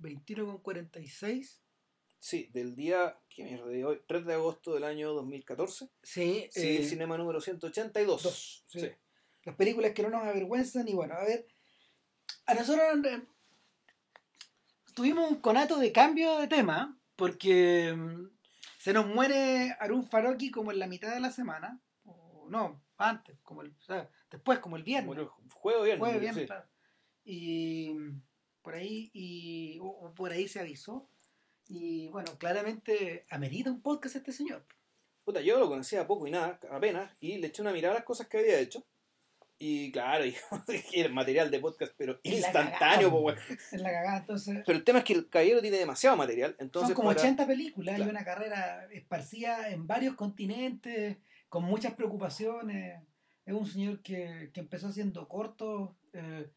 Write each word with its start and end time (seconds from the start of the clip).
21 0.00 0.46
con 0.46 0.58
46. 0.58 1.62
Sí, 2.20 2.50
del 2.52 2.74
día, 2.74 3.16
¿qué 3.28 3.44
mierda 3.44 3.66
de 3.66 3.84
hoy? 3.84 4.00
3 4.06 4.26
de 4.26 4.34
agosto 4.34 4.74
del 4.74 4.84
año 4.84 5.12
2014. 5.12 5.88
Sí, 6.02 6.48
Sí, 6.50 6.76
eh, 6.78 6.84
cinema 6.84 7.16
número 7.16 7.40
182. 7.40 8.22
dos, 8.22 8.64
sí. 8.66 8.80
Sí. 8.80 8.90
Las 9.44 9.54
películas 9.54 9.92
que 9.92 10.02
no 10.02 10.10
nos 10.10 10.24
avergüenzan 10.24 10.88
y 10.88 10.94
bueno, 10.94 11.14
a 11.14 11.24
ver, 11.24 11.46
a 12.46 12.54
nosotros 12.54 12.84
eh, 13.04 13.22
tuvimos 14.94 15.30
un 15.30 15.40
conato 15.40 15.78
de 15.78 15.92
cambio 15.92 16.38
de 16.38 16.48
tema 16.48 16.98
porque 17.14 17.94
mm, 17.96 18.30
se 18.78 18.92
nos 18.92 19.06
muere 19.06 19.76
Arun 19.80 20.04
Faroki 20.04 20.50
como 20.50 20.72
en 20.72 20.80
la 20.80 20.86
mitad 20.86 21.14
de 21.14 21.20
la 21.20 21.30
semana, 21.30 21.80
o 22.04 22.46
no, 22.50 22.82
antes, 22.96 23.38
como 23.42 23.62
el, 23.62 23.70
o 23.70 23.82
sea, 23.82 24.10
después, 24.30 24.58
como 24.58 24.76
el 24.76 24.82
viernes. 24.82 25.06
Murió 25.06 25.32
juego 25.52 25.82
viernes. 25.84 26.20
Viernes, 26.20 26.34
sí. 26.42 26.46
claro. 26.46 26.68
Y 27.24 27.92
mm, 27.94 28.22
por 28.62 28.74
ahí, 28.74 29.10
y, 29.12 29.78
o- 29.80 29.86
o 29.86 30.14
por 30.14 30.32
ahí 30.32 30.48
se 30.48 30.60
avisó. 30.60 31.08
Y 31.66 32.08
bueno, 32.08 32.38
claramente 32.38 33.26
amerita 33.30 33.70
un 33.70 33.82
podcast 33.82 34.16
este 34.16 34.32
señor. 34.32 34.64
Puta, 35.24 35.40
yo 35.42 35.58
lo 35.58 35.68
conocía 35.68 36.06
poco 36.06 36.26
y 36.26 36.30
nada, 36.30 36.58
apenas, 36.70 37.14
y 37.20 37.36
le 37.38 37.48
eché 37.48 37.60
una 37.62 37.72
mirada 37.72 37.94
a 37.94 37.98
las 37.98 38.04
cosas 38.06 38.26
que 38.28 38.38
había 38.38 38.58
hecho. 38.58 38.86
Y 39.60 39.90
claro, 39.92 40.24
era 40.92 41.08
material 41.10 41.50
de 41.50 41.58
podcast, 41.58 41.92
pero 41.98 42.20
instantáneo, 42.22 42.78
cagada, 42.78 43.10
po, 43.10 43.20
weón. 43.20 43.38
Es 43.72 43.80
la 43.82 43.90
cagada, 43.90 44.18
entonces. 44.18 44.62
Pero 44.64 44.78
el 44.78 44.84
tema 44.84 45.00
es 45.00 45.04
que 45.04 45.12
el 45.14 45.28
caballero 45.28 45.60
tiene 45.60 45.76
demasiado 45.78 46.16
material, 46.16 46.54
entonces 46.60 46.88
son 46.90 46.94
como 46.96 47.08
para- 47.08 47.20
80 47.20 47.46
películas 47.46 47.96
Claro. 47.96 48.08
y 48.08 48.14
una 48.14 48.24
carrera 48.24 48.88
esparcida 48.92 49.68
en 49.70 49.86
varios 49.86 50.14
continentes, 50.14 51.16
con 51.48 51.64
muchas 51.64 51.94
preocupaciones. 51.94 53.02
Es 53.44 53.52
un 53.54 53.66
señor 53.66 54.00
que, 54.02 54.50
que 54.54 54.60
empezó 54.60 54.88
haciendo 54.88 55.26
cortos 55.28 55.90
eh, 56.12 56.48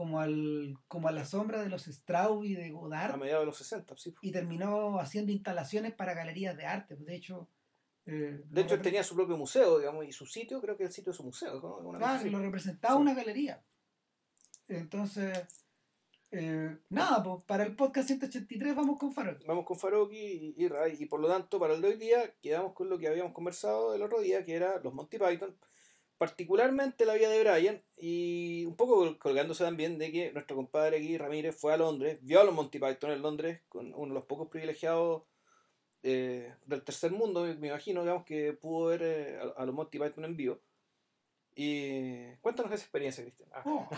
como, 0.00 0.18
al, 0.18 0.78
como 0.88 1.08
a 1.08 1.12
la 1.12 1.26
sombra 1.26 1.62
de 1.62 1.68
los 1.68 1.86
Strauss 1.86 2.46
y 2.46 2.54
de 2.54 2.68
a 2.68 2.70
Godard 2.72 3.18
mediados 3.18 3.42
de 3.42 3.46
los 3.46 3.58
60, 3.58 3.98
sí. 3.98 4.14
y 4.22 4.32
terminó 4.32 4.98
haciendo 4.98 5.30
instalaciones 5.30 5.92
para 5.92 6.14
galerías 6.14 6.56
de 6.56 6.64
arte. 6.64 6.96
De 6.96 7.14
hecho, 7.14 7.50
eh, 8.06 8.40
De 8.48 8.62
hecho, 8.62 8.76
él 8.76 8.80
tenía 8.80 9.04
su 9.04 9.14
propio 9.14 9.36
museo, 9.36 9.78
digamos, 9.78 10.06
y 10.06 10.12
su 10.12 10.24
sitio, 10.24 10.58
creo 10.62 10.74
que 10.78 10.84
el 10.84 10.90
sitio 10.90 11.12
de 11.12 11.18
su 11.18 11.22
museo. 11.22 11.60
¿no? 11.60 11.76
Una 11.86 11.98
Claro, 11.98 12.30
lo 12.30 12.38
representaba 12.38 12.94
Sí. 12.94 13.00
una 13.02 13.12
galería. 13.12 13.62
Entonces, 14.68 15.38
eh, 16.30 16.78
nada, 16.88 17.22
pues 17.22 17.44
para 17.44 17.64
el 17.64 17.76
podcast 17.76 18.06
183 18.08 18.74
vamos 18.74 18.98
con 18.98 19.12
Farol. 19.12 19.38
Vamos 19.46 19.66
con 19.66 19.78
Faroki 19.78 20.16
y, 20.16 20.54
y 20.56 20.66
Ray, 20.68 20.96
y 20.98 21.04
por 21.04 21.20
lo 21.20 21.28
tanto, 21.28 21.60
para 21.60 21.74
el 21.74 21.82
de 21.82 21.88
hoy 21.88 21.96
día, 21.98 22.32
quedamos 22.40 22.72
con 22.72 22.88
lo 22.88 22.98
que 22.98 23.06
habíamos 23.06 23.34
conversado 23.34 23.94
el 23.94 24.00
otro 24.02 24.20
día, 24.20 24.46
que 24.46 24.54
era 24.54 24.80
los 24.82 24.94
Monty 24.94 25.18
Python, 25.18 25.54
particularmente 26.20 27.06
la 27.06 27.14
vida 27.14 27.30
de 27.30 27.40
Brian, 27.40 27.82
y 27.96 28.66
un 28.66 28.76
poco 28.76 28.96
col- 28.96 29.18
colgándose 29.18 29.64
también 29.64 29.96
de 29.98 30.12
que 30.12 30.32
nuestro 30.34 30.54
compadre 30.54 30.98
aquí, 30.98 31.16
Ramírez, 31.16 31.56
fue 31.56 31.72
a 31.72 31.78
Londres, 31.78 32.18
vio 32.20 32.40
a 32.40 32.44
los 32.44 32.54
Monty 32.54 32.78
Python 32.78 33.10
en 33.12 33.22
Londres, 33.22 33.62
con 33.70 33.94
uno 33.94 34.08
de 34.08 34.14
los 34.20 34.24
pocos 34.26 34.48
privilegiados 34.48 35.22
eh, 36.02 36.54
del 36.66 36.82
tercer 36.84 37.10
mundo, 37.12 37.44
me 37.58 37.68
imagino, 37.68 38.02
digamos, 38.02 38.24
que 38.26 38.52
pudo 38.52 38.88
ver 38.88 39.02
eh, 39.02 39.38
a, 39.40 39.62
a 39.62 39.66
los 39.66 39.74
Monty 39.74 39.98
Python 39.98 40.26
en 40.26 40.36
vivo. 40.36 40.60
Y 41.54 42.34
cuéntanos 42.42 42.72
esa 42.72 42.82
experiencia, 42.84 43.24
Cristian. 43.24 43.48
Ah. 43.52 43.62
Oh, 43.64 43.88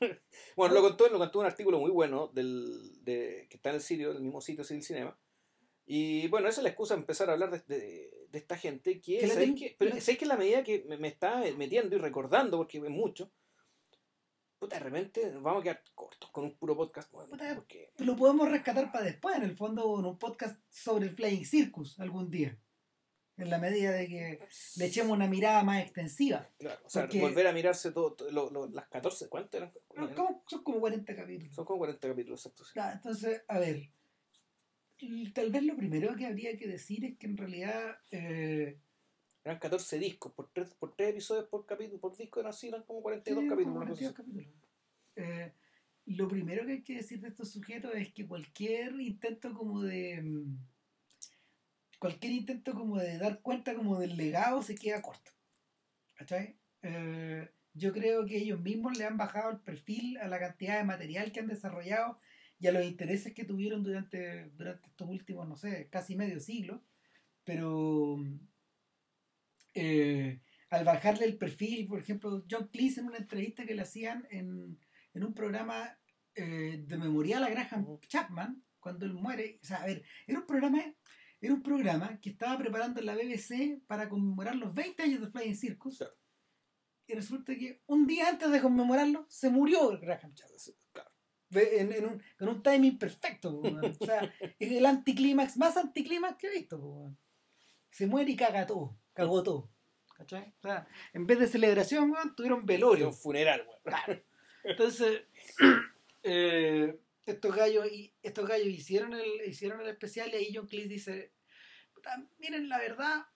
Bueno, 0.56 0.74
lo 0.74 0.82
contó, 0.82 1.08
lo 1.08 1.18
contó 1.18 1.38
en 1.40 1.46
un 1.46 1.50
artículo 1.50 1.78
muy 1.78 1.90
bueno 1.90 2.28
del, 2.28 3.04
de, 3.04 3.46
que 3.50 3.56
está 3.56 3.68
en 3.70 3.76
el 3.76 3.82
sitio, 3.82 4.12
el 4.12 4.20
mismo 4.22 4.40
sitio 4.40 4.64
Civil 4.64 4.82
Cinema. 4.82 5.18
Y 5.86 6.26
bueno, 6.28 6.48
esa 6.48 6.60
es 6.60 6.64
la 6.64 6.70
excusa 6.70 6.94
de 6.94 7.00
empezar 7.00 7.30
a 7.30 7.34
hablar 7.34 7.50
de, 7.50 7.76
de- 7.76 8.26
de 8.28 8.38
esta 8.38 8.56
gente 8.58 9.00
que, 9.00 9.18
Que 9.18 9.28
¿sabes 9.28 9.52
qué? 9.56 9.76
Pero 9.78 9.94
la- 9.94 10.00
¿sabes 10.00 10.18
que 10.18 10.26
la 10.26 10.36
medida 10.36 10.62
que 10.64 10.84
me, 10.88 10.96
me 10.98 11.08
está 11.08 11.42
metiendo 11.56 11.94
y 11.94 11.98
recordando, 12.00 12.56
porque 12.58 12.78
es 12.78 12.84
mucho, 12.90 13.30
puta, 14.58 14.76
de 14.78 14.84
repente 14.84 15.30
nos 15.30 15.42
vamos 15.42 15.60
a 15.60 15.64
quedar 15.64 15.82
cortos 15.94 16.30
con 16.30 16.44
un 16.44 16.56
puro 16.56 16.76
podcast. 16.76 17.10
bueno, 17.12 17.30
Puta, 17.30 17.54
porque, 17.54 17.90
lo 17.98 18.16
podemos 18.16 18.50
rescatar 18.50 18.90
para 18.90 19.04
después, 19.04 19.36
en 19.36 19.44
el 19.44 19.56
fondo, 19.56 19.98
en 20.00 20.06
un 20.06 20.18
podcast 20.18 20.58
sobre 20.70 21.06
el 21.06 21.14
Flying 21.14 21.44
Circus 21.44 21.98
algún 22.00 22.30
día. 22.30 22.58
En 23.38 23.50
la 23.50 23.58
medida 23.58 23.92
de 23.92 24.08
que 24.08 24.40
le 24.76 24.86
echemos 24.86 25.12
una 25.12 25.28
mirada 25.28 25.62
más 25.62 25.82
extensiva. 25.82 26.48
claro, 26.58 26.80
o 26.84 26.88
sea, 26.90 27.02
porque- 27.02 27.20
volver 27.20 27.46
a 27.46 27.52
mirarse 27.52 27.92
todo, 27.92 28.14
todo- 28.14 28.30
lo- 28.30 28.50
lo- 28.50 28.66
las 28.68 28.88
14, 28.88 29.28
¿cuántas 29.28 29.54
eran? 29.60 29.72
No. 29.94 30.42
Son 30.48 30.64
como 30.64 30.80
40 30.80 31.14
capítulos. 31.14 31.54
Son 31.54 31.64
como 31.66 31.78
40 31.80 32.08
capítulos, 32.08 32.40
exacto. 32.44 32.64
sí. 32.64 32.72
Entonces, 32.94 33.42
a 33.46 33.58
ver, 33.58 33.90
y 34.98 35.30
tal 35.32 35.50
vez 35.50 35.62
lo 35.64 35.76
primero 35.76 36.14
que 36.16 36.26
habría 36.26 36.56
que 36.56 36.66
decir 36.66 37.04
es 37.04 37.16
que 37.18 37.26
en 37.26 37.36
realidad 37.36 37.98
eh, 38.10 38.80
Eran 39.44 39.58
14 39.58 39.98
discos, 39.98 40.32
por 40.32 40.50
tres, 40.52 40.74
por 40.74 40.94
tres 40.96 41.10
episodios 41.10 41.46
por 41.48 41.66
capítulo, 41.66 42.00
por 42.00 42.16
disco 42.16 42.40
eran 42.40 42.50
así, 42.50 42.68
eran 42.68 42.82
como 42.84 43.00
42 43.02 43.42
Sí, 43.44 43.48
capítulos. 43.48 43.72
como 43.72 43.76
una 43.76 43.86
cosa 43.88 44.12
42 44.12 44.12
así. 44.12 44.14
capítulos. 44.14 44.46
Eh, 45.16 45.52
lo 46.06 46.28
primero 46.28 46.64
que 46.66 46.72
hay 46.72 46.82
que 46.82 46.96
decir 46.96 47.20
de 47.20 47.28
estos 47.28 47.50
sujetos 47.52 47.92
es 47.94 48.12
que 48.12 48.26
cualquier 48.26 49.00
intento 49.00 49.52
como 49.54 49.82
de 49.82 50.20
mm, 50.22 50.58
cualquier 51.98 52.32
intento 52.32 52.74
como 52.74 52.98
de 52.98 53.18
dar 53.18 53.40
cuenta 53.40 53.74
como 53.74 53.98
del 53.98 54.16
legado 54.16 54.62
se 54.62 54.74
queda 54.74 55.02
corto 55.02 55.32
¿cachai? 56.14 56.56
Eh, 56.82 57.48
yo 57.74 57.92
creo 57.92 58.24
que 58.26 58.36
ellos 58.38 58.60
mismos 58.60 58.96
le 58.96 59.04
han 59.04 59.16
bajado 59.16 59.50
el 59.50 59.60
perfil 59.60 60.16
a 60.18 60.28
la 60.28 60.38
cantidad 60.38 60.78
de 60.78 60.84
material 60.84 61.32
que 61.32 61.40
han 61.40 61.46
desarrollado 61.48 62.18
y 62.58 62.66
a 62.66 62.72
los 62.72 62.84
intereses 62.84 63.34
que 63.34 63.44
tuvieron 63.44 63.82
durante, 63.82 64.50
durante 64.50 64.88
estos 64.88 65.08
últimos, 65.08 65.48
no 65.48 65.56
sé, 65.56 65.88
casi 65.90 66.16
medio 66.16 66.40
siglo 66.40 66.82
pero 67.46 68.18
eh, 69.72 70.42
al 70.68 70.84
bajarle 70.84 71.24
el 71.26 71.38
perfil, 71.38 71.86
por 71.86 72.00
ejemplo, 72.00 72.44
John 72.50 72.68
Cleese 72.68 73.00
en 73.00 73.06
una 73.06 73.18
entrevista 73.18 73.64
que 73.64 73.76
le 73.76 73.82
hacían 73.82 74.26
en, 74.30 74.78
en 75.14 75.24
un 75.24 75.32
programa 75.32 75.96
eh, 76.34 76.82
de 76.84 76.98
memorial 76.98 77.44
a 77.44 77.48
Graham 77.48 77.98
Chapman, 78.08 78.62
cuando 78.80 79.06
él 79.06 79.14
muere, 79.14 79.60
o 79.62 79.64
sea, 79.64 79.78
a 79.78 79.86
ver, 79.86 80.04
era 80.26 80.40
un 80.40 80.46
programa, 80.46 80.82
era 81.40 81.54
un 81.54 81.62
programa 81.62 82.18
que 82.20 82.30
estaba 82.30 82.58
preparando 82.58 83.00
la 83.00 83.14
BBC 83.14 83.80
para 83.86 84.08
conmemorar 84.08 84.56
los 84.56 84.74
20 84.74 85.04
años 85.04 85.20
de 85.20 85.30
Flying 85.30 85.56
Circus, 85.56 86.04
y 87.06 87.14
resulta 87.14 87.54
que 87.54 87.82
un 87.86 88.08
día 88.08 88.28
antes 88.28 88.50
de 88.50 88.60
conmemorarlo, 88.60 89.24
se 89.30 89.50
murió 89.50 89.96
Graham 90.00 90.34
Chapman. 90.34 90.58
En, 91.52 91.92
en 91.92 92.04
un, 92.06 92.22
con 92.38 92.48
un 92.48 92.62
timing 92.62 92.98
perfecto, 92.98 93.60
o 93.60 94.04
sea, 94.04 94.34
es 94.58 94.72
el 94.72 94.84
anticlímax 94.84 95.56
más 95.56 95.76
anticlímax 95.76 96.36
que 96.36 96.48
he 96.48 96.50
visto. 96.50 97.14
Se 97.90 98.06
muere 98.06 98.32
y 98.32 98.36
caga 98.36 98.66
todo, 98.66 98.98
cagó 99.12 99.42
todo. 99.42 99.70
¿Cachai? 100.16 100.54
O 100.60 100.62
sea, 100.62 100.88
en 101.12 101.26
vez 101.26 101.38
de 101.38 101.46
celebración, 101.46 102.10
weón, 102.10 102.34
tuvieron 102.34 102.64
velorio. 102.64 103.08
un 103.08 103.14
funeral, 103.14 103.66
weón. 103.84 104.22
Entonces, 104.64 105.24
eh, 106.22 106.98
estos 107.26 107.54
gallos 107.54 107.86
estos 108.22 108.48
gallos 108.48 108.68
hicieron 108.68 109.12
el, 109.14 109.46
hicieron 109.46 109.80
el 109.80 109.88
especial 109.88 110.30
y 110.32 110.36
ahí 110.36 110.52
John 110.54 110.66
Cleese 110.66 110.88
dice, 110.88 111.32
"Puta, 111.94 112.26
miren, 112.38 112.68
la 112.68 112.78
verdad, 112.78 113.26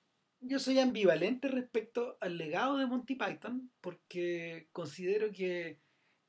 yo 0.41 0.59
soy 0.59 0.79
ambivalente 0.79 1.49
respecto 1.49 2.17
al 2.21 2.39
legado 2.39 2.79
de 2.79 2.87
Monty 2.87 3.15
Python 3.15 3.71
porque 3.81 4.69
considero 4.73 5.31
que 5.33 5.81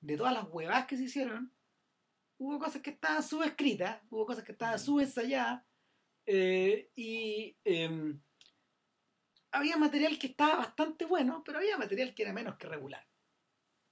de 0.02 0.18
todas 0.18 0.34
las 0.34 0.46
huevas 0.50 0.86
que 0.86 0.98
se 0.98 1.04
hicieron, 1.04 1.54
hubo 2.42 2.58
cosas 2.58 2.82
que 2.82 2.90
estaban 2.90 3.22
subescritas, 3.22 4.02
hubo 4.10 4.26
cosas 4.26 4.44
que 4.44 4.52
estaban 4.54 4.80
subensayadas 4.80 5.64
eh, 6.26 6.90
y 6.96 7.56
em, 7.64 8.20
había 9.52 9.78
material 9.78 10.18
que 10.18 10.28
estaba 10.28 10.56
bastante 10.58 11.06
bueno, 11.06 11.44
pero 11.46 11.60
había 11.60 11.78
material 11.78 12.16
que 12.16 12.24
era 12.24 12.34
menos 12.34 12.58
que 12.58 12.68
regular. 12.68 13.06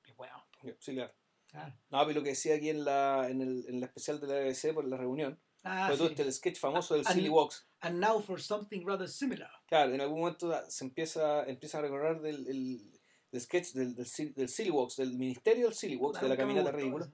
Y 0.07 0.13
bueno, 0.13 0.47
Sí, 0.79 0.93
claro. 0.95 1.13
claro. 1.47 1.75
No, 1.89 1.99
pero 2.05 2.19
lo 2.19 2.23
que 2.23 2.29
decía 2.29 2.55
aquí 2.55 2.69
en 2.69 2.83
la, 2.83 3.29
en 3.29 3.41
el, 3.41 3.65
en 3.67 3.79
la 3.81 3.85
especial 3.85 4.19
de 4.19 4.27
la 4.27 4.33
BBC 4.39 4.73
por 4.73 4.87
la 4.87 4.97
reunión, 4.97 5.39
Ah, 5.63 5.87
fue 5.89 5.97
todo 5.97 6.07
sí. 6.07 6.13
este, 6.13 6.23
el 6.23 6.33
sketch 6.33 6.57
famoso 6.57 6.95
del 6.95 7.03
Ah, 7.05 7.11
Silly 7.13 7.27
ah, 7.27 7.31
Walks. 7.31 7.67
And 7.81 7.99
now 7.99 8.19
for 8.21 8.41
something 8.41 8.83
rather 8.85 9.07
similar. 9.09 9.49
Claro, 9.67 9.93
en 9.93 9.99
algún 10.01 10.21
momento 10.21 10.51
se 10.69 10.85
empieza, 10.85 11.43
empieza 11.43 11.79
a 11.79 11.81
recordar 11.81 12.21
del, 12.21 12.47
el, 12.47 12.99
el 13.31 13.41
sketch 13.41 13.73
del, 13.73 13.93
del, 13.93 14.07
del 14.33 14.49
Silly 14.49 14.69
Walks, 14.71 14.95
del 14.95 15.17
ministerio 15.17 15.65
del 15.65 15.75
Silly 15.75 15.97
Walks, 15.97 16.21
de 16.21 16.29
la 16.29 16.37
caminata 16.37 16.71
ridícula. 16.71 17.11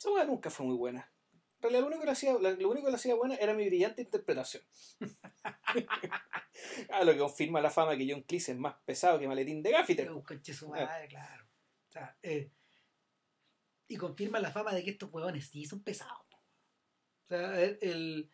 Esa 0.00 0.10
weá 0.10 0.24
nunca 0.24 0.48
fue 0.48 0.64
muy 0.64 0.76
buena. 0.76 1.12
En 1.58 1.62
realidad, 1.62 1.80
lo 1.82 1.86
único 1.88 2.00
que 2.00 2.06
le 2.06 2.12
hacía, 2.12 2.32
la- 2.40 2.52
lo 2.52 2.70
único 2.70 2.88
que 2.88 2.94
hacía 2.94 3.14
buena 3.14 3.34
era 3.34 3.52
mi 3.52 3.66
brillante 3.66 4.00
interpretación. 4.00 4.62
ah, 6.90 7.04
lo 7.04 7.12
que 7.12 7.18
confirma 7.18 7.60
la 7.60 7.70
fama 7.70 7.98
que 7.98 8.10
John 8.10 8.22
Cleese 8.22 8.52
es 8.52 8.58
más 8.58 8.76
pesado 8.86 9.18
que 9.18 9.28
Maletín 9.28 9.62
de 9.62 9.72
Gaffiter. 9.72 10.10
Un 10.10 10.24
su 10.42 10.70
madre, 10.70 11.06
claro. 11.08 11.44
O 11.44 11.92
sea, 11.92 12.16
eh, 12.22 12.50
y 13.88 13.96
confirma 13.96 14.38
la 14.40 14.50
fama 14.50 14.72
de 14.72 14.82
que 14.82 14.90
estos 14.92 15.12
huevones 15.12 15.48
sí 15.48 15.66
son 15.66 15.82
pesados. 15.82 16.24
O 17.24 17.28
sea, 17.28 17.60
el, 17.60 17.78
el, 17.82 18.30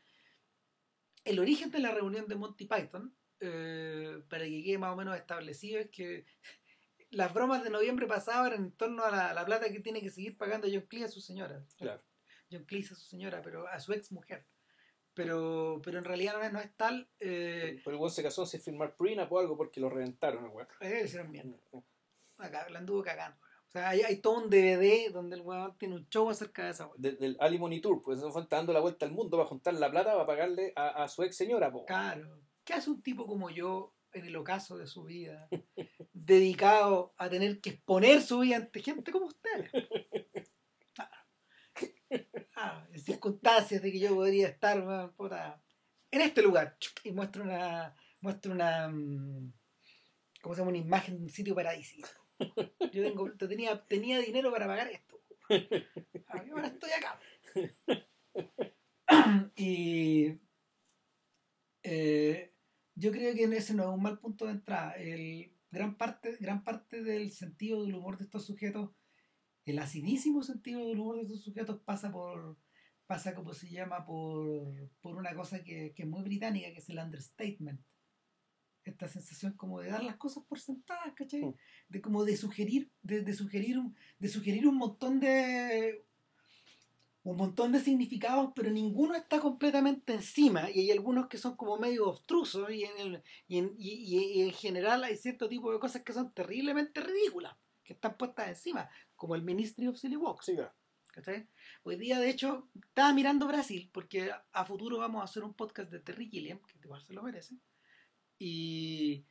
el 1.24 1.38
origen 1.40 1.72
de 1.72 1.80
la 1.80 1.90
reunión 1.90 2.28
de 2.28 2.36
Monty 2.36 2.66
Python, 2.66 3.12
eh, 3.40 4.22
para 4.30 4.44
que 4.44 4.62
quede 4.62 4.78
más 4.78 4.92
o 4.92 4.96
menos 4.96 5.16
establecido, 5.16 5.80
es 5.80 5.90
que 5.90 6.26
las 7.10 7.32
bromas 7.32 7.62
de 7.64 7.70
noviembre 7.70 8.06
pasado 8.06 8.46
eran 8.46 8.64
en 8.64 8.72
torno 8.72 9.04
a 9.04 9.10
la, 9.10 9.34
la 9.34 9.44
plata 9.44 9.70
que 9.70 9.80
tiene 9.80 10.00
que 10.00 10.10
seguir 10.10 10.36
pagando 10.36 10.68
John 10.70 10.82
Cleese 10.88 11.06
a 11.06 11.10
su 11.10 11.20
señora. 11.20 11.64
Claro. 11.78 12.02
John 12.50 12.64
Cleese 12.64 12.94
a 12.94 12.96
su 12.96 13.04
señora, 13.06 13.40
pero 13.42 13.66
a 13.68 13.78
su 13.80 13.92
ex 13.92 14.12
mujer. 14.12 14.46
Pero, 15.14 15.80
pero 15.82 15.98
en 15.98 16.04
realidad 16.04 16.34
no 16.34 16.42
es, 16.42 16.52
no 16.52 16.60
es 16.60 16.74
tal. 16.76 17.08
Eh, 17.20 17.80
Pero 17.84 18.04
el 18.04 18.10
se 18.10 18.22
casó 18.22 18.44
sin 18.44 18.60
firmar 18.60 18.96
prenup 18.96 19.32
o 19.32 19.38
algo 19.38 19.56
porque 19.56 19.80
lo 19.80 19.88
reventaron, 19.88 20.44
weón. 20.50 20.68
eh, 20.80 21.02
hicieron 21.06 21.30
mierda. 21.30 21.56
Acá, 22.38 22.68
la 22.68 22.80
anduvo 22.80 23.02
cagando. 23.02 23.38
O 23.66 23.70
sea, 23.70 23.88
hay, 23.88 24.02
hay 24.02 24.18
todo 24.20 24.36
un 24.44 24.50
DVD 24.50 25.10
donde 25.10 25.36
el 25.36 25.42
weón 25.42 25.76
tiene 25.78 25.94
un 25.96 26.06
show 26.10 26.28
acerca 26.28 26.64
de 26.64 26.70
esa 26.72 26.86
weá. 26.86 26.94
De- 26.98 27.12
del 27.16 27.36
Alimony 27.40 27.80
Tour, 27.80 28.02
pues 28.02 28.20
se 28.20 28.30
fue 28.30 28.46
dando 28.50 28.74
la 28.74 28.80
vuelta 28.80 29.06
al 29.06 29.12
mundo 29.12 29.38
para 29.38 29.48
juntar 29.48 29.72
la 29.74 29.90
plata 29.90 30.12
para 30.12 30.26
pagarle 30.26 30.72
a, 30.76 31.02
a 31.04 31.08
su 31.08 31.22
ex 31.22 31.34
señora, 31.34 31.72
po. 31.72 31.86
Claro. 31.86 32.42
¿Qué 32.62 32.74
hace 32.74 32.90
un 32.90 33.00
tipo 33.02 33.26
como 33.26 33.48
yo 33.48 33.94
en 34.12 34.26
el 34.26 34.36
ocaso 34.36 34.76
de 34.76 34.86
su 34.86 35.04
vida, 35.04 35.48
dedicado 36.26 37.14
a 37.16 37.30
tener 37.30 37.60
que 37.60 37.70
exponer 37.70 38.20
su 38.20 38.40
vida 38.40 38.56
ante 38.56 38.82
gente 38.82 39.12
como 39.12 39.26
ustedes? 39.26 39.70
Claro. 40.94 41.16
Ah, 42.56 42.86
en 42.90 43.00
circunstancias 43.00 43.82
de 43.82 43.92
que 43.92 43.98
yo 43.98 44.14
podría 44.14 44.48
estar 44.48 44.80
weón, 44.80 45.12
puta, 45.12 45.62
en 46.10 46.22
este 46.22 46.40
lugar 46.40 46.78
y 47.04 47.12
muestro 47.12 47.42
una 47.42 47.94
muestro 48.20 48.52
una 48.52 48.88
mm, 48.88 49.52
¿cómo 50.40 50.54
se 50.54 50.60
llama? 50.60 50.70
una 50.70 50.78
imagen 50.78 51.18
de 51.18 51.24
un 51.24 51.28
sitio 51.28 51.54
paradisíaco. 51.54 52.08
Yo 52.92 53.02
tengo, 53.02 53.30
tenía, 53.32 53.84
tenía 53.86 54.18
dinero 54.20 54.50
para 54.50 54.66
pagar 54.66 54.88
esto. 54.88 55.20
Ah, 56.28 56.42
y 56.46 56.50
ahora 56.50 56.68
estoy 56.68 56.90
acá. 56.92 57.20
y 59.56 60.38
eh, 61.82 62.54
yo 62.94 63.12
creo 63.12 63.34
que 63.34 63.44
en 63.44 63.52
ese 63.52 63.74
no 63.74 63.84
es 63.84 63.88
un 63.88 64.02
mal 64.02 64.18
punto 64.18 64.46
de 64.46 64.52
entrada. 64.52 64.92
El, 64.92 65.55
gran, 65.70 65.96
parte, 65.96 66.36
gran 66.40 66.64
parte 66.64 67.02
del 67.02 67.30
sentido 67.32 67.84
del 67.84 67.94
humor 67.94 68.18
de 68.18 68.24
estos 68.24 68.46
sujetos, 68.46 68.90
el 69.64 69.78
acidísimo 69.78 70.42
sentido 70.42 70.86
del 70.86 70.98
humor 70.98 71.16
de 71.16 71.22
estos 71.22 71.42
sujetos 71.42 71.80
pasa 71.82 72.10
por 72.12 72.56
pasa 73.06 73.34
como 73.34 73.54
se 73.54 73.68
llama 73.68 74.04
por, 74.04 74.90
por 75.00 75.16
una 75.16 75.34
cosa 75.34 75.62
que, 75.62 75.92
que 75.94 76.02
es 76.02 76.08
muy 76.08 76.22
británica, 76.22 76.72
que 76.72 76.78
es 76.78 76.88
el 76.88 76.98
understatement. 76.98 77.80
Esta 78.84 79.08
sensación 79.08 79.52
como 79.54 79.80
de 79.80 79.90
dar 79.90 80.02
las 80.04 80.16
cosas 80.16 80.44
por 80.44 80.60
sentadas, 80.60 81.12
¿cachai? 81.14 81.54
De 81.88 82.00
como 82.00 82.24
de 82.24 82.36
sugerir, 82.36 82.92
de, 83.02 83.22
de 83.22 83.32
sugerir 83.32 83.78
un, 83.78 83.96
de 84.18 84.28
sugerir 84.28 84.66
un 84.66 84.76
montón 84.76 85.18
de 85.18 86.04
un 87.30 87.36
montón 87.38 87.72
de 87.72 87.80
significados, 87.80 88.52
pero 88.54 88.70
ninguno 88.70 89.14
está 89.14 89.40
completamente 89.40 90.14
encima, 90.14 90.70
y 90.70 90.80
hay 90.80 90.90
algunos 90.92 91.26
que 91.28 91.38
son 91.38 91.56
como 91.56 91.76
medio 91.78 92.08
obstrusos, 92.08 92.70
y 92.70 92.84
en, 92.84 92.98
el- 92.98 93.22
y 93.48 93.58
en, 93.58 93.74
y- 93.78 94.40
y- 94.40 94.42
en 94.42 94.52
general 94.52 95.02
hay 95.04 95.16
cierto 95.16 95.48
tipo 95.48 95.72
de 95.72 95.80
cosas 95.80 96.02
que 96.02 96.12
son 96.12 96.32
terriblemente 96.32 97.00
ridículas, 97.00 97.56
que 97.84 97.94
están 97.94 98.16
puestas 98.16 98.48
encima, 98.48 98.88
como 99.16 99.34
el 99.34 99.42
Ministry 99.42 99.88
of 99.88 99.96
Silly 99.98 100.16
Walks. 100.16 100.46
Sí. 100.46 101.32
Hoy 101.82 101.96
día, 101.96 102.20
de 102.20 102.28
hecho, 102.28 102.68
estaba 102.74 103.12
mirando 103.14 103.46
Brasil, 103.48 103.90
porque 103.92 104.30
a 104.52 104.64
futuro 104.66 104.98
vamos 104.98 105.22
a 105.22 105.24
hacer 105.24 105.42
un 105.44 105.54
podcast 105.54 105.90
de 105.90 106.00
Terry 106.00 106.28
Gilliam, 106.28 106.60
que 106.60 106.78
igual 106.84 107.02
se 107.06 107.14
lo 107.14 107.22
merece, 107.22 107.56
y, 108.38 109.24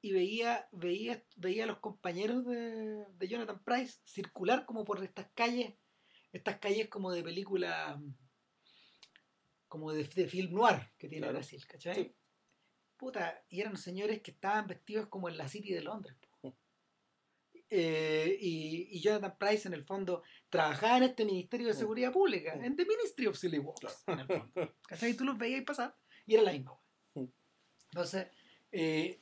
y 0.00 0.12
veía, 0.12 0.68
veía, 0.72 1.22
veía 1.36 1.64
a 1.64 1.66
los 1.66 1.78
compañeros 1.80 2.46
de, 2.46 3.04
de 3.06 3.28
Jonathan 3.28 3.62
Price 3.62 4.00
circular 4.04 4.64
como 4.64 4.84
por 4.84 5.04
estas 5.04 5.26
calles, 5.34 5.74
estas 6.36 6.58
calles 6.58 6.88
como 6.88 7.10
de 7.12 7.22
película, 7.22 8.00
como 9.68 9.92
de, 9.92 10.04
de 10.04 10.28
film 10.28 10.54
noir 10.54 10.90
que 10.98 11.08
tiene 11.08 11.22
Claro. 11.26 11.38
Brasil, 11.38 11.66
¿cachai? 11.66 11.94
Sí. 12.04 12.14
Puta, 12.96 13.44
y 13.48 13.60
eran 13.60 13.76
señores 13.76 14.22
que 14.22 14.30
estaban 14.30 14.66
vestidos 14.66 15.08
como 15.08 15.28
en 15.28 15.36
la 15.36 15.48
City 15.48 15.72
de 15.72 15.82
Londres. 15.82 16.16
Eh, 17.68 18.38
y, 18.40 18.88
y 18.96 19.00
Jonathan 19.00 19.36
Price 19.38 19.66
en 19.66 19.74
el 19.74 19.84
fondo 19.84 20.22
trabajaba 20.48 20.98
en 20.98 21.02
este 21.02 21.24
Ministerio 21.24 21.66
de. 21.66 21.74
Seguridad 21.74 22.12
Pública, 22.12 22.52
en 22.54 22.76
The 22.76 22.84
Ministry 22.86 23.26
of 23.26 23.36
Silly 23.36 23.58
Walks, 23.58 24.04
en 24.06 24.20
el 24.20 24.26
fondo. 24.26 24.52
¿Cachai? 24.88 25.10
Y 25.10 25.14
tú 25.14 25.24
los 25.24 25.36
veías 25.36 25.64
pasar 25.64 25.96
y 26.26 26.34
era 26.34 26.44
la 26.44 26.52
misma. 26.52 26.78
Entonces, 27.90 28.28
eh, 28.70 29.20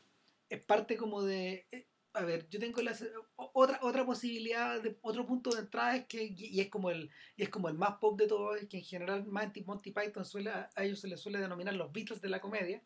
es 0.48 0.64
parte 0.66 0.96
como 0.96 1.22
de... 1.22 1.66
a 2.14 2.24
ver, 2.24 2.48
yo 2.48 2.60
tengo 2.60 2.80
la, 2.80 2.96
otra 3.36 3.80
otra 3.82 4.06
posibilidad, 4.06 4.80
de, 4.80 4.96
otro 5.02 5.26
punto 5.26 5.50
de 5.50 5.60
entrada 5.60 5.96
es 5.96 6.06
que, 6.06 6.24
y 6.24 6.60
es 6.60 6.68
como 6.70 6.90
el 6.90 7.10
y 7.36 7.42
es 7.42 7.48
como 7.48 7.68
el 7.68 7.74
más 7.74 7.96
pop 8.00 8.18
de 8.18 8.28
todo, 8.28 8.54
es 8.54 8.68
que 8.68 8.78
en 8.78 8.84
general 8.84 9.26
Monty, 9.26 9.64
Monty 9.64 9.90
Python 9.90 10.24
suele, 10.24 10.50
a 10.50 10.70
ellos 10.78 11.00
se 11.00 11.08
les 11.08 11.20
suele 11.20 11.40
denominar 11.40 11.74
los 11.74 11.92
Beatles 11.92 12.20
de 12.20 12.28
la 12.28 12.40
comedia, 12.40 12.82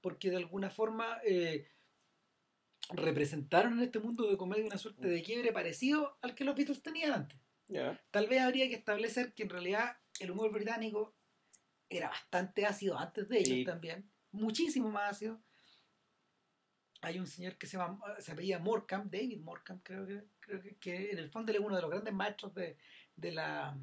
porque 0.00 0.30
de 0.30 0.38
alguna 0.38 0.70
forma 0.70 1.18
eh, 1.24 1.68
representaron 2.90 3.74
en 3.74 3.84
este 3.84 4.00
mundo 4.00 4.28
de 4.30 4.36
comedia 4.36 4.64
una 4.64 4.78
suerte 4.78 5.08
de 5.08 5.22
quiebre 5.22 5.52
parecido 5.52 6.18
al 6.22 6.34
que 6.34 6.44
los 6.44 6.56
Beatles 6.56 6.82
tenían 6.82 7.12
antes. 7.12 7.38
Ya. 7.68 8.02
Tal 8.10 8.28
vez 8.28 8.40
habría 8.40 8.68
que 8.68 8.74
establecer 8.74 9.34
que 9.34 9.42
en 9.42 9.50
realidad 9.50 9.98
el 10.20 10.30
humor 10.30 10.52
británico 10.52 11.14
era 11.88 12.08
bastante 12.08 12.66
ácido 12.66 12.98
antes 12.98 13.28
de 13.28 13.38
ellos 13.38 13.58
Sí. 13.58 13.64
también, 13.64 14.10
muchísimo 14.32 14.90
más 14.90 15.12
ácido. 15.12 15.40
Hay 17.04 17.18
un 17.18 17.26
señor 17.26 17.56
que 17.56 17.66
se 17.66 17.76
llama, 17.76 18.00
se 18.18 18.32
apellida 18.32 18.58
Morecambe, 18.58 19.18
David 19.18 19.40
Morecambe, 19.40 19.82
creo 19.84 20.06
que, 20.06 20.24
creo 20.40 20.62
que, 20.62 20.76
que 20.76 21.10
en 21.12 21.18
el 21.18 21.30
fondo 21.30 21.52
él 21.52 21.58
es 21.58 21.64
uno 21.64 21.76
de 21.76 21.82
los 21.82 21.90
grandes 21.90 22.14
maestros 22.14 22.54
de, 22.54 22.76
de 23.16 23.32
la, 23.32 23.76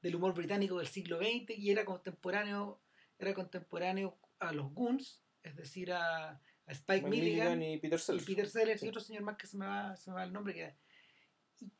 del 0.00 0.14
humor 0.16 0.34
británico 0.34 0.78
del 0.78 0.86
siglo 0.86 1.18
XX 1.18 1.50
y 1.58 1.70
era 1.70 1.84
contemporáneo, 1.84 2.80
era 3.18 3.34
contemporáneo 3.34 4.18
a 4.38 4.52
los 4.52 4.72
Goons, 4.72 5.22
es 5.42 5.56
decir, 5.56 5.92
a, 5.92 6.30
a 6.30 6.40
Spike 6.72 7.06
Milligan, 7.08 7.62
y 7.62 7.78
Peter 7.78 7.98
y 7.98 8.02
Sellers. 8.02 8.26
Peter 8.26 8.48
Sellers 8.48 8.80
Sí. 8.80 8.86
y 8.86 8.88
otro 8.90 9.00
señor 9.00 9.22
más 9.22 9.36
que 9.36 9.46
se 9.46 9.56
me 9.56 9.66
va, 9.66 9.96
se 9.96 10.10
me 10.10 10.16
va 10.16 10.24
el 10.24 10.32
nombre 10.32 10.54
que, 10.54 10.74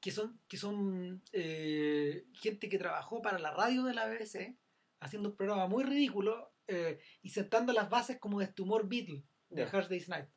que 0.01 0.11
son 0.11 0.41
que 0.49 0.57
son 0.57 1.23
eh, 1.33 2.25
gente 2.33 2.69
que 2.69 2.79
trabajó 2.79 3.21
para 3.21 3.39
la 3.39 3.51
radio 3.51 3.85
de 3.85 3.95
la 3.95 4.07
BBC 4.07 4.57
haciendo 5.01 5.29
un 5.31 5.37
programa 5.37 5.67
muy 5.69 5.85
ridículo 5.85 6.55
eh, 6.67 6.99
y 7.23 7.29
sentando 7.31 7.73
las 7.73 7.91
bases 7.91 8.19
como 8.19 8.39
de 8.41 8.47
este 8.47 8.63
humor 8.63 8.89
Beatle 8.89 9.23
de 9.51 9.65
Ya. 9.65 9.69
Hard 9.71 9.89
Day's 9.89 10.09
Night 10.09 10.29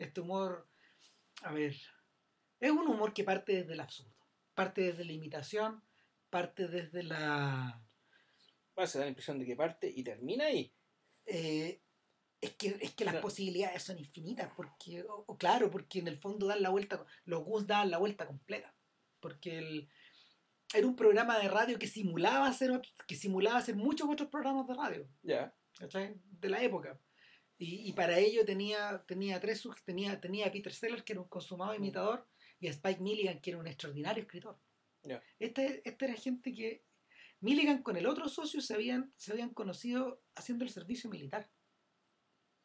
este 0.00 0.20
humor 0.20 0.68
a 1.42 1.52
ver 1.52 1.76
es 2.60 2.70
un 2.70 2.86
humor 2.88 3.12
que 3.14 3.24
parte 3.24 3.52
desde 3.54 3.72
el 3.74 3.80
absurdo 3.80 4.16
parte 4.54 4.82
desde 4.82 5.04
la 5.04 5.12
imitación 5.12 5.82
parte 6.30 6.68
desde 6.68 7.02
la 7.02 7.82
Ah, 8.76 8.86
se 8.86 8.98
da 8.98 9.04
la 9.04 9.10
impresión 9.10 9.38
de 9.38 9.44
que 9.44 9.56
parte 9.56 9.92
y 9.94 10.02
termina 10.02 10.46
ahí. 10.46 10.72
eh, 11.26 11.82
es 12.40 12.52
que, 12.54 12.78
es 12.80 12.94
que 12.94 13.04
las 13.04 13.16
posibilidades 13.16 13.82
son 13.82 13.98
infinitas, 13.98 14.50
porque, 14.56 15.02
o, 15.02 15.24
o 15.26 15.36
claro, 15.36 15.70
porque 15.70 15.98
en 15.98 16.08
el 16.08 16.16
fondo 16.16 16.46
dan 16.46 16.62
la 16.62 16.70
vuelta, 16.70 17.04
los 17.26 17.44
Goons 17.44 17.66
daban 17.66 17.90
la 17.90 17.98
vuelta 17.98 18.26
completa, 18.26 18.74
porque 19.20 19.58
el, 19.58 19.90
era 20.72 20.86
un 20.86 20.96
programa 20.96 21.38
de 21.38 21.48
radio 21.48 21.78
que 21.78 21.86
simulaba 21.86 22.46
hacer, 22.46 22.70
otro- 22.70 22.90
que 23.06 23.14
simulaba 23.16 23.58
hacer 23.58 23.76
muchos 23.76 24.08
otros 24.08 24.30
programas 24.30 24.66
de 24.66 24.74
radio, 24.74 25.08
Ya. 25.22 25.54
¿cachai? 25.76 26.14
De 26.24 26.48
la 26.48 26.62
época. 26.62 26.98
Y, 27.62 27.90
y 27.90 27.92
para 27.92 28.18
ello 28.18 28.42
tenía, 28.46 29.04
tenía 29.06 29.38
tres, 29.38 29.68
tenía, 29.84 30.18
tenía 30.18 30.46
a 30.46 30.50
Peter 30.50 30.72
Sellers, 30.72 31.02
que 31.02 31.12
era 31.12 31.20
un 31.20 31.28
consumado 31.28 31.74
imitador, 31.74 32.26
y 32.58 32.68
a 32.68 32.70
Spike 32.70 33.02
Milligan, 33.02 33.38
que 33.40 33.50
era 33.50 33.58
un 33.58 33.66
extraordinario 33.66 34.22
escritor. 34.22 34.58
Ya. 35.02 35.22
Este, 35.38 35.82
esta 35.86 36.06
era 36.06 36.14
gente 36.14 36.54
que 36.54 36.86
Milligan 37.40 37.82
con 37.82 37.98
el 37.98 38.06
otro 38.06 38.30
socio 38.30 38.62
se 38.62 38.72
habían, 38.72 39.12
se 39.16 39.32
habían 39.32 39.52
conocido 39.52 40.22
haciendo 40.34 40.64
el 40.64 40.70
servicio 40.70 41.10
militar. 41.10 41.50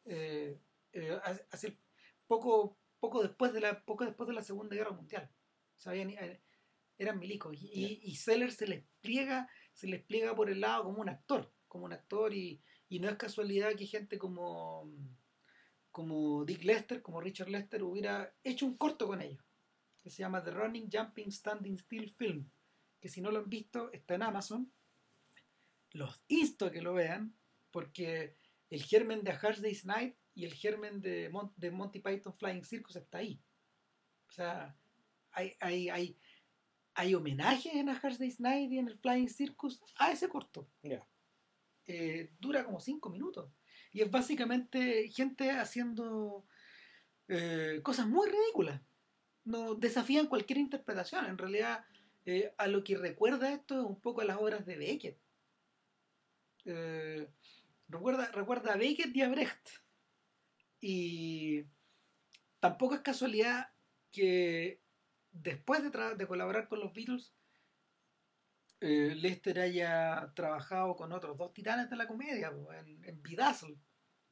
Eh, 0.06 0.58
eh, 0.92 1.20
hace 1.50 1.78
poco, 2.26 2.78
poco, 2.98 3.22
después 3.22 3.52
de 3.52 3.60
la, 3.60 3.84
poco 3.84 4.06
después 4.06 4.26
de 4.28 4.34
la 4.34 4.42
Segunda 4.42 4.76
Guerra 4.76 4.92
Mundial. 4.92 5.30
Se 5.76 5.90
habían- 5.90 6.10
eh, 6.10 6.40
eran 6.96 7.18
milicos. 7.18 7.54
Y, 7.54 7.68
y, 7.70 8.00
y 8.02 8.16
Sellers 8.16 8.56
se 8.56 8.66
les 8.66 8.82
pliega, 9.02 9.46
se 9.74 9.88
les 9.88 10.02
pliega 10.02 10.34
por 10.34 10.48
el 10.48 10.60
lado 10.60 10.84
como 10.84 11.02
un 11.02 11.10
actor, 11.10 11.52
como 11.68 11.84
un 11.84 11.92
actor, 11.92 12.32
y, 12.32 12.62
y 12.88 13.00
no 13.00 13.08
es 13.08 13.16
casualidad 13.16 13.74
que 13.74 13.86
gente 13.86 14.18
como, 14.18 14.90
como 15.90 16.44
Dick 16.44 16.62
Lester, 16.64 17.02
como 17.02 17.20
Richard 17.20 17.48
Lester, 17.48 17.82
hubiera 17.82 18.34
hecho 18.44 18.66
un 18.66 18.76
corto 18.76 19.06
con 19.06 19.20
ellos, 19.20 19.44
que 20.02 20.10
se 20.10 20.18
llama 20.18 20.42
The 20.42 20.50
Running, 20.52 20.88
Jumping, 20.92 21.30
Standing 21.32 21.76
Still 21.78 22.10
Film, 22.10 22.50
que 23.00 23.08
si 23.08 23.20
no 23.20 23.30
lo 23.30 23.40
han 23.40 23.48
visto 23.50 23.92
está 23.92 24.14
en 24.14 24.22
Amazon. 24.22 24.72
Los 25.92 26.22
insto 26.28 26.66
a 26.66 26.70
que 26.70 26.82
lo 26.82 26.94
vean, 26.94 27.36
porque 27.70 28.36
el 28.70 28.82
germen 28.82 29.22
de 29.22 29.30
A 29.30 29.38
Hard 29.38 29.60
Day's 29.60 29.84
Night 29.84 30.16
y 30.34 30.44
el 30.44 30.52
germen 30.52 31.00
de, 31.00 31.28
Mon- 31.30 31.52
de 31.56 31.70
Monty 31.70 32.00
Python 32.00 32.36
Flying 32.36 32.64
Circus 32.64 32.96
está 32.96 33.18
ahí. 33.18 33.42
O 34.28 34.32
sea, 34.32 34.76
hay, 35.30 35.56
hay, 35.60 35.88
hay, 35.88 36.18
hay 36.94 37.14
homenajes 37.14 37.72
en 37.74 37.88
A 37.88 37.96
Hard 37.96 38.18
Day's 38.18 38.40
Night 38.40 38.70
y 38.72 38.78
en 38.78 38.88
el 38.88 38.98
Flying 38.98 39.28
Circus 39.28 39.80
a 39.98 40.12
ese 40.12 40.28
corto. 40.28 40.70
Ya. 40.82 41.06
Eh, 41.86 42.32
dura 42.40 42.64
como 42.64 42.80
cinco 42.80 43.10
minutos. 43.10 43.50
Y 43.92 44.02
es 44.02 44.10
básicamente 44.10 45.08
gente 45.08 45.50
haciendo 45.50 46.46
eh, 47.28 47.80
cosas 47.82 48.06
muy 48.06 48.28
ridículas. 48.28 48.82
No 49.44 49.74
desafían 49.74 50.26
cualquier 50.26 50.58
interpretación. 50.58 51.26
En 51.26 51.38
realidad, 51.38 51.84
eh, 52.24 52.52
a 52.58 52.66
lo 52.66 52.82
que 52.82 52.96
recuerda 52.96 53.52
esto 53.52 53.80
es 53.80 53.86
un 53.86 54.00
poco 54.00 54.20
a 54.20 54.24
las 54.24 54.38
obras 54.38 54.66
de 54.66 54.76
Beckett. 54.76 55.18
Recuerda, 57.88 58.32
recuerda 58.32 58.72
a 58.72 58.76
Beckett 58.76 59.14
y 59.14 59.22
a 59.22 59.28
Brecht. 59.28 59.68
Y 60.80 61.64
tampoco 62.58 62.96
es 62.96 63.00
casualidad 63.02 63.68
que 64.10 64.80
después 65.30 65.82
de, 65.82 66.16
de 66.16 66.26
colaborar 66.26 66.68
con 66.68 66.80
los 66.80 66.92
Beatles, 66.92 67.35
eh, 68.86 69.14
Lester 69.14 69.58
haya 69.60 70.32
trabajado 70.34 70.94
con 70.96 71.12
otros 71.12 71.36
dos 71.36 71.52
titanes 71.52 71.90
de 71.90 71.96
la 71.96 72.06
comedia, 72.06 72.52
en, 72.78 73.04
en 73.04 73.22
Bedazzle, 73.22 73.76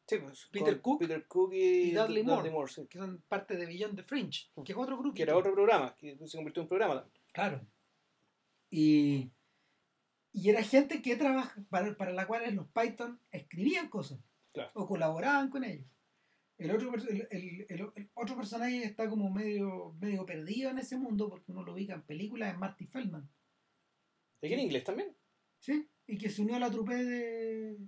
Sí, 0.07 0.19
pues, 0.19 0.49
Peter 0.53 0.83
Cook 0.83 0.99
Peter 1.01 1.27
Cook 1.27 1.55
y, 1.55 1.63
y 1.89 1.93
Dudley 1.93 2.23
Moore, 2.23 2.71
sí. 2.71 2.87
que 2.89 2.99
son 2.99 3.23
parte 3.27 3.57
de 3.57 3.65
Beyond 3.65 3.97
the 3.97 4.03
Fringe, 4.03 4.51
que 4.65 4.73
es 4.73 4.79
otro 4.79 4.99
grupo. 4.99 5.15
que 5.15 5.23
era 5.23 5.35
otro 5.37 5.55
programa, 5.55 5.97
que 5.97 6.17
se 6.27 6.37
convirtió 6.37 6.61
en 6.61 6.65
un 6.65 6.69
programa 6.69 6.95
también. 6.97 7.23
Claro. 7.33 7.67
Y, 8.71 9.31
y 10.33 10.51
era 10.51 10.63
gente 10.63 11.01
que 11.01 11.17
trabaja 11.17 11.55
para, 11.71 11.97
para 11.97 12.13
la 12.13 12.27
cual 12.27 12.55
los 12.55 12.67
Python 12.69 13.19
escribían 13.31 13.89
cosas 13.89 14.19
Claro. 14.53 14.71
o 14.75 14.87
colaboraban 14.87 15.49
con 15.51 15.65
ellos. 15.65 15.87
El 16.59 16.71
otro, 16.71 16.93
el, 16.95 17.27
el- 17.69 18.11
otro 18.15 18.37
personaje 18.37 18.85
está 18.85 19.09
como 19.09 19.29
medio, 19.31 19.95
medio 19.99 20.25
perdido 20.25 20.71
en 20.71 20.79
ese 20.79 20.97
mundo 20.97 21.29
porque 21.29 21.51
uno 21.51 21.65
lo 21.65 21.73
ubica 21.73 21.95
en 21.95 22.03
películas, 22.03 22.53
es 22.53 22.59
Marty 22.59 22.87
Feldman. 22.87 23.29
¿De 24.45 24.51
qué 24.51 24.57
en 24.57 24.61
inglés 24.61 24.85
también? 24.85 25.17
¿sí? 25.59 25.89
Y 26.07 26.19
que 26.19 26.29
se 26.29 26.43
unió 26.43 26.57
a 26.57 26.59
la 26.59 26.71
trupe 26.71 27.03
de, 27.03 27.79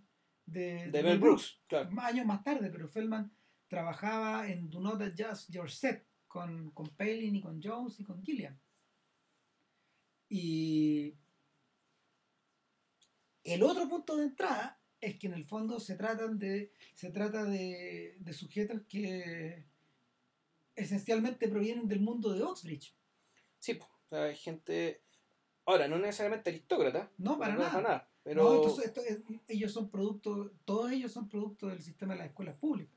de, 0.47 0.91
De 0.91 1.03
Mel 1.03 1.19
Brooks, 1.19 1.61
claro. 1.67 1.91
años 2.01 2.25
más 2.25 2.43
tarde, 2.43 2.71
pero 2.71 2.89
Feldman 2.89 3.31
trabajaba 3.69 4.49
en 4.49 4.71
Do 4.71 4.81
Not 4.81 5.03
Adjust 5.03 5.51
Your 5.51 5.71
Set 5.71 6.07
con, 6.27 6.71
con 6.71 6.89
Palin 6.97 7.37
y 7.37 7.43
con 7.43 7.61
Jones 7.63 8.01
y 8.01 8.05
con 8.05 8.25
Gillian. 8.25 8.59
Y 10.31 11.15
el 13.45 13.63
otro 13.63 13.87
punto 13.87 14.17
de 14.17 14.25
entrada 14.25 14.81
es 14.99 15.19
que 15.19 15.27
en 15.27 15.35
el 15.35 15.45
fondo 15.45 15.79
se 15.79 15.95
tratan 15.95 16.39
de 16.39 16.73
se 16.95 17.11
trata 17.11 17.45
de, 17.45 18.17
de 18.19 18.33
sujetos 18.33 18.81
que 18.89 19.67
esencialmente 20.75 21.49
provienen 21.49 21.87
del 21.87 22.01
mundo 22.01 22.33
de 22.33 22.43
Oxbridge. 22.45 22.97
Sí, 23.59 23.75
pues, 23.75 23.91
hay 24.11 24.37
gente... 24.37 25.06
Ahora, 25.67 25.89
no 25.89 25.99
necesariamente 25.99 26.49
aristócrata. 26.51 27.11
No, 27.19 27.39
para 27.39 27.55
no 27.55 27.67
es 27.67 27.73
nada. 27.73 28.09
pero... 28.23 28.43
No, 28.45 28.67
esto- 28.69 28.83
esto 28.83 29.01
es- 29.03 29.21
ellos 29.49 29.73
son 29.73 29.91
producto, 29.91 30.53
todos 30.65 30.93
ellos 30.93 31.13
son 31.13 31.29
producto 31.29 31.67
del 31.69 31.83
sistema 31.83 32.15
de 32.15 32.19
las 32.21 32.29
escuelas 32.29 32.57
públicas. 32.57 32.95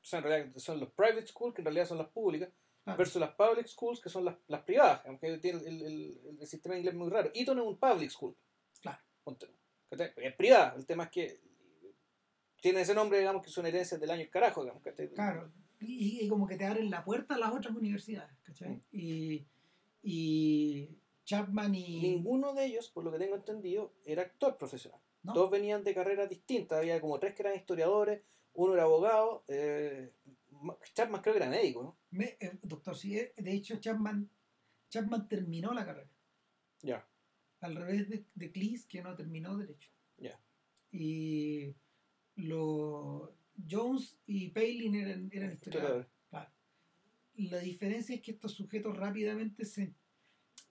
O 0.00 0.04
sea, 0.04 0.20
en 0.20 0.24
realidad 0.24 0.52
son 0.56 0.80
los 0.80 0.90
private 0.92 1.26
schools, 1.26 1.54
que 1.54 1.60
en 1.60 1.66
realidad 1.66 1.86
son 1.86 1.98
las 1.98 2.08
públicas, 2.08 2.48
versus 2.96 3.20
las 3.20 3.32
public 3.34 3.66
schools, 3.66 4.00
que 4.00 4.08
son 4.08 4.24
las, 4.24 4.36
las 4.48 4.62
privadas, 4.62 5.02
aunque 5.06 5.36
tiene 5.38 5.58
el, 5.60 5.82
el, 5.82 6.20
el- 6.40 6.46
sistema 6.46 6.76
inglés 6.76 6.94
muy 6.94 7.10
raro. 7.10 7.30
Eton 7.34 7.58
es 7.58 7.64
un 7.66 7.76
public 7.78 8.10
school. 8.10 8.34
Claro. 8.80 8.98
Es 10.16 10.34
privada. 10.34 10.74
El 10.76 10.86
tema 10.86 11.04
es 11.04 11.10
que 11.10 11.40
tiene 12.60 12.80
ese 12.82 12.94
nombre, 12.94 13.18
digamos, 13.18 13.42
que 13.44 13.50
son 13.50 13.66
herencias 13.66 14.00
del 14.00 14.10
año 14.10 14.26
carajo, 14.30 14.62
digamos. 14.62 14.82
Claro, 15.14 15.50
y, 15.80 16.24
y 16.24 16.28
como 16.28 16.46
que 16.46 16.56
te 16.56 16.64
abren 16.66 16.90
la 16.90 17.04
puerta 17.04 17.34
a 17.34 17.38
las 17.38 17.52
otras 17.52 17.74
universidades, 17.74 18.36
¿cachai? 18.42 18.70
Mm. 18.70 18.82
Y, 18.92 19.46
y 20.02 20.88
Chapman 21.30 21.74
y... 21.76 22.00
Ninguno 22.00 22.54
de 22.54 22.64
ellos, 22.64 22.88
por 22.90 23.04
lo 23.04 23.12
que 23.12 23.18
tengo 23.18 23.36
entendido, 23.36 23.94
era 24.04 24.22
actor 24.22 24.58
profesional. 24.58 25.00
¿no? 25.22 25.32
Todos 25.32 25.48
venían 25.50 25.84
de 25.84 25.94
carreras 25.94 26.28
distintas. 26.28 26.78
Había 26.78 27.00
como 27.00 27.20
tres 27.20 27.34
que 27.36 27.42
eran 27.42 27.54
historiadores, 27.54 28.22
uno 28.54 28.74
era 28.74 28.82
abogado. 28.82 29.44
Eh, 29.46 30.12
Chapman 30.92 31.22
creo 31.22 31.34
que 31.34 31.38
era 31.42 31.48
médico, 31.48 31.82
¿no? 31.84 31.98
Me- 32.10 32.36
eh, 32.40 32.58
doctor, 32.62 32.96
sí, 32.96 33.16
eh, 33.16 33.32
de 33.36 33.52
hecho 33.52 33.76
Chapman, 33.78 34.28
Chapman 34.88 35.28
terminó 35.28 35.72
la 35.72 35.86
carrera, 35.86 36.10
Ya, 36.82 37.06
al 37.60 37.76
revés 37.76 38.08
de, 38.08 38.24
de 38.34 38.50
Cleese, 38.50 38.88
que 38.88 39.00
no 39.02 39.14
terminó 39.14 39.56
derecho. 39.56 39.88
ya. 40.16 40.40
Y 40.90 41.76
lo, 42.34 43.32
Jones 43.70 44.18
y 44.26 44.48
Palin 44.48 44.96
eran, 44.96 45.30
eran 45.32 45.52
historiadores. 45.52 46.08
Claro. 46.28 46.50
La 47.36 47.58
diferencia 47.58 48.16
es 48.16 48.20
que 48.22 48.32
estos 48.32 48.52
sujetos 48.54 48.96
rápidamente 48.96 49.64
se, 49.64 49.94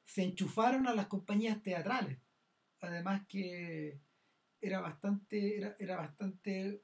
se 0.09 0.23
enchufaron 0.23 0.87
a 0.87 0.95
las 0.95 1.05
compañías 1.05 1.61
teatrales. 1.61 2.17
Además 2.81 3.27
que 3.27 3.99
era 4.59 4.79
bastante, 4.81 5.55
era, 5.57 5.75
era 5.77 5.97
bastante 5.97 6.81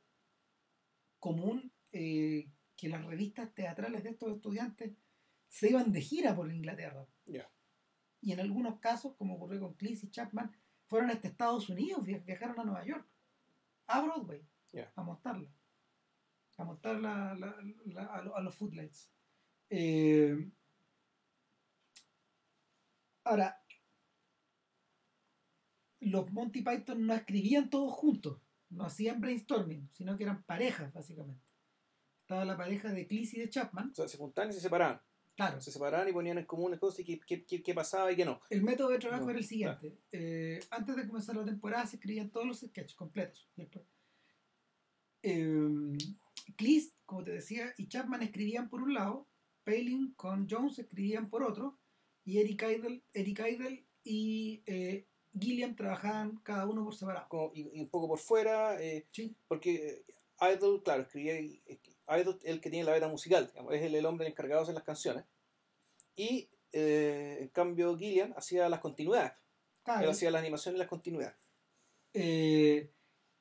común 1.20 1.72
eh, 1.92 2.52
que 2.76 2.88
las 2.88 3.04
revistas 3.04 3.52
teatrales 3.56 4.04
de 4.04 4.10
estos 4.12 4.32
estudiantes 4.36 4.94
se 5.48 5.70
iban 5.72 5.92
de 5.92 6.02
gira 6.02 6.36
por 6.36 6.52
Inglaterra. 6.54 7.08
Y 8.22 8.32
en 8.32 8.40
algunos 8.40 8.80
casos, 8.80 9.16
como 9.18 9.36
ocurrió 9.36 9.60
con 9.62 9.74
Cleese 9.74 10.06
y 10.06 10.12
Chapman, 10.12 10.52
fueron 10.86 11.10
hasta 11.10 11.28
Estados 11.28 11.68
Unidos, 11.70 12.04
via- 12.04 12.20
viajaron 12.20 12.60
a 12.60 12.64
Nueva 12.64 12.86
York, 12.86 13.08
a 13.88 14.02
Broadway, 14.02 14.46
a 14.96 15.02
montarla. 15.04 15.50
A 16.58 16.64
montar 16.64 17.00
la, 17.00 17.34
la- 17.36 17.58
la- 17.86 18.06
a, 18.06 18.22
lo- 18.22 18.36
a 18.36 18.42
los 18.42 18.54
footlights. 18.56 19.10
Eh, 19.70 20.48
ahora, 23.26 23.62
los 26.00 26.32
Monty 26.32 26.62
Python 26.62 27.06
no 27.06 27.14
escribían 27.14 27.70
todos 27.70 27.92
juntos, 27.94 28.40
no 28.70 28.86
hacían 28.86 29.20
brainstorming, 29.20 29.90
sino 29.94 30.18
que 30.18 30.24
eran 30.24 30.44
parejas, 30.44 30.94
básicamente. 30.94 31.44
Estaba 32.22 32.46
la 32.46 32.58
pareja 32.58 32.92
de 32.92 33.08
Cleese 33.08 33.38
y 33.38 33.40
de 33.42 33.50
Chapman, 33.50 33.92
O 33.92 33.96
sea, 33.96 34.08
se 34.08 34.18
juntaban 34.18 34.50
y 34.50 34.54
se 34.54 34.60
separaban. 34.62 35.00
claro. 35.36 35.60
Se 35.62 35.72
separaban 35.72 36.08
y 36.08 36.14
ponían 36.14 36.38
en 36.38 36.46
común 36.46 36.76
cosas 36.78 37.02
y 37.02 37.06
qué, 37.06 37.20
qué, 37.20 37.46
qué, 37.46 37.62
qué 37.62 37.74
pasaba 37.74 38.12
y 38.12 38.16
qué 38.16 38.26
no. 38.26 38.40
El 38.50 38.64
método 38.64 38.90
de 38.90 39.00
trabajo 39.00 39.26
No, 39.26 39.30
era 39.30 39.40
el 39.40 39.46
siguiente. 39.46 39.98
Eh, 40.12 40.60
antes 40.72 40.96
de 40.96 41.08
comenzar 41.08 41.36
la 41.36 41.46
temporada 41.46 41.86
se 41.86 41.98
escribían 41.98 42.32
todos 42.32 42.48
los 42.48 42.60
sketches 42.62 42.96
completos. 42.96 43.48
Eh, 45.22 45.98
Cleese, 46.56 46.94
como 47.06 47.24
te 47.24 47.32
decía, 47.32 47.74
y 47.78 47.88
Chapman 47.88 48.22
escribían 48.24 48.70
por 48.70 48.82
un 48.82 48.94
lado, 48.94 49.28
Palin 49.64 50.14
con 50.14 50.48
Jones 50.50 50.78
escribían 50.80 51.30
por 51.30 51.44
otro, 51.44 51.80
y 52.26 52.40
Eric 52.40 52.62
Idle, 52.64 53.02
Eric 53.14 53.40
Idle 53.40 53.86
y 54.04 54.62
eh, 54.66 55.06
Gilliam 55.40 55.76
trabajaban 55.76 56.38
cada 56.44 56.66
uno 56.68 56.84
por 56.84 56.96
separado. 56.96 57.28
Como- 57.30 57.52
y, 57.54 57.62
y 57.78 57.82
un 57.82 57.90
poco 57.90 58.08
por 58.08 58.20
fuera, 58.20 58.82
eh, 58.82 59.06
Sí. 59.12 59.36
porque 59.48 60.04
Idol, 60.42 60.84
claro, 60.84 61.04
escribía. 61.04 61.40
Idol 61.40 62.40
el 62.44 62.60
que 62.62 62.70
tiene 62.70 62.86
la 62.86 62.92
beta 62.92 63.08
musical, 63.08 63.48
digamos, 63.48 63.74
es 63.74 63.82
el, 63.84 63.96
el 63.96 64.06
hombre 64.06 64.28
encargado 64.28 64.60
de 64.62 64.64
hacer 64.64 64.76
las 64.76 64.84
canciones. 64.84 65.24
Y 66.16 66.50
eh, 66.74 67.38
en 67.42 67.48
cambio, 67.50 67.98
Gillian 67.98 68.34
hacía 68.36 68.68
las 68.70 68.80
continuidades. 68.82 69.32
Él 70.02 70.10
hacía 70.10 70.32
las 70.32 70.42
animaciones 70.42 70.78
y 70.78 70.80
las 70.80 70.88
continuidades. 70.90 71.36
eh, 72.14 72.92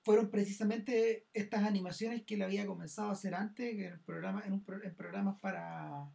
fueron 0.04 0.30
precisamente 0.30 1.26
estas 1.32 1.62
animaciones 1.64 2.22
que 2.24 2.34
él 2.34 2.42
había 2.42 2.66
comenzado 2.66 3.08
a 3.08 3.12
hacer 3.12 3.34
antes 3.34 3.72
en, 3.72 3.80
el 3.84 4.00
programa, 4.00 4.42
en, 4.46 4.52
un 4.52 4.62
pro- 4.62 4.82
en 4.82 4.94
programas 4.94 5.40
para, 5.40 6.12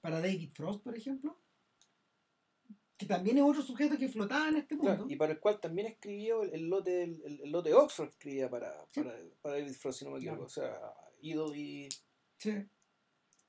para 0.00 0.20
David 0.20 0.50
Frost, 0.54 0.84
por 0.84 0.96
ejemplo, 0.96 1.36
que 2.96 3.06
también 3.06 3.36
es 3.38 3.44
otro 3.44 3.62
sujeto 3.62 3.98
que 3.98 4.08
flotaba 4.08 4.48
en 4.48 4.56
este 4.56 4.74
mundo. 4.74 4.92
Claro, 4.94 5.06
y 5.10 5.16
para 5.16 5.32
el 5.32 5.40
cual 5.40 5.60
también 5.60 5.86
escribió 5.88 6.42
el, 6.42 6.54
el 6.54 6.68
lote 6.68 7.02
el, 7.04 7.50
lote 7.50 7.74
Oxford 7.74 8.08
escribía 8.08 8.48
para, 8.48 8.72
Sí. 8.90 9.02
para, 9.02 9.18
para 9.42 9.56
David 9.58 9.72
Frost, 9.74 9.98
si 9.98 10.04
no 10.04 10.12
me 10.12 10.18
equivoco. 10.18 10.46
Claro. 10.46 10.46
O 10.46 10.48
sea, 10.48 10.94
Idol 11.20 11.56
y. 11.56 11.88
Sí. 12.38 12.52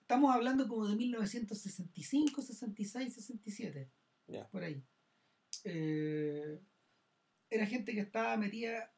Estamos 0.01 0.33
hablando 0.33 0.67
como 0.67 0.87
de 0.87 0.95
1965, 0.95 2.41
66, 2.41 3.13
67, 3.13 3.89
Ya. 4.27 4.47
por 4.49 4.63
ahí. 4.63 4.81
Eh, 5.63 6.59
era 7.49 7.65
gente 7.65 7.93
que 7.93 8.01
estaba 8.01 8.37
metida 8.37 8.93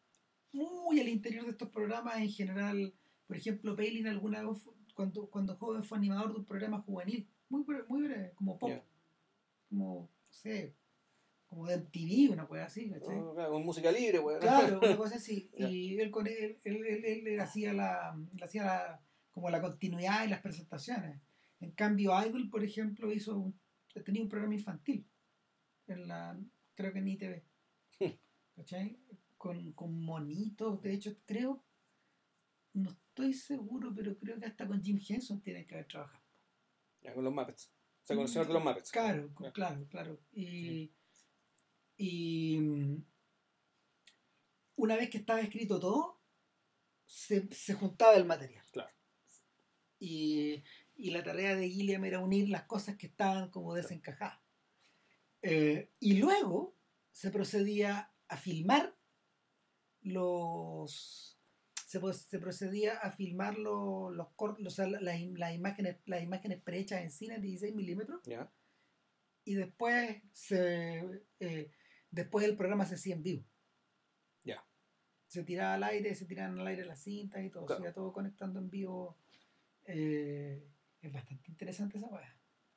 muy 0.51 0.99
al 0.99 1.07
interior 1.07 1.45
de 1.45 1.51
estos 1.51 1.69
programas 1.69 2.17
en 2.17 2.29
general. 2.29 2.93
Por 3.27 3.37
ejemplo, 3.37 3.75
Palin 3.75 4.07
alguna 4.07 4.43
vez, 4.43 4.59
cuando, 4.95 5.29
cuando 5.29 5.55
joven 5.55 5.83
fue 5.83 5.97
animador 5.97 6.33
de 6.33 6.39
un 6.39 6.45
programa 6.45 6.81
juvenil, 6.81 7.27
muy 7.49 7.63
breve, 7.63 7.85
muy 7.87 8.03
breve 8.03 8.31
como 8.35 8.57
pop, 8.57 8.71
como, 9.69 10.09
no 10.29 10.33
sé, 10.33 10.75
como 11.47 11.65
de 11.65 11.75
MTV, 11.77 12.31
una 12.31 12.47
cosa 12.47 12.65
así, 12.65 12.89
¿cachai? 12.91 13.19
Claro, 13.33 13.49
con 13.51 13.65
música 13.65 13.91
libre, 13.91 14.19
weón. 14.19 14.39
Claro, 14.39 14.79
una 14.83 14.97
cosa 14.97 15.15
así. 15.15 15.49
Y 15.57 15.99
él, 15.99 16.11
con 16.11 16.27
él, 16.27 16.59
él, 16.63 16.85
él- 16.85 17.05
él- 17.05 17.27
él 17.27 17.39
hacía, 17.39 17.73
la, 17.73 18.15
hacía 18.41 18.63
la, 18.63 19.01
como 19.31 19.49
la 19.49 19.59
continuidad 19.61 20.25
y 20.25 20.29
las 20.29 20.41
presentaciones. 20.41 21.19
En 21.59 21.71
cambio, 21.71 22.11
Idol, 22.25 22.49
por 22.49 22.63
ejemplo, 22.63 23.11
hizo 23.11 23.37
un- 23.37 23.59
tenía 24.05 24.21
un 24.21 24.29
programa 24.29 24.53
infantil. 24.53 25.05
En 25.87 26.07
la, 26.07 26.39
creo 26.75 26.93
que 26.93 26.99
en 26.99 27.07
ITV. 27.07 27.43
¿Cachai? 28.55 28.99
Con, 29.37 29.71
con 29.73 29.99
monitos. 30.03 30.81
De 30.83 30.93
hecho, 30.93 31.15
creo, 31.25 31.63
no 32.73 32.91
estoy 32.91 33.33
seguro, 33.33 33.91
pero 33.95 34.15
creo 34.19 34.39
que 34.39 34.45
hasta 34.45 34.67
con 34.67 34.83
Jim 34.83 34.99
Henson 35.07 35.41
tiene 35.41 35.65
que 35.65 35.73
haber 35.75 35.87
trabajado. 35.87 36.23
Ya, 37.01 37.13
con 37.13 37.23
los 37.23 37.33
Muppets. 37.33 37.73
Sea, 38.09 38.15
con 38.15 38.25
el 38.25 38.31
señor 38.31 38.47
de 38.47 38.53
los 38.53 38.63
Muppets. 38.63 38.91
Claro, 38.91 39.29
claro, 39.53 39.87
claro. 39.87 40.19
Y, 40.33 40.91
y 41.95 42.57
mm, 42.59 43.05
una 44.77 44.95
vez 44.95 45.11
que 45.11 45.19
estaba 45.19 45.39
escrito 45.41 45.79
todo, 45.79 46.19
se, 47.05 47.53
se 47.53 47.75
juntaba 47.75 48.15
el 48.15 48.25
material. 48.25 48.65
Claro. 48.71 48.91
Y, 49.99 50.63
y 50.95 51.11
la 51.11 51.21
tarea 51.21 51.55
de 51.55 51.69
Gilliam 51.69 52.03
era 52.03 52.19
unir 52.19 52.49
las 52.49 52.63
cosas 52.63 52.97
que 52.97 53.05
estaban 53.05 53.51
como 53.51 53.75
desencajadas. 53.75 54.39
Eh, 55.43 55.91
y 55.99 56.15
luego 56.15 56.75
se 57.11 57.29
procedía 57.29 58.11
a 58.27 58.37
filmar 58.37 58.97
los 60.01 61.38
se, 61.89 61.99
se 62.13 62.37
procedía 62.37 62.97
a 62.99 63.11
filmar 63.11 63.57
los, 63.57 64.13
los 64.15 64.27
cortos, 64.35 64.67
o 64.67 64.69
sea, 64.69 64.85
la- 64.87 65.01
las, 65.01 65.19
las 65.21 65.53
imágenes, 65.55 65.97
las 66.05 66.21
imágenes 66.21 66.61
prehechas 66.61 67.01
en 67.01 67.09
cine 67.09 67.35
en 67.35 67.41
16 67.41 67.73
milímetros 67.73 68.21
Ya. 68.25 68.51
y 69.43 69.55
después 69.55 70.21
se 70.31 71.23
eh, 71.39 71.71
después 72.11 72.45
el 72.45 72.55
programa 72.55 72.85
se 72.85 72.93
hacía 72.95 73.15
en 73.15 73.23
vivo. 73.23 73.43
Ya. 74.43 74.63
se 75.27 75.43
tiraba 75.43 75.73
al 75.73 75.83
aire, 75.83 76.13
se 76.13 76.25
tiraban 76.25 76.59
al 76.59 76.67
aire 76.67 76.85
las 76.85 77.01
cintas 77.03 77.43
y 77.43 77.49
todo, 77.49 77.65
Claro. 77.65 77.79
se 77.81 77.85
iba 77.85 77.93
todo 77.93 78.13
conectando 78.13 78.59
en 78.59 78.69
vivo. 78.69 79.17
Eh, 79.85 80.63
es 81.01 81.11
bastante 81.11 81.49
interesante 81.49 81.97
esa 81.97 82.07
weá. 82.07 82.35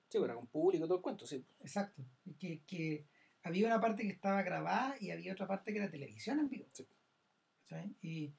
Sí, 0.09 0.19
bueno, 0.19 0.37
con 0.37 0.47
público, 0.47 0.87
todo 0.87 0.97
el 0.97 1.03
cuento, 1.03 1.27
sí. 1.27 1.45
Exacto. 1.61 2.03
Que, 2.39 2.63
que 2.67 3.07
había 3.43 3.67
una 3.67 3.81
parte 3.81 4.03
que 4.05 4.11
estaba 4.11 4.43
grabada 4.43 4.97
y 5.01 5.11
había 5.11 5.33
otra 5.35 5.47
parte 5.47 5.73
que 5.73 5.79
era 5.81 5.91
televisión 5.91 6.39
en 6.41 6.49
vivo. 6.49 6.69
Sí. 6.73 6.87
¿Cachai? 7.67 7.95
Y, 8.03 8.35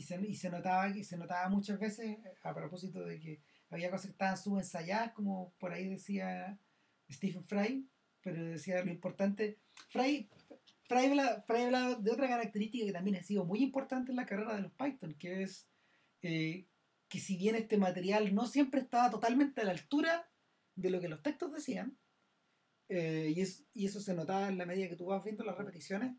y, 0.00 0.34
se, 0.34 0.50
notaba 0.50 0.92
que 0.92 1.04
se 1.04 1.18
notaba 1.18 1.48
muchas 1.48 1.78
veces 1.78 2.18
a 2.42 2.54
propósito 2.54 3.04
de 3.04 3.18
que 3.20 3.42
había 3.68 3.90
cosas 3.90 4.06
que 4.06 4.12
estaban 4.12 4.38
subensayadas, 4.38 5.12
como 5.12 5.52
por 5.58 5.72
ahí 5.72 5.88
decía 5.88 6.58
Stephen 7.10 7.44
Fry, 7.44 7.86
pero 8.22 8.42
decía 8.42 8.82
lo 8.82 8.90
importante. 8.90 9.58
Fry, 9.90 10.28
Fry, 10.84 11.06
habla, 11.06 11.44
Fry 11.46 11.64
de 12.00 12.10
otra 12.10 12.28
característica 12.28 12.86
que 12.86 12.92
también 12.92 13.16
ha 13.16 13.22
sido 13.22 13.44
muy 13.44 13.62
importante 13.62 14.10
en 14.10 14.16
la 14.16 14.26
carrera 14.26 14.54
de 14.54 14.62
los 14.62 14.72
Python, 14.72 15.14
que 15.14 15.42
es 15.42 15.68
eh, 16.22 16.66
que 17.08 17.20
si 17.20 17.36
bien 17.36 17.54
este 17.54 17.76
material 17.76 18.34
no 18.34 18.46
siempre 18.46 18.80
estaba 18.80 19.10
totalmente 19.10 19.60
a 19.60 19.64
la 19.64 19.72
altura 19.72 20.30
de 20.76 20.90
lo 20.90 21.00
que 21.00 21.08
los 21.08 21.22
textos 21.22 21.52
decían, 21.52 21.98
eh, 22.88 23.32
y 23.74 23.84
eso 23.86 24.00
se 24.00 24.14
notaba 24.14 24.48
en 24.48 24.58
la 24.58 24.66
medida 24.66 24.88
que 24.88 24.96
tú 24.96 25.06
vas 25.06 25.22
viendo 25.22 25.44
las 25.44 25.56
repeticiones, 25.56 26.16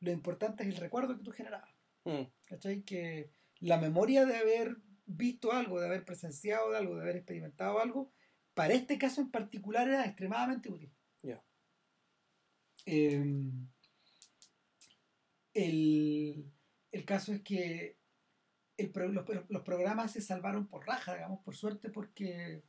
lo 0.00 0.10
importante 0.10 0.62
es 0.62 0.70
el 0.70 0.76
recuerdo 0.76 1.16
que 1.16 1.24
tú 1.24 1.30
generabas. 1.30 1.77
Mm, 2.08 2.24
¿Cachai? 2.46 2.82
Que 2.84 3.30
la 3.60 3.76
memoria 3.76 4.24
de 4.24 4.38
haber 4.38 4.78
visto 5.04 5.52
algo, 5.52 5.78
de 5.78 5.86
haber 5.86 6.06
presenciado 6.06 6.74
algo, 6.74 6.96
de 6.96 7.02
haber 7.02 7.16
experimentado 7.16 7.80
algo, 7.80 8.10
para 8.54 8.72
este 8.72 8.96
caso 8.96 9.20
en 9.20 9.30
particular 9.30 9.86
era 9.86 10.06
extremadamente 10.06 10.70
útil. 10.70 10.90
Ya. 11.22 11.44
Eh, 12.86 13.22
el, 15.52 16.50
el 16.92 17.04
caso 17.04 17.34
es 17.34 17.42
que 17.42 17.98
el 18.78 18.90
los, 19.12 19.26
los 19.50 19.62
programas 19.62 20.12
se 20.12 20.22
salvaron 20.22 20.66
por 20.66 20.86
raja, 20.86 21.14
digamos, 21.14 21.40
por 21.44 21.56
suerte, 21.56 21.90
porque 21.90 22.64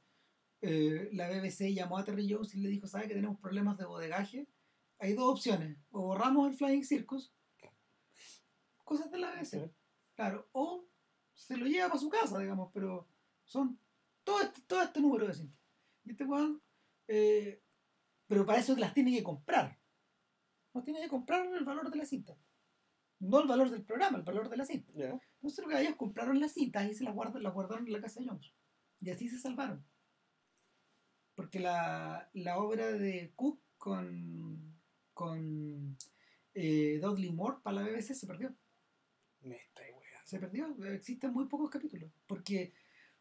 eh, 0.61 1.09
la 1.13 1.29
BBC 1.29 1.73
llamó 1.73 1.97
a 1.97 2.03
Terry 2.03 2.27
Jones 2.29 2.55
y 2.55 2.59
le 2.59 2.67
dijo, 2.67 2.87
¿sabe 2.87 3.07
que 3.07 3.13
tenemos 3.13 3.39
problemas 3.39 3.77
de 3.77 3.85
bodegaje? 3.85 4.49
Hay 4.97 5.13
dos 5.13 5.31
opciones, 5.31 5.77
o 5.91 6.01
borramos 6.01 6.49
el 6.49 6.57
Flying 6.57 6.83
Circus, 6.83 7.33
cosas 8.89 9.11
de 9.11 9.19
la 9.19 9.31
BBC, 9.31 9.53
ok. 9.63 9.71
claro, 10.15 10.49
o 10.51 10.83
se 11.31 11.55
lo 11.57 11.67
lleva 11.67 11.89
para 11.89 11.99
su 11.99 12.09
casa, 12.09 12.39
digamos, 12.39 12.71
pero 12.73 13.07
son 13.43 13.79
todo 14.23 14.41
este, 14.41 14.61
todo 14.61 14.81
este 14.81 14.99
número 14.99 15.27
de 15.27 15.35
cintas. 15.35 15.59
Y 16.03 16.11
este 16.11 16.25
weón, 16.25 16.59
eh, 17.07 17.61
pero 18.25 18.47
para 18.47 18.57
eso 18.57 18.75
las 18.75 18.95
tiene 18.95 19.11
que 19.11 19.21
comprar. 19.21 19.79
No 20.73 20.83
tiene 20.83 21.01
que 21.01 21.07
comprar 21.07 21.45
el 21.45 21.63
valor 21.63 21.91
de 21.91 21.97
la 21.97 22.05
cinta. 22.05 22.35
No 23.19 23.41
el 23.41 23.47
valor 23.47 23.69
del 23.69 23.83
programa, 23.83 24.17
el 24.17 24.23
valor 24.23 24.49
de 24.49 24.57
la 24.57 24.65
cinta. 24.65 24.91
Ya. 24.95 25.19
Entonces 25.35 25.63
lo 25.63 25.69
que 25.69 25.79
ellos 25.79 25.95
compraron 25.95 26.39
las 26.39 26.53
cintas 26.53 26.89
y 26.89 26.95
se 26.95 27.03
las 27.03 27.13
guardaron, 27.13 27.43
las 27.43 27.53
guardaron 27.53 27.85
en 27.85 27.93
la 27.93 28.01
casa 28.01 28.19
de 28.19 28.27
Jones. 28.27 28.55
Y 29.01 29.11
así 29.11 29.29
se 29.29 29.39
salvaron. 29.39 29.85
Porque 31.35 31.59
la, 31.59 32.27
la 32.33 32.57
obra 32.57 32.91
de 32.91 33.33
Cook 33.35 33.61
con, 33.77 34.79
con 35.13 35.95
eh, 36.55 36.99
Dudley 36.99 37.31
Moore 37.31 37.57
para 37.61 37.81
la 37.81 37.83
BBC 37.83 38.15
se 38.15 38.25
perdió. 38.25 38.55
Me 39.41 39.57
está 39.57 39.83
ahí, 39.83 39.91
weón. 39.91 40.18
Se 40.29 40.39
perdió. 40.39 40.75
Existen 40.93 41.33
muy 41.33 41.45
pocos 41.47 41.71
capítulos. 41.71 42.11
Porque 42.27 42.71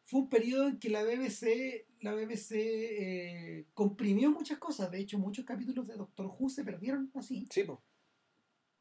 fue 0.04 0.20
un 0.20 0.28
periodo 0.28 0.68
en 0.68 0.78
que 0.78 0.90
la 0.90 1.02
BBC, 1.02 1.86
la 2.00 2.12
BBC 2.14 2.52
eh, 2.52 3.66
comprimió 3.72 4.30
muchas 4.30 4.58
cosas. 4.58 4.90
De 4.90 4.98
hecho, 5.00 5.18
muchos 5.18 5.46
capítulos 5.46 5.86
de 5.86 5.96
Doctor 5.96 6.26
Who 6.38 6.50
se 6.50 6.64
perdieron 6.64 7.10
así. 7.14 7.46
Sí, 7.50 7.64
po. 7.64 7.82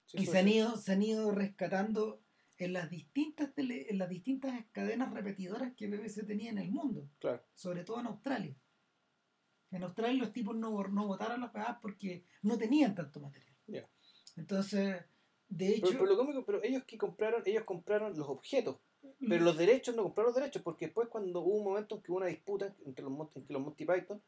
Sí, 0.07 0.17
y 0.21 0.25
se 0.25 0.39
han, 0.39 0.47
ido, 0.49 0.75
se 0.77 0.91
han 0.91 1.03
ido 1.03 1.31
rescatando 1.31 2.21
en 2.57 2.73
las 2.73 2.89
distintas 2.89 3.53
tele- 3.53 3.85
en 3.89 3.97
las 3.97 4.09
distintas 4.09 4.65
cadenas 4.73 5.13
repetidoras 5.13 5.73
que 5.75 5.87
BBC 5.87 6.25
tenía 6.25 6.49
en 6.49 6.57
el 6.57 6.71
mundo, 6.71 7.09
Claro. 7.19 7.43
sobre 7.53 7.83
todo 7.85 7.99
en 8.01 8.07
Australia. 8.07 8.55
En 9.71 9.83
Australia 9.83 10.23
los 10.23 10.33
tipos 10.33 10.55
no, 10.55 10.71
no 10.87 11.07
votaron 11.07 11.39
las 11.41 11.53
weas 11.53 11.77
porque 11.81 12.25
no 12.41 12.57
tenían 12.57 12.93
tanto 12.95 13.19
material. 13.21 13.53
Ya. 13.67 13.87
Entonces, 14.37 15.03
de 15.49 15.69
hecho, 15.69 15.87
Pero, 15.87 15.99
pero 15.99 16.11
lo 16.11 16.17
cómico, 16.17 16.45
pero 16.45 16.61
ellos 16.63 16.83
que 16.85 16.97
compraron, 16.97 17.41
ellos 17.45 17.63
compraron 17.63 18.17
los 18.17 18.27
objetos, 18.29 18.77
pero 19.27 19.43
los 19.43 19.57
derechos 19.57 19.95
no 19.95 20.03
compraron 20.03 20.31
los 20.33 20.35
derechos, 20.35 20.61
porque 20.61 20.85
después 20.87 21.07
cuando 21.09 21.39
hubo 21.41 21.55
un 21.55 21.63
momento 21.63 21.95
en 21.95 22.01
que 22.01 22.11
hubo 22.11 22.17
una 22.17 22.27
disputa 22.27 22.75
entre 22.85 23.03
los, 23.05 23.13
entre 23.35 23.53
los 23.53 23.61
Monty 23.61 23.85
Python, 23.85 24.21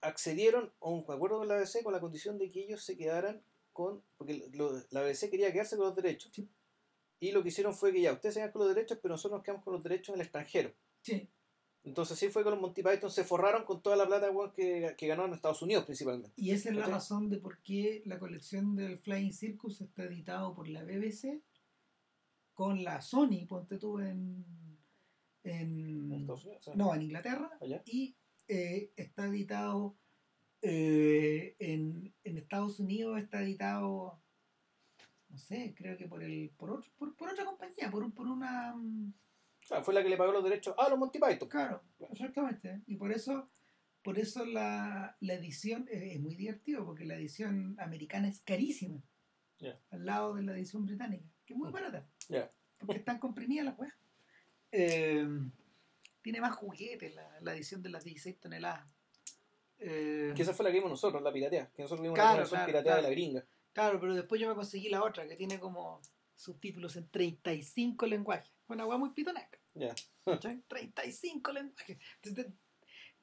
accedieron 0.00 0.72
a 0.80 0.88
un 0.88 1.00
acuerdo 1.08 1.38
con 1.38 1.48
la 1.48 1.56
BBC 1.56 1.82
con 1.82 1.92
la 1.92 2.00
condición 2.00 2.38
de 2.38 2.50
que 2.50 2.60
ellos 2.64 2.82
se 2.84 2.96
quedaran 2.96 3.42
con, 3.72 4.02
porque 4.16 4.48
lo- 4.52 4.82
la 4.90 5.02
BBC 5.02 5.30
quería 5.30 5.52
quedarse 5.52 5.76
con 5.76 5.86
los 5.86 5.96
derechos, 5.96 6.30
Sí. 6.34 6.48
y 7.20 7.32
lo 7.32 7.42
que 7.42 7.48
hicieron 7.48 7.74
fue 7.74 7.92
que 7.92 8.00
ya, 8.02 8.12
ustedes 8.12 8.34
se 8.34 8.40
quedan 8.40 8.52
con 8.52 8.60
los 8.66 8.74
derechos, 8.74 8.98
pero 9.02 9.14
nosotros 9.14 9.38
nos 9.38 9.44
quedamos 9.44 9.64
con 9.64 9.72
los 9.72 9.82
derechos 9.82 10.10
en 10.10 10.20
el 10.20 10.26
extranjero. 10.26 10.72
sí, 11.02 11.28
Entonces 11.84 12.18
sí 12.18 12.28
fue 12.28 12.42
con 12.42 12.52
los 12.52 12.60
Monty 12.60 12.82
Python, 12.82 13.10
se 13.10 13.24
forraron 13.24 13.64
con 13.64 13.82
toda 13.82 13.94
la 13.96 14.06
plata 14.06 14.30
que, 14.56 14.94
que 14.96 15.06
ganaron 15.06 15.30
en 15.30 15.36
Estados 15.36 15.60
Unidos 15.60 15.84
principalmente. 15.84 16.32
y 16.36 16.50
esa 16.52 16.70
es 16.70 16.74
la 16.76 16.86
razón 16.86 17.28
de 17.28 17.36
por 17.36 17.60
qué 17.62 18.02
la 18.06 18.18
colección 18.18 18.74
del 18.74 18.98
Flying 18.98 19.32
Circus 19.32 19.82
está 19.82 20.04
editado 20.04 20.54
por 20.54 20.66
la 20.68 20.82
BBC 20.82 21.42
con 22.54 22.84
la 22.84 23.02
Sony, 23.02 23.46
ponte 23.46 23.78
tú 23.78 23.98
en, 23.98 24.46
En 25.42 26.10
Estados 26.12 26.46
Unidos. 26.46 26.70
no, 26.74 26.94
en 26.94 27.02
Inglaterra, 27.02 27.50
allá. 27.60 27.82
y 27.84 28.16
eh, 28.48 28.92
está 28.96 29.26
editado 29.26 29.96
eh, 30.62 31.56
en, 31.58 32.14
en 32.24 32.38
Estados 32.38 32.80
Unidos 32.80 33.18
está 33.18 33.42
editado 33.42 34.22
no 35.28 35.36
sé 35.38 35.74
creo 35.76 35.98
que 35.98 36.06
por 36.08 36.22
el 36.22 36.50
por 36.56 36.70
otro, 36.70 36.90
por, 36.96 37.14
por 37.16 37.28
otra 37.28 37.44
compañía 37.44 37.90
por 37.90 38.10
por 38.14 38.26
una 38.26 38.74
Claro, 39.66 39.82
fue 39.84 39.94
la 39.94 40.02
que 40.02 40.08
le 40.10 40.16
pagó 40.16 40.32
los 40.32 40.44
derechos 40.44 40.74
a 40.78 40.88
los 40.88 40.98
Monty 40.98 41.18
Python. 41.18 41.48
claro 41.48 41.82
exactamente 42.10 42.82
y 42.86 42.96
por 42.96 43.12
eso 43.12 43.48
por 44.02 44.18
eso 44.18 44.44
la, 44.44 45.16
la 45.20 45.34
edición 45.34 45.86
es 45.90 46.20
muy 46.20 46.34
divertido 46.34 46.84
porque 46.84 47.04
la 47.06 47.14
edición 47.14 47.74
americana 47.80 48.28
es 48.28 48.40
carísima 48.42 49.00
al 49.90 50.04
lado 50.04 50.34
de 50.34 50.42
la 50.42 50.52
edición 50.52 50.84
británica 50.84 51.24
que 51.46 51.54
es 51.54 51.58
muy 51.58 51.70
Mm. 51.70 51.72
barata 51.72 52.06
porque 52.80 52.98
están 52.98 53.18
comprimidas 53.18 53.64
las 53.64 53.78
weas 53.78 53.94
Eh, 54.72 55.26
tiene 56.20 56.40
más 56.40 56.54
juguetes 56.56 57.14
la, 57.14 57.26
la 57.40 57.54
edición 57.54 57.82
de 57.82 57.88
las 57.90 58.04
16 58.04 58.38
toneladas 58.40 58.86
Eh, 59.78 60.32
Que 60.36 60.42
esa 60.42 60.52
fue 60.54 60.64
la 60.64 60.70
que 60.70 60.76
vimos 60.76 60.90
nosotros, 60.90 61.20
la 61.22 61.32
piratea. 61.32 61.70
Que 61.74 61.82
nosotros 61.82 62.02
vimos 62.02 62.14
Claro, 62.16 62.42
la 62.42 62.48
claro, 62.48 62.66
pirateada 62.66 62.82
claro. 62.82 63.02
de 63.02 63.08
la 63.08 63.10
gringa. 63.10 63.44
Claro, 63.72 64.00
pero 64.00 64.14
después 64.14 64.40
yo 64.40 64.48
me 64.48 64.54
conseguí 64.54 64.88
la 64.88 65.02
otra 65.02 65.26
que 65.26 65.36
tiene 65.36 65.58
como 65.58 66.00
subtítulos 66.44 66.96
en 66.96 67.08
35 67.08 68.06
lenguajes. 68.06 68.52
Una 68.68 68.86
hueá 68.86 68.98
muy 68.98 69.10
pitonesca. 69.10 69.58
Ya. 69.74 69.94
¿cachai? 70.24 70.60
35 70.68 71.52
lenguajes. 71.52 71.98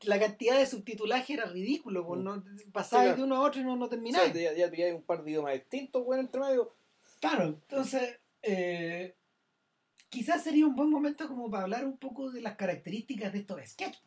La 0.01 0.19
cantidad 0.19 0.57
de 0.57 0.65
subtitulaje 0.65 1.33
era 1.33 1.45
ridículo. 1.45 2.05
pues, 2.05 2.19
no, 2.21 2.43
pasaba 2.71 3.03
Sí, 3.03 3.05
claro. 3.07 3.17
de 3.17 3.23
uno 3.23 3.35
a 3.35 3.41
otro 3.41 3.61
y 3.61 3.63
no, 3.63 3.75
no 3.75 3.85
O 3.85 3.89
terminaba. 3.89 4.31
sea, 4.33 4.53
ya, 4.53 4.71
ya 4.71 4.95
un 4.95 5.03
par 5.03 5.23
de 5.23 5.31
idiomas 5.31 5.53
distintos, 5.53 6.01
weón, 6.05 6.21
entre 6.21 6.41
medio. 6.41 6.75
Claro, 7.19 7.43
entonces 7.45 8.19
eh, 8.41 9.15
quizás 10.09 10.43
sería 10.43 10.65
un 10.65 10.75
buen 10.75 10.89
momento 10.89 11.27
como 11.27 11.51
para 11.51 11.63
hablar 11.63 11.85
un 11.85 11.97
poco 11.97 12.31
de 12.31 12.41
las 12.41 12.55
características 12.55 13.31
de 13.31 13.39
estos 13.39 13.61
sketches. 13.63 14.01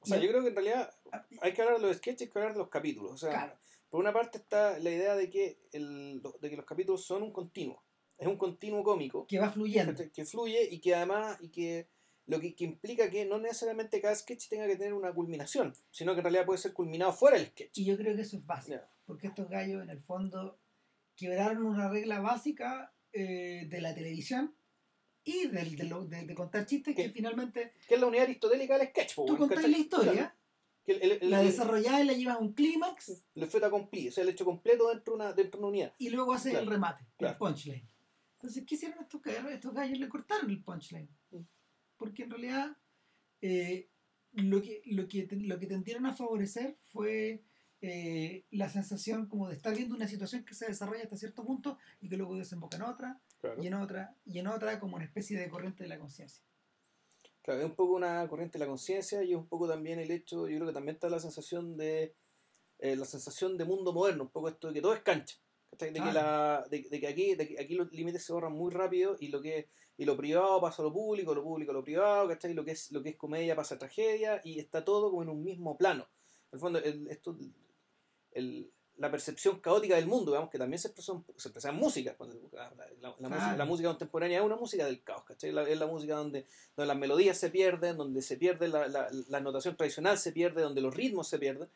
O 0.00 0.06
sea, 0.06 0.18
yo 0.18 0.28
creo 0.28 0.42
que 0.42 0.48
en 0.48 0.54
realidad 0.54 0.92
Ah, 1.12 1.24
hay 1.40 1.54
que 1.54 1.62
hablar 1.62 1.80
de 1.80 1.86
los 1.86 1.96
sketches, 1.96 2.26
hay 2.28 2.32
que 2.32 2.38
hablar 2.38 2.52
de 2.52 2.58
los 2.58 2.68
capítulos. 2.68 3.12
O 3.12 3.16
sea, 3.16 3.30
Claro. 3.30 3.58
Por 3.94 4.00
una 4.00 4.12
parte 4.12 4.38
está 4.38 4.76
la 4.80 4.90
idea 4.90 5.14
de 5.14 5.30
que, 5.30 5.56
el, 5.72 6.20
de 6.40 6.50
que 6.50 6.56
los 6.56 6.66
capítulos 6.66 7.04
son 7.06 7.22
un 7.22 7.32
continuo. 7.32 7.84
Es 8.18 8.26
un 8.26 8.36
continuo 8.36 8.82
cómico 8.82 9.24
Que 9.28 9.38
va 9.38 9.50
fluyendo. 9.52 9.92
¿cachai? 9.92 10.10
que 10.10 10.24
fluye 10.24 10.66
y 10.68 10.80
que 10.80 10.96
además 10.96 11.38
y 11.40 11.50
que 11.50 11.88
lo 12.26 12.40
que, 12.40 12.56
que 12.56 12.64
implica 12.64 13.08
que 13.08 13.24
no 13.24 13.38
necesariamente 13.38 14.00
cada 14.00 14.16
sketch 14.16 14.48
tenga 14.48 14.66
que 14.66 14.74
tener 14.74 14.94
una 14.94 15.14
culminación, 15.14 15.72
sino 15.92 16.12
que 16.14 16.18
en 16.20 16.24
realidad 16.24 16.44
puede 16.44 16.58
ser 16.58 16.72
culminado 16.72 17.12
fuera 17.12 17.36
del 17.38 17.46
sketch. 17.46 17.78
Y 17.78 17.84
yo 17.84 17.96
creo 17.96 18.16
que 18.16 18.22
eso 18.22 18.36
es 18.36 18.44
básico. 18.44 18.78
Ya. 18.78 18.90
Porque 19.06 19.28
estos 19.28 19.48
gallos 19.48 19.80
en 19.80 19.90
el 19.90 20.00
fondo 20.02 20.58
quebraron 21.14 21.64
una 21.66 21.88
regla 21.88 22.18
básica 22.20 22.92
eh, 23.12 23.66
de 23.68 23.80
la 23.80 23.94
televisión 23.94 24.56
y 25.22 25.46
del- 25.46 25.76
de, 25.76 25.84
lo- 25.84 26.04
de- 26.04 26.26
de 26.26 26.34
contar 26.34 26.66
chistes 26.66 26.96
que 26.96 27.04
¿Qué? 27.04 27.10
finalmente 27.10 27.74
Que 27.88 27.94
es 27.94 28.00
la 28.00 28.06
unidad 28.08 28.24
aristotélica 28.24 28.76
del 28.76 28.88
sketch. 28.88 29.14
tú 29.14 29.36
contás 29.38 29.68
la 29.68 29.78
historia. 29.78 30.36
Que 30.84 30.92
el, 30.92 31.02
el, 31.02 31.12
el, 31.22 31.30
la 31.30 31.40
desarrollás 31.42 32.00
y 32.02 32.04
la 32.04 32.12
llevas 32.12 32.36
a 32.36 32.38
un 32.40 32.52
clímax 32.52 33.24
le 33.34 33.46
fue 33.46 33.64
accompli, 33.64 34.08
o 34.08 34.12
sea, 34.12 34.22
el 34.22 34.30
hecho 34.30 34.44
completo 34.44 34.88
dentro 34.90 35.14
de 35.14 35.22
una, 35.22 35.32
dentro 35.32 35.58
de 35.58 35.64
una 35.64 35.68
unidad. 35.70 35.94
y 35.98 36.10
luego 36.10 36.34
Claro, 36.34 36.58
el 36.58 36.66
remate, 36.66 37.04
claro. 37.16 37.32
el 37.32 37.38
punchline. 37.38 37.88
Entonces, 38.34 38.64
¿qué 38.66 38.74
hicieron 38.74 38.98
estos 39.00 39.22
gallos? 39.22 39.50
Estos 39.50 39.72
gallos 39.72 39.98
le 39.98 40.08
cortaron 40.08 40.50
el 40.50 40.62
punchline. 40.62 41.08
Mm. 41.30 41.40
Porque 41.96 42.24
en 42.24 42.30
realidad 42.30 42.76
eh, 43.40 43.88
lo, 44.32 44.60
que, 44.60 44.82
lo, 44.86 45.08
que, 45.08 45.26
lo 45.30 45.58
que 45.58 45.66
tendieron 45.66 46.04
a 46.06 46.12
favorecer 46.12 46.76
fue 46.82 47.42
eh, 47.80 48.44
la 48.50 48.68
sensación 48.68 49.26
como 49.26 49.48
de 49.48 49.54
estar 49.54 49.74
viendo 49.74 49.94
una 49.94 50.06
situación 50.08 50.44
que 50.44 50.54
se 50.54 50.66
desarrolla 50.66 51.04
hasta 51.04 51.16
cierto 51.16 51.44
punto 51.44 51.78
y 52.00 52.08
que 52.10 52.16
luego 52.18 52.36
desemboca 52.36 52.76
en 52.76 52.82
otra, 52.82 53.20
Claro. 53.40 53.62
y 53.62 53.66
en 53.66 53.74
otra, 53.74 54.16
y 54.24 54.38
en 54.38 54.46
otra 54.46 54.80
como 54.80 54.96
una 54.96 55.04
especie 55.04 55.38
de 55.38 55.48
corriente 55.50 55.82
de 55.82 55.88
la 55.90 55.98
conciencia. 55.98 56.42
Claro, 57.44 57.60
es 57.60 57.66
un 57.66 57.76
poco 57.76 57.92
una 57.92 58.26
corriente 58.26 58.58
de 58.58 58.64
la 58.64 58.70
conciencia 58.70 59.22
y 59.22 59.32
es 59.32 59.36
un 59.36 59.46
poco 59.46 59.68
también 59.68 59.98
el 59.98 60.10
hecho, 60.10 60.48
yo 60.48 60.56
creo 60.56 60.68
que 60.68 60.72
también 60.72 60.94
está 60.94 61.10
la 61.10 61.20
sensación 61.20 61.76
de 61.76 62.16
eh, 62.78 62.96
la 62.96 63.04
sensación 63.04 63.58
de 63.58 63.66
mundo 63.66 63.92
moderno, 63.92 64.24
un 64.24 64.30
poco 64.30 64.48
esto 64.48 64.68
de 64.68 64.74
que 64.74 64.80
todo 64.80 64.94
es 64.94 65.02
cancha. 65.02 65.36
De, 65.78 65.92
que 65.92 66.12
la, 66.12 66.64
de, 66.70 66.82
que 66.84 67.06
aquí, 67.06 67.34
de 67.34 67.48
que 67.48 67.60
aquí 67.60 67.74
los 67.74 67.90
límites 67.92 68.24
se 68.24 68.32
borran 68.32 68.52
muy 68.52 68.72
rápido 68.72 69.16
y 69.18 69.28
lo 69.28 69.42
que 69.42 69.68
y 69.96 70.04
lo 70.04 70.16
privado 70.16 70.60
pasa 70.60 70.82
a 70.82 70.86
lo 70.86 70.92
público, 70.92 71.34
lo 71.34 71.42
público 71.42 71.70
a 71.70 71.74
lo 71.74 71.84
privado, 71.84 72.28
¿cachai? 72.28 72.54
Lo 72.54 72.64
que 72.64 72.72
es, 72.72 72.90
lo 72.90 73.02
que 73.02 73.10
es 73.10 73.16
comedia 73.16 73.54
pasa 73.54 73.74
a 73.74 73.78
tragedia 73.78 74.40
y 74.42 74.58
está 74.58 74.84
todo 74.84 75.10
como 75.10 75.22
en 75.22 75.28
un 75.28 75.44
mismo 75.44 75.76
plano. 75.76 76.08
En 76.50 76.56
el 76.56 76.60
fondo, 76.60 76.78
el, 76.78 77.08
esto, 77.08 77.36
el, 78.32 78.72
la 78.96 79.10
percepción 79.10 79.60
caótica 79.60 79.96
del 79.96 80.06
mundo, 80.06 80.30
digamos, 80.30 80.50
que 80.50 80.58
también 80.58 80.78
se 80.78 80.88
expresa, 80.88 81.12
se 81.36 81.48
expresa 81.48 81.70
en 81.70 81.76
música. 81.76 82.16
La, 82.18 82.28
música. 83.28 83.56
la, 83.56 83.64
música. 83.64 83.88
contemporánea 83.88 84.38
es 84.38 84.44
una 84.44 84.56
música 84.56 84.84
del 84.86 85.02
caos, 85.02 85.24
¿cachai? 85.24 85.50
es 85.50 85.78
la 85.78 85.86
música 85.86 86.14
donde, 86.14 86.46
donde 86.76 86.86
las 86.86 86.96
melodías 86.96 87.36
se 87.36 87.50
pierden, 87.50 87.96
donde 87.96 88.22
se 88.22 88.36
pierde 88.36 88.68
la, 88.68 88.86
la, 88.88 89.40
notación 89.40 89.76
tradicional, 89.76 90.18
se 90.18 90.32
pierde, 90.32 90.62
donde 90.62 90.80
los 90.80 90.94
ritmos 90.94 91.28
se 91.28 91.38
pierden. 91.38 91.68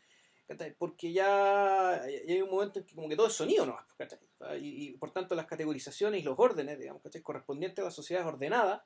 Porque 0.79 1.13
ya, 1.13 2.03
hay 2.03 2.41
un 2.41 2.51
momento 2.51 2.79
en 2.79 2.87
que 2.87 2.95
como 2.95 3.09
que 3.09 3.17
todo 3.17 3.27
es 3.27 3.35
sonido 3.35 3.67
nomás, 3.67 3.85
¿cachai? 3.99 4.19
Y, 4.61 4.93
por 4.93 5.11
tanto 5.11 5.35
las 5.35 5.47
categorizaciones 5.47 6.21
y 6.21 6.25
los 6.25 6.39
órdenes, 6.39 6.79
digamos, 6.79 7.03
¿cachai? 7.03 7.21
correspondientes 7.21 7.83
a 7.83 7.87
las 7.87 7.95
sociedades 7.95 8.29
ordenadas, 8.29 8.83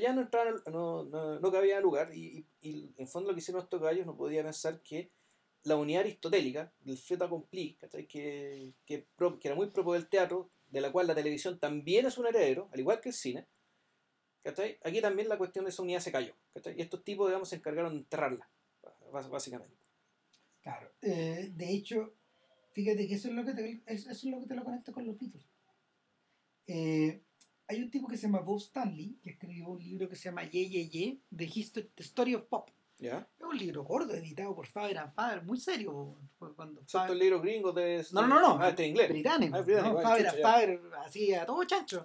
ya 0.00 0.12
no 0.12 0.20
entraron, 0.20 0.62
no, 0.66 1.04
no, 1.04 1.40
no 1.40 1.52
cabía 1.52 1.80
lugar. 1.80 2.14
Y, 2.14 2.46
y, 2.60 2.92
en 2.96 3.08
fondo 3.08 3.30
lo 3.30 3.34
que 3.34 3.40
hicieron 3.40 3.62
estos 3.62 3.80
gallos 3.80 4.06
no 4.06 4.16
podía 4.16 4.42
pensar 4.42 4.82
que 4.82 5.10
la 5.64 5.76
unidad 5.76 6.02
aristotélica 6.02 6.72
del 6.80 6.98
fait 6.98 7.20
accompli, 7.20 7.76
que, 7.78 8.06
que, 8.06 8.72
que, 8.84 9.06
era 9.42 9.54
muy 9.54 9.70
propio 9.70 9.92
del 9.92 10.08
teatro, 10.08 10.50
de 10.68 10.80
la 10.80 10.90
cual 10.90 11.06
la 11.06 11.14
televisión 11.14 11.58
también 11.58 12.06
es 12.06 12.18
un 12.18 12.26
heredero, 12.26 12.68
al 12.72 12.80
igual 12.80 13.00
que 13.00 13.10
el 13.10 13.14
cine, 13.14 13.46
aquí 14.84 15.00
también 15.00 15.28
la 15.28 15.38
cuestión 15.38 15.64
de 15.64 15.70
esa 15.70 15.82
unidad 15.82 16.00
se 16.00 16.12
cayó. 16.12 16.34
Y 16.76 16.82
estos 16.82 17.04
tipos, 17.04 17.28
digamos, 17.28 17.48
se 17.48 17.56
encargaron 17.56 17.92
de 17.92 17.98
enterrarla, 18.00 18.48
básicamente. 19.30 19.76
Claro, 20.62 20.90
eh, 21.02 21.50
de 21.54 21.72
hecho, 21.72 22.14
fíjate 22.72 23.06
que 23.06 23.14
eso 23.14 23.28
es 23.28 23.34
lo 23.34 23.44
que 23.44 23.54
te, 23.54 23.82
eso 23.86 24.10
es 24.10 24.24
lo, 24.24 24.40
que 24.40 24.46
te 24.46 24.54
lo 24.54 24.64
conecta 24.64 24.92
con 24.92 25.06
los 25.06 25.18
Beatles. 25.18 25.46
Eh, 26.66 27.22
hay 27.66 27.82
un 27.82 27.90
tipo 27.90 28.06
que 28.06 28.16
se 28.16 28.26
llama 28.26 28.40
Bob 28.40 28.58
Stanley, 28.58 29.18
que 29.22 29.30
escribió 29.30 29.68
un 29.68 29.82
libro 29.82 30.08
que 30.08 30.16
se 30.16 30.24
llama 30.24 30.48
Ye 30.48 30.68
Ye 30.68 30.88
Ye, 30.88 31.20
The, 31.36 31.44
History, 31.44 31.90
The 31.94 32.02
Story 32.02 32.34
of 32.34 32.44
Pop. 32.44 32.70
Es 33.02 33.46
un 33.46 33.58
libro 33.58 33.84
gordo, 33.84 34.14
editado 34.14 34.54
por 34.54 34.66
Faber 34.66 34.98
and 34.98 35.12
Faber, 35.12 35.42
muy 35.42 35.58
serio. 35.58 36.16
Cuando 36.38 36.82
¿Son 36.86 37.02
Faber... 37.02 37.16
libros 37.16 37.42
gringos 37.42 37.74
de... 37.74 38.06
No, 38.12 38.26
no, 38.26 38.40
no. 38.40 38.58
Ah, 38.60 38.68
este 38.70 38.86
inglés. 38.86 39.08
Británico. 39.08 39.56
Ah, 39.56 39.62
británico. 39.62 39.94
¿no? 39.94 40.02
Faber 40.02 40.28
and 40.28 40.40
Faber, 40.40 40.80
así 41.04 41.34
a 41.34 41.44
todo 41.44 41.64
chancho. 41.64 42.04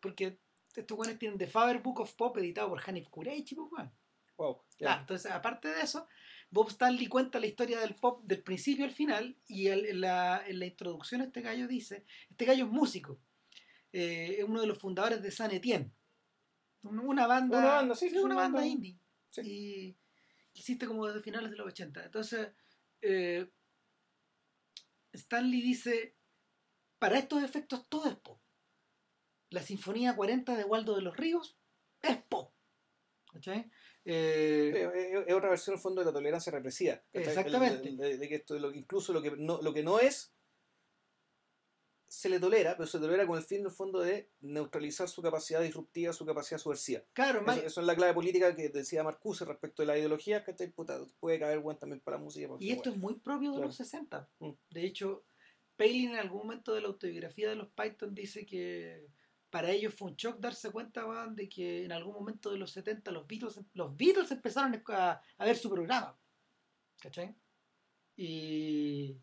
Porque 0.00 0.38
estos 0.74 0.96
buenos 0.96 1.18
tienen 1.18 1.38
The 1.38 1.46
Faber 1.46 1.80
Book 1.80 2.00
of 2.00 2.14
Pop, 2.14 2.36
editado 2.38 2.68
por 2.68 2.80
Hanif 2.84 3.08
Kureishi, 3.08 3.54
pues, 3.54 3.88
Wow. 4.36 4.62
Ah, 4.84 4.98
entonces, 5.00 5.30
aparte 5.30 5.68
de 5.68 5.82
eso, 5.82 6.08
Bob 6.50 6.68
Stanley 6.68 7.06
cuenta 7.06 7.38
la 7.38 7.46
historia 7.46 7.80
del 7.80 7.94
pop 7.94 8.22
del 8.24 8.42
principio 8.42 8.84
al 8.84 8.90
final 8.90 9.36
y 9.46 9.68
en, 9.68 10.00
la, 10.00 10.42
en, 10.46 10.58
la, 10.58 10.66
introducción 10.66 11.20
este 11.20 11.40
gallo 11.40 11.68
dice, 11.68 12.04
este 12.30 12.44
gallo 12.44 12.64
es 12.64 12.70
músico, 12.70 13.20
eh, 13.92 14.36
es 14.38 14.44
uno 14.44 14.60
de 14.60 14.66
los 14.66 14.78
fundadores 14.78 15.22
de 15.22 15.30
San 15.30 15.52
Etienne, 15.52 15.92
una 16.82 17.26
banda, 17.26 17.58
una 17.58 17.68
banda, 17.68 17.94
sí, 17.94 18.16
una, 18.18 18.34
banda, 18.34 18.66
indie. 18.66 18.98
Y 19.42 19.96
existe 20.54 20.86
como 20.86 21.06
desde 21.06 21.22
finales 21.22 21.50
de 21.50 21.56
los 21.56 21.66
80. 21.66 22.04
Entonces, 22.04 22.48
eh, 23.02 23.50
Stanley 25.12 25.60
dice, 25.60 26.16
para 26.98 27.18
estos 27.18 27.42
efectos 27.42 27.88
todo 27.88 28.08
es 28.08 28.16
pop. 28.16 28.40
La 29.50 29.62
Sinfonía 29.62 30.16
40 30.16 30.56
de 30.56 30.64
Waldo 30.64 30.96
de 30.96 31.02
los 31.02 31.16
Ríos 31.16 31.58
es 32.02 32.16
pop. 32.28 32.52
¿Cachai? 33.32 33.70
Eh, 34.04 35.24
es 35.26 35.34
otra 35.34 35.50
versión, 35.50 35.74
en 35.76 35.82
fondo, 35.82 36.00
de 36.00 36.06
la 36.06 36.12
tolerancia 36.12 36.52
represiva. 36.52 37.02
Exactamente. 37.12 37.90
de, 37.96 38.28
que 38.28 38.34
esto, 38.36 38.56
incluso 38.72 39.12
lo 39.12 39.22
que, 39.22 39.32
no, 39.32 39.60
lo 39.60 39.72
que 39.72 39.82
no 39.82 39.98
es, 39.98 40.33
se 42.14 42.28
le 42.28 42.38
tolera, 42.38 42.76
pero 42.76 42.86
se 42.86 42.98
tolera 43.00 43.26
con 43.26 43.36
el 43.36 43.44
fin, 43.44 43.60
en 43.60 43.66
el 43.66 43.72
fondo, 43.72 44.00
de 44.00 44.30
neutralizar 44.40 45.08
su 45.08 45.20
capacidad 45.20 45.60
disruptiva, 45.60 46.12
su 46.12 46.24
capacidad 46.24 46.58
subversiva. 46.58 47.02
Claro, 47.12 47.44
eso, 47.52 47.80
es 47.80 47.86
la 47.86 47.96
clave 47.96 48.14
política 48.14 48.54
que 48.54 48.68
decía 48.68 49.02
Marcuse 49.02 49.44
respecto 49.44 49.82
de 49.82 49.86
la 49.86 49.98
ideología, 49.98 50.44
que 50.44 50.54
puede 51.18 51.38
caber 51.40 51.58
buen 51.58 51.78
también 51.78 52.00
para 52.00 52.16
la 52.16 52.22
música. 52.22 52.48
Y 52.60 52.70
esto 52.70 52.90
es 52.90 52.96
muy 52.96 53.14
propio 53.14 53.52
de 53.52 53.60
los 53.60 53.76
60. 53.76 54.28
Mm. 54.38 54.50
De 54.70 54.84
hecho, 54.86 55.24
Palin 55.76 56.12
en 56.12 56.18
algún 56.18 56.42
momento 56.42 56.72
de 56.72 56.82
la 56.82 56.88
autobiografía 56.88 57.48
de 57.48 57.56
los 57.56 57.68
Python 57.70 58.14
dice 58.14 58.46
que 58.46 59.08
para 59.50 59.70
ellos 59.70 59.94
fue 59.94 60.10
un 60.10 60.16
shock 60.16 60.38
darse 60.38 60.70
cuenta 60.70 61.04
de 61.28 61.48
que 61.48 61.84
en 61.84 61.92
algún 61.92 62.14
momento 62.14 62.50
de 62.50 62.58
los 62.58 62.70
70 62.72 63.10
los 63.10 63.26
Beatles, 63.26 63.60
los 63.72 63.96
Beatles 63.96 64.30
empezaron 64.30 64.80
a, 64.88 65.20
ver 65.38 65.56
su 65.56 65.68
programa. 65.68 66.16
¿Cachai? 67.00 67.34
Y, 68.16 69.16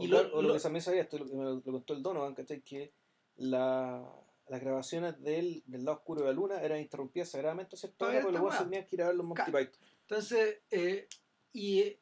y 0.00 0.06
lo, 0.06 0.42
lo, 0.42 0.54
que 0.54 0.60
también 0.60 0.82
sabía, 0.82 1.02
esto 1.02 1.18
lo, 1.18 1.54
lo, 1.54 1.62
contó 1.62 1.94
el 1.94 2.02
Donovan, 2.02 2.34
¿cachai? 2.34 2.62
Que 2.62 2.92
la, 3.36 4.04
las 4.48 4.60
grabaciones 4.60 5.20
del, 5.22 5.62
del 5.66 5.84
lado 5.84 5.98
oscuro 5.98 6.20
de 6.22 6.26
la 6.28 6.32
luna 6.32 6.60
eran 6.60 6.80
interrumpidas 6.80 7.30
sagradamente 7.30 7.76
a 7.76 7.78
cierta 7.78 8.06
hora 8.06 8.20
porque 8.22 8.38
luego 8.38 8.56
tenían 8.56 8.86
que 8.86 8.96
ir 8.96 9.02
a 9.02 9.06
ver 9.08 9.16
los 9.16 9.26
Monty 9.26 9.50
Python. 9.50 9.80
Entonces, 10.02 10.60
eh, 10.70 11.08
y 11.52 11.98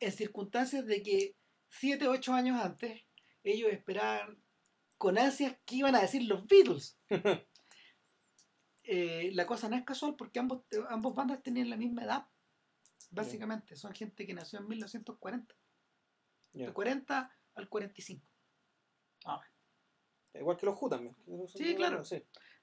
en 0.00 0.12
circunstancias 0.12 0.86
de 0.86 1.02
que 1.02 1.36
7 1.68 2.08
o 2.08 2.12
8 2.12 2.32
años 2.32 2.60
antes, 2.60 3.02
ellos 3.44 3.72
esperaban 3.72 4.42
con 4.98 5.18
ansias 5.18 5.56
qué 5.64 5.76
iban 5.76 5.94
a 5.94 6.02
decir 6.02 6.22
los 6.24 6.46
Beatles. 6.46 6.98
Eh, 8.92 9.30
la 9.34 9.46
cosa 9.46 9.68
no 9.68 9.76
es 9.76 9.84
casual 9.84 10.16
porque 10.16 10.40
ambos, 10.40 10.64
ambos 10.88 11.14
bandas 11.14 11.40
tenían 11.44 11.70
la 11.70 11.76
misma 11.76 12.02
edad, 12.02 12.26
básicamente. 13.10 13.76
Son 13.76 13.92
gente 13.92 14.26
que 14.26 14.34
nació 14.34 14.58
en 14.58 14.66
1940. 14.66 15.54
De 16.52 16.72
40 16.72 17.30
al 17.54 17.68
45. 17.68 18.26
Ah. 19.24 19.40
Igual 20.34 20.56
que 20.56 20.66
los 20.66 20.80
Who 20.80 20.88
también. 20.88 21.16
Sí, 21.48 21.74
claro. 21.74 22.02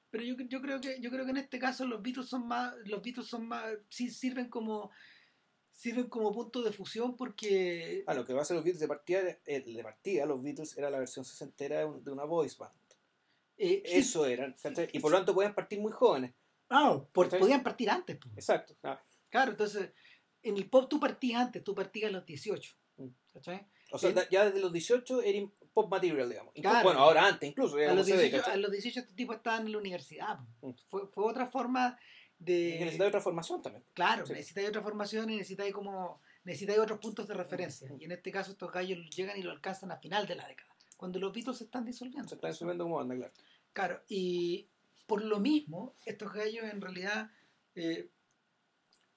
Pero 0.10 0.24
yo, 0.24 0.36
yo, 0.48 0.62
creo 0.62 0.80
que 0.80 1.00
yo 1.02 1.10
creo 1.10 1.26
que 1.26 1.32
en 1.32 1.38
este 1.38 1.60
caso 1.60 1.86
los 1.86 2.02
Beatles 2.02 2.28
son 2.30 2.48
más 2.48 2.74
los 2.86 3.02
Beatles 3.02 3.28
son 3.28 3.46
más 3.46 3.66
sí 3.90 4.10
sirven 4.10 4.50
como 4.50 4.90
sirven 5.74 6.08
como 6.08 6.32
punto 6.32 6.64
de 6.64 6.72
fusión 6.72 7.16
porque... 7.16 8.04
Ah, 8.08 8.14
lo 8.16 8.26
que 8.26 8.34
va 8.34 8.42
a 8.42 8.46
ser 8.46 8.56
los 8.56 8.64
Beatles 8.64 8.80
de 8.80 8.88
partida, 8.88 9.20
eh, 9.46 9.62
de 9.62 9.84
partida 9.84 10.26
los 10.26 10.42
Beatles 10.42 10.76
era 10.78 10.90
la 10.90 10.98
versión 10.98 11.24
sesentera 11.24 11.80
de 11.80 12.12
una 12.12 12.24
voice 12.24 12.56
band. 12.58 12.74
Eh, 13.58 13.84
Eso 13.86 14.26
eran. 14.26 14.56
Y 14.92 15.00
por 15.00 15.12
lo 15.12 15.18
tanto 15.18 15.36
podían 15.36 15.54
partir 15.54 15.80
muy 15.80 15.92
jóvenes. 15.92 16.34
Ah, 16.70 17.00
podían 17.12 17.64
partir 17.64 17.90
antes. 17.90 18.18
Exacto. 18.36 18.76
Ah. 18.84 19.02
Claro, 19.30 19.52
entonces 19.52 19.92
en 20.42 20.58
el 20.58 20.70
pop 20.70 20.90
tú 20.90 21.00
partías 21.00 21.42
antes, 21.42 21.64
tú 21.64 21.76
partías 21.76 22.10
a 22.10 22.14
los 22.14 22.26
18. 22.26 22.76
Mm. 22.98 23.08
O 23.92 23.98
sea, 23.98 24.12
ya 24.30 24.46
desde 24.46 24.60
los 24.60 24.74
18 24.74 25.22
era 25.22 25.48
pop 25.74 25.90
material, 25.90 26.30
digamos. 26.30 26.54
bueno, 26.84 27.00
ahora 27.00 27.28
antes 27.28 27.50
incluso. 27.50 27.78
A 27.78 27.94
los, 27.94 28.06
18, 28.06 28.52
a 28.52 28.58
los 28.58 28.72
18 28.72 29.00
este 29.00 29.14
tipo 29.14 29.34
estaban 29.34 29.66
en 29.66 29.72
la 29.72 29.78
universidad. 29.78 30.40
Mm. 30.62 30.72
Fue, 30.90 31.08
fue 31.08 31.26
otra 31.26 31.48
forma 31.48 31.98
de... 32.40 32.78
necesitáis 32.80 33.10
otra 33.10 33.22
formación 33.22 33.62
también. 33.62 33.84
Claro, 33.94 34.26
sí. 34.26 34.34
necesitáis 34.34 34.70
otra 34.70 34.82
formación 34.82 35.30
y 35.30 35.38
necesitáis 35.38 35.74
como... 35.74 36.22
Necesitáis 36.44 36.80
otros 36.80 37.00
puntos 37.00 37.28
de 37.28 37.34
referencia. 37.34 37.92
Y 38.00 38.06
en 38.06 38.14
este 38.14 38.32
caso 38.32 38.52
estos 38.52 38.72
gallos 38.72 38.98
llegan 39.10 39.38
y 39.38 39.42
lo 39.42 39.52
alcanzan 39.52 39.92
a 39.92 39.98
final 39.98 40.26
de 40.26 40.36
la 40.36 40.48
década. 40.48 40.74
Cuando 40.96 41.20
los 41.20 41.34
Beatles 41.34 41.58
se 41.58 41.66
están 41.66 41.86
disolviendo. 41.86 42.30
Se 42.30 42.36
están 42.36 42.52
disolviendo 42.52 42.86
como 42.86 42.96
banda, 42.96 43.16
claro. 43.16 43.34
Claro, 43.74 44.04
y 44.08 44.70
por 45.06 45.24
lo 45.24 45.40
mismo, 45.40 45.94
estos 46.06 46.34
gallos 46.34 46.66
en 46.66 46.82
realidad 46.82 47.30
eh, 47.76 48.10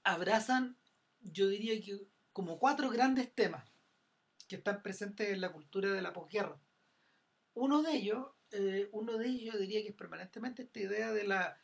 abrazan, 0.02 0.76
yo 1.22 1.48
diría 1.48 1.80
que 1.80 2.06
como 2.33 2.59
cuatro 2.59 2.90
grandes 2.90 3.33
temas 3.35 3.64
que 4.51 4.57
están 4.57 4.83
presentes 4.83 5.29
en 5.29 5.41
la 5.41 5.53
cultura 5.53 5.93
de 5.93 6.03
la 6.03 6.13
posguerra. 6.13 6.61
Uno 7.55 7.83
de 7.83 7.93
ellos, 7.93 8.27
eh, 8.51 8.89
uno 8.91 9.17
de 9.17 9.29
ellos 9.29 9.55
yo 9.55 9.61
diría 9.61 9.81
que 9.81 9.91
es 9.91 9.95
permanentemente 9.95 10.63
esta 10.63 10.81
idea 10.81 11.13
de 11.13 11.23
la 11.23 11.63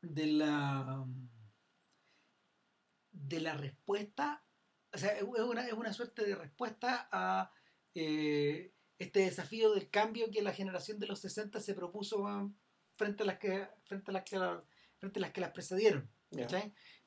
de 0.00 0.26
la 0.26 1.04
de 3.10 3.40
la 3.40 3.54
respuesta, 3.54 4.44
o 4.92 4.96
sea, 4.96 5.18
es 5.18 5.24
una, 5.24 5.66
es 5.66 5.72
una 5.72 5.92
suerte 5.92 6.24
de 6.24 6.36
respuesta 6.36 7.08
a 7.10 7.52
eh, 7.96 8.72
este 8.98 9.20
desafío 9.20 9.74
del 9.74 9.90
cambio 9.90 10.30
que 10.30 10.42
la 10.42 10.52
generación 10.52 11.00
de 11.00 11.08
los 11.08 11.18
60 11.18 11.60
se 11.60 11.74
propuso 11.74 12.54
frente 12.94 13.24
a 13.24 13.26
las 13.26 13.38
que 13.40 13.66
frente 13.86 14.12
a 14.12 14.14
las 14.14 14.22
que 14.22 14.38
frente 14.98 15.18
a 15.18 15.22
las 15.22 15.32
que 15.32 15.40
las 15.40 15.50
precedieron 15.50 16.08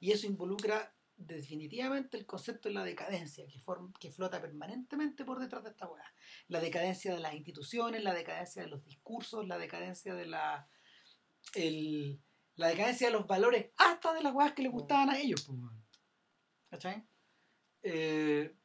y 0.02 0.12
eso 0.12 0.28
involucra 0.28 0.94
definitivamente 1.16 2.18
el 2.18 2.26
concepto 2.26 2.70
de 2.70 2.76
la 2.76 2.84
decadencia 2.84 3.46
que, 3.48 3.62
que 4.00 4.12
flota 4.12 4.42
permanentemente 4.42 5.24
por 5.24 5.40
detrás 5.40 5.64
de 5.64 5.70
esta 5.70 5.88
weá 5.88 6.04
la 6.48 6.60
decadencia 6.60 7.14
de 7.14 7.20
las 7.20 7.34
instituciones 7.34 8.04
la 8.04 8.14
decadencia 8.14 8.64
de 8.64 8.70
los 8.70 8.84
discursos 8.84 9.48
la 9.48 9.58
decadencia 9.58 10.16
de 10.16 10.26
la 10.26 10.68
el, 11.54 12.22
la 12.56 12.68
decadencia 12.68 13.08
de 13.08 13.14
los 13.14 13.28
valores 13.28 13.72
hasta 13.78 14.14
de 14.14 14.24
las 14.24 14.34
weas 14.34 14.54
que 14.54 14.64
les 14.64 14.72
gustaban 14.72 15.10
a 15.10 15.20
ellos. 15.20 15.44
Pues, 15.46 15.60
¿Cachai? 16.70 17.08
Eh, 17.84 18.56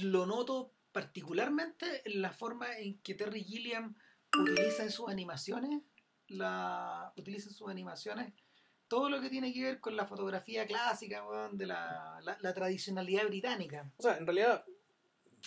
lo 0.00 0.26
noto 0.26 0.74
particularmente 0.92 2.02
en 2.04 2.22
la 2.22 2.32
forma 2.32 2.78
en 2.78 3.00
que 3.00 3.14
Terry 3.14 3.44
Gilliam 3.44 3.96
utiliza 4.38 4.82
en 4.82 4.90
sus 4.90 5.08
animaciones, 5.08 5.82
la, 6.28 7.12
utiliza 7.16 7.48
en 7.48 7.54
sus 7.54 7.68
animaciones 7.68 8.32
todo 8.90 9.08
lo 9.08 9.20
que 9.20 9.30
tiene 9.30 9.52
que 9.52 9.62
ver 9.62 9.80
con 9.80 9.94
la 9.94 10.04
fotografía 10.04 10.66
clásica, 10.66 11.24
de 11.52 11.64
la, 11.64 12.20
la, 12.40 12.52
tradicionalidad 12.52 13.24
británica. 13.28 13.88
O 13.96 14.02
sea, 14.02 14.16
en 14.16 14.26
realidad, 14.26 14.64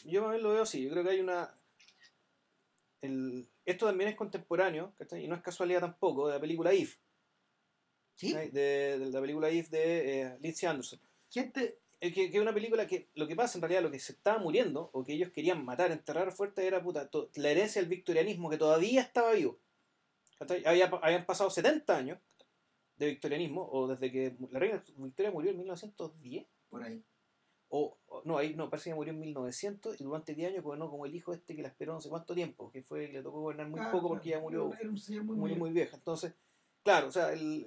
yo 0.06 0.22
también 0.22 0.42
lo 0.42 0.54
veo 0.54 0.64
así. 0.64 0.82
Yo 0.82 0.90
creo 0.92 1.04
que 1.04 1.10
hay 1.10 1.20
una. 1.20 1.54
El, 3.02 3.46
esto 3.66 3.86
también 3.86 4.12
es 4.12 4.16
contemporáneo, 4.16 4.94
¿cachai? 4.98 5.26
Y 5.26 5.28
no 5.28 5.36
es 5.36 5.42
casualidad 5.42 5.82
tampoco, 5.82 6.30
de 6.30 6.36
la 6.36 6.40
película 6.40 6.74
If. 6.74 6.98
Sí. 8.16 8.34
De, 8.34 8.98
de 8.98 9.12
la 9.12 9.20
película 9.20 9.52
If 9.52 9.70
de 9.70 10.22
eh, 10.22 10.38
Lindsay 10.40 10.70
Anderson. 10.70 11.02
Gente, 11.30 11.80
Es 12.00 12.14
que, 12.14 12.26
es 12.26 12.40
una 12.40 12.54
película 12.54 12.88
que 12.88 13.10
lo 13.16 13.28
que 13.28 13.36
pasa 13.36 13.58
en 13.58 13.64
realidad, 13.64 13.84
lo 13.84 13.92
que 13.92 14.00
se 14.00 14.14
estaba 14.14 14.38
muriendo, 14.38 14.90
o 14.94 15.04
que 15.04 15.14
ellos 15.14 15.32
querían 15.32 15.66
matar, 15.66 15.92
enterrar 15.92 16.32
fuerte, 16.32 16.66
era 16.66 16.82
puta, 16.82 17.10
to- 17.10 17.30
la 17.36 17.50
herencia 17.50 17.82
del 17.82 17.90
victorianismo 17.90 18.50
que 18.50 18.58
todavía 18.58 19.02
estaba 19.02 19.34
vivo. 19.34 19.60
Había, 20.66 20.86
habían 21.02 21.26
pasado 21.26 21.50
70 21.50 21.98
años 21.98 22.20
de 22.98 23.08
victorianismo, 23.08 23.68
o 23.72 23.88
desde 23.88 24.12
que 24.12 24.36
la 24.52 24.60
reina 24.60 24.84
Victoria 24.98 25.32
murió 25.32 25.52
en 25.52 25.58
1910. 25.58 26.46
por 26.70 26.84
ahí. 26.84 27.04
O, 27.76 27.98
o- 28.08 28.22
no, 28.24 28.38
ahí 28.38 28.54
no, 28.54 28.70
parece 28.70 28.92
que 28.92 28.96
murió 28.96 29.14
en 29.14 29.20
1900 29.20 30.00
y 30.00 30.04
durante 30.04 30.36
10 30.36 30.52
años 30.52 30.64
gobernó 30.64 30.90
como 30.92 31.06
el 31.08 31.16
hijo 31.16 31.34
este 31.34 31.56
que 31.56 31.64
la 31.64 31.70
esperó 31.70 31.94
no 31.94 32.02
sé 32.02 32.10
cuánto 32.10 32.36
tiempo, 32.36 32.70
que 32.72 32.84
fue 32.84 33.08
le 33.08 33.24
tocó 33.24 33.42
gobernar 33.42 33.68
muy 33.68 33.80
Ah, 33.80 33.90
poco 33.92 34.10
porque 34.10 34.30
ya 34.30 34.40
murió 34.40 34.72
Era 34.80 34.90
un 34.90 34.98
señor 35.00 35.24
muy, 35.24 35.36
muy, 35.36 35.56
muy, 35.56 35.72
vieja. 35.72 35.98
Entonces, 35.98 36.36
claro, 36.84 37.08
o 37.08 37.12
sea, 37.12 37.34
el, 37.34 37.66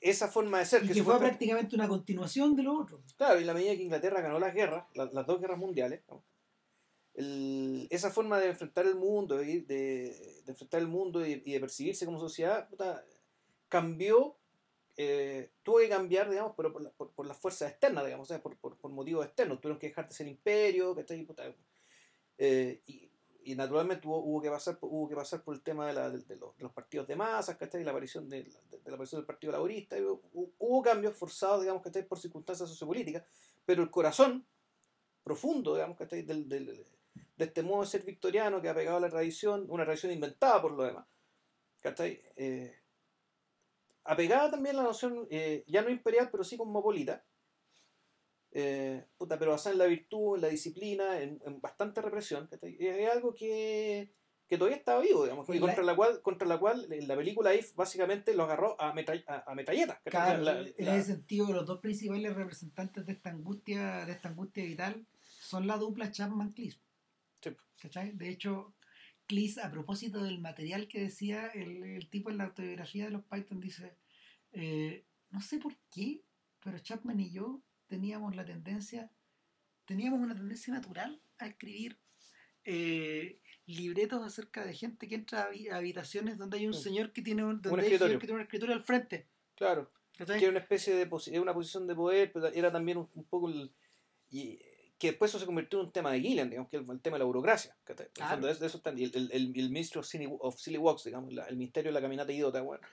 esa 0.00 0.28
forma 0.28 0.60
de 0.60 0.64
ser 0.64 0.82
Y 0.84 0.88
que, 0.88 0.94
que 0.94 1.02
fue 1.02 1.12
supuesta- 1.14 1.28
prácticamente 1.28 1.76
una 1.76 1.88
continuación 1.88 2.56
de 2.56 2.62
lo 2.62 2.78
otro. 2.80 3.02
Claro, 3.18 3.38
y 3.38 3.44
la 3.44 3.52
medida 3.52 3.76
que 3.76 3.82
Inglaterra 3.82 4.22
ganó 4.22 4.38
las 4.38 4.54
guerras, 4.54 4.86
la- 4.94 5.10
las 5.12 5.26
dos 5.26 5.38
guerras 5.40 5.58
mundiales, 5.58 6.00
¿no? 6.08 6.24
Esa 7.14 8.10
forma 8.10 8.38
de 8.38 8.48
enfrentar 8.48 8.86
el 8.86 8.94
mundo, 8.94 9.36
de, 9.36 10.42
enfrentar 10.46 10.80
el 10.80 10.88
mundo 10.88 11.26
y, 11.26 11.42
y 11.44 11.52
de 11.52 11.60
percibirse 11.60 12.06
como 12.06 12.18
sociedad, 12.18 12.68
puta, 12.68 13.04
cambió, 13.68 14.36
eh, 14.96 15.50
tuvo 15.62 15.78
que 15.78 15.88
cambiar, 15.88 16.30
digamos, 16.30 16.54
pero 16.56 16.72
por, 16.72 16.82
la- 16.82 16.90
por, 16.90 17.26
las 17.26 17.36
fuerzas 17.38 17.70
externas, 17.70 18.04
digamos, 18.04 18.28
por, 18.42 18.56
por, 18.58 18.76
por 18.76 18.90
motivos 18.90 19.24
externos. 19.26 19.60
Tuvieron 19.60 19.78
que 19.78 19.88
dejar 19.88 20.08
de 20.08 20.14
ser 20.14 20.28
imperio, 20.28 20.94
¿cachai? 20.94 21.24
Puta, 21.24 21.54
eh, 22.38 22.80
y, 22.86 23.10
y 23.44 23.54
naturalmente 23.54 24.06
hubo, 24.06 24.18
hubo, 24.18 24.40
que 24.42 24.50
pasar, 24.50 24.78
hubo 24.82 25.08
que 25.08 25.14
pasar 25.16 25.42
por 25.42 25.54
el 25.54 25.62
tema 25.62 25.86
de, 25.86 25.92
la- 25.94 26.10
de- 26.10 26.18
de 26.22 26.36
los, 26.36 26.54
partidos 26.72 27.06
de 27.08 27.16
masas, 27.16 27.56
¿cachai? 27.56 27.84
La 27.84 27.90
aparición 27.90 28.28
de, 28.28 28.46
la 28.84 28.94
aparición 28.94 29.20
del 29.20 29.26
Partido 29.26 29.52
Laborista. 29.52 29.98
y 29.98 30.02
hubo, 30.02 30.22
hubo 30.58 30.82
cambios 30.82 31.16
forzados, 31.16 31.62
digamos, 31.62 31.82
¿cachai? 31.82 32.06
Por 32.06 32.18
circunstancias 32.18 32.68
sociopolíticas, 32.68 33.24
pero 33.64 33.82
el 33.82 33.90
corazón 33.90 34.46
profundo, 35.22 35.74
digamos, 35.74 35.96
¿cachai? 35.96 36.22
Del, 36.22 36.48
del- 36.48 36.84
de 37.40 37.46
este 37.46 37.62
modo 37.62 37.80
de 37.80 37.86
ser 37.88 38.04
victoriano 38.04 38.60
que 38.60 38.68
ha 38.68 38.74
pegado 38.74 38.98
a 38.98 39.00
la 39.00 39.08
tradición, 39.08 39.64
una 39.70 39.84
tradición 39.84 40.12
inventada 40.12 40.60
por 40.60 40.72
lo 40.72 40.84
demás, 40.84 41.06
¿cachai? 41.80 42.20
Eh, 42.36 42.76
apegada 44.04 44.50
también 44.50 44.76
a 44.76 44.78
la 44.82 44.84
noción, 44.84 45.26
eh, 45.30 45.64
ya 45.66 45.80
no 45.82 45.88
imperial, 45.88 46.28
pero 46.30 46.44
sí 46.44 46.58
cosmopolita, 46.58 47.24
eh, 48.52 49.06
puta, 49.16 49.38
pero 49.38 49.52
basada 49.52 49.72
en 49.72 49.78
la 49.78 49.86
virtud, 49.86 50.36
en 50.36 50.42
la 50.42 50.48
disciplina, 50.48 51.20
en, 51.22 51.40
en 51.46 51.60
bastante 51.62 52.02
represión, 52.02 52.46
¿cachai? 52.46 52.76
Es, 52.78 53.10
algo 53.10 53.34
que, 53.34 54.12
que 54.46 54.58
todavía 54.58 54.76
estaba 54.76 55.00
vivo, 55.00 55.22
digamos, 55.24 55.48
y 55.48 55.60
contra 55.60 55.82
la 55.82 55.96
cual, 55.96 56.20
contra 56.20 56.46
la 56.46 56.58
cual 56.58 56.92
en 56.92 57.08
la 57.08 57.16
película 57.16 57.54
If 57.54 57.74
básicamente 57.74 58.34
lo 58.34 58.42
agarró 58.42 58.78
a, 58.78 58.92
metra- 58.92 59.24
a, 59.28 59.50
a. 59.50 59.54
Claro, 60.04 60.42
La- 60.42 60.60
en 60.60 60.74
la- 60.84 60.96
ese 60.96 61.14
sentido, 61.14 61.50
los 61.52 61.64
dos 61.64 61.80
principales 61.80 62.34
representantes 62.34 63.06
de 63.06 63.12
esta 63.12 63.30
angustia, 63.30 64.04
de 64.04 64.12
esta 64.12 64.28
angustia 64.28 64.62
vital, 64.62 65.06
son 65.40 65.66
la 65.66 65.78
dupla 65.78 66.10
Chapman-Cleese. 66.10 66.80
Sí. 67.42 67.50
¿Cachai? 67.80 68.12
De 68.12 68.28
hecho, 68.28 68.74
Cleese, 69.26 69.60
a 69.62 69.70
propósito 69.70 70.22
del 70.22 70.40
material 70.40 70.88
que 70.88 71.00
decía 71.00 71.46
el, 71.48 71.82
el 71.84 72.08
tipo 72.10 72.30
en 72.30 72.38
la 72.38 72.44
autobiografía 72.44 73.04
de 73.06 73.10
los 73.12 73.24
Python, 73.24 73.60
dice, 73.60 73.96
eh, 74.52 75.04
no 75.30 75.40
sé 75.40 75.58
por 75.58 75.76
qué, 75.90 76.22
pero 76.62 76.78
Chapman 76.78 77.20
y 77.20 77.30
yo 77.30 77.62
teníamos 77.86 78.34
la 78.36 78.44
tendencia, 78.44 79.10
teníamos 79.84 80.20
una 80.20 80.34
tendencia 80.34 80.74
natural 80.74 81.22
a 81.38 81.46
escribir 81.46 81.98
eh, 82.64 83.40
libretos 83.66 84.22
acerca 84.24 84.64
de 84.66 84.74
gente 84.74 85.08
que 85.08 85.14
entra 85.14 85.42
a 85.44 85.50
habi- 85.50 85.70
a 85.70 85.76
habitaciones 85.76 86.36
donde 86.36 86.58
hay 86.58 86.66
un 86.66 86.74
señor 86.74 87.12
que 87.12 87.22
tiene 87.22 87.42
un, 87.44 87.62
donde 87.62 87.70
Un 87.70 87.80
hay 87.80 87.86
escritorio. 87.86 88.08
señor 88.08 88.20
que 88.20 88.26
tiene 88.26 88.36
un 88.40 88.42
escritorio 88.42 88.74
al 88.74 88.84
frente. 88.84 89.28
claro, 89.54 89.90
¿cachai? 90.16 90.38
que 90.38 90.44
era 90.44 90.50
una 90.50 90.60
especie 90.60 90.94
de 90.94 91.08
posi- 91.08 91.40
una 91.40 91.54
posición 91.54 91.86
de 91.86 91.94
poder, 91.94 92.32
pero 92.32 92.48
era 92.48 92.70
también 92.70 92.98
un, 92.98 93.08
un 93.14 93.24
poco 93.24 93.48
el, 93.48 93.72
y 94.28 94.58
que 95.00 95.08
después 95.08 95.30
eso 95.32 95.40
se 95.40 95.46
convirtió 95.46 95.80
en 95.80 95.86
un 95.86 95.92
tema 95.92 96.12
de 96.12 96.20
Gillian, 96.20 96.48
digamos, 96.50 96.70
que 96.70 96.76
el 96.76 97.00
tema 97.00 97.14
de 97.16 97.18
la 97.20 97.24
burocracia. 97.24 97.74
Claro. 98.12 98.30
fondo, 98.32 98.46
de, 98.46 98.54
de 98.54 98.66
eso 98.66 98.76
está, 98.76 98.90
el, 98.90 99.10
el, 99.32 99.32
el 99.32 99.70
Ministry 99.70 99.98
of 99.98 100.06
Silly, 100.06 100.28
of 100.38 100.56
Silly 100.58 100.76
Walks, 100.78 101.04
digamos, 101.04 101.32
la- 101.32 101.46
el 101.46 101.56
Ministerio 101.56 101.90
de 101.90 101.94
la 101.94 102.00
Caminata 102.02 102.30
Idiota, 102.32 102.60
bueno, 102.60 102.86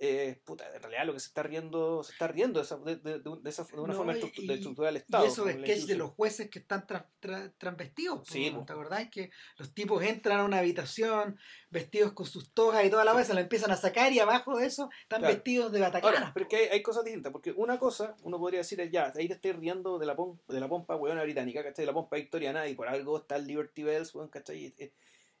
eh, 0.00 0.40
puta, 0.44 0.66
en 0.74 0.80
realidad 0.82 1.06
lo 1.06 1.12
que 1.14 1.20
se 1.20 1.28
está 1.28 1.42
riendo, 1.44 2.02
se 2.02 2.12
está 2.12 2.26
riendo 2.26 2.58
de 2.58 2.64
esa, 2.64 2.76
de, 2.78 2.96
de- 2.96 3.20
de 3.20 3.50
esa, 3.50 3.62
de 3.64 3.78
una 3.80 3.92
No, 3.92 3.98
forma 3.98 4.16
y- 4.16 4.20
de 4.20 4.32
y- 4.36 4.52
estructurar 4.52 4.90
el 4.90 4.96
Y 4.96 4.98
Estado. 4.98 5.24
esos 5.24 5.38
como 5.38 5.50
la 5.50 5.64
sketches 5.66 5.86
de 5.86 5.94
los 5.96 6.10
jueces 6.10 6.50
que 6.50 6.58
están 6.58 6.86
tra- 6.86 7.06
tra- 7.22 7.52
transvestidos. 7.58 8.26
Sí. 8.28 8.52
¿Te 8.66 8.72
acordás? 8.72 9.08
Que 9.10 9.30
los 9.56 9.72
tipos 9.72 10.02
entran 10.02 10.40
a 10.40 10.44
una 10.44 10.58
habitación 10.58 11.38
vestidos 11.70 12.12
con 12.12 12.26
sus 12.26 12.52
togas 12.52 12.84
y 12.84 12.90
toda 12.90 13.04
la 13.04 13.12
vez 13.14 13.28
se 13.28 13.34
la 13.34 13.40
empiezan 13.40 13.70
a 13.70 13.76
sacar 13.76 14.12
y 14.12 14.18
abajo 14.18 14.56
de 14.58 14.66
eso 14.66 14.90
están 15.02 15.20
Claro. 15.20 15.34
vestidos 15.34 15.72
de 15.72 15.80
bataclanas. 15.80 16.20
Ahora, 16.20 16.32
pero 16.34 16.48
que 16.48 16.56
hay, 16.56 16.66
hay 16.68 16.82
cosas 16.82 17.04
distintas, 17.04 17.30
porque 17.32 17.52
una 17.52 17.78
cosa, 17.78 18.16
uno 18.22 18.38
podría 18.38 18.58
decir, 18.60 18.80
es 18.80 18.90
ya, 18.90 19.12
ahí 19.16 19.28
te 19.28 19.34
estoy 19.34 19.52
riendo 19.52 19.98
de 19.98 20.06
la, 20.06 20.16
pom- 20.16 20.40
de 20.48 20.60
la 20.60 20.68
pompa 20.68 20.96
hueona 20.96 21.22
británica, 21.22 21.62
¿cachai? 21.62 21.84
De 21.84 21.86
la 21.86 21.92
pompa 21.94 22.16
victoriana, 22.16 22.66
y 22.68 22.74
por 22.74 22.88
algo 22.88 23.16
está 23.18 23.36
el 23.36 23.46
Liberty 23.46 23.82
Bells, 23.84 24.14
weón, 24.14 24.28
¿cachai? 24.28 24.66
Y, 24.76 24.92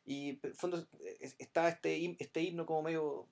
y, 0.06 0.38
en 0.42 0.54
fondo 0.54 0.86
está 1.38 1.68
este, 1.68 2.16
este 2.18 2.42
himno 2.42 2.66
como 2.66 2.82
medio, 2.82 3.26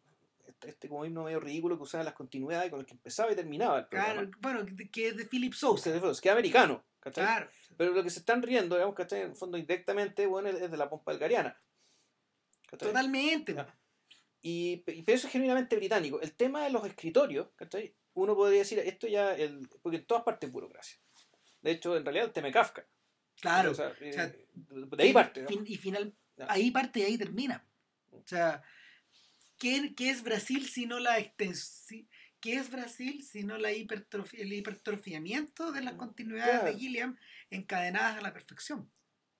este, 0.47 0.69
este 0.71 0.89
como 0.89 1.05
himno 1.05 1.25
medio 1.25 1.41
ridículo 1.41 1.77
que 1.77 1.83
usaba 1.85 2.05
las 2.05 2.15
continuidades 2.15 2.71
con 2.71 2.81
el 2.81 2.87
que 2.87 2.95
empezaba 2.95 3.33
y 3.33 3.37
terminaba 3.37 3.79
el 3.79 3.87
programa. 3.87 4.13
Claro, 4.15 4.31
bueno, 4.41 4.67
que- 4.93 5.09
es 5.09 5.17
de 5.17 5.27
Philip 5.27 5.53
Sousa. 5.55 5.91
que 5.93 5.99
es 5.99 6.27
americano, 6.33 6.85
¿cachai? 7.01 7.25
Claro. 7.25 7.51
Pero 7.77 7.93
lo 7.93 8.03
que 8.03 8.11
se 8.11 8.19
están 8.21 8.43
riendo, 8.43 8.77
digamos, 8.77 8.95
¿cachai? 8.95 9.23
En 9.23 9.31
el 9.31 9.37
fondo 9.37 9.57
indirectamente, 9.59 10.27
bueno, 10.27 10.49
es 10.49 10.71
de 10.71 10.77
la 10.77 10.89
pompa 10.91 11.13
bulgariana. 11.13 11.61
¿cachai? 12.69 12.89
Totalmente. 12.89 13.55
Y, 14.41 14.83
y- 14.87 15.03
pero 15.03 15.17
eso 15.17 15.27
es 15.27 15.33
genuinamente 15.33 15.77
británico. 15.77 16.21
El 16.21 16.33
tema 16.35 16.65
de 16.65 16.71
los 16.71 16.85
escritorios, 16.87 17.49
¿cachai? 17.57 17.95
Uno 18.15 18.35
podría 18.35 18.59
decir, 18.61 18.79
esto 18.81 19.07
ya, 19.07 19.35
el, 19.35 19.69
porque 19.83 19.99
en 19.99 20.07
todas 20.07 20.25
partes 20.25 20.49
es 20.49 20.53
burocracia. 20.53 20.99
De 21.63 21.71
hecho, 21.71 21.97
en 21.97 22.05
realidad 22.05 22.27
el 22.27 22.33
tema 22.33 22.49
de 22.49 22.53
Kafka. 22.53 22.87
Claro. 23.41 23.71
O 23.71 23.75
sea, 23.75 23.93
eh, 24.01 24.13
sea, 24.13 24.27
de 24.29 25.03
ahí 25.03 25.13
parte. 25.13 25.43
¿no? 25.43 25.49
Y 25.65 25.77
final, 25.77 26.15
ahí 26.49 26.71
parte 26.71 27.01
y 27.01 27.03
ahí 27.05 27.17
termina. 27.19 27.65
O 28.11 28.23
sea, 28.27 28.63
¿qué, 29.62 29.94
qué 29.94 30.11
es 30.11 30.22
Brasil 30.25 30.68
si 30.68 30.87
no 30.87 30.98
la 30.98 31.18
extensión? 31.18 32.09
¿Qué 32.40 32.55
es 32.57 32.70
Brasil 32.70 33.22
si 33.22 33.44
no 33.44 33.57
la 33.57 33.70
hipertrofi- 33.70 34.40
el 34.40 34.53
hipertrofiamiento 34.53 35.70
de 35.70 35.81
las 35.83 35.94
continuidades 35.94 36.61
Claro. 36.61 36.66
de 36.72 36.79
Gilliam 36.81 37.16
encadenadas 37.51 38.18
a 38.18 38.20
la 38.20 38.33
perfección? 38.33 38.90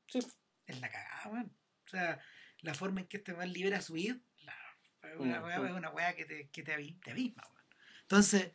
Sí. 0.07 0.21
Es 0.67 0.81
la 0.81 0.89
cagada, 0.89 1.29
weón. 1.29 1.53
O 1.87 1.89
sea, 1.89 2.21
la 2.61 2.75
forma 2.75 3.01
en 3.01 3.09
que 3.09 3.17
este 3.17 3.35
man 3.35 3.53
libera 3.53 3.81
su 3.83 3.97
id, 3.97 4.17
la- 4.45 4.77
es 5.11 5.17
una, 5.19 5.41
Mm, 5.41 5.45
weá- 5.45 5.59
mm. 5.61 5.67
es 5.67 5.73
una 5.73 5.91
weá 5.91 6.15
que 6.15 6.25
te, 6.25 6.49
que 6.51 6.63
te 6.63 6.73
abisma, 6.75 7.43
weón. 7.43 7.67
Entonces, 8.03 8.53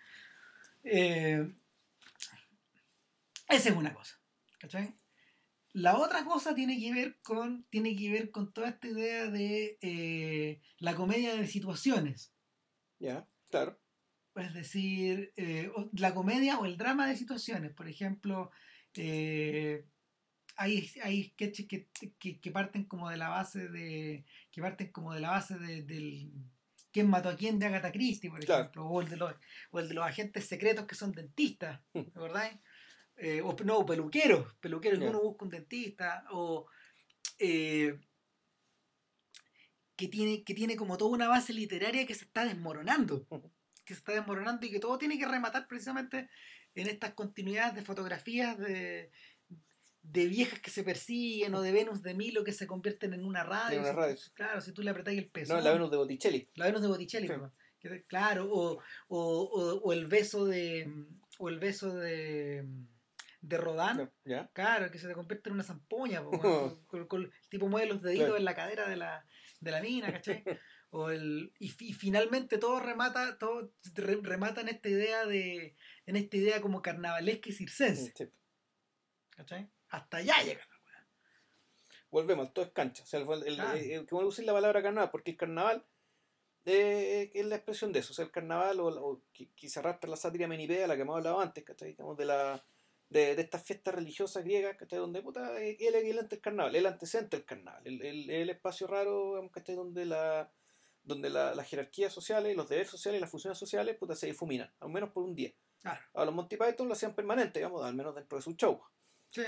eh, 0.85 1.53
esa 3.49 3.69
es 3.69 3.75
una 3.75 3.93
cosa. 3.93 4.17
¿Cachai? 4.59 4.95
La 5.77 5.95
otra 5.99 6.25
cosa 6.25 6.55
tiene 6.55 6.79
que 6.79 6.91
ver 6.91 7.19
con, 7.21 7.63
tiene 7.69 7.95
que 7.95 8.09
ver 8.11 8.31
con 8.31 8.51
toda 8.51 8.69
esta 8.69 8.87
idea 8.87 9.29
de 9.29 9.77
eh, 9.81 10.59
la 10.79 10.95
comedia 10.95 11.35
de 11.35 11.45
situaciones. 11.45 12.33
Ya, 12.97 13.27
claro. 13.51 13.79
Es 14.33 14.55
decir, 14.55 15.33
eh, 15.35 15.71
la 15.93 16.15
comedia 16.15 16.57
o 16.57 16.65
el 16.65 16.77
drama 16.77 17.07
de 17.07 17.15
situaciones. 17.15 17.73
Por 17.73 17.87
ejemplo, 17.87 18.49
eh, 18.95 19.85
hay, 20.55 20.89
hay 21.03 21.25
sketches 21.25 21.67
que, 21.67 21.87
que, 22.17 22.39
que 22.39 22.51
parten 22.51 22.85
como 22.85 23.09
de 23.11 23.17
la 23.17 23.29
base 23.29 23.67
de. 23.69 24.25
que 24.51 24.61
parten 24.63 24.91
como 24.91 25.13
de 25.13 25.19
la 25.19 25.29
base 25.29 25.59
de- 25.59 25.83
del 25.83 26.31
quién 26.91 27.07
mató 27.07 27.29
a 27.29 27.35
quién 27.35 27.59
de 27.59 27.67
Agatha 27.67 27.91
Christie, 27.91 28.31
por 28.31 28.39
Claro. 28.43 28.61
ejemplo, 28.63 28.87
o 28.87 29.01
el 29.01 29.09
de 29.09 29.17
los, 29.17 29.35
o 29.69 29.79
el 29.79 29.87
de 29.89 29.93
los 29.93 30.05
agentes 30.05 30.47
secretos 30.47 30.87
que 30.87 30.95
son 30.95 31.11
dentistas, 31.11 31.79
Hmm. 31.93 32.01
Eh, 33.17 33.41
o 33.41 33.55
no, 33.65 33.85
peluqueros, 33.85 34.53
peluqueros 34.59 34.99
que 34.99 35.07
uno 35.09 35.21
busca 35.21 35.45
un 35.45 35.49
dentista, 35.51 36.23
o 36.31 36.67
eh, 37.39 37.99
que 39.95 40.07
tiene, 40.07 40.43
que 40.43 40.53
tiene 40.53 40.75
como 40.75 40.97
toda 40.97 41.11
una 41.11 41.27
base 41.27 41.53
literaria 41.53 42.05
que 42.05 42.13
se 42.13 42.25
está 42.25 42.45
desmoronando, 42.45 43.25
que 43.85 43.93
se 43.93 43.99
está 43.99 44.13
desmoronando 44.13 44.65
y 44.65 44.69
que 44.71 44.79
todo 44.79 44.97
tiene 44.97 45.17
que 45.17 45.27
rematar 45.27 45.67
precisamente 45.67 46.29
en 46.75 46.87
estas 46.87 47.13
continuidades 47.13 47.73
de 47.73 47.81
fotografías 47.81 48.55
de, 48.59 49.09
de 50.03 50.25
viejas 50.27 50.59
que 50.59 50.69
se 50.69 50.83
persiguen 50.83 51.55
o 51.55 51.61
de 51.61 51.71
Venus 51.71 52.03
de 52.03 52.13
Milo 52.13 52.43
que 52.43 52.53
se 52.53 52.67
convierten 52.67 53.13
en 53.13 53.25
una 53.25 53.43
radio. 53.43 53.77
En 53.77 53.83
una 53.83 53.89
Si- 53.91 53.97
radio. 53.97 54.15
Claro, 54.35 54.61
si 54.61 54.71
tú 54.73 54.83
le 54.83 54.91
apretáis 54.91 55.17
el 55.17 55.29
peso. 55.29 55.55
No, 55.55 55.61
la 55.61 55.71
Venus 55.73 55.89
de 55.89 55.97
Botticelli. 55.97 56.47
La 56.53 56.65
Venus 56.67 56.81
de 56.83 56.87
Botticelli, 56.87 57.27
Sí. 57.27 57.33
Que- 57.79 58.03
Claro, 58.05 58.47
o, 58.51 58.79
o, 59.07 59.17
o- 59.17 59.79
o 59.81 59.93
el 59.93 60.05
beso 60.07 60.45
de. 60.45 60.87
O 61.39 61.49
el 61.49 61.57
beso 61.59 61.93
de. 61.95 62.65
De 63.47 63.57
Rodán. 63.57 64.11
Ya. 64.25 64.49
Claro, 64.53 64.89
que 64.91 64.99
se 64.99 65.07
te 65.07 65.13
convierte 65.13 65.49
en 65.49 65.55
una 65.55 65.63
zampoña. 65.63 66.23
po, 66.23 66.29
weón, 66.31 66.85
con, 66.87 67.07
con- 67.07 67.23
el 67.23 67.31
tipo 67.49 67.67
mueve 67.67 67.87
los 67.87 68.01
deditos 68.01 68.25
Claro. 68.25 68.37
en 68.37 68.45
la 68.45 68.55
cadera 68.55 68.87
de 68.89 68.95
la, 68.97 69.25
de 69.59 69.71
la 69.71 69.81
mina, 69.81 70.11
¿cachai? 70.11 70.43
O 70.89 71.09
el, 71.09 71.51
y, 71.59 71.65
y 71.85 71.91
finalmente 71.93 72.57
todo 72.57 72.79
remata, 72.79 73.37
todo 73.37 73.73
re- 73.93 74.21
remata 74.23 74.61
en 74.61 74.69
esta 74.69 74.87
idea 74.87 75.25
de. 75.25 75.75
en 76.05 76.15
esta 76.15 76.37
idea 76.37 76.61
como 76.61 76.81
carnavalesca 76.81 77.49
y 77.49 77.51
circense. 77.51 78.13
Sí. 78.15 78.29
¿Cachai? 79.31 79.69
Hasta 79.89 80.17
allá 80.17 80.35
llega 80.43 80.61
la 80.65 80.77
weá. 80.85 81.07
Volvemos, 82.09 82.53
todo 82.53 82.63
es 82.63 82.71
cancha. 82.71 83.03
O 83.03 83.05
sea, 83.05 83.19
el, 83.19 83.27
el, 83.47 83.55
Claro. 83.55 83.77
el- 83.77 83.91
el- 83.91 84.05
que 84.05 84.15
voy 84.15 84.23
a 84.23 84.27
usar 84.27 84.45
la 84.45 84.53
palabra 84.53 84.81
carnaval, 84.81 85.11
porque 85.11 85.31
el 85.31 85.37
carnaval 85.37 85.85
eh, 86.65 87.31
es 87.33 87.45
la 87.45 87.55
expresión 87.57 87.91
de 87.91 87.99
eso. 87.99 88.13
O 88.13 88.15
sea, 88.15 88.23
el 88.23 88.31
carnaval 88.31 88.79
o, 88.79 88.87
o 88.87 89.21
que, 89.33 89.49
que 89.57 89.67
se 89.69 89.79
arrastra 89.79 90.09
la 90.09 90.15
sátira 90.15 90.47
menipea, 90.47 90.87
la 90.87 90.95
que 90.95 91.01
hemos 91.01 91.17
hablado 91.17 91.41
antes, 91.41 91.65
¿cachai? 91.65 91.89
Digamos, 91.89 92.17
de 92.17 92.25
la 92.25 92.63
de, 93.09 93.35
de 93.35 93.41
estas 93.41 93.63
fiestas 93.63 93.95
religiosas 93.95 94.43
griegas, 94.43 94.75
¿cachai? 94.77 94.99
Donde, 94.99 95.21
puta, 95.21 95.59
es 95.61 95.77
el 95.79 95.95
equivalente 95.95 96.35
del 96.35 96.41
carnaval, 96.41 96.75
el 96.75 96.85
antecedente 96.85 97.37
del 97.37 97.45
carnaval, 97.45 97.81
el, 97.85 98.01
el, 98.05 98.29
el 98.29 98.49
espacio 98.49 98.85
raro, 98.87 99.29
digamos, 99.31 99.51
¿cachai? 99.51 99.75
Donde 99.75 100.05
la 100.05 100.51
donde 101.03 101.29
la, 101.29 101.55
las 101.55 101.69
jerarquías 101.69 102.11
sociales, 102.11 102.53
los 102.57 102.67
deberes 102.67 102.89
sociales 102.91 103.19
y 103.19 103.21
las 103.21 103.31
funciones 103.31 103.57
sociales, 103.57 103.95
puta, 103.95 104.13
se 104.13 104.25
difuminan, 104.27 104.69
al 104.81 104.89
menos 104.89 105.11
por 105.11 105.23
un 105.23 105.33
día. 105.35 105.53
Claro. 105.81 106.01
A 106.13 106.25
los 106.25 106.33
Monty 106.35 106.57
Python 106.57 106.85
lo 106.89 106.93
hacían 106.95 107.15
permanente, 107.15 107.59
digamos, 107.59 107.81
al 107.85 107.95
menos 107.95 108.13
dentro 108.13 108.37
de 108.37 108.41
su 108.41 108.51
show. 108.55 108.81
Sí. 109.29 109.43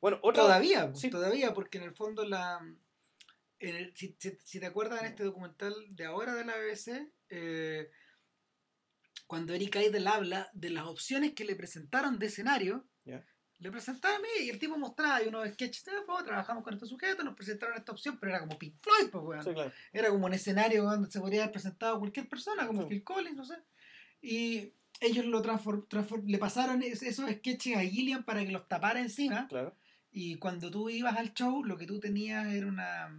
Bueno, 0.00 0.20
otra... 0.22 0.44
Todavía, 0.44 0.94
Sí. 0.94 1.10
todavía, 1.10 1.52
porque 1.54 1.78
en 1.78 1.84
el 1.84 1.94
fondo 1.96 2.24
la. 2.24 2.60
en 3.58 3.74
el- 3.76 3.96
si, 3.96 4.14
si- 4.16 4.38
si 4.44 4.60
te 4.60 4.66
acuerdas 4.66 5.00
en 5.00 5.06
este 5.08 5.24
documental 5.24 5.74
de 5.88 6.04
ahora 6.04 6.34
de 6.36 6.44
la 6.44 6.56
BBC, 6.56 7.10
eh, 7.30 7.90
cuando 9.26 9.54
Eric 9.54 9.74
Idle 9.76 10.08
habla 10.08 10.50
de 10.52 10.70
las 10.70 10.84
opciones 10.86 11.32
que 11.34 11.44
le 11.44 11.56
presentaron 11.56 12.20
de 12.20 12.26
escenario. 12.26 12.84
Le 13.62 13.70
presentaron 13.70 14.18
a 14.18 14.20
mí 14.20 14.28
y 14.46 14.50
el 14.50 14.58
tipo 14.58 14.76
mostraba 14.76 15.16
ahí 15.16 15.28
unos 15.28 15.48
sketches, 15.50 15.84
"Ah, 15.88 16.02
pues, 16.06 16.24
trabajamos 16.24 16.62
con 16.64 16.74
estos 16.74 16.88
sujetos, 16.88 17.24
nos 17.24 17.34
presentaron 17.34 17.76
esta 17.76 17.92
opción, 17.92 18.18
pero 18.18 18.30
era 18.32 18.40
como 18.40 18.58
Pink 18.58 18.74
Floyd, 18.82 19.10
pues, 19.10 19.24
weón. 19.24 19.44
Sí, 19.44 19.52
claro. 19.52 19.72
Era 19.92 20.08
como 20.10 20.26
un 20.26 20.34
escenario 20.34 20.84
donde 20.84 21.10
se 21.10 21.20
podría 21.20 21.42
haber 21.42 21.52
presentado 21.52 21.98
cualquier 21.98 22.28
persona, 22.28 22.66
como 22.66 22.82
Sí. 22.82 22.88
Phil 22.88 23.04
Collins, 23.04 23.36
no 23.36 23.44
sé. 23.44 23.56
Y 24.20 24.72
ellos 25.00 25.24
lo 25.26 25.40
transform, 25.42 25.86
transform- 25.88 26.26
le 26.26 26.38
pasaron 26.38 26.82
es- 26.82 27.02
esos 27.02 27.30
sketches 27.30 27.76
a 27.76 27.80
Gillian 27.82 28.24
para 28.24 28.44
que 28.44 28.52
los 28.52 28.68
tapara 28.68 29.00
encima. 29.00 29.46
Claro. 29.48 29.76
Y 30.10 30.36
cuando 30.36 30.70
tú 30.70 30.90
ibas 30.90 31.16
al 31.16 31.32
show, 31.32 31.64
lo 31.64 31.76
que 31.78 31.86
tú 31.86 31.98
tenías 32.00 32.46
era 32.52 32.66
una 32.66 33.10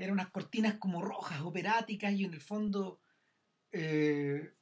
eran 0.00 0.12
unas 0.12 0.30
cortinas 0.30 0.74
como 0.74 1.02
rojas, 1.02 1.40
operáticas, 1.40 2.12
y 2.12 2.24
en 2.24 2.32
el 2.32 2.40
fondo 2.40 3.00
eh, 3.72 4.54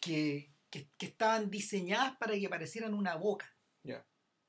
que, 0.00 0.50
que- 0.68 0.88
que 0.98 1.06
estaban 1.06 1.48
diseñadas 1.50 2.16
para 2.16 2.34
que 2.34 2.48
parecieran 2.48 2.92
una 2.94 3.14
boca. 3.14 3.46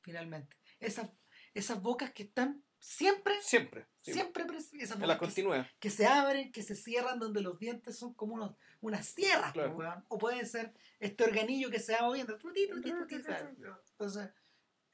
Finalmente. 0.02 0.58
Esas, 0.80 1.10
esas 1.54 1.82
bocas 1.82 2.12
que 2.12 2.24
están 2.24 2.64
siempre, 2.80 3.36
Siempre. 3.42 3.86
siempre 4.02 4.44
esas 4.80 4.98
bocas 5.00 5.16
que, 5.16 5.20
continúa. 5.26 5.70
que 5.80 5.90
se 5.90 6.06
abren, 6.08 6.52
que 6.52 6.64
se 6.64 6.76
cierran, 6.76 7.20
donde 7.20 7.42
los 7.42 7.60
dientes 7.60 7.98
son 7.98 8.14
como 8.16 8.34
unos, 8.34 8.56
unas 8.80 9.06
sierras, 9.06 9.54
Claro. 9.54 9.76
pues, 9.76 9.88
o 10.08 10.18
pueden 10.18 10.48
ser 10.48 10.74
este 11.00 11.24
organillo 11.24 11.70
que 11.70 11.80
se 11.80 11.94
va 11.94 12.02
moviendo. 12.02 12.38
Entonces, 13.92 14.30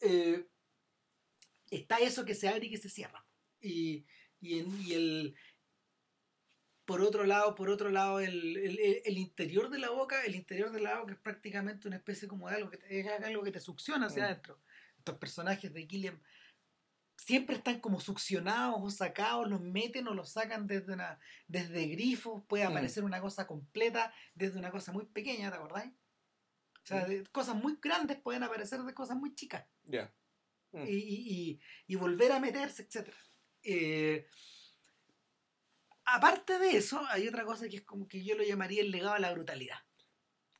eh, 0.01 0.45
está 1.71 1.97
eso 1.99 2.25
que 2.25 2.35
se 2.35 2.49
abre 2.49 2.65
y 2.67 2.69
que 2.71 2.77
se 2.77 2.89
cierra. 2.89 3.25
Y, 3.61 4.05
y, 4.41 4.59
en- 4.59 4.81
y 4.81 4.93
el 4.93 5.35
por 6.85 7.01
otro 7.01 7.25
lado, 7.25 7.53
por 7.53 7.69
otro 7.69 7.89
lado, 7.89 8.21
el, 8.21 8.55
el- 8.57 8.79
el- 8.79 9.01
el 9.03 9.17
interior 9.17 9.69
de 9.69 9.77
la 9.79 9.89
boca, 9.89 10.23
el 10.23 10.35
interior 10.35 10.71
de 10.71 10.79
la 10.79 10.99
boca 10.99 11.13
es 11.13 11.19
prácticamente 11.19 11.85
una 11.87 11.97
especie 11.97 12.29
como 12.29 12.47
de 12.49 12.55
algo 12.55 12.69
que 12.69 12.77
te, 12.77 12.99
es 13.01 13.07
algo 13.25 13.43
que 13.43 13.51
te 13.51 13.59
succiona 13.59 14.05
hacia 14.07 14.23
Mm. 14.23 14.25
adentro. 14.25 14.61
Estos 15.07 15.19
personajes 15.19 15.73
de 15.73 15.87
Killian 15.87 16.21
siempre 17.15 17.55
están 17.55 17.79
como 17.79 18.01
succionados 18.01 18.75
o 18.81 18.89
sacados, 18.89 19.49
los 19.49 19.61
meten 19.61 20.05
o 20.09 20.13
los 20.13 20.33
sacan 20.33 20.67
desde 20.67 20.93
una, 20.93 21.17
desde 21.47 21.87
grifos, 21.87 22.43
puede 22.45 22.65
Mm. 22.65 22.71
aparecer 22.71 23.05
una 23.05 23.21
cosa 23.21 23.47
completa 23.47 24.13
desde 24.35 24.59
una 24.59 24.69
cosa 24.69 24.91
muy 24.91 25.05
pequeña, 25.05 25.49
¿te 25.49 25.55
acordáis? 25.55 25.93
O 25.93 26.85
sea, 26.87 27.05
de 27.05 27.23
cosas 27.31 27.55
muy 27.55 27.77
grandes 27.81 28.19
pueden 28.19 28.43
aparecer 28.43 28.81
de 28.81 28.93
cosas 28.93 29.15
muy 29.15 29.33
chicas 29.33 29.65
Ya. 29.85 30.13
Mm. 30.73 30.83
y, 30.87 30.91
y- 30.91 31.59
y- 31.87 31.95
volver 31.95 32.33
a 32.33 32.41
meterse, 32.41 32.83
etc. 32.83 33.09
aparte 36.03 36.59
de 36.59 36.75
eso, 36.75 36.99
hay 37.09 37.29
otra 37.29 37.45
cosa 37.45 37.69
que 37.69 37.77
es 37.77 37.83
como 37.83 38.09
que 38.09 38.23
yo 38.25 38.35
lo 38.35 38.43
llamaría 38.43 38.81
el 38.81 38.91
legado 38.91 39.13
a 39.13 39.19
la 39.19 39.31
brutalidad. 39.31 39.77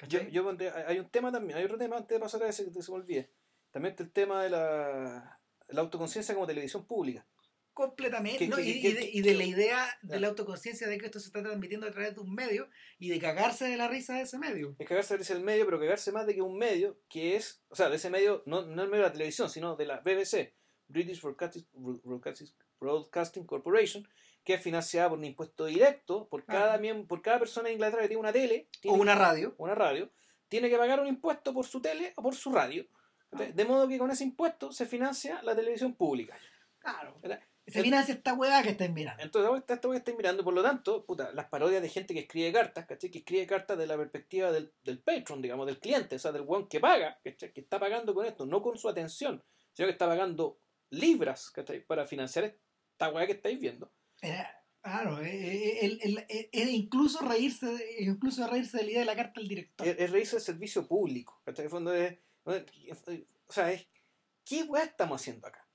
Yo, 0.08 0.22
yo 0.30 0.56
hay 0.88 1.00
un 1.00 1.10
tema 1.10 1.32
también, 1.34 1.58
hay 1.58 1.66
otro 1.66 1.78
tema 1.78 1.98
antes 1.98 2.16
de 2.16 2.20
pasar 2.20 2.44
a 2.44 2.48
ese 2.50 2.72
que 2.72 2.82
se 2.82 2.92
me 2.92 2.98
olvide. 2.98 3.37
También 3.78 3.92
está 3.92 4.02
el 4.02 4.12
tema 4.12 4.42
de 4.42 4.50
la, 4.50 5.40
la 5.68 5.82
autoconciencia 5.82 6.34
como 6.34 6.48
televisión 6.48 6.88
pública. 6.88 7.28
Completamente. 7.74 8.44
Y, 8.46 8.50
de, 8.92 9.10
y 9.14 9.22
de 9.22 9.36
la 9.36 9.44
idea 9.44 9.86
de 10.02 10.20
la 10.20 10.30
autoconciencia 10.30 10.88
de 10.88 10.98
que 10.98 11.06
esto 11.06 11.20
se 11.20 11.28
está 11.28 11.44
transmitiendo 11.44 11.86
a 11.86 11.92
través 11.92 12.16
de 12.16 12.22
un 12.22 12.34
medio 12.34 12.68
y 12.98 13.10
de 13.10 13.20
cagarse 13.20 13.66
de 13.66 13.78
la 13.78 13.88
risa 13.88 14.16
de 14.16 14.22
ese 14.22 14.40
medio. 14.40 14.76
Es 14.80 14.88
cagarse 14.88 15.14
de 15.14 15.20
risa 15.20 15.34
el 15.36 15.44
medio, 15.44 15.66
pero 15.66 15.80
cagarse 15.80 16.12
más 16.12 16.26
de 16.26 16.34
que 16.34 16.42
un 16.42 16.58
medio 16.58 17.00
que 17.08 17.36
es, 17.36 17.62
o 17.68 17.76
sea, 17.76 17.88
de 17.90 17.98
ese 17.98 18.10
medio, 18.10 18.42
no, 18.48 18.64
no 18.66 18.82
el 18.82 18.90
medio 18.90 19.04
de 19.04 19.10
la 19.10 19.14
televisión, 19.14 19.48
sino 19.52 19.76
de 19.76 19.86
la 19.86 20.00
BBC, 20.00 20.56
British 20.88 21.22
Broadcasting, 21.22 21.68
Broadcasting- 21.76 22.52
Broadcasting 22.80 23.46
Corporation, 23.46 24.08
que 24.44 24.56
es 24.56 24.62
financiada 24.64 25.10
por 25.10 25.20
un 25.20 25.26
impuesto 25.26 25.66
directo 25.68 26.28
por 26.30 26.46
cada, 26.46 26.74
Ah. 26.74 26.80
miem- 26.80 27.06
por 27.06 27.22
cada 27.22 27.38
persona 27.38 27.68
en 27.70 27.74
Inglaterra 27.76 28.02
que 28.02 28.08
tiene 28.08 28.22
una 28.22 28.34
tele, 28.34 28.70
O 28.88 28.94
una 28.96 29.14
radio. 29.14 29.54
una 29.60 29.76
radio, 29.76 30.12
tiene 30.48 30.68
que 30.68 30.78
pagar 30.80 31.00
un 31.00 31.06
impuesto 31.08 31.54
por 31.54 31.68
su 31.68 31.80
tele 31.80 32.14
o 32.16 32.24
por 32.24 32.34
su 32.34 32.52
radio. 32.52 32.88
De 33.38 33.66
modo 33.66 33.88
que 33.88 33.98
con 33.98 34.12
ese 34.12 34.24
impuesto 34.24 34.72
se 34.72 34.86
financia 34.86 35.42
la 35.44 35.56
televisión 35.56 35.94
pública. 35.96 36.38
Claro. 36.80 37.18
¿verdad? 37.22 37.42
Se 37.66 37.82
financia 37.84 38.14
esta 38.14 38.34
hueá 38.34 38.64
que 38.64 38.70
estén 38.70 38.94
mirando. 38.94 39.22
Entonces, 39.22 39.52
está 39.60 39.74
esto 39.74 39.92
que 39.92 39.98
estáis 39.98 40.16
mirando, 40.16 40.42
por 40.44 40.54
lo 40.54 40.64
tanto, 40.64 41.06
puta, 41.06 41.34
las 41.34 41.48
parodias 41.48 41.82
de 41.82 41.90
gente 41.90 42.14
que 42.14 42.22
escribe 42.22 42.54
cartas, 42.54 42.86
¿cachai? 42.86 43.12
Que 43.12 43.20
escribe 43.20 43.46
cartas 43.46 43.78
de 43.78 43.86
la 43.88 43.98
perspectiva 43.98 44.52
del, 44.54 44.72
del 44.84 45.00
patron, 45.00 45.42
digamos, 45.42 45.66
del 45.66 45.80
cliente, 45.80 46.16
o 46.16 46.20
sea, 46.20 46.32
del 46.32 46.44
weón 46.44 46.70
que 46.70 46.80
paga, 46.80 47.20
¿cachai? 47.22 47.52
Que 47.52 47.60
está 47.60 47.78
pagando 47.78 48.14
con 48.14 48.26
esto, 48.26 48.46
no 48.46 48.62
con 48.62 48.78
su 48.78 48.88
atención, 48.88 49.44
sino 49.74 49.86
que 49.86 49.92
está 49.92 50.08
pagando 50.08 50.62
libras, 50.92 51.50
¿cachai? 51.52 51.86
Para 51.86 52.06
financiar 52.06 52.46
esta 52.46 53.10
weá 53.10 53.26
que 53.26 53.34
estáis 53.34 53.60
viendo. 53.60 53.92
Era- 54.22 54.64
claro, 54.82 55.20
eh, 55.22 55.28
eh, 55.28 55.80
el- 55.82 56.00
el- 56.02 56.18
eh, 56.30 56.50
era 56.54 56.72
incluso 56.72 57.20
reírse, 57.20 57.68
incluso 58.00 58.48
reírse 58.48 58.78
de 58.78 58.84
la 58.86 58.90
idea 58.92 59.00
de 59.02 59.06
la 59.08 59.16
carta 59.18 59.42
del 59.42 59.50
director. 59.50 59.86
Es, 59.86 60.00
es 60.00 60.10
reírse 60.10 60.38
del 60.38 60.46
servicio 60.46 60.88
público, 60.88 61.42
¿cachai? 61.44 61.64
En 61.64 61.66
el 61.66 61.72
fondo 61.72 61.94
es, 61.94 62.18
o 62.52 63.52
sea, 63.54 63.72
es, 63.72 63.88
¿qué 64.46 64.64
weá 64.64 64.84
estamos 64.84 65.22
haciendo 65.22 65.48
acá? 65.48 65.68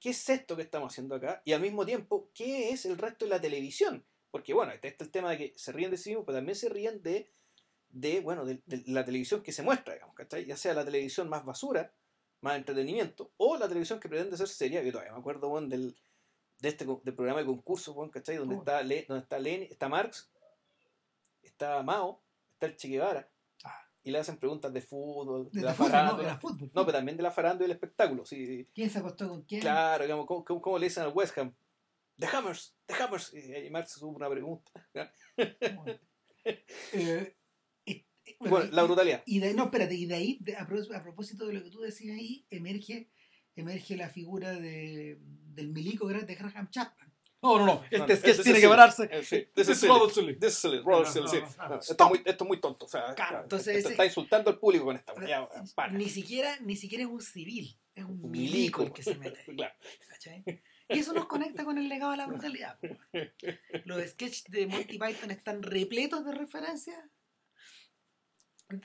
¿Qué 0.00 0.10
es 0.10 0.28
esto 0.28 0.54
que 0.56 0.62
estamos 0.62 0.92
haciendo 0.92 1.14
acá? 1.14 1.40
Y 1.44 1.52
al 1.52 1.60
mismo 1.62 1.86
tiempo, 1.86 2.30
¿qué 2.34 2.70
es 2.70 2.84
el 2.84 2.98
resto 2.98 3.24
de 3.24 3.30
la 3.30 3.40
televisión? 3.40 4.04
Porque, 4.30 4.52
bueno, 4.52 4.72
está 4.72 4.88
está 4.88 5.04
el 5.04 5.10
tema 5.10 5.30
de 5.30 5.38
que 5.38 5.52
se 5.56 5.72
ríen 5.72 5.90
de 5.90 5.96
sí 5.96 6.10
mismos, 6.10 6.26
pero 6.26 6.38
también 6.38 6.56
se 6.56 6.68
ríen 6.68 7.02
de, 7.02 7.32
de 7.88 8.20
bueno, 8.20 8.44
de, 8.44 8.60
de 8.66 8.82
la 8.86 9.04
televisión 9.04 9.42
que 9.42 9.52
se 9.52 9.62
muestra, 9.62 9.94
digamos, 9.94 10.14
¿cachai? 10.14 10.44
Ya 10.44 10.56
sea 10.56 10.74
la 10.74 10.84
televisión 10.84 11.28
más 11.30 11.44
basura, 11.44 11.94
más 12.42 12.56
entretenimiento, 12.58 13.32
o 13.38 13.56
la 13.56 13.66
televisión 13.66 13.98
que 13.98 14.08
pretende 14.10 14.36
ser 14.36 14.48
seria, 14.48 14.82
yo 14.82 14.92
todavía 14.92 15.12
me 15.14 15.20
acuerdo, 15.20 15.48
bueno, 15.48 15.68
del, 15.68 15.96
de 16.58 16.68
este 16.68 16.84
del 16.84 17.14
programa 17.14 17.40
de 17.40 17.46
concursos, 17.46 17.94
bueno, 17.94 18.10
¿cachai? 18.12 18.36
Donde 18.36 18.56
Oh. 18.56 18.58
está, 18.58 18.82
Le- 18.82 19.06
donde 19.08 19.22
está 19.22 19.38
Lenin, 19.38 19.68
está 19.70 19.88
Marx, 19.88 20.30
está 21.42 21.82
Mao, 21.82 22.22
está 22.52 22.66
el 22.66 22.76
Che 22.76 22.88
Guevara. 22.88 23.30
Y 24.06 24.10
le 24.12 24.18
hacen 24.18 24.36
preguntas 24.38 24.72
de 24.72 24.80
fútbol, 24.80 25.50
de, 25.50 25.60
De 25.60 25.66
la 25.66 25.74
fútbol, 25.74 25.90
no, 25.92 25.98
farándula. 25.98 26.28
era 26.28 26.38
fútbol. 26.38 26.70
No, 26.72 26.86
pero 26.86 26.98
también 26.98 27.16
de 27.16 27.22
la 27.24 27.30
farándula 27.32 27.64
y 27.66 27.70
el 27.70 27.76
espectáculo, 27.76 28.24
sí. 28.24 28.68
¿Quién 28.72 28.88
se 28.88 28.98
acostó 29.00 29.28
con 29.28 29.42
quién? 29.42 29.60
Claro, 29.60 30.04
digamos, 30.04 30.26
¿cómo, 30.26 30.44
cómo, 30.44 30.60
cómo 30.60 30.78
le 30.78 30.86
dicen 30.86 31.02
al 31.02 31.12
West 31.12 31.36
Ham? 31.38 31.54
The 32.18 32.26
Hammers, 32.28 32.76
The 32.86 32.94
Hammers. 32.94 33.34
Y 33.34 33.68
Marx 33.70 33.92
supo 33.92 34.16
una 34.16 34.30
pregunta. 34.30 34.70
Eh, 36.92 37.36
Bueno, 38.40 38.68
la 38.72 38.82
brutalidad. 38.84 39.22
Y 39.26 39.38
de, 39.40 39.54
no, 39.54 39.64
espérate, 39.64 39.94
y 39.94 40.06
de 40.06 40.14
ahí, 40.14 40.38
de- 40.40 40.56
a, 40.56 40.66
pro- 40.66 40.94
a 40.94 41.02
propósito 41.02 41.46
de 41.46 41.54
lo 41.54 41.62
que 41.62 41.70
tú 41.70 41.80
decías 41.80 42.16
ahí, 42.16 42.46
emerge, 42.50 43.10
emerge 43.54 43.96
la 43.96 44.08
figura 44.08 44.52
de, 44.52 45.18
del 45.20 45.72
milico 45.72 46.06
grande 46.06 46.26
de 46.26 46.34
Graham 46.34 46.68
Chapman. 46.70 47.12
No, 47.46 47.58
no, 47.58 47.66
no, 47.66 47.84
este 47.90 48.16
sketch 48.16 48.42
tiene 48.42 48.60
que 48.60 48.68
pararse. 48.68 49.08
Eh, 49.10 49.50
This 49.54 49.68
is. 49.68 49.86
Robert 49.86 50.12
Sully. 50.12 50.36
This 50.36 50.52
is 50.52 50.58
silly, 50.58 50.78
Robert 50.78 51.06
No, 51.14 51.24
esto, 51.78 52.12
es 52.24 52.40
muy, 52.46 52.60
tonto. 52.60 52.86
O 52.86 52.88
sea, 52.88 53.14
está 53.54 54.04
insultando 54.04 54.50
al 54.50 54.58
público 54.58 54.86
con 54.86 54.96
esta. 54.96 55.14
Ni 55.90 56.08
siquiera, 56.08 56.58
ni 56.60 56.76
siquiera 56.76 57.04
es 57.04 57.10
un 57.10 57.20
civil, 57.22 57.78
es 57.94 58.04
un, 58.04 58.30
milico, 58.30 58.82
el 58.82 58.92
que 58.92 59.02
se 59.02 59.14
mete. 59.16 59.38
ahí, 59.48 59.54
Claro. 59.56 59.74
¿cachai? 60.08 60.44
Y 60.88 60.98
eso 61.00 61.12
nos 61.12 61.26
conecta 61.26 61.64
con 61.64 61.78
el 61.78 61.88
legado 61.88 62.12
de 62.12 62.16
la 62.18 62.26
brutalidad. 62.26 62.78
Los 63.84 64.02
sketches 64.10 64.44
de 64.44 64.66
Monty 64.66 64.98
Python 64.98 65.30
están 65.32 65.62
repletos 65.62 66.24
de 66.24 66.32
referencias, 66.32 66.98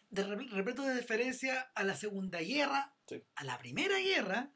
de 0.09 0.23
re- 0.23 0.47
repletos 0.51 0.85
de 0.87 0.93
referencia 0.95 1.61
a 1.75 1.83
la 1.83 1.95
Segunda 1.95 2.39
Guerra, 2.39 2.95
Sí. 3.07 3.21
a 3.35 3.43
la 3.43 3.57
Primera 3.59 3.97
Guerra, 3.99 4.51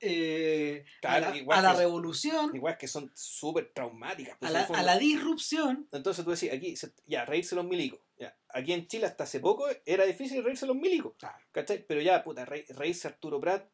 eh, 0.00 0.84
Claro, 1.00 1.26
a 1.26 1.30
la, 1.30 1.36
igual 1.36 1.58
a 1.58 1.62
la 1.62 1.72
que- 1.72 1.78
Revolución, 1.78 2.54
Igual 2.54 2.76
que 2.78 2.88
son 2.88 3.10
súper 3.14 3.70
traumáticas. 3.74 4.36
pues, 4.38 4.50
a 4.50 4.52
la, 4.52 4.64
a 4.64 4.82
la 4.82 4.98
disrupción. 4.98 5.88
Entonces 5.92 6.24
tú 6.24 6.30
decís, 6.30 6.50
aquí, 6.52 6.74
ya, 7.06 7.24
reírse 7.24 7.54
los 7.54 7.64
milicos. 7.64 8.00
Ya. 8.18 8.36
Aquí 8.50 8.72
en 8.72 8.86
Chile 8.86 9.06
hasta 9.06 9.24
hace 9.24 9.40
poco 9.40 9.66
era 9.86 10.04
difícil 10.04 10.42
reírse 10.44 10.66
los 10.66 10.76
milicos. 10.76 11.14
¿Cachai? 11.52 11.84
Pero 11.86 12.00
ya, 12.00 12.22
puta, 12.24 12.44
re- 12.44 12.66
reírse 12.70 13.08
Arturo 13.08 13.40
Prat 13.40 13.66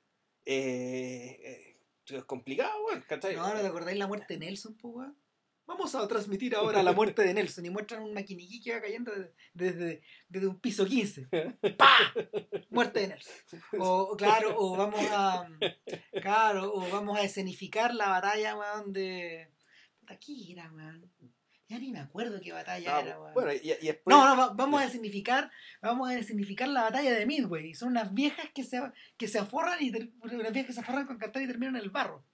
eh, 0.45 1.39
eh, 1.43 1.77
es 2.07 2.25
complicado, 2.25 2.73
weón, 2.87 3.03
¿cachai? 3.09 3.35
No, 3.35 3.53
¿no 3.53 3.61
te 3.61 3.67
acordáis 3.67 3.99
la 3.99 4.07
muerte 4.07 4.35
de 4.39 4.47
Nelson, 4.47 4.79
weón? 4.83 5.17
Vamos 5.67 5.95
a 5.95 6.07
transmitir 6.07 6.55
ahora 6.55 6.83
la 6.83 6.93
muerte 6.93 7.23
de 7.23 7.35
Nelson 7.35 7.67
y 7.67 7.71
muestran 7.71 8.03
un 8.03 8.15
maquiniquí 8.15 8.61
que 8.63 8.73
va 8.75 8.81
cayendo 8.81 9.13
desde, 9.53 10.01
desde 10.29 10.47
un 10.47 10.61
piso 10.61 10.87
15. 10.87 11.29
¡Pah! 11.77 11.99
Muerte 12.71 13.01
de 13.01 13.09
Nelson. 13.09 13.35
O, 13.79 14.17
claro, 14.17 14.55
o 14.57 14.77
vamos 14.77 15.01
a. 15.11 15.49
Claro, 16.23 16.73
o 16.73 16.89
vamos 16.91 17.19
a 17.19 17.23
escenificar 17.23 17.95
la 17.95 18.09
batalla, 18.11 18.57
weón, 18.57 18.93
de. 18.93 19.51
¿qué 20.25 20.53
era, 20.53 20.71
weón? 20.73 21.11
Ya 21.69 21.81
ni 21.81 21.91
me 21.91 21.99
acuerdo 21.99 22.41
qué 22.41 22.53
batalla 22.53 22.97
Ah, 22.97 23.01
era, 23.01 23.21
weón. 23.21 23.35
bueno, 23.35 23.53
y, 23.53 23.57
y 23.73 23.87
después. 23.87 24.17
No, 24.17 24.25
no, 24.25 24.37
va- 24.41 24.55
vamos 24.55 24.81
a 24.81 24.85
escenificar, 24.85 25.51
vamos 25.83 26.09
a 26.09 26.17
escenificar 26.17 26.69
la 26.69 26.83
batalla 26.83 27.13
de 27.13 27.27
Midway. 27.27 27.75
Son 27.75 27.89
unas 27.89 28.15
viejas 28.15 28.49
que 28.55 28.63
se, 28.63 28.81
que 29.17 29.27
se 29.27 29.41
aforran 29.41 29.83
y 29.83 29.91
ter- 29.91 30.13
unas 30.23 30.53
viejas 30.53 30.67
que 30.69 30.73
se 30.75 30.81
aforran 30.81 31.07
con 31.09 31.19
cantar 31.19 31.43
y 31.43 31.49
terminan 31.49 31.75
en 31.75 31.83
el 31.83 31.91
barro. 31.91 32.25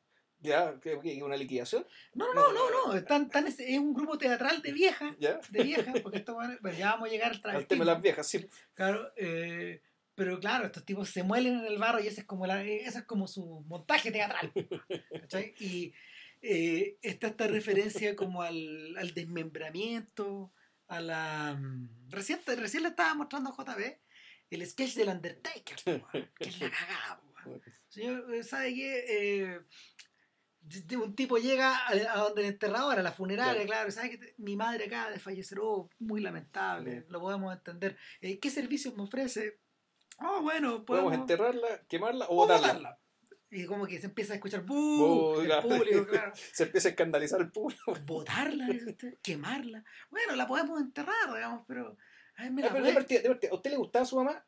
Ya, 0.42 0.78
¿qué- 0.80 0.98
qué- 1.02 1.22
una 1.22 1.36
liquidación. 1.36 1.86
No, 2.14 2.34
no, 2.34 2.52
no, 2.52 2.70
no, 2.88 2.94
están, 2.94 3.22
están 3.24 3.46
es, 3.46 3.60
es 3.60 3.78
un 3.78 3.94
grupo 3.94 4.18
teatral 4.18 4.60
de 4.60 4.72
viejas, 4.72 5.14
Ya. 5.18 5.40
de 5.50 5.62
viejas, 5.62 6.00
porque 6.00 6.18
esto 6.18 6.34
bueno, 6.34 6.58
ya 6.76 6.92
vamos 6.92 7.08
a 7.08 7.12
llegar 7.12 7.32
al 7.44 7.56
Al 7.56 7.66
tema 7.66 7.84
de 7.84 7.90
las 7.92 8.02
viejas, 8.02 8.26
sí. 8.28 8.46
Claro, 8.74 9.12
eh, 9.16 9.80
pero 10.14 10.38
claro, 10.40 10.66
estos 10.66 10.84
tipos 10.84 11.08
se 11.08 11.22
muelen 11.22 11.60
en 11.60 11.66
el 11.66 11.78
barro 11.78 12.00
y 12.02 12.06
ese 12.08 12.20
es 12.22 12.26
como 12.26 12.46
la, 12.46 12.62
ese 12.64 12.98
es 12.98 13.04
como 13.04 13.26
su 13.28 13.64
montaje 13.68 14.10
teatral. 14.10 14.52
¿cachai? 15.20 15.54
Y 15.60 15.94
eh, 16.42 16.98
está 17.02 17.28
esta 17.28 17.46
referencia 17.46 18.16
como 18.16 18.42
al, 18.42 18.96
al 18.98 19.14
desmembramiento, 19.14 20.52
a 20.88 21.00
la 21.00 21.54
mm, 21.58 22.10
recién, 22.10 22.40
recién 22.44 22.82
le 22.82 22.88
estaba 22.90 23.14
mostrando 23.14 23.50
a 23.50 23.54
JB 23.56 23.96
el 24.50 24.66
sketch 24.66 24.94
del 24.96 25.08
Undertaker, 25.08 25.76
que 26.38 26.48
es 26.48 26.60
la 26.60 26.70
cagada. 26.70 27.22
Señor, 27.88 28.34
eh, 28.34 28.42
¿sabe 28.44 28.74
qué? 28.74 29.04
Eh, 29.08 29.60
un 31.02 31.14
tipo 31.14 31.36
llega 31.38 31.76
a, 31.76 31.90
a 32.14 32.18
donde 32.22 32.42
el 32.42 32.48
enterrador, 32.48 32.98
a 32.98 33.02
la 33.02 33.12
funeraria, 33.12 33.52
Claro. 33.64 33.66
claro, 33.66 33.90
¿sabe 33.90 34.10
que 34.10 34.18
te- 34.18 34.34
mi 34.38 34.56
madre 34.56 34.86
acaba 34.86 35.10
de 35.10 35.18
fallecer? 35.18 35.58
Oh, 35.60 35.90
muy 35.98 36.20
lamentable, 36.20 36.90
Bien. 36.90 37.06
lo 37.08 37.20
podemos 37.20 37.52
entender. 37.52 37.96
Eh, 38.20 38.38
¿Qué 38.38 38.50
servicios 38.50 38.96
me 38.96 39.02
ofrece? 39.02 39.58
Oh, 40.18 40.40
bueno, 40.42 40.84
Podemos 40.84 41.10
podemos, 41.10 41.14
enterrarla, 41.14 41.82
quemarla 41.88 42.26
o 42.26 42.32
o 42.32 42.34
botarla. 42.36 42.66
botarla. 42.68 42.98
Y 43.50 43.66
como 43.66 43.86
que 43.86 43.98
se 44.00 44.06
empieza 44.06 44.32
a 44.32 44.36
escuchar 44.36 44.62
¡bu! 44.62 45.40
el 45.40 45.50
público, 45.60 46.06
claro. 46.10 46.32
Se 46.52 46.62
empieza 46.62 46.88
a 46.88 46.90
escandalizar 46.92 47.40
el 47.40 47.50
público. 47.50 47.92
¿Botarla? 48.06 48.66
dice 48.66 48.90
usted? 48.90 49.18
¿Quemarla? 49.22 49.84
Bueno, 50.10 50.36
la 50.36 50.46
podemos 50.46 50.80
enterrar, 50.80 51.34
digamos, 51.34 51.64
pero... 51.66 51.96
Ay, 52.36 52.48
Ah, 52.62 52.68
pero 52.72 52.82
de 52.84 52.92
partida, 52.94 53.20
de 53.20 53.28
partida, 53.28 53.50
¿A 53.52 53.56
usted 53.56 53.70
le 53.72 53.76
gustaba 53.76 54.04
su 54.06 54.16
mamá? 54.16 54.42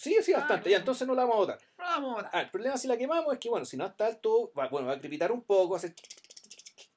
Sí, 0.00 0.16
sí, 0.22 0.32
Ah, 0.32 0.38
bastante. 0.38 0.70
Ya, 0.70 0.78
entonces 0.78 1.06
no 1.06 1.14
la 1.14 1.22
vamos 1.24 1.34
a 1.36 1.38
votar. 1.40 1.58
la 1.76 1.84
vamos 1.84 2.12
a 2.12 2.14
botar. 2.16 2.30
Ah, 2.32 2.40
el 2.40 2.50
problema 2.50 2.78
si 2.78 2.88
la 2.88 2.96
quemamos 2.96 3.30
es 3.34 3.38
que, 3.38 3.50
bueno, 3.50 3.66
si 3.66 3.76
no 3.76 3.84
está 3.86 4.06
del 4.06 4.16
todo, 4.16 4.50
va, 4.58 4.66
bueno, 4.68 4.86
va 4.88 4.94
a 4.94 4.98
crepitar 4.98 5.30
un 5.30 5.42
poco, 5.42 5.70
va 5.70 5.76
a 5.76 5.78
hacer 5.78 5.94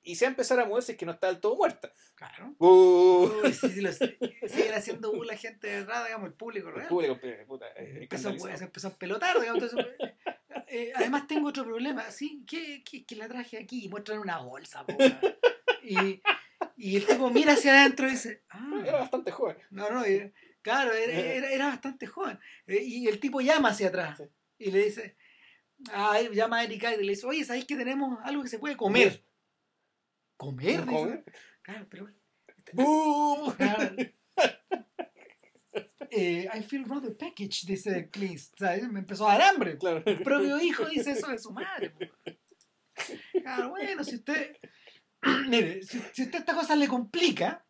y 0.05 0.15
se 0.15 0.25
va 0.25 0.29
a 0.29 0.31
empezar 0.31 0.59
a 0.59 0.65
moverse 0.65 0.93
es 0.93 0.97
que 0.97 1.05
no 1.05 1.11
está 1.13 1.27
del 1.27 1.39
todo 1.41 1.55
muerta. 1.57 1.91
Claro. 2.15 2.55
Uh, 2.59 3.29
Uy, 3.43 3.53
sí, 3.53 3.81
lo. 3.81 3.91
Siguen 3.91 4.73
haciendo 4.73 5.11
la 5.23 5.35
gente 5.35 5.67
de 5.67 5.79
verdad, 5.81 6.05
digamos, 6.05 6.27
el 6.27 6.33
público 6.33 6.69
el 6.69 6.75
real. 6.75 6.87
público, 6.87 7.17
puta, 7.47 7.67
eh, 7.75 7.99
empezó, 8.03 8.31
se 8.37 8.63
empezó 8.63 8.87
a 8.89 8.91
pelotar, 8.91 9.37
digamos. 9.39 9.63
entonces, 9.63 9.93
eh, 10.67 10.91
además 10.95 11.27
tengo 11.27 11.49
otro 11.49 11.63
problema, 11.65 12.09
¿sí? 12.11 12.43
¿Qué, 12.47 12.83
qué, 12.89 13.05
qué 13.05 13.15
la 13.17 13.27
traje 13.27 13.57
aquí? 13.57 13.85
Y 13.85 13.89
muestran 13.89 14.19
una 14.19 14.39
bolsa, 14.39 14.85
po, 14.85 14.93
weón. 14.93 15.17
y, 15.83 16.21
y 16.77 16.95
el 16.97 17.05
tipo 17.05 17.29
mira 17.29 17.53
hacia 17.53 17.73
adentro 17.81 18.07
y 18.07 18.11
dice, 18.11 18.43
Era 18.85 18.97
ah, 18.97 18.99
bastante 19.01 19.31
joven. 19.31 19.57
no, 19.71 19.89
no, 19.89 20.05
y- 20.07 20.31
claro, 20.63 20.93
era, 20.93 21.13
era, 21.13 21.51
era 21.51 21.67
bastante 21.67 22.07
joven. 22.07 22.39
Eh, 22.67 22.81
y 22.83 23.07
el 23.07 23.19
tipo 23.19 23.41
llama 23.41 23.69
hacia 23.69 23.89
atrás 23.89 24.17
Sí. 24.17 24.23
y 24.57 24.71
le 24.71 24.85
dice, 24.85 25.15
ah, 25.91 26.19
llama 26.31 26.59
a 26.59 26.63
Erika 26.63 26.93
y 26.95 27.03
le 27.03 27.11
dice, 27.11 27.25
oye, 27.27 27.45
¿sabéis 27.45 27.65
que 27.65 27.75
tenemos 27.75 28.17
algo 28.23 28.41
que 28.41 28.49
se 28.49 28.59
puede 28.59 28.75
comer? 28.77 29.23
¿Comer? 30.37 30.85
¿Comer? 30.85 31.23
Claro, 31.61 31.87
pero... 31.89 32.09
¡Bu! 32.73 33.53
Claro. 33.57 33.95
Eh, 36.15 36.47
I 36.53 36.61
feel 36.61 36.85
rather 36.85 37.15
packaged, 37.17 37.67
dice 37.67 38.09
Cleese. 38.11 38.51
¿sabes? 38.57 38.87
Me 38.87 38.99
empezó 38.99 39.27
a 39.27 39.33
dar 39.37 39.49
hambre. 39.53 39.77
Claro. 39.79 40.03
El 40.05 40.21
propio 40.21 40.61
hijo 40.61 40.85
dice 40.85 41.11
eso 41.11 41.27
de 41.27 41.39
su 41.39 41.51
madre. 41.51 41.93
Claro, 43.41 43.69
bueno, 43.69 44.03
si 44.03 44.15
usted. 44.15 44.55
Mire, 45.49 45.81
si, 45.81 45.99
si 46.13 46.23
usted 46.23 46.39
esta 46.39 46.53
cosa 46.53 46.75
le 46.75 46.87
complica, 46.87 47.65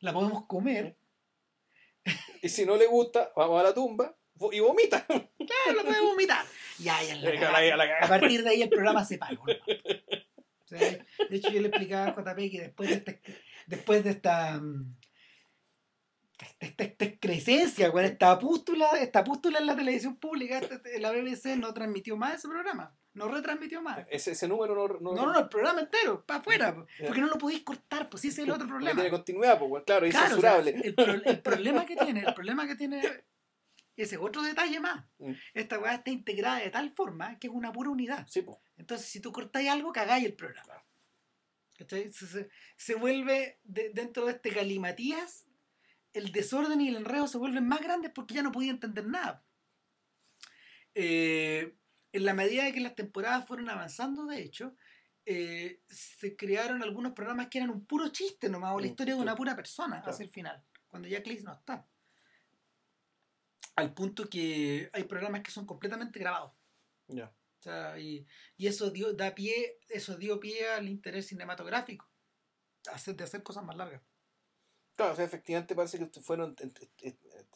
la 0.00 0.12
podemos 0.12 0.46
comer. 0.46 0.97
Y 2.42 2.48
si 2.48 2.64
no 2.64 2.76
le 2.76 2.86
gusta, 2.86 3.32
vamos 3.36 3.60
a 3.60 3.64
la 3.64 3.74
tumba 3.74 4.14
y 4.52 4.60
vomita. 4.60 5.06
Claro, 5.38 5.78
la 5.78 5.82
puede 5.82 6.00
vomitar. 6.02 6.44
La 6.84 6.98
Ahí 6.98 7.10
a 7.10 7.76
la 7.76 7.88
cagada. 7.88 8.04
A 8.04 8.08
partir 8.08 8.42
de 8.42 8.50
ahí 8.50 8.62
el 8.62 8.68
programa 8.68 9.04
se 9.04 9.18
paró. 9.18 9.42
¿no? 9.46 9.54
O 10.64 10.68
sea, 10.68 10.80
de 11.30 11.36
hecho, 11.36 11.48
yo 11.48 11.62
le 11.62 11.68
explicaba 11.68 12.08
a 12.08 12.10
JP 12.10 12.50
que 12.50 12.60
después 12.60 12.90
de 12.90 12.96
esta, 12.96 13.18
después 13.66 14.04
de 14.04 14.10
esta, 14.10 14.60
mm, 14.60 14.96
esta, 16.60 16.84
esta 16.84 17.04
excrescencia, 17.06 17.90
esta 18.02 18.38
pústula, 18.38 18.90
esta 19.00 19.24
pústula 19.24 19.60
en 19.60 19.66
la 19.66 19.74
televisión 19.74 20.16
pública, 20.16 20.60
la 20.98 21.12
BBC 21.12 21.56
no 21.56 21.72
transmitió 21.72 22.18
más 22.18 22.34
ese 22.34 22.48
programa, 22.48 22.94
no 23.18 23.28
retransmitió 23.28 23.82
más. 23.82 24.06
Ese, 24.10 24.30
ese 24.32 24.48
número 24.48 24.74
no, 24.74 24.88
no, 25.00 25.14
No, 25.14 25.26
no, 25.26 25.32
no, 25.34 25.38
el 25.40 25.48
programa 25.48 25.80
entero, 25.80 26.24
para 26.24 26.40
afuera, 26.40 26.74
porque 27.04 27.20
no 27.20 27.26
lo 27.26 27.36
podéis 27.36 27.62
cortar, 27.62 28.08
pues 28.08 28.24
ese 28.24 28.40
es 28.42 28.46
el 28.48 28.50
otro 28.52 28.66
no 28.66 28.74
problema. 28.74 28.94
tiene 28.94 29.10
continuidad, 29.10 29.58
pues, 29.58 29.84
claro, 29.84 30.06
es 30.06 30.12
Claro, 30.14 30.36
o 30.36 30.40
sea, 30.40 30.52
censurable. 30.62 30.80
el, 30.88 30.94
pro- 30.94 31.30
el 31.30 31.42
problema 31.42 31.84
que 31.84 31.96
tiene, 31.96 32.20
el 32.26 32.32
problema 32.34 32.66
que 32.66 32.76
tiene, 32.76 33.00
ese 33.96 34.14
es 34.14 34.20
otro 34.20 34.42
detalle 34.42 34.80
más. 34.80 35.04
Mm. 35.18 35.32
Esta 35.54 35.78
weá 35.78 35.94
está 35.96 36.10
integrada 36.10 36.60
de 36.60 36.70
tal 36.70 36.90
forma 36.92 37.38
que 37.38 37.48
es 37.48 37.52
una 37.52 37.72
pura 37.72 37.90
unidad. 37.90 38.26
Sí, 38.28 38.42
pues. 38.42 38.56
Entonces, 38.76 39.08
si 39.08 39.20
tú 39.20 39.32
cortáis 39.32 39.68
algo, 39.68 39.92
cagáis 39.92 40.24
el 40.24 40.34
programa. 40.34 40.64
Claro. 40.66 40.84
¿Cachai? 41.76 42.10
Se, 42.12 42.26
se- 42.26 42.48
se 42.76 42.94
vuelve, 42.94 43.58
de- 43.64 43.90
dentro 43.90 44.24
de 44.26 44.32
este 44.32 44.50
galimatías, 44.50 45.46
el 46.12 46.32
desorden 46.32 46.80
y 46.80 46.88
el 46.88 46.96
enredo 46.96 47.26
se 47.28 47.38
vuelven 47.38 47.66
más 47.68 47.80
grandes 47.80 48.10
porque 48.14 48.34
ya 48.34 48.42
no 48.42 48.50
podía 48.52 48.70
entender 48.70 49.06
nada. 49.06 49.44
Eh, 50.94 51.74
en 52.12 52.24
la 52.24 52.34
medida 52.34 52.64
de 52.64 52.72
que 52.72 52.80
las 52.80 52.94
temporadas 52.94 53.46
fueron 53.46 53.68
avanzando, 53.70 54.26
de 54.26 54.40
hecho, 54.42 54.74
eh, 55.26 55.82
se 55.88 56.36
crearon 56.36 56.82
algunos 56.82 57.12
programas 57.12 57.48
que 57.48 57.58
eran 57.58 57.70
un 57.70 57.84
puro 57.84 58.08
chiste 58.08 58.48
nomás, 58.48 58.74
o 58.74 58.80
la 58.80 58.86
historia 58.86 59.14
de 59.14 59.20
una 59.20 59.36
pura 59.36 59.54
persona 59.54 59.96
Claro. 59.96 60.10
hacia 60.10 60.24
el 60.24 60.30
final, 60.30 60.64
cuando 60.88 61.08
ya 61.08 61.22
Cleese 61.22 61.44
no 61.44 61.52
está. 61.52 61.86
Al 63.76 63.94
punto 63.94 64.28
que 64.28 64.90
hay 64.92 65.04
programas 65.04 65.42
que 65.42 65.50
son 65.50 65.66
completamente 65.66 66.18
grabados. 66.18 66.52
Ya. 67.08 67.26
O 67.58 67.62
sea, 67.62 67.98
y, 67.98 68.26
y 68.56 68.66
eso 68.66 68.90
dio, 68.90 69.12
da 69.12 69.34
pie, 69.34 69.78
eso 69.88 70.16
dio 70.16 70.40
pie 70.40 70.68
al 70.70 70.88
interés 70.88 71.26
cinematográfico. 71.26 72.08
De 73.06 73.24
hacer 73.24 73.42
cosas 73.42 73.64
más 73.64 73.76
largas. 73.76 74.02
Claro, 74.96 75.12
o 75.12 75.16
sea, 75.16 75.24
efectivamente 75.24 75.74
parece 75.74 75.98
que 75.98 76.04
ustedes 76.04 76.26
fueron, 76.26 76.56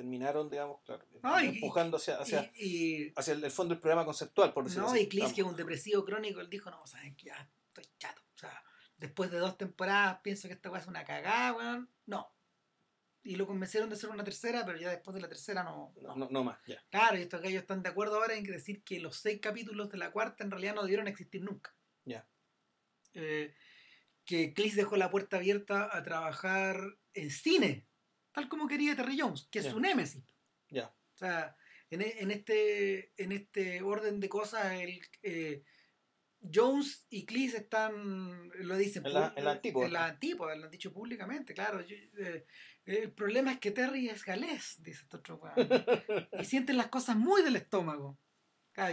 terminaron, 0.02 0.50
digamos, 0.50 0.80
claro, 0.84 1.06
No, 1.22 1.40
y- 1.40 1.48
empujando 1.48 1.96
hacia, 1.96 2.16
hacia, 2.18 2.50
y, 2.56 3.04
y- 3.06 3.12
hacia 3.16 3.34
el, 3.34 3.44
el 3.44 3.50
fondo 3.50 3.74
del 3.74 3.80
programa 3.80 4.04
conceptual, 4.04 4.52
por 4.52 4.64
decirlo 4.64 4.86
no, 4.86 4.92
así. 4.92 5.02
y 5.02 5.08
Cleese, 5.08 5.22
Vamos. 5.26 5.34
que 5.34 5.40
es 5.42 5.46
un 5.46 5.56
depresivo 5.56 6.04
crónico, 6.04 6.40
él 6.40 6.50
dijo, 6.50 6.70
no, 6.70 6.84
saben 6.86 7.14
que 7.16 7.26
ya 7.26 7.48
estoy 7.68 7.84
chato. 7.98 8.20
O 8.34 8.38
sea, 8.38 8.62
después 8.96 9.30
de 9.30 9.38
dos 9.38 9.56
temporadas 9.56 10.18
pienso 10.22 10.48
que 10.48 10.54
esta 10.54 10.70
weá 10.70 10.80
es 10.80 10.88
una 10.88 11.04
cagada, 11.04 11.52
weón. 11.54 11.88
No. 12.06 12.34
Y 13.24 13.36
lo 13.36 13.46
convencieron 13.46 13.88
de 13.88 13.94
hacer 13.94 14.10
una 14.10 14.24
tercera, 14.24 14.66
pero 14.66 14.78
ya 14.78 14.90
después 14.90 15.14
de 15.14 15.20
la 15.20 15.28
tercera 15.28 15.62
no. 15.62 15.94
No, 16.02 16.16
no, 16.16 16.28
no 16.28 16.42
más, 16.42 16.58
ya. 16.66 16.84
Claro, 16.90 17.16
y 17.16 17.22
estos 17.22 17.40
gallos 17.40 17.62
están 17.62 17.80
de 17.82 17.90
acuerdo 17.90 18.16
ahora 18.16 18.34
en 18.34 18.44
que 18.44 18.50
decir 18.50 18.82
que 18.82 18.98
los 18.98 19.16
seis 19.16 19.38
capítulos 19.40 19.88
de 19.90 19.98
la 19.98 20.10
cuarta 20.10 20.42
en 20.42 20.50
realidad 20.50 20.74
no 20.74 20.82
debieron 20.82 21.06
existir 21.06 21.40
nunca. 21.42 21.72
Ya. 22.04 22.26
Eh, 23.14 23.54
que 24.24 24.52
Cleese 24.54 24.76
dejó 24.76 24.96
la 24.96 25.10
puerta 25.10 25.36
abierta 25.36 25.88
a 25.96 26.02
trabajar 26.02 26.80
en 27.14 27.30
cine, 27.30 27.86
tal 28.32 28.48
como 28.48 28.66
quería 28.68 28.96
Terry 28.96 29.18
Jones, 29.18 29.48
que 29.50 29.60
es 29.60 29.66
su 29.66 29.80
némesis. 29.80 30.24
Ya. 30.68 30.86
O 31.14 31.18
sea, 31.18 31.56
en, 31.90 32.00
e- 32.02 32.16
en 32.20 32.30
este, 32.30 33.12
en 33.22 33.32
este 33.32 33.82
orden 33.82 34.20
de 34.20 34.28
cosas, 34.28 34.72
el, 34.72 35.00
eh, 35.22 35.62
Jones 36.52 37.06
y 37.10 37.24
Cleese 37.24 37.58
están, 37.58 38.50
lo 38.64 38.76
dicen, 38.76 39.06
En 39.06 39.12
la- 39.14 39.32
en 39.36 39.44
la 39.44 39.52
antípoda. 39.52 39.86
en 39.86 39.92
la 39.92 40.06
antípoda, 40.06 40.56
lo 40.56 40.64
han 40.64 40.70
dicho 40.70 40.92
públicamente, 40.92 41.54
claro. 41.54 41.80
Yo- 41.82 41.96
eh, 42.18 42.46
el 42.84 43.12
problema 43.12 43.52
es 43.52 43.58
que 43.60 43.70
Terry 43.70 44.08
es 44.08 44.24
galés, 44.24 44.82
dice 44.82 45.02
este 45.02 45.16
otro 45.18 45.40
y 46.40 46.44
sienten 46.44 46.76
las 46.76 46.88
cosas 46.88 47.16
muy 47.16 47.42
del 47.42 47.56
estómago. 47.56 48.18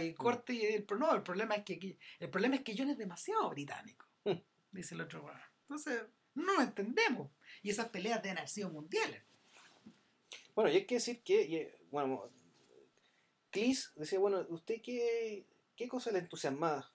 Y 0.02 0.12
corte 0.12 0.52
y 0.52 0.62
el, 0.66 0.86
no, 0.98 1.14
el 1.14 1.22
problema 1.22 1.54
es 1.54 1.64
que 1.64 1.96
el 2.18 2.28
problema 2.28 2.54
es 2.56 2.62
que 2.62 2.74
John 2.76 2.90
es 2.90 2.98
demasiado 2.98 3.48
británico, 3.48 4.06
dice 4.70 4.94
el 4.94 5.00
otro. 5.00 5.26
Entonces, 5.62 6.02
no 6.34 6.52
lo 6.54 6.60
entendemos. 6.62 7.32
Y 7.62 7.70
esas 7.70 7.88
peleas 7.88 8.22
deben 8.22 8.36
haber 8.38 8.50
sido 8.50 8.68
mundiales. 8.70 9.24
Bueno, 10.54 10.70
y 10.70 10.76
hay 10.76 10.86
que 10.86 10.96
decir 10.96 11.22
que, 11.22 11.78
bueno, 11.90 12.30
Cleese 13.50 13.90
decía, 13.96 14.18
bueno, 14.18 14.46
¿usted 14.50 14.80
qué, 14.82 15.46
qué 15.76 15.88
cosa 15.88 16.10
le 16.12 16.20
entusiasmaba? 16.20 16.92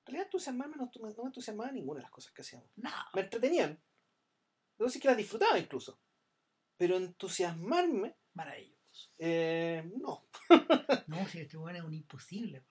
En 0.00 0.12
realidad 0.12 0.26
entusiasmarme 0.26 0.76
no, 0.76 0.90
no 0.94 1.22
me 1.22 1.28
entusiasmaba 1.28 1.72
ninguna 1.72 1.98
de 1.98 2.02
las 2.02 2.10
cosas 2.12 2.32
que 2.32 2.42
hacíamos. 2.42 2.68
No, 2.76 2.90
Me 3.14 3.22
entretenían. 3.22 3.80
Debo 4.78 4.86
decir 4.88 5.02
que 5.02 5.08
las 5.08 5.16
disfrutaba 5.16 5.58
incluso. 5.58 5.98
Pero 6.76 6.96
entusiasmarme, 6.96 8.16
maravilloso. 8.34 9.10
eh, 9.18 9.90
no. 10.00 10.28
No, 11.08 11.26
si 11.28 11.40
este 11.40 11.56
weón 11.56 11.76
es 11.76 11.82
un 11.82 11.94
imposible. 11.94 12.64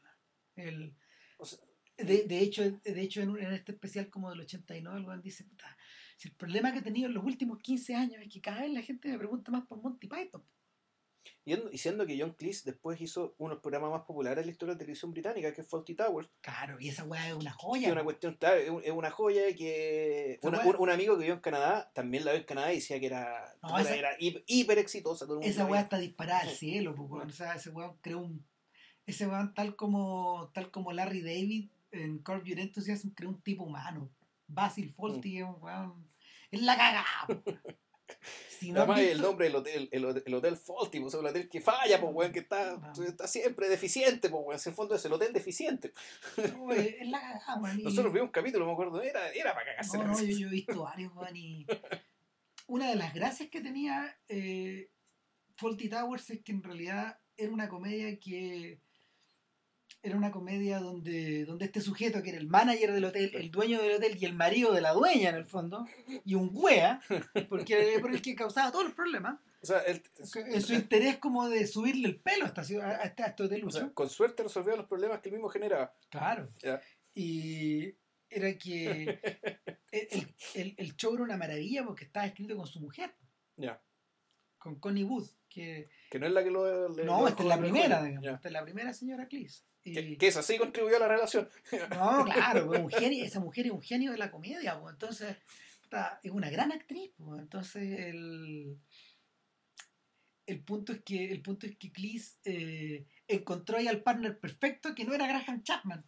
El, 0.56 0.96
O 1.38 1.46
sea, 1.46 1.60
De, 1.98 2.24
de 2.24 2.40
hecho, 2.40 2.64
de 2.70 3.02
hecho 3.02 3.22
en, 3.22 3.36
en 3.38 3.54
este 3.54 3.72
especial 3.74 4.10
como 4.10 4.30
del 4.30 4.42
89, 4.42 5.06
el 5.14 5.22
dice, 5.22 5.44
puta, 5.46 5.78
si 6.18 6.30
el 6.30 6.36
problema 6.36 6.72
que 6.72 6.80
he 6.80 6.82
tenido 6.82 7.08
en 7.08 7.14
los 7.14 7.24
últimos 7.26 7.60
15 7.60 7.96
años 7.96 8.22
es 8.22 8.32
que 8.32 8.42
cada 8.42 8.62
vez 8.62 8.72
la 8.72 8.82
gente 8.82 9.10
me 9.10 9.18
pregunta 9.18 9.52
más 9.52 9.66
por 9.68 9.82
Monty 9.82 10.08
Python. 10.08 10.44
Y, 11.44 11.78
siendo 11.80 12.06
que 12.06 12.20
John 12.20 12.34
Cleese 12.34 12.70
después 12.70 13.00
hizo 13.02 13.34
unos 13.40 13.60
programas 13.60 13.92
más 13.92 14.02
populares 14.04 14.40
en 14.42 14.46
la 14.48 14.52
historia 14.52 14.74
de 14.74 14.76
la 14.76 14.80
televisión 14.80 15.12
británica, 15.12 15.52
que 15.54 15.62
es 15.62 15.68
Faulty 15.68 15.96
Towers. 15.96 16.30
Claro, 16.42 16.80
y 16.80 16.90
esa 16.90 17.04
weá 17.04 17.28
es 17.30 17.34
una 17.34 17.50
Es 17.52 17.56
joya. 17.56 17.92
una 17.92 18.04
cuestión, 18.04 18.38
es 18.40 18.70
un- 18.70 18.84
es 18.84 18.92
una 18.92 19.10
joya 19.12 19.42
que 19.56 20.40
una- 20.44 20.62
un, 20.66 20.76
un 20.78 20.90
amigo 20.90 21.16
que 21.16 21.20
vivió 21.22 21.34
en 21.36 21.40
Canadá 21.42 21.92
también 21.94 22.26
la 22.26 22.32
vio 22.32 22.42
en 22.42 22.46
Canadá 22.48 22.72
y 22.72 22.76
decía 22.76 23.00
que 23.00 23.08
era, 23.08 23.56
No, 23.64 23.70
puta, 23.70 23.82
esa- 23.82 23.96
era 23.96 24.10
hiper, 24.20 24.44
hiper 24.48 24.78
exitosa. 24.80 25.26
Todo 25.26 25.36
el 25.36 25.40
mundo 25.42 25.50
esa 25.52 25.66
weá 25.66 25.82
está 25.82 25.98
disparada 25.98 26.42
al 26.42 26.50
cielo, 26.50 26.94
weón. 26.94 27.30
O 27.30 27.34
sea, 27.34 27.56
ese 27.56 27.70
weón 27.72 27.98
creó 28.02 28.20
un. 28.20 28.46
Ese 29.08 29.28
weón, 29.28 29.54
tal 29.54 29.76
como, 29.76 30.52
tal 30.54 30.72
como 30.72 30.92
Larry 30.94 31.22
David 31.22 31.70
en 31.92 32.20
Curb 32.20 32.44
Your 32.46 32.60
Enthusiasm, 32.60 33.10
creó 33.16 33.30
un 33.30 33.42
tipo 33.42 33.64
humano. 33.64 34.10
Basil 34.48 34.94
Fawlty 34.94 35.38
es 35.40 35.44
un 35.44 35.56
weón. 35.62 36.12
Es 36.52 36.62
la 36.62 36.76
cagada. 36.78 37.06
Si 38.60 38.72
no 38.72 38.82
Además, 38.82 39.00
el 39.00 39.08
visto- 39.10 39.22
nombre 39.24 39.46
del 39.48 39.56
hotel, 39.56 39.90
el, 39.92 40.06
hotel- 40.06 40.24
el 40.28 40.34
hotel 40.36 40.58
Faulty, 40.58 41.00
pues, 41.00 41.14
el 41.16 41.26
hotel 41.26 41.50
que 41.50 41.60
falla, 41.60 42.00
pues, 42.00 42.14
weón, 42.14 42.32
que 42.32 42.40
está, 42.40 42.78
No. 42.78 43.04
está 43.04 43.28
siempre 43.28 43.68
deficiente, 43.68 44.30
pues, 44.30 44.44
weón. 44.46 44.60
En 44.64 44.70
el 44.70 44.76
fondo 44.76 44.96
es 44.96 45.04
el 45.06 45.14
hotel 45.14 45.34
deficiente. 45.34 45.92
no, 46.56 46.72
es 46.72 47.08
la 47.08 47.20
cagada, 47.20 47.60
weón. 47.62 47.80
y- 47.80 47.84
Nosotros 47.84 48.14
vimos 48.14 48.28
un 48.28 48.32
capítulo, 48.32 48.66
me 48.68 48.74
acuerdo, 48.74 49.02
era, 49.02 49.30
era 49.32 49.54
para 49.54 49.66
cagarse 49.66 49.98
No, 49.98 50.04
no, 50.06 50.22
yo 50.24 50.48
he 50.48 50.52
visto 50.52 50.84
varios, 50.84 51.14
weón, 51.16 51.36
y 51.36 51.66
una 52.68 52.90
de 52.90 52.96
las 52.96 53.14
gracias 53.14 53.50
que 53.50 53.62
tenía 53.62 54.18
eh, 54.30 54.92
Faulty 55.58 55.90
Towers 55.90 56.30
es 56.30 56.42
que 56.44 56.52
en 56.52 56.62
realidad 56.64 57.20
era 57.36 57.52
una 57.52 57.68
comedia 57.70 58.18
que 58.20 58.80
era 60.06 60.16
una 60.16 60.30
comedia 60.32 60.80
donde, 60.80 61.46
donde 61.46 61.66
este 61.66 61.82
sujeto 61.82 62.22
que 62.22 62.30
era 62.30 62.38
el 62.38 62.48
manager 62.48 62.94
del 62.94 63.06
hotel, 63.06 63.32
el 63.34 63.50
dueño 63.50 63.82
del 63.82 63.94
hotel 63.94 64.16
y 64.20 64.26
el 64.26 64.34
marido 64.34 64.72
de 64.72 64.82
la 64.82 64.94
dueña 64.94 65.30
en 65.30 65.36
el 65.36 65.46
fondo, 65.46 65.86
y 66.24 66.36
un 66.36 66.52
wea, 66.54 67.02
porque 67.50 67.94
era 67.94 68.02
por 68.02 68.12
el 68.12 68.22
que 68.22 68.36
causaba 68.36 68.72
todos 68.72 68.86
los 68.86 68.94
problemas, 68.94 69.40
O 69.64 69.66
sea, 69.66 69.80
el- 69.80 70.04
en 70.54 70.62
su 70.62 70.74
interés 70.76 71.18
como 71.18 71.50
de 71.50 71.66
subirle 71.66 72.08
el 72.08 72.18
pelo 72.22 72.46
a, 72.46 72.48
esta 72.50 72.64
ciudad- 72.64 73.00
a 73.02 73.04
este, 73.04 73.24
o 73.66 73.72
sea, 73.72 73.90
con 73.94 74.10
suerte 74.10 74.44
resolvió 74.44 74.78
los 74.78 74.86
problemas 74.86 75.22
que 75.22 75.30
él 75.30 75.34
mismo 75.36 75.50
generaba. 75.50 75.92
Claro. 76.10 76.50
Y 77.16 77.96
era 78.30 78.56
que 78.60 79.20
el, 79.92 80.28
el- 80.54 80.76
el- 80.78 80.96
show 80.96 81.16
era 81.16 81.24
una 81.24 81.38
maravilla 81.38 81.84
porque 81.84 82.06
estaba 82.06 82.28
escrito 82.28 82.56
con 82.56 82.68
su 82.68 82.80
mujer, 82.80 83.16
Ya. 83.58 83.82
con 84.60 84.76
Connie 84.80 85.04
Wood, 85.04 85.28
que 85.50 85.90
Que 86.12 86.20
no 86.20 86.28
es 86.28 86.34
la 86.34 86.44
que 86.44 86.52
lo. 86.52 86.90
le- 86.90 87.06
no, 87.06 87.22
lo 87.22 87.28
esta 87.28 87.42
es 87.44 87.50
la 87.50 87.58
primera, 87.58 88.04
digamos, 88.04 88.28
esta 88.36 88.48
es 88.50 88.54
la 88.54 88.64
primera 88.64 88.94
señora 88.94 89.28
Cleese. 89.28 89.64
Y- 89.86 89.94
Que, 89.94 90.18
que 90.18 90.28
esa 90.28 90.42
sí 90.44 90.58
contribuyó 90.58 90.98
a 90.98 91.00
la 91.00 91.08
relación. 91.08 91.48
No, 91.92 92.26
claro, 92.26 92.68
pues, 92.68 92.82
un 92.82 92.90
genio, 92.90 93.24
esa 93.24 93.40
mujer 93.40 93.68
es 93.68 93.72
un 93.72 93.82
genio 93.82 94.12
de 94.12 94.18
la 94.18 94.32
comedia, 94.32 94.78
pues, 94.82 94.94
entonces 94.94 95.38
puta, 95.84 96.20
es 96.24 96.32
una 96.32 96.50
gran 96.50 96.72
actriz, 96.72 97.12
pues, 97.18 97.40
entonces 97.42 98.00
el, 98.00 98.78
el 100.48 100.60
punto 100.64 100.92
es 100.94 101.02
que 101.04 101.32
el 101.32 101.42
punto 101.42 101.66
es 101.68 101.76
que 101.78 101.92
Cleese 101.92 102.38
eh, 102.46 103.06
encontró 103.28 103.78
ahí 103.78 103.88
al 103.88 104.02
partner 104.02 104.40
perfecto 104.40 104.94
que 104.96 105.06
no 105.06 105.14
era 105.14 105.28
Graham 105.28 105.64
Chapman, 105.64 106.04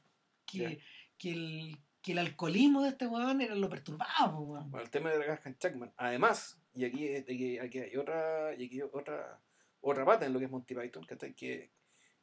que, 0.45 0.79
que, 1.17 1.31
el, 1.31 1.77
que 2.01 2.11
el 2.13 2.17
alcoholismo 2.19 2.83
de 2.83 2.89
este 2.89 3.07
weón 3.07 3.41
era 3.41 3.55
lo 3.55 3.69
perturbado, 3.69 4.39
weón. 4.39 4.69
Bueno, 4.71 4.83
el 4.83 4.89
tema 4.91 5.11
de 5.11 5.17
Graham 5.19 5.55
Chapman. 5.59 5.93
Además, 5.97 6.59
y 6.73 6.85
aquí, 6.85 7.15
aquí, 7.15 7.57
aquí 7.59 7.79
hay 7.79 7.95
otra, 7.95 8.53
y 8.55 8.65
aquí 8.65 8.81
hay 8.81 8.89
otra, 8.91 9.39
otra 9.81 10.05
pata 10.05 10.25
en 10.25 10.33
lo 10.33 10.39
que 10.39 10.45
es 10.45 10.51
Monty 10.51 10.75
Python, 10.75 11.03
¿cachai? 11.05 11.33
que, 11.33 11.71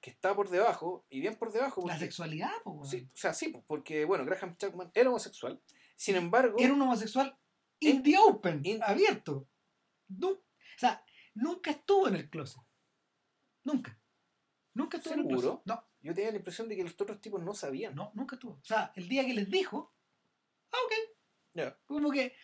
que 0.04 0.10
está 0.10 0.36
por 0.36 0.50
debajo, 0.50 1.06
y 1.08 1.20
bien 1.20 1.34
por 1.34 1.50
debajo. 1.50 1.82
la 1.88 1.98
sexualidad, 1.98 2.52
pues, 2.62 2.90
sí, 2.90 3.08
o 3.10 3.16
sea, 3.16 3.32
sí, 3.32 3.54
porque, 3.66 4.04
bueno, 4.04 4.26
Graham 4.26 4.54
Chapman 4.58 4.90
era 4.92 5.08
homosexual. 5.08 5.62
Sin 5.96 6.14
embargo, 6.16 6.56
era 6.58 6.74
un 6.74 6.82
homosexual 6.82 7.34
in 7.80 8.02
the 8.02 8.14
open, 8.18 8.60
In- 8.64 8.82
abierto. 8.82 9.48
O 10.22 10.42
sea, 10.76 11.02
nunca 11.32 11.70
estuvo 11.70 12.06
en 12.08 12.16
el 12.16 12.28
closet. 12.28 12.60
Nunca. 13.62 13.98
Nunca 14.74 14.98
estuvo 14.98 15.14
en 15.14 15.20
el 15.20 15.26
¿Seguro? 15.26 15.62
closet. 15.62 15.66
No, 15.66 15.88
yo 16.02 16.14
tenía 16.14 16.32
la 16.32 16.36
impresión 16.36 16.68
de 16.68 16.76
que 16.76 16.82
los 16.84 16.92
otros 17.00 17.18
tipos 17.22 17.42
no 17.42 17.54
sabían. 17.54 17.94
no, 17.94 18.10
nunca 18.14 18.36
estuvo. 18.36 18.52
O 18.60 18.64
sea, 18.64 18.92
el 18.96 19.08
día 19.08 19.24
que 19.24 19.32
les 19.32 19.48
dijo, 19.50 19.94
ah, 20.70 20.76
ok. 20.84 21.72
Como 21.86 22.10
que, 22.10 22.34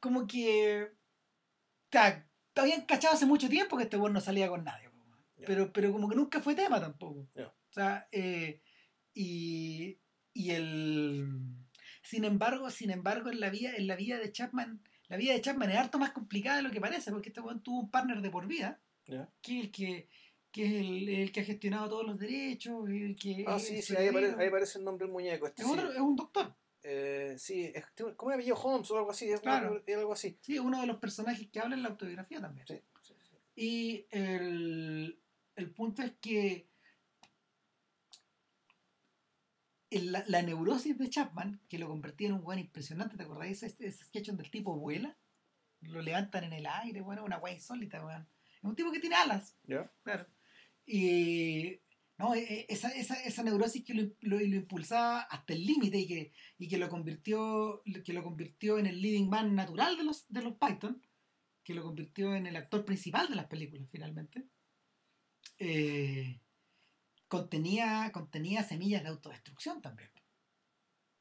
como 0.00 0.26
que, 0.26 0.84
o 0.84 1.92
sea, 1.92 2.26
habían 2.54 2.86
cachado 2.86 3.12
hace 3.14 3.26
mucho 3.26 3.50
tiempo 3.50 3.76
que 3.76 3.82
este 3.82 3.98
weón 3.98 4.14
no 4.14 4.20
salía 4.22 4.48
con 4.48 4.64
nadie. 4.64 4.85
Pero, 5.44 5.72
pero 5.72 5.92
como 5.92 6.08
que 6.08 6.16
nunca 6.16 6.40
fue 6.40 6.54
tema 6.54 6.80
tampoco. 6.80 7.28
O 7.36 7.72
sea, 7.72 8.08
eh, 8.12 8.60
y, 9.14 9.98
y 10.32 10.50
el... 10.50 11.28
Sin 12.02 12.24
embargo, 12.24 12.70
sin 12.70 12.90
embargo, 12.90 13.30
en 13.30 13.40
la 13.40 13.50
vida, 13.50 13.74
en 13.76 13.86
la 13.86 13.96
vida 13.96 14.18
de 14.18 14.30
Chapman, 14.32 14.80
la 15.08 15.16
vida 15.16 15.32
de 15.34 15.40
Chapman 15.40 15.70
es 15.70 15.76
harto 15.76 15.98
más 15.98 16.12
complicada 16.12 16.58
de 16.58 16.62
lo 16.62 16.70
que 16.70 16.80
parece, 16.80 17.10
porque 17.10 17.30
este 17.30 17.40
weón 17.40 17.62
tuvo 17.62 17.80
un 17.80 17.90
partner 17.90 18.20
de 18.22 18.30
por 18.30 18.46
vida, 18.46 18.80
que 19.42 19.58
es 19.58 19.64
el 19.64 19.70
que, 19.72 20.08
que 20.52 20.66
es 20.66 20.72
el, 20.72 21.08
el 21.08 21.32
que 21.32 21.40
ha 21.40 21.44
gestionado 21.44 21.88
todos 21.88 22.06
los 22.06 22.18
derechos, 22.18 22.88
el 22.88 23.16
que 23.18 23.44
Ah, 23.46 23.58
sí, 23.58 23.82
sí, 23.82 23.96
ahí 23.96 24.08
aparece, 24.08 24.36
ahí 24.40 24.46
aparece 24.48 24.78
el 24.78 24.84
nombre 24.84 25.04
del 25.06 25.12
muñeco. 25.12 25.46
Este, 25.46 25.62
es, 25.62 25.68
sí. 25.68 25.74
otro- 25.74 25.92
es 25.92 25.98
un 26.00 26.16
doctor. 26.16 26.54
Eh, 26.82 27.34
sí, 27.38 27.72
es, 27.74 27.84
¿cómo 28.16 28.30
era 28.30 28.36
apellido 28.36 28.56
Holmes 28.56 28.88
o 28.92 28.96
algo 28.98 29.10
así? 29.10 29.28
Es 29.28 29.40
Claro. 29.40 29.82
era 29.86 29.98
algo 30.00 30.12
así. 30.12 30.38
Sí, 30.40 30.58
uno 30.60 30.80
de 30.80 30.86
los 30.86 30.98
personajes 30.98 31.48
que 31.48 31.58
habla 31.58 31.74
en 31.74 31.82
la 31.82 31.88
autobiografía 31.88 32.40
también. 32.40 32.66
Sí, 32.68 32.80
sí, 33.02 33.14
sí. 33.20 33.36
Y 33.56 34.06
el, 34.10 35.18
el 35.56 35.70
punto 35.70 36.02
es 36.02 36.12
que 36.20 36.68
la, 39.90 40.24
la 40.26 40.42
neurosis 40.42 40.98
de 40.98 41.08
Chapman, 41.08 41.60
que 41.68 41.78
lo 41.78 41.88
convertía 41.88 42.28
en 42.28 42.34
un 42.34 42.44
weón 42.44 42.58
impresionante, 42.60 43.16
¿te 43.16 43.22
acordáis? 43.22 43.62
Ese, 43.62 43.76
ese 43.86 44.04
sketch 44.04 44.26
donde 44.26 44.42
el 44.44 44.50
tipo 44.50 44.76
vuela, 44.78 45.16
lo 45.82 46.02
levantan 46.02 46.44
en 46.44 46.52
el 46.52 46.66
aire, 46.66 47.00
bueno, 47.00 47.24
una 47.24 47.38
weá 47.38 47.54
insólita, 47.54 48.04
weón. 48.04 48.28
Es 48.58 48.64
un 48.64 48.74
tipo 48.76 48.90
que 48.92 49.00
tiene 49.00 49.16
alas, 49.16 49.56
¿Ya? 49.64 49.90
claro. 50.02 50.26
Y 50.84 51.80
no, 52.18 52.34
e- 52.34 52.40
e- 52.40 52.66
esa, 52.68 52.88
esa, 52.90 53.14
esa 53.22 53.42
neurosis 53.42 53.84
que 53.84 53.94
lo, 53.94 54.02
lo- 54.20 54.38
lo 54.38 54.56
impulsaba 54.56 55.20
hasta 55.22 55.52
el 55.52 55.64
límite 55.64 55.98
y 55.98 56.06
que, 56.06 56.32
y 56.58 56.68
que 56.68 56.78
lo 56.78 56.88
convirtió 56.88 57.82
que 58.04 58.12
lo 58.12 58.22
convirtió 58.22 58.78
en 58.78 58.86
el 58.86 59.00
leading 59.00 59.28
man 59.28 59.54
natural 59.54 59.96
de 59.96 60.04
los, 60.04 60.26
de 60.28 60.42
los 60.42 60.54
Python, 60.54 61.00
que 61.62 61.74
lo 61.74 61.82
convirtió 61.82 62.34
en 62.34 62.46
el 62.46 62.56
actor 62.56 62.84
principal 62.84 63.28
de 63.28 63.34
las 63.36 63.46
películas 63.46 63.88
finalmente, 63.90 64.46
eh, 65.58 66.40
contenía, 67.28 68.10
contenía 68.12 68.62
semillas 68.64 69.02
de 69.02 69.10
autodestrucción 69.10 69.82
también. 69.82 70.10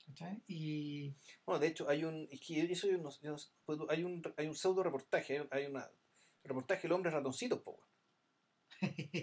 ¿Cachai? 0.06 0.42
Y 0.48 1.16
Bueno, 1.46 1.60
de 1.60 1.68
hecho, 1.68 1.90
hay 1.90 2.04
un. 2.04 2.28
Es 2.32 2.40
que 2.42 2.62
eso 2.72 2.88
yo 2.88 2.98
no, 2.98 3.10
yo 3.22 3.32
no 3.32 3.38
sé, 3.38 3.50
puedo- 3.66 3.90
hay 3.90 4.04
un 4.04 4.22
hay 4.38 4.48
un 4.48 4.56
pseudo 4.56 4.84
reportaje, 4.84 5.40
hay, 5.40 5.48
hay 5.52 5.66
una 5.66 5.90
reportaje 6.44 6.88
El 6.88 6.94
hombre 6.94 7.12
ratoncito, 7.12 7.64
po. 7.64 7.80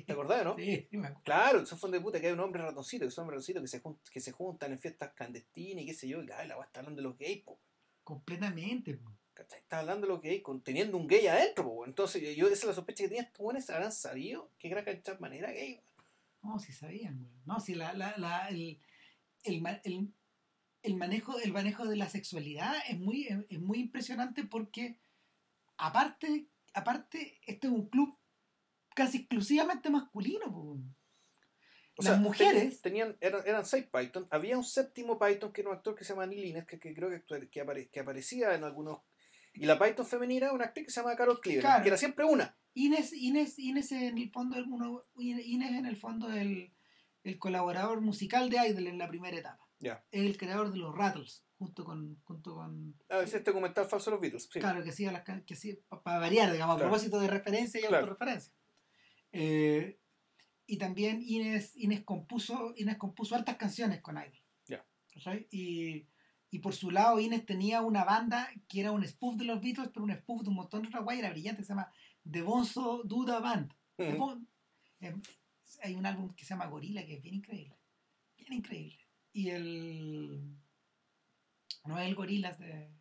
¿Te 0.07 0.13
acordás, 0.13 0.45
no? 0.45 0.57
Sí, 0.59 0.87
sí 0.91 0.97
me 0.97 1.09
acuerdo. 1.09 1.23
Claro, 1.25 1.61
esos 1.61 1.79
fondos 1.81 2.01
de 2.01 2.05
puta 2.05 2.21
que 2.21 2.27
hay 2.27 2.33
un 2.33 2.41
hombre 2.41 2.63
ratoncito, 2.63 3.05
que 3.05 3.11
son 3.11 3.23
hombres 3.23 3.37
ratoncitos 3.37 3.63
que 3.63 3.69
se, 3.69 3.83
que 4.13 4.21
se 4.21 4.33
juntan 4.33 4.73
en 4.73 4.79
fiestas 4.81 5.13
clandestinas 5.15 5.85
y 5.85 5.87
qué 5.87 5.95
sé 5.95 6.09
yo, 6.09 6.23
y 6.23 6.27
la 6.27 6.43
está 6.43 6.81
hablando 6.81 7.01
de 7.01 7.09
los 7.09 7.17
gays, 7.19 7.43
po. 7.45 7.61
completamente. 8.05 8.95
po. 8.97 9.11
¿Cachai? 9.53 9.63
Está 9.63 9.79
hablando 9.81 10.07
de 10.07 10.13
los 10.13 10.23
gays 10.23 10.43
con, 10.43 10.63
teniendo 10.63 10.97
un 10.97 11.07
gay 11.07 11.27
adentro, 11.27 11.65
po. 11.65 11.85
Entonces, 11.87 12.37
yo 12.37 12.47
esa 12.47 12.55
es 12.55 12.65
la 12.65 12.75
sospecha 12.75 13.05
que 13.05 13.09
tenía 13.09 13.23
estos 13.23 13.39
buenos, 13.43 13.69
habrán 13.71 13.93
sabido 13.93 14.51
que 14.59 14.69
Graham 14.69 15.03
Chapman 15.03 15.33
era 15.33 15.51
gay. 15.53 15.81
No, 16.43 16.59
si 16.59 16.73
sabían, 16.73 17.19
güey. 17.19 17.31
No, 17.45 17.61
si 17.61 17.75
la, 17.75 17.93
la, 17.93 18.17
la, 18.17 18.49
el, 18.49 18.81
el, 19.45 19.63
el, 19.85 20.13
el 20.83 20.97
manejo, 20.97 21.39
el 21.39 21.53
manejo 21.53 21.87
de 21.87 21.97
la 21.97 22.09
sexualidad 22.09 22.75
es 22.89 22.99
muy, 22.99 23.27
es, 23.29 23.39
es 23.49 23.61
muy 23.61 23.79
impresionante 23.79 24.45
porque 24.45 24.99
aparte, 25.77 26.49
aparte, 26.75 27.39
este 27.47 27.67
es 27.69 27.73
un 27.73 27.89
club 27.89 28.17
casi 28.95 29.19
exclusivamente 29.19 29.89
masculino, 29.91 30.53
po. 30.53 30.79
O 31.99 32.03
Las 32.03 32.15
sea, 32.15 32.17
mujeres- 32.17 32.81
tenían, 32.81 33.17
eran, 33.21 33.43
eran 33.47 33.67
seis 33.67 33.85
Python. 33.93 34.27
Había 34.31 34.57
un 34.57 34.65
séptimo 34.65 35.19
Python 35.19 35.53
que 35.53 35.61
era 35.61 35.71
un 35.71 35.77
actor 35.77 35.95
que 35.95 36.05
se 36.05 36.15
llama 36.15 36.27
Neil 36.27 36.47
Innes, 36.47 36.67
que, 36.67 36.79
que 36.81 36.95
creo 36.95 37.11
que, 37.11 37.23
que, 37.51 37.63
apare- 37.65 37.91
que 37.91 38.01
aparecía 38.01 38.55
en 38.55 38.65
algunos. 38.65 39.01
Y 39.55 39.67
la 39.67 39.79
Python 39.79 40.07
femenina 40.07 40.47
era 40.47 40.55
una 40.55 40.65
actriz 40.67 40.87
que 40.87 40.93
se 40.93 41.01
llama 41.01 41.15
Carol 41.17 41.41
Cleveland, 41.41 41.67
Claro. 41.67 41.83
que 41.83 41.89
era 41.89 41.97
siempre 41.97 42.25
una. 42.25 42.57
Inés, 42.75 43.13
Inés, 43.13 43.59
Inés 43.59 43.93
en 43.93 44.17
el 44.19 44.31
fondo 44.31 44.57
es 44.59 44.67
uno, 44.67 45.05
Inés 45.19 45.73
en 45.73 45.87
el 45.87 45.97
fondo 45.97 46.31
es 46.31 46.37
el, 46.39 46.73
el 47.25 47.39
colaborador 47.39 48.01
musical 48.01 48.49
de 48.49 48.67
Idol 48.69 48.87
en 48.87 48.99
la 48.99 49.09
primera 49.09 49.37
etapa. 49.37 49.69
Ya. 49.79 50.05
Es 50.11 50.23
el 50.25 50.37
creador 50.39 50.73
de 50.73 50.79
los 50.79 50.97
Rattles, 50.97 51.45
junto 51.59 51.85
con, 51.85 52.19
junto 52.25 52.55
con 52.55 52.95
A 53.11 53.19
veces 53.19 53.35
este 53.35 53.51
documental 53.51 53.85
falso 53.87 54.11
de 54.11 54.15
los 54.15 54.21
Beatles. 54.23 54.49
Sí. 54.51 54.59
Claro, 54.61 54.83
que 54.83 54.91
hacía 54.91 55.13
las 55.13 55.23
que 55.25 55.55
hacía, 55.55 55.75
para 56.03 56.19
variar, 56.19 56.51
digamos, 56.53 56.77
Claro. 56.77 56.89
a 56.89 56.91
propósito 56.91 57.21
de 57.21 57.29
referencia 57.29 57.79
y 57.79 57.83
Claro. 57.83 57.99
autorreferencia. 58.07 58.53
Eh, 59.33 59.99
y 60.67 60.79
también 60.79 61.21
Inés, 61.23 61.73
Inés 61.77 62.03
compuso, 62.05 62.73
Inés 62.77 62.97
compuso 62.97 63.35
hartas 63.35 63.57
canciones 63.57 64.01
con 64.01 64.17
Idol. 64.17 64.41
Ya. 64.67 64.87
¿cachai? 65.13 65.47
Y, 65.51 66.07
y 66.53 66.59
por 66.61 66.75
su 66.75 66.91
lado 66.93 67.19
Inés 67.19 67.45
tenía 67.47 67.81
una 67.83 68.05
banda 68.05 68.49
que 68.69 68.81
era 68.81 68.93
un 68.93 69.05
spoof 69.05 69.37
de 69.37 69.45
los 69.47 69.61
Beatles, 69.61 69.89
pero 69.93 70.05
un 70.05 70.13
spoof 70.15 70.43
de 70.43 70.49
un 70.51 70.55
montón 70.57 70.83
de 70.83 70.89
otras 70.89 71.03
guay, 71.03 71.19
era 71.19 71.31
brillante, 71.31 71.63
que 71.63 71.67
se 71.67 71.71
llama 71.73 71.91
The 72.31 72.43
Bonzo 72.43 73.03
Duda 73.05 73.41
Band. 73.41 73.73
Bon- 74.19 74.47
eh, 75.01 75.17
hay 75.83 75.95
un 75.95 76.07
álbum 76.07 76.33
que 76.35 76.45
se 76.45 76.51
llama 76.51 76.67
Gorila 76.67 77.05
que 77.07 77.15
es 77.15 77.23
bien 77.23 77.35
increíble. 77.37 77.77
Bien 78.37 78.53
increíble. 78.53 78.99
y 79.33 79.49
el. 79.51 80.57
No 81.87 81.99
es 81.99 82.07
el 82.07 82.15
gorilas 82.15 82.59
de, 82.59 82.93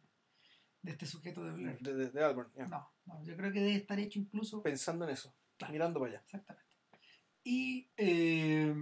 de 0.82 0.92
este 0.92 1.06
sujeto 1.06 1.44
de 1.44 1.52
Blur. 1.52 1.78
De, 1.80 1.94
de, 1.94 2.10
de 2.10 2.24
Alburn, 2.24 2.52
ya. 2.56 2.66
No, 2.68 2.90
no, 3.06 3.24
yo 3.24 3.36
creo 3.36 3.52
que 3.52 3.60
debe 3.60 3.76
estar 3.76 4.00
hecho 4.00 4.18
incluso. 4.18 4.64
Pensando 4.64 5.06
en 5.06 5.12
eso, 5.12 5.36
Claro. 5.58 5.74
mirando 5.74 6.00
para 6.00 6.14
allá. 6.14 6.22
Exactamente. 6.24 6.76
Y, 7.44 7.92
eh, 7.98 8.74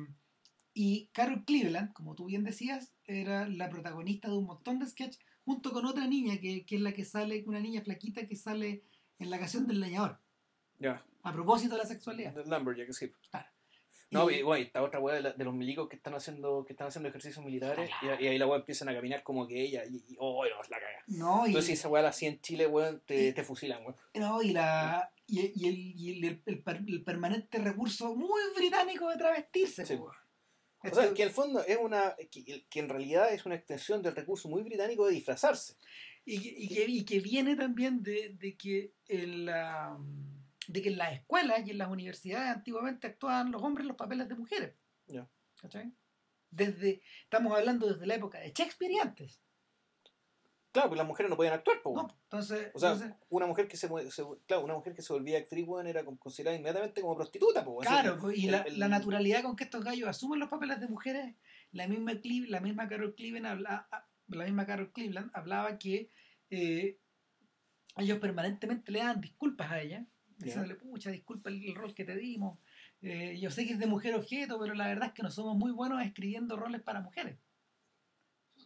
y 0.81 1.09
Carol 1.11 1.43
Cleveland, 1.43 1.91
como 1.91 2.15
tú 2.15 2.27
bien 2.27 2.45
decías, 2.45 2.93
era 3.03 3.45
la 3.49 3.67
protagonista 3.69 4.29
de 4.29 4.37
un 4.37 4.45
montón 4.45 4.79
de 4.79 4.85
sketches 4.87 5.19
junto 5.43 5.73
con 5.73 5.85
otra 5.85 6.07
niña 6.07 6.39
que, 6.39 6.65
que 6.65 6.75
es 6.77 6.81
la 6.81 6.93
que 6.93 7.03
sale, 7.03 7.43
una 7.47 7.59
niña 7.59 7.81
flaquita 7.81 8.25
que 8.25 8.37
sale 8.37 8.83
en 9.19 9.29
la 9.29 9.37
canción 9.39 9.67
del 9.67 9.81
leñador, 9.81 10.21
Ya, 10.79 11.03
a 11.23 11.33
propósito 11.33 11.75
de 11.75 11.79
la 11.81 11.85
sexualidad. 11.85 12.33
del 12.33 12.49
Lumberjack, 12.49 12.93
sí. 12.93 13.11
Claro. 13.29 13.49
No, 14.11 14.29
Y- 14.31 14.41
bueno, 14.41 14.63
y 14.63 14.67
esta 14.67 14.81
otra 14.81 15.01
weá 15.01 15.21
de, 15.21 15.43
los 15.43 15.53
milicos 15.53 15.89
que 15.89 15.97
están 15.97 16.13
haciendo 16.15 16.63
que 16.65 16.71
están 16.71 16.87
haciendo 16.87 17.09
ejercicios 17.09 17.43
militares 17.43 17.91
y, 18.01 18.23
y 18.23 18.27
ahí 18.27 18.37
la 18.37 18.47
weá 18.47 18.59
empiezan 18.59 18.87
a 18.87 18.93
caminar 18.93 19.21
como 19.21 19.45
que 19.49 19.61
ella 19.61 19.83
y, 19.85 19.97
y 20.07 20.15
oh, 20.17 20.45
no, 20.45 20.61
la 20.69 20.79
caga. 20.79 21.03
no, 21.07 21.45
y, 21.45 21.49
Entonces 21.49 21.65
si 21.67 21.73
esa 21.73 21.89
weá 21.89 22.03
la 22.03 22.09
hacía 22.09 22.29
en 22.29 22.39
Chile, 22.39 22.67
weón, 22.67 23.01
te, 23.05 23.33
te 23.33 23.43
fusilan, 23.43 23.81
weón. 23.83 23.97
no, 24.15 24.41
y, 24.41 24.51
la, 24.53 25.11
y, 25.27 25.39
el, 25.41 25.77
y 25.77 26.25
el, 26.25 26.41
el 26.45 26.63
el 26.87 27.03
permanente 27.03 27.57
recurso 27.59 28.15
muy 28.15 28.39
británico 28.55 29.09
de 29.09 29.17
travestirse. 29.17 29.85
Sí. 29.85 29.95
weón. 29.95 30.15
O 30.83 30.95
sea, 30.95 31.13
que 31.13 31.23
en 31.23 31.27
el 31.27 31.33
fondo 31.33 31.63
es 31.65 31.77
una 31.77 32.15
que, 32.31 32.65
que 32.69 32.79
en 32.79 32.89
realidad 32.89 33.33
es 33.33 33.45
una 33.45 33.55
extensión 33.55 34.01
del 34.01 34.15
recurso 34.15 34.47
muy 34.47 34.63
británico 34.63 35.05
de 35.05 35.13
disfrazarse. 35.13 35.75
Y, 36.25 36.39
que- 36.41 36.55
y 36.57 36.67
que, 36.69 36.85
y 36.85 37.05
que 37.05 37.19
viene 37.19 37.55
también 37.55 38.01
de, 38.03 38.29
de 38.37 38.55
que 38.55 38.93
en 39.07 39.45
la 39.45 39.97
de 40.67 40.81
que 40.83 40.89
en 40.89 40.97
las 40.97 41.13
escuelas 41.13 41.65
y 41.65 41.71
en 41.71 41.79
las 41.79 41.89
universidades 41.89 42.55
antiguamente 42.55 43.07
actuaban 43.07 43.51
los 43.51 43.61
hombres 43.63 43.83
en 43.83 43.87
los 43.89 43.97
papeles 43.97 44.29
de 44.29 44.35
mujeres. 44.35 44.75
¿Cachai? 45.59 45.91
Desde, 46.51 47.01
estamos 47.23 47.53
hablando 47.57 47.91
desde 47.91 48.05
la 48.05 48.15
época 48.15 48.39
de 48.39 48.53
Shakespeare 48.53 48.91
y 48.93 48.99
antes. 48.99 49.41
Claro, 50.71 50.89
pues 50.89 50.97
las 50.99 51.07
mujeres 51.07 51.29
no 51.31 51.35
podían 51.35 51.55
actuar, 51.55 51.81
po, 51.81 51.95
¿no? 51.95 52.07
Entonces, 52.23 52.69
O 52.75 52.79
sea, 52.79 52.91
entonces, 52.91 53.17
una 53.29 53.47
mujer 53.47 53.67
que 53.67 53.75
se, 53.75 53.87
se- 54.11 54.23
claro, 54.45 54.63
una 54.63 54.75
mujer 54.75 54.93
que 54.93 55.01
se 55.01 55.11
volvía 55.13 55.39
actriz, 55.39 55.65
weón, 55.67 55.87
era 55.87 56.05
con- 56.05 56.17
considerada 56.17 56.55
inmediatamente 56.55 57.01
como 57.01 57.15
prostituta, 57.15 57.65
claro, 57.81 58.11
Así 58.13 58.21
pues, 58.21 58.35
que 58.35 58.39
y 58.41 58.45
el- 58.45 58.51
la, 58.51 58.61
el- 58.61 58.79
la 58.79 58.87
naturalidad 58.87 59.41
con 59.41 59.55
que 59.55 59.63
estos 59.63 59.83
gallos 59.83 60.07
asumen 60.07 60.39
los 60.39 60.49
papeles 60.49 60.79
de 60.79 60.87
mujeres, 60.87 61.35
la 61.71 61.87
misma, 61.87 62.11
Cle- 62.13 62.47
la 62.47 62.59
misma 62.59 62.87
Carol 62.87 63.15
Cleveland 63.15 63.47
habla- 63.47 63.87
a- 63.91 64.07
la 64.27 64.43
misma 64.43 64.67
Carol 64.67 64.91
Cleveland 64.91 65.31
hablaba 65.33 65.79
que 65.79 66.11
eh, 66.51 66.99
ellos 67.97 68.19
permanentemente 68.19 68.91
le 68.91 68.99
dan 68.99 69.19
disculpas 69.21 69.71
a 69.71 69.81
ella, 69.81 70.05
diciéndole, 70.37 70.75
pucha, 70.75 71.09
disculpa 71.09 71.49
el, 71.49 71.63
el 71.63 71.75
rol 71.75 71.93
que 71.95 72.05
te 72.05 72.15
dimos. 72.15 72.59
Eh, 73.01 73.39
yo 73.39 73.49
sé 73.49 73.65
que 73.65 73.73
es 73.73 73.79
de 73.79 73.87
mujer 73.87 74.13
objeto, 74.15 74.59
pero 74.59 74.73
la 74.75 74.87
verdad 74.87 75.07
es 75.07 75.13
que 75.13 75.23
no 75.23 75.31
somos 75.31 75.57
muy 75.57 75.71
buenos 75.71 76.01
escribiendo 76.03 76.55
roles 76.57 76.81
para 76.81 77.01
mujeres. 77.01 77.39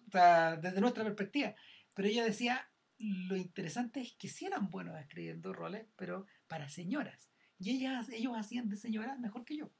O 0.07 0.11
sea, 0.11 0.55
desde 0.57 0.81
nuestra 0.81 1.03
perspectiva. 1.03 1.55
Pero 1.93 2.07
ella 2.07 2.23
decía, 2.23 2.69
lo 2.97 3.35
interesante 3.35 4.01
es 4.01 4.13
que 4.17 4.27
sí 4.27 4.45
eran 4.45 4.69
buenos 4.69 4.99
escribiendo 4.99 5.53
roles, 5.53 5.85
pero 5.95 6.25
para 6.47 6.69
señoras. 6.69 7.29
Y 7.59 7.71
ellas, 7.71 8.09
ellos 8.09 8.33
hacían 8.37 8.69
de 8.69 8.77
señoras 8.77 9.19
mejor 9.19 9.45
que 9.45 9.57
yo. 9.57 9.71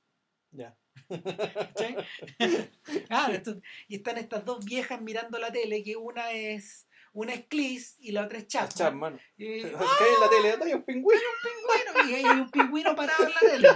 Ya. 0.52 0.78
esto- 3.32 3.62
y 3.88 3.96
están 3.96 4.18
estas 4.18 4.46
dos 4.46 4.64
viejas 4.66 5.02
mirando 5.02 5.38
la 5.40 5.52
tele, 5.52 5.84
que 5.84 5.96
una 5.96 6.32
es 6.32 6.88
una 7.12 7.34
es 7.34 7.46
Cleese 7.46 7.96
y 8.00 8.12
la 8.12 8.26
otra 8.26 8.40
es 8.40 8.48
Chapman. 8.48 8.74
Chapman. 8.76 9.20
Y, 9.38 9.46
¿Qué 9.62 9.68
hay 9.68 10.14
en 10.16 10.20
la 10.20 10.30
tele? 10.30 10.58
Hay 10.66 10.74
un 10.74 10.84
pingüino. 10.84 11.22
bueno, 11.68 12.10
y 12.10 12.14
hay 12.16 12.26
un 12.26 12.50
pingüino 12.50 12.96
parado 12.96 13.26
en 13.26 13.32
la 13.32 13.40
tele. 13.40 13.68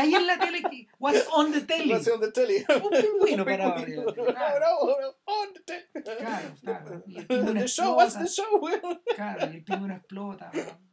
Weón. 0.00 0.10
¿Qué 0.10 0.16
hay 0.16 0.22
en 0.22 0.26
la 0.26 0.38
tele? 0.38 0.62
que- 0.62 0.86
What's 0.98 1.26
on 1.32 1.52
the 1.52 1.60
telly? 1.62 1.92
De 1.92 2.32
tele. 2.32 2.66
Un 2.82 2.90
pingüino 2.90 3.42
Un 3.42 3.48
pingüino. 3.48 3.66
la 3.68 3.74
tele, 3.74 4.04
claro. 4.34 4.76
On 5.24 5.52
the 5.54 5.60
tele. 5.60 5.88
Claro, 6.18 6.54
claro. 6.60 7.04
Y 7.08 7.18
el 7.18 7.26
pingüino 7.26 7.60
The 7.60 7.66
show, 7.68 7.96
what's 7.96 8.18
the 8.18 8.26
show, 8.26 8.58
weón? 8.60 9.02
Claro, 9.14 9.52
y 9.52 9.56
el 9.56 9.64
pingüino 9.64 9.94
explota. 9.94 10.50
weón. 10.54 10.88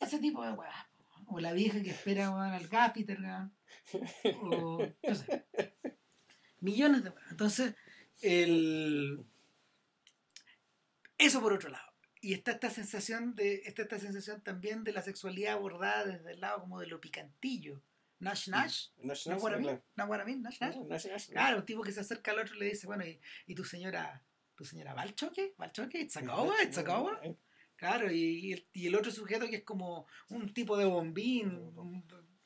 Ese 0.00 0.18
tipo 0.18 0.44
de 0.44 0.52
weá. 0.52 0.90
O 1.26 1.40
la 1.40 1.52
vieja 1.52 1.82
que 1.82 1.90
espera 1.90 2.30
weón, 2.30 2.52
al 2.52 2.68
gaffiter, 2.68 3.18
weón. 3.20 3.56
O 4.42 4.78
no 5.02 5.14
sé. 5.14 5.46
Millones 6.60 7.04
de 7.04 7.10
weas. 7.10 7.30
Entonces, 7.30 7.74
el... 8.20 9.24
eso 11.18 11.40
por 11.40 11.52
otro 11.52 11.70
lado. 11.70 11.84
Y 12.20 12.32
está 12.32 12.52
esta 12.52 12.70
sensación 12.70 13.34
de, 13.34 13.56
está 13.66 13.82
esta 13.82 13.98
sensación 13.98 14.40
también 14.42 14.82
de 14.82 14.92
la 14.92 15.02
sexualidad 15.02 15.54
abordada 15.54 16.04
desde 16.06 16.32
el 16.32 16.40
lado 16.40 16.60
como 16.60 16.80
de 16.80 16.86
lo 16.86 16.98
picantillo. 17.00 17.82
Nash 18.24 18.48
Nash. 18.48 18.88
Nash, 19.02 19.26
¿No 19.28 19.34
Nash. 19.34 19.42
Nash 19.42 20.60
Nash. 20.60 20.76
Nash, 20.88 21.06
Nash, 21.06 21.28
Claro, 21.28 21.58
un 21.58 21.66
tipo 21.66 21.82
que 21.82 21.92
se 21.92 22.00
acerca 22.00 22.32
al 22.32 22.40
otro 22.40 22.56
y 22.56 22.58
le 22.60 22.66
dice, 22.70 22.86
bueno, 22.86 23.04
¿y, 23.06 23.20
y 23.46 23.54
tu 23.54 23.64
señora, 23.64 24.22
tu 24.54 24.64
señora 24.64 24.94
va 24.94 25.02
al 25.02 25.14
choque? 25.14 25.54
¿Va 25.60 25.66
al 25.66 25.72
choque? 25.72 26.00
¿It's 26.00 26.16
a 26.16 26.22
go? 26.22 26.52
¿It's 26.62 26.78
a 26.78 26.82
go? 26.82 27.10
Claro, 27.76 28.10
y, 28.10 28.18
y 28.48 28.52
el, 28.52 28.68
y 28.72 28.86
el 28.86 28.94
otro 28.94 29.10
sujeto 29.10 29.46
que 29.48 29.56
es 29.56 29.64
como 29.64 30.06
un 30.30 30.52
tipo 30.54 30.76
de 30.76 30.84
bombín. 30.86 31.48
un- 31.76 32.04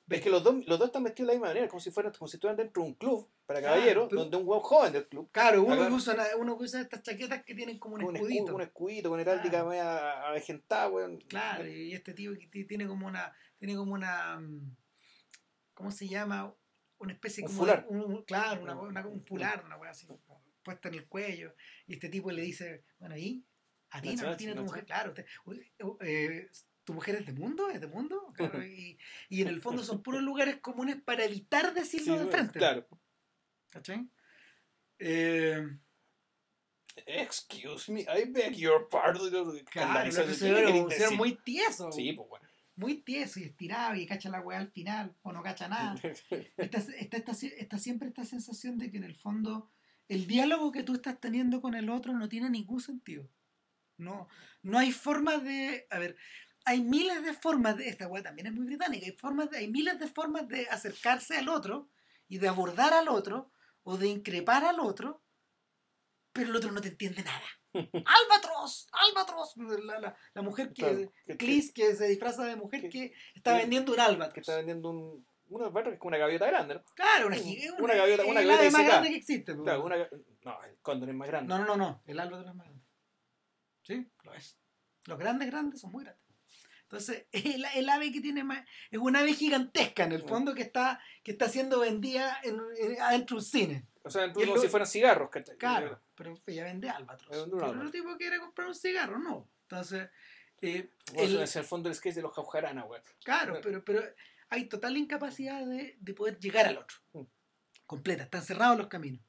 Es 0.09 0.23
que 0.23 0.31
los 0.31 0.43
dos, 0.43 0.55
los 0.67 0.79
dos 0.79 0.89
están 0.89 1.05
vestidos 1.05 1.29
de 1.29 1.35
la 1.35 1.39
misma 1.39 1.49
manera, 1.49 1.69
como 1.69 1.81
si 1.81 1.91
fueran, 1.91 2.13
como 2.13 2.27
si 2.29 2.37
estuvieran 2.39 2.57
dentro 2.57 2.83
de 2.83 2.89
un 2.89 2.95
club 2.95 3.29
para 3.45 3.61
caballeros, 3.61 4.09
donde 4.09 4.37
un 4.39 4.49
hueón 4.49 4.63
joven 4.63 4.93
del 4.95 5.07
club, 5.07 5.31
Claro, 5.31 5.63
uno 5.63 5.87
que, 5.87 5.93
usa, 5.93 6.17
uno 6.39 6.57
usa 6.59 6.81
estas 6.81 7.03
chaquetas 7.03 7.45
que 7.45 7.55
tienen 7.55 7.79
como 7.79 7.97
un 7.97 8.03
escudito. 8.15 8.35
escudo, 8.45 8.55
un 8.57 8.63
escudito, 8.63 9.11
con 9.11 9.21
heráldica 9.21 9.51
Claro. 9.51 9.69
media 9.69 10.29
avejentada, 10.29 10.89
weón. 10.89 11.19
Claro, 11.29 11.67
y 11.69 11.93
este 11.93 12.15
tío 12.15 12.33
que 12.39 12.47
ti- 12.47 12.65
tiene 12.67 12.87
como 12.87 13.07
una, 13.07 13.33
tiene 13.59 13.77
como 13.77 13.93
una, 13.93 14.41
mm, 14.41 14.77
¿cómo 15.79 15.93
se 15.93 16.09
llama? 16.09 16.53
Una 16.99 17.13
especie 17.13 17.45
Un 17.45 17.47
como 17.47 17.61
fular. 17.61 17.87
de- 17.87 17.89
un- 17.97 18.25
claro, 18.25 18.63
una, 18.63 18.75
una- 18.75 19.07
un 19.07 19.25
fular, 19.25 19.65
una 19.65 19.77
wea 19.77 19.93
así, 19.93 20.09
puesta 20.65 20.89
en 20.89 20.95
el 20.97 21.07
cuello. 21.07 21.55
Y 21.87 21.93
este 21.95 22.09
tipo 22.09 22.33
le 22.33 22.43
dice, 22.43 22.85
bueno, 22.99 23.17
¿y? 23.17 23.47
¿A 23.91 24.03
ti 24.03 24.17
No 24.17 24.25
no, 24.31 24.37
tiene 24.37 24.55
no 24.57 24.63
tu 24.63 24.67
mujer? 24.67 24.85
Claro, 24.85 25.11
usted- 25.13 25.25
eh, 26.01 26.49
¿tu 26.83 26.95
mujer 26.95 27.15
es 27.15 27.27
de 27.27 27.33
mundo? 27.33 27.71
¿Es 27.71 27.81
de 27.81 27.87
mundo? 27.87 28.33
Claro, 28.35 28.61
y, 28.67 28.99
y 29.29 29.43
en 29.43 29.47
el 29.49 29.61
fondo 29.63 29.85
son 29.85 30.03
puros 30.03 30.21
lugares 30.23 30.57
comunes 30.57 31.01
para 31.01 31.25
evitar 31.25 31.69
Sí, 31.69 31.75
decirlo 31.81 32.15
de 32.15 32.19
weón, 32.23 32.31
frente. 32.33 32.59
Claro. 32.59 32.89
¿Cachai? 33.71 34.11
Eh, 34.99 35.63
Excuse 37.07 37.93
me, 37.93 38.01
I 38.01 38.25
beg 38.29 38.57
your 38.57 38.89
pardon. 38.89 39.31
claro, 39.31 39.55
Escandalizado, 39.57 40.27
lo 40.27 40.33
que 40.33 40.33
¿qué 40.33 40.39
se 40.41 40.51
ve 40.53 40.57
queréis 40.57 40.77
como 40.79 40.91
ser 40.91 40.99
decir? 41.01 41.17
muy 41.17 41.35
tieso. 41.45 41.93
Sí, 41.93 42.13
pues 42.15 42.29
bueno. 42.29 42.48
Muy 42.79 43.03
tieso 43.03 43.41
y 43.41 43.45
estirado 43.45 43.97
y 43.97 44.07
cacha 44.07 44.31
la 44.31 44.41
weá 44.41 44.59
al 44.59 44.71
final 44.71 45.15
o 45.23 45.33
no 45.33 45.43
cacha 45.43 45.69
nada. 45.69 45.95
Está, 46.57 46.79
está, 46.79 47.17
está, 47.17 47.33
está 47.33 47.79
siempre 47.79 48.09
esta 48.09 48.25
sensación 48.25 48.79
de 48.79 48.91
que 48.91 48.99
en 48.99 49.05
el 49.05 49.17
fondo 49.17 49.71
el 50.09 50.27
diálogo 50.27 50.71
que 50.73 50.85
tú 50.85 50.95
estás 50.95 51.21
teniendo 51.21 51.61
con 51.61 51.75
el 51.75 51.91
otro 51.91 52.13
no 52.13 52.29
tiene 52.29 52.49
ningún 52.49 52.81
sentido. 52.81 53.29
No, 53.97 54.29
no 54.63 54.79
hay 54.79 54.93
forma 54.93 55.39
de... 55.39 55.87
A 55.91 55.99
ver, 55.99 56.17
hay 56.65 56.81
miles 56.81 57.23
de 57.25 57.35
formas 57.35 57.77
de... 57.77 57.89
Esta 57.89 58.07
weá 58.07 58.23
también 58.23 58.47
es 58.47 58.55
muy 58.55 58.65
británica. 58.65 59.07
Hay, 59.07 59.13
formas 59.13 59.51
de, 59.51 59.59
hay 59.59 59.69
miles 59.69 59.99
de 59.99 60.07
formas 60.07 60.47
de 60.49 60.69
acercarse 60.69 61.37
al 61.37 61.49
otro 61.49 61.91
y 62.29 62.39
de 62.39 62.49
abordar 62.49 62.93
al 62.93 63.09
otro 63.09 63.51
o 63.83 63.99
de 63.99 64.07
increpar 64.07 64.65
al 64.65 64.79
otro, 64.79 65.23
pero 66.33 66.51
el 66.51 66.57
otro 66.57 66.71
no 66.71 66.81
te 66.81 66.89
entiende 66.89 67.25
nada. 67.25 67.47
¡Albatros! 67.73 68.89
¡Albatros! 68.93 69.57
La, 69.85 69.99
la, 70.01 70.17
la 70.35 70.43
mujer 70.43 70.73
que... 70.73 70.83
Claro, 70.83 71.13
que- 71.27 71.37
Clis 71.37 71.73
que 71.73 71.95
se 71.95 72.07
disfraza 72.09 72.45
de 72.45 72.57
mujer 72.57 72.83
que- 72.83 72.89
que 72.89 73.15
está 73.35 73.53
que- 73.55 73.59
vendiendo 73.61 73.93
un 73.93 74.01
albatros. 74.01 74.35
que 74.35 74.41
está 74.41 74.57
vendiendo 74.57 74.91
un, 74.91 75.27
una 75.49 75.67
albatros 75.67 75.91
que 75.93 75.95
es 75.95 76.01
como 76.01 76.09
una 76.09 76.19
gaviota 76.19 76.47
grande, 76.47 76.75
¿no? 76.75 76.85
Claro, 76.95 77.27
una, 77.29 77.37
un- 77.37 77.43
giga- 77.43 77.75
una 77.79 77.95
gaviota- 77.95 78.25
una 78.25 78.41
gaviota 78.41 78.59
ave 78.61 78.71
más 78.71 78.85
grande 78.87 79.09
que 79.11 79.17
existe. 79.17 79.55
po. 79.55 79.63
Claro, 79.65 79.85
una, 79.85 79.97
no, 80.45 80.65
el 80.65 80.77
cóndor 80.83 81.09
es 81.11 81.15
más 81.15 81.29
grande. 81.29 81.49
No, 81.49 81.59
no, 81.59 81.65
no, 81.67 81.77
no, 81.77 82.03
el 82.07 82.19
albatros 82.21 82.51
es 82.51 82.55
más 82.57 82.67
grande. 82.67 82.85
Sí, 83.83 84.11
lo 84.23 84.35
es. 84.35 84.59
Los 85.07 85.19
grandes, 85.19 85.49
grandes 85.51 85.81
son 85.81 85.93
muy 85.93 86.05
grandes. 86.05 86.23
Entonces, 86.83 87.27
el, 87.33 87.65
el 87.75 87.89
ave 87.89 88.11
que 88.13 88.21
tiene 88.21 88.45
más. 88.45 88.65
Es 88.91 88.99
una 88.99 89.21
ave 89.21 89.35
gigantesca 89.35 90.05
en 90.05 90.13
el 90.13 90.25
Mm. 90.25 90.29
fondo 90.29 90.55
que 90.55 90.63
está, 90.63 91.01
que 91.23 91.33
está 91.33 91.49
siendo 91.49 91.81
vendida 91.81 92.39
en, 92.43 92.59
en- 92.79 93.01
adentro 93.01 93.37
de 93.37 93.41
un 93.41 93.45
cine. 93.45 93.87
O 94.05 94.11
sea, 94.11 94.25
el 94.25 94.33
como 94.33 94.57
si 94.59 94.69
fueran 94.69 94.89
cigarros, 94.89 95.29
¿cachai? 95.31 95.57
Claro, 95.59 96.01
pero 96.19 96.35
ella 96.47 96.65
vende 96.65 96.91
albatros. 96.91 97.31
Pero 97.49 97.83
el 97.83 97.91
tipo 97.93 98.17
quiere 98.19 98.39
comprar 98.41 98.69
un 98.69 98.75
cigarro, 98.75 99.19
no. 99.19 99.49
Entonces, 99.63 100.11
eh, 100.61 100.91
Bueno, 101.15 101.37
el- 101.39 101.43
es 101.45 101.57
el 101.57 101.65
fondo 101.65 101.89
del 101.89 101.97
sketch 101.97 102.17
de 102.17 102.23
los 102.23 102.35
jaujarana, 102.35 102.83
güey. 102.83 103.01
Claro, 103.25 103.61
pero, 103.63 103.85
pero 103.85 104.03
hay 104.51 104.65
total 104.69 104.97
incapacidad 104.97 105.65
de, 105.65 105.97
de 105.99 106.15
poder 106.15 106.39
llegar 106.39 106.67
al 106.67 106.79
otro. 106.79 106.97
Mm. 107.13 107.23
Completa, 107.87 108.25
están 108.25 108.43
cerrados 108.43 108.77
los 108.77 108.89
caminos. 108.89 109.23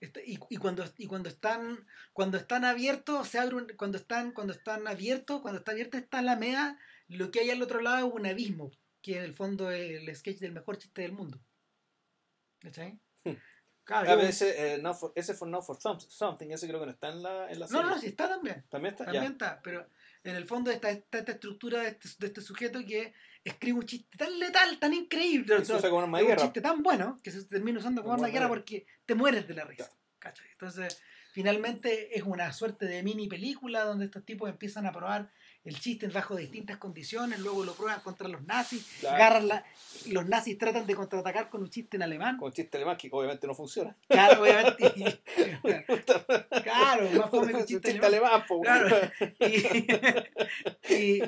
Está- 0.00 0.20
y, 0.24 0.38
y 0.50 0.56
cuando, 0.56 0.84
y 0.98 1.06
cuando 1.06 1.28
están 1.28 1.86
cuando 2.12 2.36
están 2.38 2.64
abiertos, 2.64 3.26
se 3.28 3.38
abre 3.38 3.56
un- 3.56 3.72
cuando 3.76 3.98
están 3.98 4.32
cuando 4.32 4.52
están 4.52 4.86
abiertos, 4.86 5.40
cuando 5.42 5.58
está 5.58 5.72
abierta 5.72 5.98
esta 5.98 6.18
alameda, 6.20 6.78
lo 7.08 7.30
que 7.30 7.40
hay 7.40 7.50
al 7.50 7.60
otro 7.62 7.80
lado 7.80 8.06
es 8.08 8.12
un 8.14 8.26
abismo, 8.26 8.70
que 9.02 9.16
en 9.18 9.24
el 9.24 9.34
fondo 9.34 9.70
es 9.70 10.00
el 10.02 10.14
sketch 10.16 10.38
del 10.38 10.52
mejor 10.52 10.78
chiste 10.78 11.02
del 11.02 11.12
mundo. 11.12 11.38
¿Cachai? 12.60 12.92
Mm. 12.92 13.00
Claro, 13.84 14.06
pero 14.06 14.22
ese, 14.22 14.74
eh, 14.74 14.78
no 14.78 14.94
for, 14.94 15.12
ese 15.14 15.34
for 15.34 15.46
No 15.46 15.60
for 15.60 15.78
Some- 15.78 16.00
Something, 16.00 16.48
ese 16.50 16.66
creo 16.66 16.80
que 16.80 16.86
no 16.86 16.92
está 16.92 17.08
en 17.10 17.22
la, 17.22 17.50
en 17.50 17.60
la 17.60 17.66
no, 17.66 17.72
serie. 17.72 17.86
no, 17.90 17.98
sí 17.98 18.06
está 18.06 18.28
también. 18.28 18.64
También 18.70 18.94
está. 18.94 19.04
También 19.04 19.24
Ya. 19.24 19.30
está, 19.30 19.60
pero 19.62 19.86
en 20.24 20.36
el 20.36 20.46
fondo 20.46 20.70
está, 20.70 20.90
está 20.90 21.18
esta 21.18 21.32
estructura 21.32 21.82
de 21.82 21.88
este, 21.88 22.08
de 22.18 22.26
este 22.28 22.40
sujeto 22.40 22.80
que 22.86 23.12
escribe 23.44 23.78
un 23.78 23.84
chiste 23.86 24.16
tan 24.16 24.38
letal, 24.38 24.78
tan 24.78 24.94
increíble, 24.94 25.54
Y 25.60 25.64
se 25.66 25.74
usa 25.74 25.90
como 25.90 26.00
arma 26.02 26.16
de 26.18 26.24
es 26.24 26.28
un 26.30 26.34
guerra. 26.34 26.42
chiste 26.44 26.60
tan 26.62 26.82
bueno 26.82 27.20
que 27.22 27.30
se 27.30 27.44
termina 27.44 27.78
usando 27.78 28.00
como 28.02 28.14
arma 28.14 28.26
de 28.28 28.32
guerra 28.32 28.48
porque 28.48 28.86
te 29.04 29.14
mueres 29.14 29.46
de 29.46 29.54
la 29.54 29.64
risa. 29.64 29.90
Entonces, 30.52 31.02
finalmente 31.32 32.16
es 32.16 32.22
una 32.24 32.52
suerte 32.54 32.86
de 32.86 33.02
mini 33.02 33.28
película 33.28 33.84
donde 33.84 34.06
estos 34.06 34.24
tipos 34.24 34.48
empiezan 34.48 34.86
a 34.86 34.92
probar 34.92 35.30
el 35.64 35.80
chiste 35.80 36.08
bajo 36.08 36.36
distintas 36.36 36.76
condiciones, 36.76 37.38
luego 37.40 37.64
lo 37.64 37.74
prueban 37.74 38.00
contra 38.00 38.28
los 38.28 38.42
nazis, 38.44 38.86
Claro. 39.00 39.16
agarran 39.16 39.48
la, 39.48 39.64
los 40.10 40.26
nazis 40.28 40.58
tratan 40.58 40.86
de 40.86 40.94
contraatacar 40.94 41.48
con 41.48 41.62
un 41.62 41.70
chiste 41.70 41.96
en 41.96 42.02
alemán. 42.02 42.36
Con 42.36 42.52
chiste 42.52 42.76
alemán 42.76 42.96
que 42.98 43.08
obviamente 43.10 43.46
no 43.46 43.54
funciona. 43.54 43.96
Claro, 44.08 44.42
obviamente. 44.42 44.92
y- 44.96 45.04
claro, 46.62 47.10
más 47.12 47.30
fome 47.30 47.52
que 47.52 47.56
un 47.58 47.64
chiste 47.66 47.92
chiste 47.92 48.06
alemán. 48.06 48.30
alemán, 48.30 48.44
po, 48.46 48.60
Claro. 48.60 48.96
y, 50.90 50.94
y, 50.94 51.22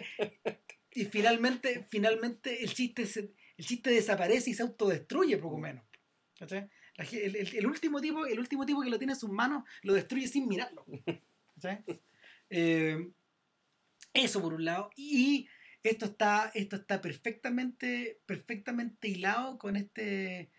y 0.94 1.04
finalmente, 1.06 1.86
finalmente 1.88 2.62
el 2.62 2.72
chiste 2.74 3.06
se- 3.06 3.32
el 3.56 3.64
chiste 3.64 3.90
desaparece 3.90 4.50
y 4.50 4.54
se 4.54 4.62
autodestruye 4.62 5.38
poco 5.38 5.56
menos. 5.58 5.82
El, 6.40 7.36
el- 7.36 7.56
el 7.56 7.66
último 7.66 8.00
tipo, 8.02 8.26
el 8.26 8.38
último 8.38 8.66
tipo 8.66 8.82
que 8.82 8.90
lo 8.90 8.98
tiene 8.98 9.14
en 9.14 9.18
sus 9.18 9.30
manos 9.30 9.64
lo 9.82 9.94
destruye 9.94 10.28
sin 10.28 10.46
mirarlo. 10.46 10.84
Eh, 12.50 13.08
eso 14.16 14.40
por 14.40 14.54
un 14.54 14.64
lado. 14.64 14.90
Y 14.96 15.48
esto 15.82 16.06
está, 16.06 16.50
esto 16.54 16.76
está 16.76 17.00
perfectamente, 17.00 18.20
perfectamente 18.26 19.08
hilado 19.08 19.58
con 19.58 19.76
este. 19.76 20.50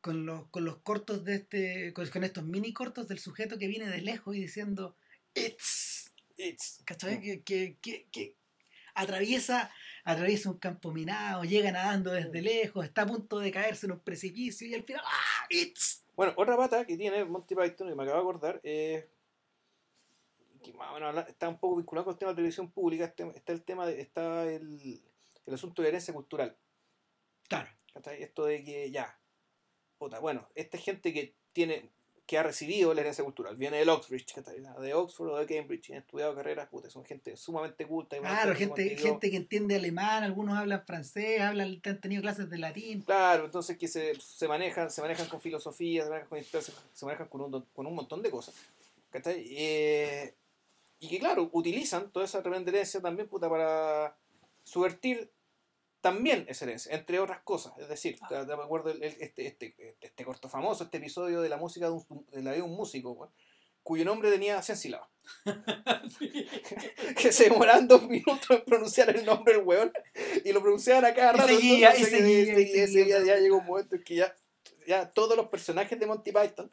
Con 0.00 0.26
los, 0.26 0.48
con 0.48 0.64
los 0.64 0.78
cortos 0.78 1.24
de 1.24 1.34
este. 1.36 1.92
Con, 1.92 2.06
con 2.08 2.24
estos 2.24 2.44
mini 2.44 2.72
cortos 2.72 3.08
del 3.08 3.18
sujeto 3.18 3.58
que 3.58 3.68
viene 3.68 3.88
de 3.88 4.00
lejos 4.02 4.36
y 4.36 4.40
diciendo. 4.40 4.96
It's 5.34 6.12
It's- 6.36 6.82
¿cachai? 6.84 7.20
Que, 7.20 7.42
que, 7.42 7.76
que, 7.80 8.06
que 8.12 8.36
atraviesa, 8.94 9.70
atraviesa 10.04 10.50
un 10.50 10.58
campo 10.58 10.92
minado, 10.92 11.44
llega 11.44 11.72
nadando 11.72 12.12
desde 12.12 12.42
lejos, 12.42 12.84
está 12.84 13.02
a 13.02 13.06
punto 13.06 13.38
de 13.40 13.50
caerse 13.50 13.86
en 13.86 13.92
un 13.92 14.00
precipicio 14.00 14.66
y 14.66 14.74
al 14.74 14.84
final, 14.84 15.02
¡ah! 15.04 15.46
¡It's! 15.50 16.04
Bueno, 16.16 16.32
otra 16.36 16.56
pata 16.56 16.84
que 16.84 16.96
tiene 16.96 17.24
Monty 17.24 17.54
Python, 17.54 17.88
que 17.88 17.94
me 17.94 18.02
acabo 18.04 18.18
de 18.18 18.22
acordar, 18.22 18.60
es 18.62 19.04
que 20.62 20.72
más 20.72 20.90
o 20.90 20.94
menos 20.94 21.08
habla- 21.10 21.22
está 21.28 21.48
un 21.48 21.58
poco 21.58 21.76
vinculado 21.76 22.04
con 22.06 22.12
el 22.14 22.18
tema 22.18 22.30
de 22.30 22.32
la 22.34 22.36
televisión 22.36 22.70
pública, 22.70 23.04
este- 23.04 23.28
está 23.34 23.52
el 23.52 23.62
tema 23.62 23.86
de, 23.86 24.00
está 24.00 24.44
el, 24.44 25.00
el 25.46 25.54
asunto 25.54 25.82
de 25.82 25.86
la 25.86 25.88
herencia 25.90 26.14
cultural. 26.14 26.56
Claro. 27.48 27.68
Esto 28.18 28.44
de 28.44 28.62
que 28.62 28.90
ya, 28.90 29.18
puta, 29.98 30.20
bueno, 30.20 30.48
esta 30.54 30.78
gente 30.78 31.12
que 31.12 31.34
tiene, 31.52 31.90
que 32.26 32.38
ha 32.38 32.42
recibido 32.42 32.94
la 32.94 33.00
herencia 33.00 33.24
cultural, 33.24 33.56
viene 33.56 33.78
del 33.78 33.88
Oxbridge, 33.88 34.34
de 34.36 34.94
Oxford 34.94 35.30
o 35.30 35.36
de 35.38 35.46
Cambridge, 35.46 35.88
y 35.88 35.92
han 35.94 36.00
estudiado 36.00 36.34
carreras, 36.34 36.68
puta, 36.68 36.88
son 36.90 37.04
gente 37.04 37.36
sumamente 37.36 37.86
culta. 37.86 38.16
y 38.16 38.20
claro, 38.20 38.54
gente, 38.54 38.96
gente 38.96 39.30
que 39.30 39.36
entiende 39.36 39.74
alemán, 39.76 40.22
algunos 40.22 40.56
hablan 40.56 40.84
francés, 40.84 41.40
hablan, 41.40 41.80
han 41.82 42.00
tenido 42.00 42.22
clases 42.22 42.48
de 42.50 42.58
latín. 42.58 43.00
Claro, 43.02 43.46
entonces 43.46 43.76
que 43.78 43.88
se, 43.88 44.14
se 44.20 44.46
manejan, 44.46 44.90
se 44.90 45.00
manejan 45.00 45.28
con 45.28 45.40
filosofía, 45.40 46.04
se 46.04 46.10
manejan 46.10 46.28
con 46.28 46.44
se, 46.44 47.06
manejan 47.06 47.28
con 47.28 47.40
un, 47.40 47.62
con 47.74 47.86
un 47.86 47.94
montón 47.94 48.22
de 48.22 48.30
cosas. 48.30 48.54
Eh, 49.24 50.34
y 51.00 51.08
que 51.08 51.18
claro, 51.18 51.48
utilizan 51.52 52.10
toda 52.10 52.24
esa 52.24 52.42
tremenda 52.42 52.70
herencia 52.70 53.00
también 53.00 53.28
puta, 53.28 53.48
para 53.48 54.16
subvertir 54.64 55.30
también 56.00 56.44
esa 56.48 56.64
herencia, 56.64 56.94
entre 56.94 57.18
otras 57.20 57.40
cosas. 57.42 57.72
Es 57.78 57.88
decir, 57.88 58.18
te- 58.28 58.44
me 58.44 58.52
acuerdo 58.62 58.90
el- 58.90 59.02
el- 59.02 59.16
este, 59.20 59.46
este, 59.46 59.96
este 60.00 60.24
corto 60.24 60.48
famoso, 60.48 60.84
este 60.84 60.98
episodio 60.98 61.40
de 61.40 61.48
la 61.48 61.56
música 61.56 61.86
de, 61.86 61.92
un, 61.92 62.26
de 62.30 62.36
la 62.42 62.50
vida 62.52 62.62
de 62.62 62.62
un 62.62 62.76
músico, 62.76 63.30
cuyo 63.82 64.04
nombre 64.04 64.30
tenía 64.30 64.60
100 64.62 64.76
sílabas. 64.78 65.08
que 67.16 67.32
se 67.32 67.44
demoraban 67.44 67.88
dos 67.88 68.02
minutos 68.08 68.48
en 68.50 68.64
pronunciar 68.64 69.10
el 69.14 69.24
nombre 69.24 69.54
del 69.54 69.64
weón 69.64 69.92
y 70.44 70.52
lo 70.52 70.60
pronunciaban 70.60 71.04
a 71.04 71.14
cada 71.14 71.32
Y 71.32 71.36
rato. 71.36 71.52
y 71.52 71.56
seguía, 71.56 71.96
y 71.96 72.04
seguía, 72.04 72.54
seguía. 72.54 72.86
seguía, 72.86 73.24
ya 73.24 73.36
llegó 73.36 73.58
un 73.58 73.66
momento 73.66 73.96
en 73.96 74.04
que 74.04 74.14
ya, 74.16 74.34
ya 74.86 75.10
todos 75.10 75.36
los 75.36 75.48
personajes 75.48 75.98
de 75.98 76.06
Monty 76.06 76.32
Python 76.32 76.70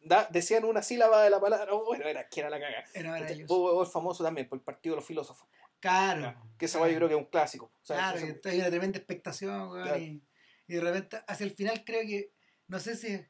da- 0.00 0.28
decían 0.30 0.64
una 0.64 0.82
sílaba 0.82 1.22
de 1.22 1.30
la 1.30 1.40
palabra. 1.40 1.72
Oh, 1.72 1.84
bueno, 1.84 2.04
era 2.06 2.28
que 2.28 2.40
era 2.40 2.50
la 2.50 2.60
caga. 2.60 2.84
Era 2.94 3.10
maravilloso. 3.10 3.54
O, 3.54 3.78
o 3.78 3.82
el 3.82 3.88
famoso 3.88 4.22
también, 4.24 4.48
por 4.48 4.58
el 4.58 4.64
partido 4.64 4.94
de 4.94 5.00
los 5.00 5.06
filósofos. 5.06 5.48
Claro. 5.80 6.34
Que 6.58 6.66
esa 6.66 6.78
weá 6.80 6.90
yo 6.90 6.96
creo 6.96 7.08
que 7.08 7.14
es 7.14 7.20
un 7.20 7.26
clásico. 7.26 7.72
Claro, 7.86 8.18
entonces 8.18 8.52
hay 8.52 8.60
una 8.60 8.68
tremenda 8.70 8.98
expectación, 8.98 9.70
weón, 9.70 9.82
Claro. 9.84 9.98
y, 9.98 10.22
y 10.68 10.74
de 10.74 10.80
repente, 10.80 11.20
hacia 11.26 11.44
el 11.44 11.52
final 11.52 11.82
creo 11.84 12.02
que, 12.02 12.32
no 12.66 12.78
sé 12.78 12.96
si 12.96 13.06
es, 13.08 13.26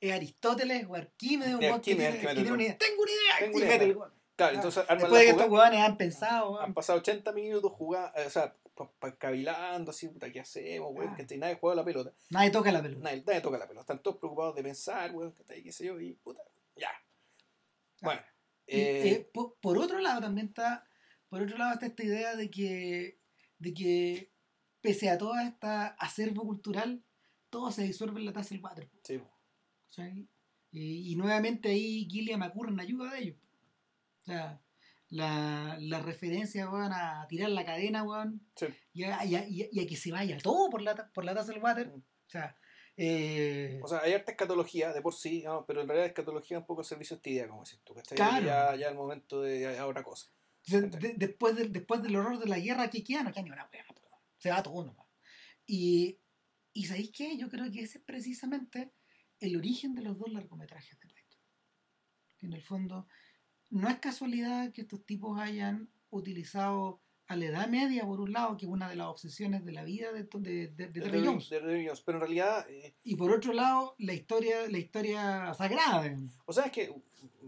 es 0.00 0.12
Aristóteles 0.12 0.84
o 0.88 0.94
Arquímedes, 0.96 1.54
un 1.54 1.64
Arquímedes 1.64 2.18
que 2.18 2.34
tiene 2.34 2.52
una 2.52 2.62
idea. 2.64 2.76
Tengo 2.78 3.02
una 3.02 3.12
idea. 3.12 3.38
Tengo 3.38 3.56
una 3.58 3.66
idea. 3.66 4.12
Claro, 4.34 4.54
entonces 4.56 4.84
Después 4.88 5.12
de 5.12 5.24
que 5.24 5.30
estos 5.30 5.48
weones 5.48 5.80
han 5.80 5.96
pensado, 5.96 6.60
Han 6.60 6.74
pasado 6.74 6.98
80 6.98 7.32
minutos 7.32 7.70
jugando, 7.72 8.10
o 8.26 8.30
sea, 8.30 8.56
cavilando 9.18 9.90
así, 9.90 10.08
puta, 10.08 10.30
¿qué 10.30 10.40
hacemos, 10.40 10.90
weón? 10.92 11.10
Ah. 11.12 11.16
Que 11.16 11.36
nadie 11.36 11.56
juega 11.56 11.76
la 11.76 11.84
pelota. 11.84 12.12
Nadie 12.30 12.50
toca 12.50 12.72
la 12.72 12.82
pelota. 12.82 13.00
Nadie, 13.02 13.22
nadie 13.26 13.40
toca 13.40 13.58
la 13.58 13.68
pelota. 13.68 13.82
Están 13.82 14.02
todos 14.02 14.16
preocupados 14.18 14.54
de 14.54 14.62
pensar, 14.62 15.12
weón, 15.12 15.32
que 15.32 15.62
qué 15.62 15.72
sé 15.72 15.86
yo, 15.86 16.00
y 16.00 16.14
puta, 16.14 16.42
ya. 16.76 16.90
Bueno. 18.00 18.22
Y, 18.66 18.76
eh, 18.76 19.08
eh, 19.10 19.30
por, 19.32 19.56
por 19.60 19.78
otro 19.78 19.98
lado 19.98 20.20
también 20.20 20.48
está, 20.48 20.86
por 21.28 21.42
otro 21.42 21.58
lado 21.58 21.74
está 21.74 21.86
esta 21.86 22.04
idea 22.04 22.36
de 22.36 22.50
que, 22.50 23.20
de 23.58 23.74
que 23.74 24.32
pese 24.80 25.10
a 25.10 25.18
toda 25.18 25.44
esta 25.44 25.88
acervo 25.88 26.44
cultural, 26.44 27.04
todo 27.50 27.70
se 27.70 27.82
disuelve 27.82 28.20
en 28.20 28.26
la 28.26 28.32
taza 28.32 28.54
del 28.54 28.64
water. 28.64 28.90
sí, 29.02 29.20
¿cachai? 29.84 30.28
Y, 30.70 31.12
y 31.12 31.16
nuevamente 31.16 31.68
ahí 31.68 32.08
Gilliam 32.10 32.40
McCurry 32.40 32.72
en 32.72 32.80
ayuda 32.80 33.12
de 33.12 33.18
ellos. 33.20 33.36
O 34.22 34.24
sea, 34.24 34.62
la, 35.12 35.76
la 35.78 36.00
referencia 36.00 36.68
weón, 36.70 36.90
a 36.92 37.26
tirar 37.28 37.50
la 37.50 37.64
cadena, 37.66 38.02
weón, 38.02 38.40
sí. 38.56 38.66
y, 38.94 39.04
a, 39.04 39.24
y 39.24 39.34
a- 39.36 39.46
y 39.48 39.78
a- 39.80 39.86
que 39.86 39.96
se 39.96 40.10
vaya 40.10 40.38
todo 40.38 40.70
por 40.70 40.80
la, 40.80 40.94
por 41.12 41.24
la 41.24 41.34
taza 41.34 41.52
del 41.52 41.62
water. 41.62 41.88
Mm. 41.88 41.98
O 41.98 42.30
sea, 42.30 42.56
eh, 42.96 43.78
O 43.82 43.88
sea, 43.88 44.00
hay 44.00 44.14
harta 44.14 44.32
escatología 44.32 44.92
de 44.92 45.02
por 45.02 45.14
sí, 45.14 45.42
¿no? 45.42 45.64
pero 45.66 45.82
en 45.82 45.88
realidad 45.88 46.06
escatología 46.06 46.56
es 46.56 46.62
un 46.62 46.66
poco 46.66 46.80
el 46.80 46.86
servicio 46.86 47.20
idea, 47.24 47.46
como 47.48 47.62
decís 47.64 47.80
tú, 47.84 47.94
¿cachai? 47.94 48.16
Claro. 48.16 48.46
Ya, 48.46 48.74
ya 48.76 48.88
el 48.88 48.94
momento 48.94 49.42
de 49.42 49.60
ya, 49.60 49.86
otra 49.86 50.02
cosa. 50.02 50.30
de- 50.66 50.82
de- 50.88 51.14
después, 51.16 51.56
del, 51.56 51.72
después 51.72 52.02
del 52.02 52.16
horror 52.16 52.38
de 52.38 52.46
la 52.48 52.58
guerra, 52.58 52.88
¿qué 52.88 53.04
queda? 53.04 53.22
No 53.22 53.32
queda 53.32 53.42
ni 53.42 53.50
una 53.50 53.68
wea. 53.72 53.84
po. 53.86 54.00
Se 54.38 54.50
va 54.50 54.62
todo 54.62 54.84
nomás. 54.84 55.06
Y, 55.66 56.18
y 56.72 56.86
¿sabéis 56.86 57.10
qué? 57.14 57.36
Yo 57.36 57.48
creo 57.50 57.70
que 57.70 57.80
ese 57.82 57.98
es 57.98 58.04
precisamente 58.04 58.92
el 59.40 59.56
origen 59.56 59.94
de 59.94 60.02
los 60.02 60.18
dos 60.18 60.32
largometrajes 60.32 60.98
de. 61.00 61.08
Que 62.38 62.46
en 62.46 62.54
el 62.54 62.62
fondo, 62.62 63.06
no 63.72 63.88
es 63.88 63.98
casualidad 63.98 64.70
que 64.72 64.82
estos 64.82 65.04
tipos 65.04 65.38
hayan 65.38 65.88
utilizado 66.10 67.00
a 67.26 67.36
la 67.36 67.46
Edad 67.46 67.68
Media, 67.68 68.04
por 68.04 68.20
un 68.20 68.32
lado, 68.32 68.56
que 68.56 68.66
es 68.66 68.70
una 68.70 68.88
de 68.88 68.96
las 68.96 69.06
obsesiones 69.06 69.64
de 69.64 69.72
la 69.72 69.84
vida 69.84 70.12
de, 70.12 70.24
de, 70.24 70.68
de, 70.68 70.88
de 70.88 71.00
Terry 71.00 71.24
Jones. 71.24 71.48
Pero 71.48 72.18
en 72.18 72.20
realidad, 72.20 72.66
eh, 72.68 72.94
Y 73.04 73.16
por 73.16 73.30
otro 73.32 73.52
lado, 73.54 73.94
la 73.98 74.12
historia, 74.12 74.68
la 74.68 74.78
historia 74.78 75.54
sagrada. 75.54 76.14
o 76.44 76.52
sea, 76.52 76.66
es 76.66 76.72
que 76.72 76.94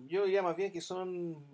yo 0.07 0.25
diría 0.25 0.43
más 0.43 0.57
bien 0.57 0.72
que 0.72 0.81
son 0.81 1.45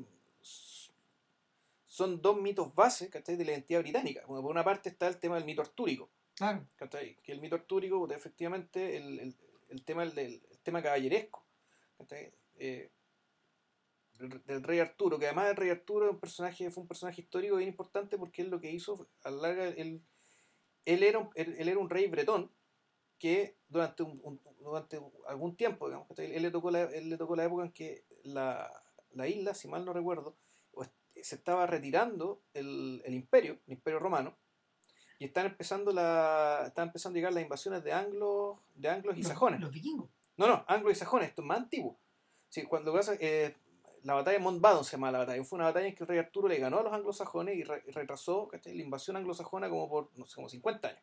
son 1.87 2.23
dos 2.23 2.41
mitos 2.41 2.75
base, 2.75 3.11
¿cachai? 3.11 3.37
De 3.37 3.45
la 3.45 3.53
identidad 3.53 3.81
británica. 3.81 4.23
Bueno, 4.27 4.43
por 4.43 4.51
una 4.53 4.65
parte 4.65 4.89
está 4.89 5.09
el 5.09 5.19
tema 5.19 5.35
del 5.37 5.45
mito 5.45 5.61
artúrico, 5.61 6.09
Claro. 6.35 6.65
¿cachai? 6.77 7.17
Que 7.23 7.33
el 7.33 7.41
mito 7.41 7.57
artúrico, 7.57 8.09
efectivamente, 8.11 8.97
el, 8.97 9.19
el, 9.19 9.35
el 9.69 9.83
tema 9.85 10.05
el 10.05 10.41
tema 10.63 10.83
caballeresco, 10.83 11.45
¿cachai? 11.99 12.33
Eh, 12.59 12.91
del, 14.21 14.63
rey 14.63 14.79
Arturo, 14.79 15.19
que 15.19 15.27
además 15.27 15.51
el 15.51 15.57
rey 15.57 15.71
Arturo 15.71 16.07
es 16.07 16.13
un 16.13 16.21
personaje, 16.21 16.71
fue 16.71 16.83
un 16.83 16.89
personaje 16.89 17.23
histórico 17.23 17.57
bien 17.57 17.69
importante 17.69 18.19
porque 18.19 18.43
él 18.43 18.51
lo 18.51 18.61
que 18.61 18.71
hizo, 18.71 19.09
a 19.25 19.31
la 19.31 19.49
larga, 19.49 19.69
él, 19.69 20.03
él, 20.85 21.03
era, 21.03 21.19
un, 21.19 21.31
él, 21.35 21.57
él 21.59 21.69
era 21.69 21.79
un 21.79 21.91
rey 21.91 22.07
bretón 22.09 22.51
que 23.19 23.57
durante, 23.69 24.03
un, 24.03 24.21
un- 24.23 24.41
durante 24.61 25.01
algún 25.27 25.57
tiempo, 25.57 25.89
digamos, 25.89 26.07
él, 26.19 26.43
le 26.43 26.51
tocó 26.51 26.71
la, 26.71 26.83
él 26.83 27.11
le 27.11 27.17
tocó 27.17 27.37
la 27.37 27.45
época 27.45 27.65
en 27.65 27.73
que 27.73 28.05
la, 28.25 28.71
la 29.13 29.29
isla, 29.29 29.55
si 29.55 29.69
mal 29.69 29.85
no 29.85 29.93
recuerdo, 29.93 30.37
se 31.15 31.35
estaba 31.35 31.67
retirando 31.67 32.41
el, 32.55 33.03
el 33.05 33.15
imperio, 33.15 33.59
el 33.67 33.75
imperio 33.75 33.99
romano, 33.99 34.37
y 35.19 35.27
están 35.27 35.47
empezando 35.47 35.93
la 35.93 36.65
están 36.67 36.89
empezando 36.89 37.17
a 37.17 37.19
llegar 37.19 37.33
las 37.33 37.43
invasiones 37.43 37.85
de 37.85 37.93
anglos 37.93 38.59
de 38.75 38.89
anglos 38.89 39.19
y 39.19 39.23
sajones. 39.23 39.61
Los 39.61 39.71
vikingos. 39.73 40.09
no 40.37 40.47
no 40.47 40.65
anglos 40.67 40.93
y 40.93 40.95
sajones 40.97 41.29
esto 41.29 41.43
es 41.43 41.49
más 41.49 41.59
antiguo. 41.59 41.99
Sí, 42.49 42.63
cuando 42.63 42.93
pasa, 42.93 43.15
eh, 43.21 43.55
la 44.05 44.15
batalla 44.15 44.39
de 44.39 44.43
Montbadon 44.45 44.85
se 44.85 44.93
llama 44.93 45.11
la 45.13 45.19
batalla 45.19 45.43
fue 45.45 45.57
una 45.57 45.67
batalla 45.67 45.87
en 45.89 45.95
que 45.95 46.05
el 46.05 46.09
rey 46.09 46.19
Arturo 46.19 46.49
le 46.49 46.59
ganó 46.59 46.79
a 46.79 46.83
los 46.83 46.93
anglosajones 46.93 47.57
y, 47.57 47.65
re- 47.65 47.83
y 47.87 47.91
retrasó 47.91 48.49
¿cachai? 48.49 48.75
la 48.75 48.83
invasión 48.83 49.17
anglosajona 49.17 49.69
como 49.69 49.89
por 49.89 50.11
no 50.19 50.25
sé 50.27 50.35
como 50.37 50.49
50 50.49 50.89
años 50.89 51.03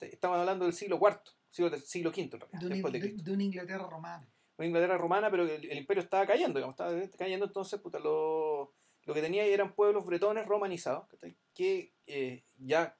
estamos 0.00 0.38
hablando 0.38 0.64
del 0.66 0.74
siglo 0.74 0.98
IV 1.00 1.20
siglo, 1.50 1.76
siglo 1.78 2.10
V 2.10 2.20
en 2.22 2.30
realidad, 2.30 2.48
De, 2.60 2.66
una- 2.66 2.74
después 2.74 2.92
de 2.92 3.00
Cristo 3.00 3.22
de 3.24 3.32
una 3.32 3.42
Inglaterra 3.44 3.86
romana. 3.86 4.28
una 4.58 4.66
Inglaterra 4.66 4.98
romana, 4.98 5.30
pero 5.30 5.44
el, 5.44 5.70
el 5.70 5.78
imperio 5.78 6.02
estaba 6.02 6.26
cayendo, 6.26 6.58
digamos, 6.58 6.74
estaba 6.74 6.92
cayendo, 7.18 7.46
entonces 7.46 7.80
puta, 7.80 7.98
lo, 7.98 8.72
lo 9.04 9.14
que 9.14 9.20
tenía 9.22 9.42
ahí 9.44 9.52
eran 9.52 9.74
pueblos 9.74 10.04
bretones 10.04 10.46
romanizados, 10.46 11.06
¿cachai? 11.08 11.36
que 11.54 11.92
eh, 12.06 12.42
ya, 12.58 12.96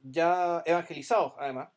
ya 0.00 0.62
evangelizados, 0.66 1.34
además. 1.38 1.70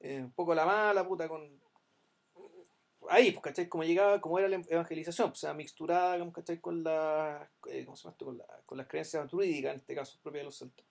Eh, 0.00 0.20
un 0.22 0.32
poco 0.32 0.54
la 0.54 0.64
mala, 0.64 1.06
puta, 1.06 1.28
con, 1.28 1.60
ahí, 3.08 3.32
pues, 3.32 3.42
¿cachai? 3.42 3.68
Como 3.68 3.84
llegaba, 3.84 4.20
como 4.20 4.38
era 4.38 4.48
la 4.48 4.56
evangelización, 4.56 5.30
pues, 5.30 5.38
o 5.38 5.46
sea, 5.46 5.54
mixturada, 5.54 6.32
¿cachai? 6.32 6.60
Con, 6.60 6.82
la, 6.82 7.50
eh, 7.68 7.84
¿cómo 7.84 7.96
se 7.96 8.04
llama 8.04 8.12
esto? 8.12 8.24
Con, 8.24 8.38
la, 8.38 8.46
con 8.66 8.78
las 8.78 8.86
creencias 8.86 9.30
druídicas, 9.30 9.72
en 9.72 9.80
este 9.80 9.94
caso, 9.94 10.18
propias 10.22 10.42
de 10.42 10.44
los 10.44 10.58
celtas. 10.58 10.86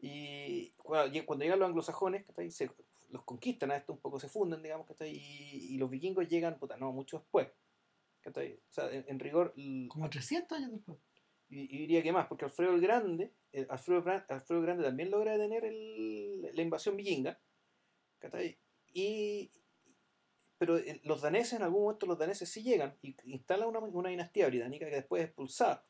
Y 0.00 0.70
cuando, 0.76 1.12
llegan 1.12 1.58
los 1.58 1.68
anglosajones, 1.68 2.24
¿cachai? 2.26 2.50
Se, 2.50 2.70
los 3.10 3.24
conquistan 3.24 3.70
a 3.70 3.76
esto, 3.76 3.92
un 3.92 4.00
poco 4.00 4.20
se 4.20 4.28
funden, 4.28 4.62
digamos, 4.62 4.86
¿cachai? 4.86 5.10
Y, 5.10 5.74
y 5.74 5.78
los 5.78 5.90
vikingos 5.90 6.28
llegan, 6.28 6.58
puta, 6.58 6.76
no, 6.76 6.92
mucho 6.92 7.18
después. 7.18 7.48
¿cachai? 8.20 8.54
O 8.54 8.72
sea, 8.72 8.90
en, 8.92 9.04
en 9.08 9.18
rigor... 9.18 9.54
Como 9.88 10.10
300 10.10 10.58
años 10.58 10.72
después. 10.72 10.98
Y, 11.48 11.62
y, 11.62 11.78
diría 11.78 12.02
que 12.02 12.12
más, 12.12 12.26
porque 12.26 12.44
Alfredo 12.44 12.74
el 12.74 12.80
Grande, 12.80 13.32
el 13.52 13.66
Alfredo, 13.70 14.04
Alfredo 14.28 14.62
Grande 14.62 14.84
también 14.84 15.10
logra 15.10 15.32
detener 15.32 15.64
el, 15.64 16.42
la 16.54 16.62
invasión 16.62 16.96
vikinga. 16.96 17.38
¿cachai? 18.18 18.58
Y, 18.92 19.50
pero 20.58 20.78
los 21.04 21.22
daneses, 21.22 21.54
en 21.54 21.62
algún 21.62 21.82
momento 21.82 22.06
los 22.06 22.18
daneses 22.18 22.50
sí 22.50 22.62
llegan 22.62 22.96
y 23.00 23.16
instalan 23.24 23.68
una, 23.68 23.78
una 23.78 24.10
dinastía 24.10 24.48
británica 24.48 24.86
que 24.86 24.96
después 24.96 25.22
es 25.22 25.28
expulsada. 25.28 25.86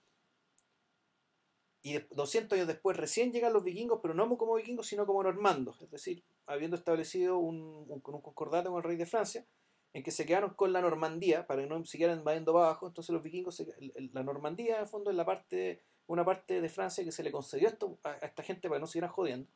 Y 1.82 1.98
200 2.10 2.56
años 2.56 2.68
después 2.68 2.96
recién 2.96 3.32
llegan 3.32 3.52
los 3.52 3.64
vikingos, 3.64 4.00
pero 4.02 4.12
no 4.12 4.36
como 4.36 4.56
vikingos, 4.56 4.86
sino 4.86 5.06
como 5.06 5.22
normandos. 5.22 5.80
Es 5.80 5.90
decir, 5.90 6.22
habiendo 6.46 6.76
establecido 6.76 7.38
un, 7.38 7.86
un, 7.88 8.00
concordato 8.00 8.70
con 8.70 8.78
el 8.78 8.84
rey 8.84 8.96
de 8.96 9.06
Francia, 9.06 9.46
en 9.92 10.02
que 10.02 10.10
se 10.10 10.26
quedaron 10.26 10.50
con 10.54 10.72
la 10.72 10.82
Normandía 10.82 11.46
para 11.46 11.62
que 11.62 11.68
no 11.68 11.84
siguieran 11.86 12.18
invadiendo 12.18 12.58
abajo. 12.58 12.88
Entonces 12.88 13.12
los 13.12 13.22
vikingos, 13.22 13.56
se, 13.56 13.66
la 14.12 14.22
Normandía 14.22 14.76
en 14.76 14.80
el 14.82 14.86
fondo 14.86 15.10
es 15.10 15.16
la 15.16 15.24
parte, 15.24 15.82
una 16.06 16.24
parte 16.24 16.60
de 16.60 16.68
Francia 16.68 17.04
que 17.04 17.12
se 17.12 17.22
le 17.22 17.32
concedió 17.32 17.68
esto, 17.68 17.98
a, 18.02 18.14
esta 18.14 18.42
gente 18.42 18.68
para 18.68 18.78
que 18.78 18.82
no 18.82 18.86
siguieran 18.86 19.10
jodiendo. 19.10 19.48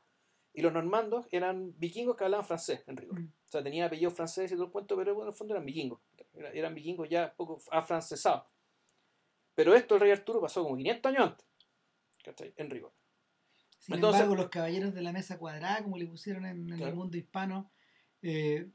Y 0.54 0.60
los 0.60 0.72
normandos 0.72 1.26
eran 1.30 1.72
vikingos 1.78 2.16
que 2.16 2.24
hablaban 2.24 2.46
francés, 2.46 2.82
en 2.86 2.96
rigor. 2.96 3.20
Mm. 3.20 3.32
O 3.46 3.48
sea, 3.48 3.62
tenían 3.62 3.86
apellidos 3.86 4.14
franceses 4.14 4.52
y 4.52 4.54
todo 4.54 4.66
el 4.66 4.72
cuento, 4.72 4.96
pero 4.96 5.22
en 5.22 5.28
el 5.28 5.34
fondo 5.34 5.54
eran 5.54 5.64
vikingos. 5.64 6.00
Eran 6.34 6.74
vikingos 6.74 7.08
ya 7.08 7.34
poco 7.34 7.60
afrancesados. 7.70 8.44
Pero 9.54 9.74
esto 9.74 9.94
el 9.94 10.00
rey 10.00 10.10
Arturo 10.10 10.40
pasó 10.40 10.62
como 10.62 10.76
500 10.76 11.12
años 11.12 11.30
antes. 11.30 11.46
¿Cachai? 12.24 12.54
En 12.56 12.70
rigor. 12.70 12.92
Sin 13.78 13.96
Entonces, 13.96 14.22
embargo, 14.22 14.42
los 14.42 14.50
caballeros 14.50 14.94
de 14.94 15.02
la 15.02 15.12
mesa 15.12 15.38
cuadrada, 15.38 15.82
como 15.82 15.98
le 15.98 16.06
pusieron 16.06 16.46
en, 16.46 16.72
en 16.72 16.80
el 16.80 16.94
mundo 16.94 17.16
hispano, 17.16 17.72
eh, 18.22 18.70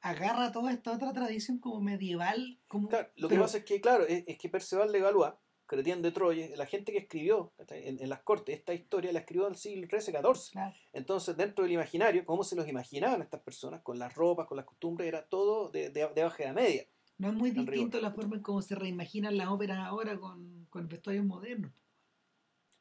agarra 0.00 0.52
toda 0.52 0.72
esta 0.72 0.92
otra 0.92 1.12
tradición 1.12 1.58
como 1.58 1.80
medieval. 1.80 2.60
Como, 2.68 2.88
claro, 2.88 3.10
lo 3.16 3.28
que 3.28 3.38
pasa 3.38 3.58
es 3.58 3.64
que, 3.64 3.80
claro, 3.80 4.06
es, 4.06 4.22
es 4.26 4.38
que 4.38 4.48
Perceval 4.48 4.92
de 4.92 5.00
Galois, 5.00 5.32
Cretien 5.66 6.00
de 6.02 6.12
Troyes, 6.12 6.56
la 6.56 6.66
gente 6.66 6.92
que 6.92 6.98
escribió 6.98 7.52
en, 7.68 8.00
en, 8.00 8.08
las 8.08 8.22
cortes 8.22 8.56
esta 8.56 8.72
historia 8.72 9.12
la 9.12 9.20
escribió 9.20 9.46
en 9.46 9.52
el 9.52 9.58
siglo 9.58 9.86
XIII-XIV. 9.88 10.52
Claro. 10.52 10.74
Entonces, 10.92 11.36
dentro 11.36 11.64
del 11.64 11.72
imaginario, 11.72 12.24
cómo 12.24 12.44
se 12.44 12.56
los 12.56 12.68
imaginaban 12.68 13.22
estas 13.22 13.40
personas, 13.40 13.82
con 13.82 13.98
las 13.98 14.14
ropas, 14.14 14.46
con 14.46 14.56
las 14.56 14.66
costumbres, 14.66 15.08
era 15.08 15.26
todo 15.26 15.70
de, 15.70 15.90
de, 15.90 16.08
de 16.08 16.22
baja 16.22 16.44
edad 16.44 16.54
media. 16.54 16.86
No 17.18 17.28
es 17.28 17.34
muy 17.34 17.50
distinto 17.50 18.00
la 18.00 18.12
forma 18.12 18.36
en 18.36 18.42
cómo 18.42 18.62
se 18.62 18.74
reimaginan 18.74 19.36
las 19.36 19.48
óperas 19.48 19.78
ahora 19.78 20.18
con, 20.18 20.66
con 20.70 20.88
vestuarios 20.88 21.24
modernos. 21.24 21.72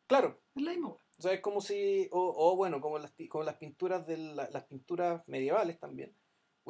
Claro. 0.07 0.39
Es 0.55 0.61
la 0.61 0.71
misma. 0.71 0.89
O 0.89 1.21
sea, 1.21 1.33
es 1.33 1.41
como 1.41 1.61
si, 1.61 2.07
o, 2.11 2.33
o 2.35 2.55
bueno, 2.55 2.81
como 2.81 2.99
las, 2.99 3.13
como 3.29 3.43
las 3.43 3.55
pinturas 3.55 4.05
de 4.05 4.17
la, 4.17 4.49
las 4.51 4.65
pinturas 4.65 5.23
medievales 5.27 5.79
también 5.79 6.13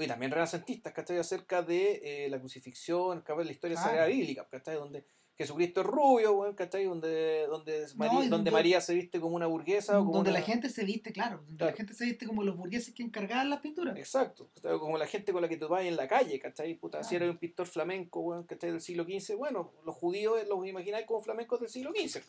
y 0.03 0.07
también 0.07 0.32
renacentistas, 0.32 0.93
¿cachai? 0.93 1.18
Acerca 1.18 1.61
de 1.61 2.26
eh, 2.26 2.30
la 2.30 2.39
crucifixión, 2.39 3.24
de 3.26 3.45
la 3.45 3.51
historia 3.51 3.76
claro. 3.76 3.89
sagrada 3.89 4.07
bíblica, 4.07 4.47
¿cachai? 4.49 4.76
Donde 4.76 5.05
Jesucristo 5.38 5.81
es 5.81 5.88
rubio, 5.88 6.55
¿cachai? 6.55 6.86
Donde, 6.86 7.45
donde, 7.47 7.81
no, 7.81 7.95
María, 7.95 8.13
donde, 8.13 8.29
donde, 8.29 8.51
María 8.51 8.79
se 8.79 8.93
viste 8.93 9.19
como 9.19 9.36
una 9.36 9.47
burguesa. 9.47 9.99
O 9.99 10.05
como 10.05 10.13
donde 10.13 10.29
una... 10.29 10.39
la 10.39 10.45
gente 10.45 10.69
se 10.69 10.86
viste, 10.86 11.11
claro, 11.11 11.38
donde 11.38 11.57
claro. 11.57 11.71
la 11.71 11.77
gente 11.77 11.93
se 11.93 12.05
viste 12.05 12.25
como 12.25 12.43
los 12.43 12.55
burgueses 12.55 12.93
que 12.93 13.03
encargaban 13.03 13.49
las 13.49 13.59
pinturas. 13.59 13.97
Exacto, 13.97 14.49
como 14.79 14.97
la 14.97 15.07
gente 15.07 15.33
con 15.33 15.41
la 15.41 15.49
que 15.49 15.57
tú 15.57 15.67
vas 15.67 15.83
en 15.83 15.97
la 15.97 16.07
calle, 16.07 16.39
¿cachai? 16.39 16.75
Puta, 16.75 16.99
claro. 16.99 17.09
si 17.09 17.15
eres 17.15 17.29
un 17.29 17.38
pintor 17.38 17.67
flamenco, 17.67 18.45
¿cachai? 18.47 18.71
Del 18.71 18.81
siglo 18.81 19.03
XV, 19.03 19.36
bueno, 19.36 19.73
los 19.86 19.95
judíos 19.95 20.39
los 20.47 20.65
imagináis 20.65 21.05
como 21.05 21.21
flamencos 21.21 21.59
del 21.59 21.69
siglo 21.69 21.91
XV. 21.91 22.21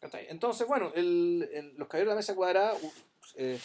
¿cachai? 0.00 0.26
Entonces, 0.28 0.66
bueno, 0.68 0.92
el, 0.94 1.48
el, 1.52 1.74
los 1.76 1.88
caballeros 1.88 2.12
de 2.12 2.14
la 2.14 2.16
mesa 2.16 2.34
cuadrada 2.34 2.74
eh, 3.36 3.58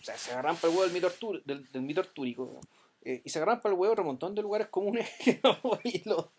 o 0.00 0.02
sea, 0.02 0.16
se 0.16 0.32
agarran 0.32 0.56
para 0.56 0.68
el 0.68 0.78
huevo 0.78 0.84
del 0.84 0.92
mito, 0.92 1.06
artúrico, 1.06 1.44
del, 1.46 1.70
del 1.70 1.82
mito 1.82 2.00
artúrico 2.00 2.60
eh, 3.06 3.22
y 3.24 3.30
se 3.30 3.38
agarran 3.38 3.60
para 3.60 3.72
el 3.72 3.80
huevo 3.80 3.94
un 4.00 4.06
montón 4.06 4.34
de 4.34 4.42
lugares 4.42 4.66
comunes 4.66 5.08
y 5.84 6.08
lo, 6.08 6.32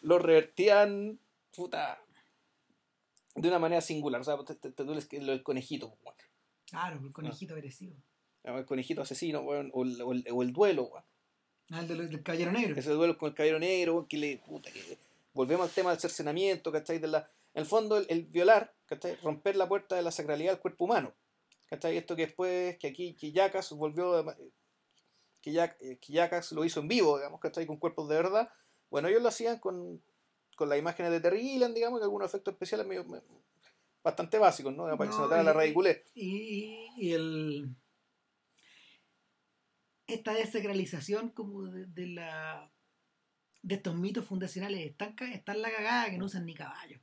lo 0.00 0.18
revertían 0.18 1.20
puta, 1.54 2.02
de 3.34 3.48
una 3.48 3.58
manera 3.58 3.82
singular. 3.82 4.22
O 4.22 4.24
sea, 4.24 4.42
te, 4.44 4.54
te, 4.54 4.70
te 4.70 4.82
el, 4.82 5.28
el 5.28 5.42
conejito. 5.42 5.98
Bueno. 6.02 6.18
Claro, 6.64 7.00
el 7.04 7.12
conejito 7.12 7.52
no. 7.52 7.58
agresivo. 7.58 7.96
El 8.44 8.64
conejito 8.64 9.02
asesino, 9.02 9.42
bueno, 9.42 9.70
o, 9.74 9.84
el, 9.84 10.00
o, 10.00 10.12
el, 10.12 10.24
o 10.32 10.42
el 10.42 10.52
duelo. 10.54 10.88
Bueno. 10.88 11.06
Ah, 11.70 11.80
el 11.80 11.88
del, 11.88 12.08
del 12.08 12.22
caballero 12.22 12.52
negro. 12.52 12.74
Ese 12.76 12.92
duelo 12.92 13.18
con 13.18 13.28
el 13.28 13.34
caballero 13.34 13.58
negro, 13.58 14.06
que 14.08 14.16
le. 14.16 14.38
Puta, 14.38 14.70
que, 14.70 14.98
volvemos 15.34 15.68
al 15.68 15.74
tema 15.74 15.90
del 15.90 16.00
cercenamiento, 16.00 16.72
¿cachai? 16.72 16.98
De 16.98 17.08
la, 17.08 17.28
en 17.52 17.60
el 17.60 17.66
fondo, 17.66 17.98
el, 17.98 18.06
el 18.08 18.24
violar, 18.24 18.72
¿cachai? 18.86 19.16
Romper 19.16 19.56
la 19.56 19.68
puerta 19.68 19.96
de 19.96 20.02
la 20.02 20.12
sacralidad 20.12 20.52
del 20.52 20.60
cuerpo 20.60 20.86
humano. 20.86 21.12
¿Cachai? 21.66 21.96
Esto 21.96 22.16
que 22.16 22.26
después, 22.26 22.78
que 22.78 22.86
aquí 22.86 23.14
Quillacas 23.14 23.70
volvió, 23.72 24.24
Quillacas 26.00 26.52
lo 26.52 26.64
hizo 26.64 26.80
en 26.80 26.88
vivo, 26.88 27.16
digamos, 27.16 27.40
¿cachai? 27.40 27.66
Con 27.66 27.76
cuerpos 27.76 28.08
de 28.08 28.16
verdad. 28.16 28.52
Bueno, 28.90 29.08
ellos 29.08 29.22
lo 29.22 29.28
hacían 29.28 29.58
con, 29.58 30.02
con 30.56 30.68
las 30.68 30.78
imágenes 30.78 31.12
de 31.12 31.20
Terry 31.20 31.42
Gilliam, 31.42 31.74
digamos, 31.74 32.00
y 32.00 32.02
algunos 32.02 32.28
efectos 32.28 32.52
especiales 32.52 32.86
medio, 32.86 33.04
medio, 33.04 33.24
bastante 34.02 34.38
básicos, 34.38 34.74
¿no? 34.74 34.84
Para 34.84 34.96
no, 34.96 35.06
que 35.06 35.12
se 35.12 35.18
notara 35.18 35.42
la 35.42 35.52
ridiculez. 35.52 36.04
Y, 36.14 36.88
y, 36.96 37.12
el... 37.12 37.76
Esta 40.06 40.34
desacralización 40.34 41.30
como 41.30 41.64
de, 41.64 41.86
de 41.86 42.06
la 42.06 42.70
de 43.66 43.74
estos 43.74 43.96
mitos 43.96 44.24
fundacionales 44.24 44.86
están, 44.86 45.16
están 45.32 45.60
la 45.60 45.72
cagada 45.72 46.08
que 46.08 46.18
no 46.18 46.26
usan 46.26 46.46
ni 46.46 46.54
caballos. 46.54 47.00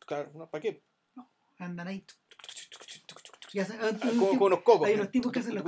Claro, 0.00 0.32
¿no? 0.34 0.50
¿para 0.50 0.60
qué? 0.60 0.82
No, 1.14 1.30
andan 1.58 1.86
ahí. 1.86 2.04
Hacen, 3.60 3.78
ah, 3.82 3.90
como, 4.18 4.46
unos 4.46 4.62
cocos. 4.62 4.88
Hay 4.88 4.94
unos 4.94 5.10
tipos 5.10 5.30
que 5.30 5.40
hacen 5.40 5.54
los 5.54 5.64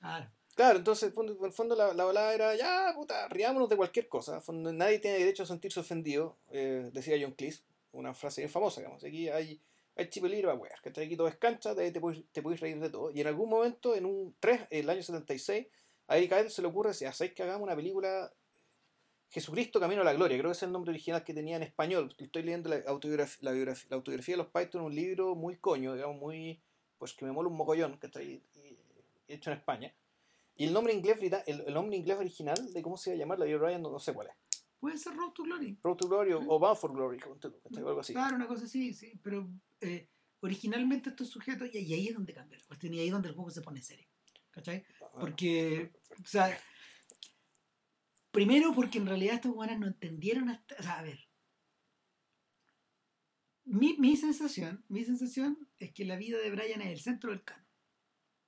Claro. 0.00 0.30
Claro, 0.54 0.78
entonces 0.78 1.12
en 1.16 1.44
el 1.44 1.52
fondo 1.52 1.74
la, 1.74 1.94
la 1.94 2.04
balada 2.04 2.34
era, 2.34 2.54
ya, 2.54 2.92
puta, 2.94 3.28
riámonos 3.28 3.68
de 3.68 3.76
cualquier 3.76 4.08
cosa. 4.08 4.40
Fondo, 4.40 4.72
nadie 4.72 4.98
tiene 4.98 5.18
derecho 5.18 5.44
a 5.44 5.46
sentirse 5.46 5.80
ofendido, 5.80 6.36
eh, 6.50 6.90
decía 6.92 7.16
John 7.20 7.32
Cleese, 7.32 7.62
una 7.92 8.12
frase 8.12 8.42
bien 8.42 8.50
famosa, 8.50 8.80
digamos. 8.80 9.02
Aquí 9.04 9.28
hay, 9.28 9.60
hay 9.96 10.10
chipelir 10.10 10.44
para 10.44 10.56
wear, 10.56 10.80
que 10.82 10.88
aquí 11.00 11.16
todo 11.16 11.28
es 11.28 11.36
cancha, 11.36 11.74
te, 11.74 11.90
te, 11.90 12.00
puedes, 12.00 12.24
te 12.32 12.42
puedes 12.42 12.60
reír 12.60 12.78
de 12.78 12.90
todo. 12.90 13.10
Y 13.10 13.20
en 13.20 13.28
algún 13.28 13.48
momento, 13.48 13.94
en 13.94 14.04
un 14.04 14.34
3, 14.40 14.66
el 14.70 14.90
año 14.90 15.02
76, 15.02 15.66
a 16.08 16.16
Eric 16.18 16.32
Idle 16.32 16.50
se 16.50 16.60
le 16.60 16.68
ocurre, 16.68 16.92
si 16.92 17.04
hacéis 17.04 17.32
que 17.32 17.42
hagamos 17.42 17.62
una 17.62 17.76
película 17.76 18.30
Jesucristo 19.30 19.78
Camino 19.78 20.02
a 20.02 20.04
la 20.04 20.12
Gloria, 20.12 20.36
creo 20.38 20.50
que 20.50 20.56
es 20.56 20.62
el 20.64 20.72
nombre 20.72 20.90
original 20.90 21.22
que 21.22 21.32
tenía 21.32 21.56
en 21.56 21.62
español. 21.62 22.14
Estoy 22.18 22.42
leyendo 22.42 22.68
la 22.68 22.82
autobiografía, 22.88 23.38
la, 23.42 23.52
biografía, 23.52 23.86
la 23.88 23.96
autobiografía 23.96 24.34
de 24.34 24.38
los 24.38 24.48
Python, 24.48 24.82
un 24.82 24.94
libro 24.94 25.36
muy 25.36 25.56
coño, 25.56 25.94
digamos, 25.94 26.18
muy. 26.18 26.60
Pues 26.98 27.14
que 27.14 27.24
me 27.24 27.32
mola 27.32 27.48
un 27.48 27.56
mogollón, 27.56 27.98
que 27.98 28.06
está 28.08 28.20
hecho 28.20 29.50
en 29.50 29.56
España. 29.56 29.94
Y 30.56 30.64
el 30.64 30.72
nombre 30.72 30.92
inglés, 30.92 31.18
el, 31.46 31.60
el 31.60 31.72
nombre 31.72 31.96
inglés 31.96 32.18
original 32.18 32.72
de 32.72 32.82
cómo 32.82 32.96
se 32.96 33.10
iba 33.10 33.16
a 33.16 33.18
llamar 33.20 33.38
la 33.38 33.46
Ryan, 33.46 33.80
no, 33.80 33.90
no, 33.90 34.00
sé 34.00 34.12
cuál 34.12 34.26
es. 34.26 34.34
Puede 34.80 34.98
ser 34.98 35.14
Road 35.14 35.32
to 35.32 35.44
Glory. 35.44 35.78
Road 35.82 35.96
to 35.96 36.08
Glory 36.08 36.32
o, 36.32 36.40
o 36.40 36.58
Bound 36.58 36.76
for 36.76 36.92
Glory, 36.92 37.18
algo 37.76 38.00
así. 38.00 38.12
Claro, 38.12 38.36
una 38.36 38.48
cosa 38.48 38.64
así, 38.64 38.92
sí, 38.92 39.18
pero 39.22 39.48
eh, 39.80 40.08
originalmente 40.40 41.10
estos 41.10 41.28
sujetos, 41.28 41.68
y, 41.72 41.78
y 41.78 41.94
ahí 41.94 42.08
es 42.08 42.14
donde 42.14 42.34
cambia 42.34 42.58
la 42.58 42.64
cuestión, 42.66 42.92
y 42.92 42.98
ahí 42.98 43.06
es 43.06 43.12
donde 43.12 43.28
el 43.28 43.34
juego 43.34 43.50
se 43.50 43.62
pone 43.62 43.80
serio. 43.80 44.06
¿Cachai? 44.50 44.84
Porque, 45.18 45.92
o 46.22 46.26
sea, 46.26 46.58
Primero 48.30 48.72
porque 48.74 48.98
en 48.98 49.06
realidad 49.06 49.34
estos 49.34 49.54
buenos 49.54 49.78
no 49.78 49.86
entendieron 49.86 50.48
hasta, 50.50 50.76
o 50.78 50.82
sea, 50.82 50.98
a 50.98 51.02
ver. 51.02 51.28
Mi, 53.64 53.96
mi 53.98 54.16
sensación, 54.16 54.84
mi 54.88 55.04
sensación 55.04 55.68
es 55.78 55.92
que 55.92 56.04
la 56.04 56.16
vida 56.16 56.38
de 56.38 56.50
Brian 56.50 56.82
es 56.82 56.88
el 56.88 57.00
centro 57.00 57.30
del 57.30 57.44
canon. 57.44 57.66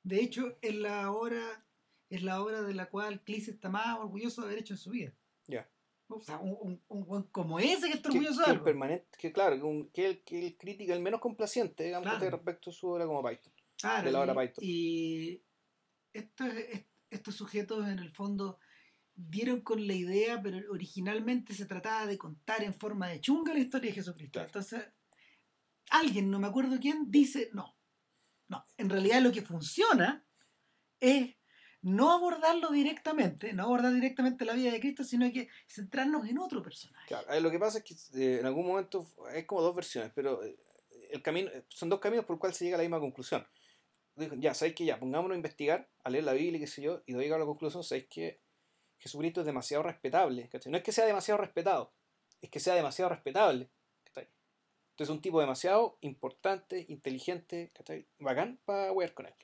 De 0.02 0.20
hecho, 0.20 0.58
es 0.62 0.74
la 0.74 1.12
obra, 1.12 1.64
es 2.10 2.22
la 2.22 2.42
obra 2.42 2.62
de 2.62 2.74
la 2.74 2.90
cual 2.90 3.22
Cleese 3.22 3.52
está 3.52 3.68
más 3.68 3.98
orgulloso 3.98 4.40
de 4.40 4.48
haber 4.48 4.58
hecho 4.58 4.74
en 4.74 4.78
su 4.78 4.90
vida. 4.90 5.14
Ya. 5.46 5.52
Yeah. 5.52 5.68
O 6.08 6.20
sea, 6.20 6.38
un, 6.38 6.82
un, 6.88 7.06
un, 7.08 7.22
como 7.24 7.58
ese 7.58 7.88
que 7.88 7.94
está 7.94 8.08
orgulloso 8.10 8.40
que, 8.40 8.44
de 8.44 8.50
algo. 8.50 8.64
Que, 8.64 8.70
permanente, 8.70 9.18
que 9.18 9.32
claro, 9.32 9.56
que, 9.56 9.62
un, 9.62 9.88
que, 9.90 10.06
el, 10.06 10.22
que 10.22 10.46
el 10.46 10.56
crítico, 10.56 10.92
el 10.92 11.00
menos 11.00 11.20
complaciente, 11.20 11.84
digamos, 11.84 12.08
claro. 12.08 12.30
respecto 12.30 12.70
a 12.70 12.72
su 12.72 12.88
obra 12.88 13.06
como 13.06 13.26
Python. 13.26 13.52
Claro, 13.78 14.04
de 14.04 14.12
la 14.12 14.20
obra 14.20 14.34
Python. 14.34 14.62
Y 14.62 15.42
estos, 16.12 16.48
estos 17.10 17.34
sujetos, 17.34 17.88
en 17.88 17.98
el 17.98 18.10
fondo, 18.10 18.58
dieron 19.14 19.60
con 19.60 19.86
la 19.86 19.94
idea, 19.94 20.40
pero 20.42 20.58
originalmente 20.70 21.54
se 21.54 21.66
trataba 21.66 22.06
de 22.06 22.18
contar 22.18 22.62
en 22.62 22.74
forma 22.74 23.08
de 23.08 23.20
chunga 23.20 23.52
la 23.52 23.60
historia 23.60 23.90
de 23.90 23.96
Jesucristo. 23.96 24.32
Claro. 24.32 24.48
Entonces, 24.48 24.84
alguien, 25.90 26.30
no 26.30 26.38
me 26.38 26.48
acuerdo 26.48 26.78
quién, 26.80 27.10
dice, 27.10 27.50
no, 27.52 27.76
no, 28.48 28.66
en 28.76 28.90
realidad 28.90 29.20
lo 29.20 29.32
que 29.32 29.42
funciona 29.42 30.24
es 31.00 31.36
no 31.82 32.12
abordarlo 32.12 32.70
directamente, 32.70 33.52
no 33.52 33.64
abordar 33.64 33.92
directamente 33.92 34.44
la 34.44 34.54
vida 34.54 34.70
de 34.70 34.80
Cristo, 34.80 35.04
sino 35.04 35.30
que 35.32 35.48
centrarnos 35.66 36.26
en 36.28 36.38
otro 36.38 36.62
personaje. 36.62 37.08
Claro, 37.08 37.40
lo 37.40 37.50
que 37.50 37.58
pasa 37.58 37.78
es 37.78 37.84
que 37.84 37.94
eh, 38.18 38.40
en 38.40 38.46
algún 38.46 38.66
momento 38.66 39.06
hay 39.34 39.44
como 39.44 39.62
dos 39.62 39.74
versiones, 39.74 40.12
pero 40.14 40.40
el 41.10 41.22
camino, 41.22 41.50
son 41.68 41.88
dos 41.88 42.00
caminos 42.00 42.24
por 42.24 42.34
los 42.34 42.40
cuales 42.40 42.56
se 42.56 42.64
llega 42.64 42.76
a 42.76 42.78
la 42.78 42.84
misma 42.84 43.00
conclusión. 43.00 43.46
ya, 44.38 44.54
¿sabéis 44.54 44.76
que 44.76 44.84
ya? 44.84 44.98
Pongámonos 44.98 45.34
a 45.34 45.36
investigar, 45.36 45.90
a 46.04 46.10
leer 46.10 46.24
la 46.24 46.32
Biblia 46.32 46.58
y 46.58 46.60
qué 46.60 46.66
sé 46.68 46.82
yo, 46.82 47.02
y 47.06 47.12
doy 47.12 47.30
a 47.30 47.38
la 47.38 47.44
conclusión, 47.44 47.82
¿sabéis 47.82 48.06
que 48.08 48.40
Jesucristo 49.02 49.40
es 49.40 49.46
demasiado 49.46 49.82
respetable? 49.82 50.48
¿cachai? 50.48 50.70
No 50.70 50.78
es 50.78 50.84
que 50.84 50.92
sea 50.92 51.04
demasiado 51.04 51.40
respetado, 51.40 51.92
es 52.40 52.50
que 52.50 52.60
sea 52.60 52.74
demasiado 52.74 53.08
respetable. 53.08 53.68
¿cachai? 54.04 54.28
Entonces 54.92 55.10
es 55.10 55.10
un 55.10 55.20
tipo 55.20 55.40
demasiado 55.40 55.98
importante, 56.02 56.86
inteligente, 56.88 57.70
¿cachai? 57.74 58.06
bacán 58.20 58.60
para 58.64 58.92
wear 58.92 59.12
con 59.12 59.26
él. 59.26 59.34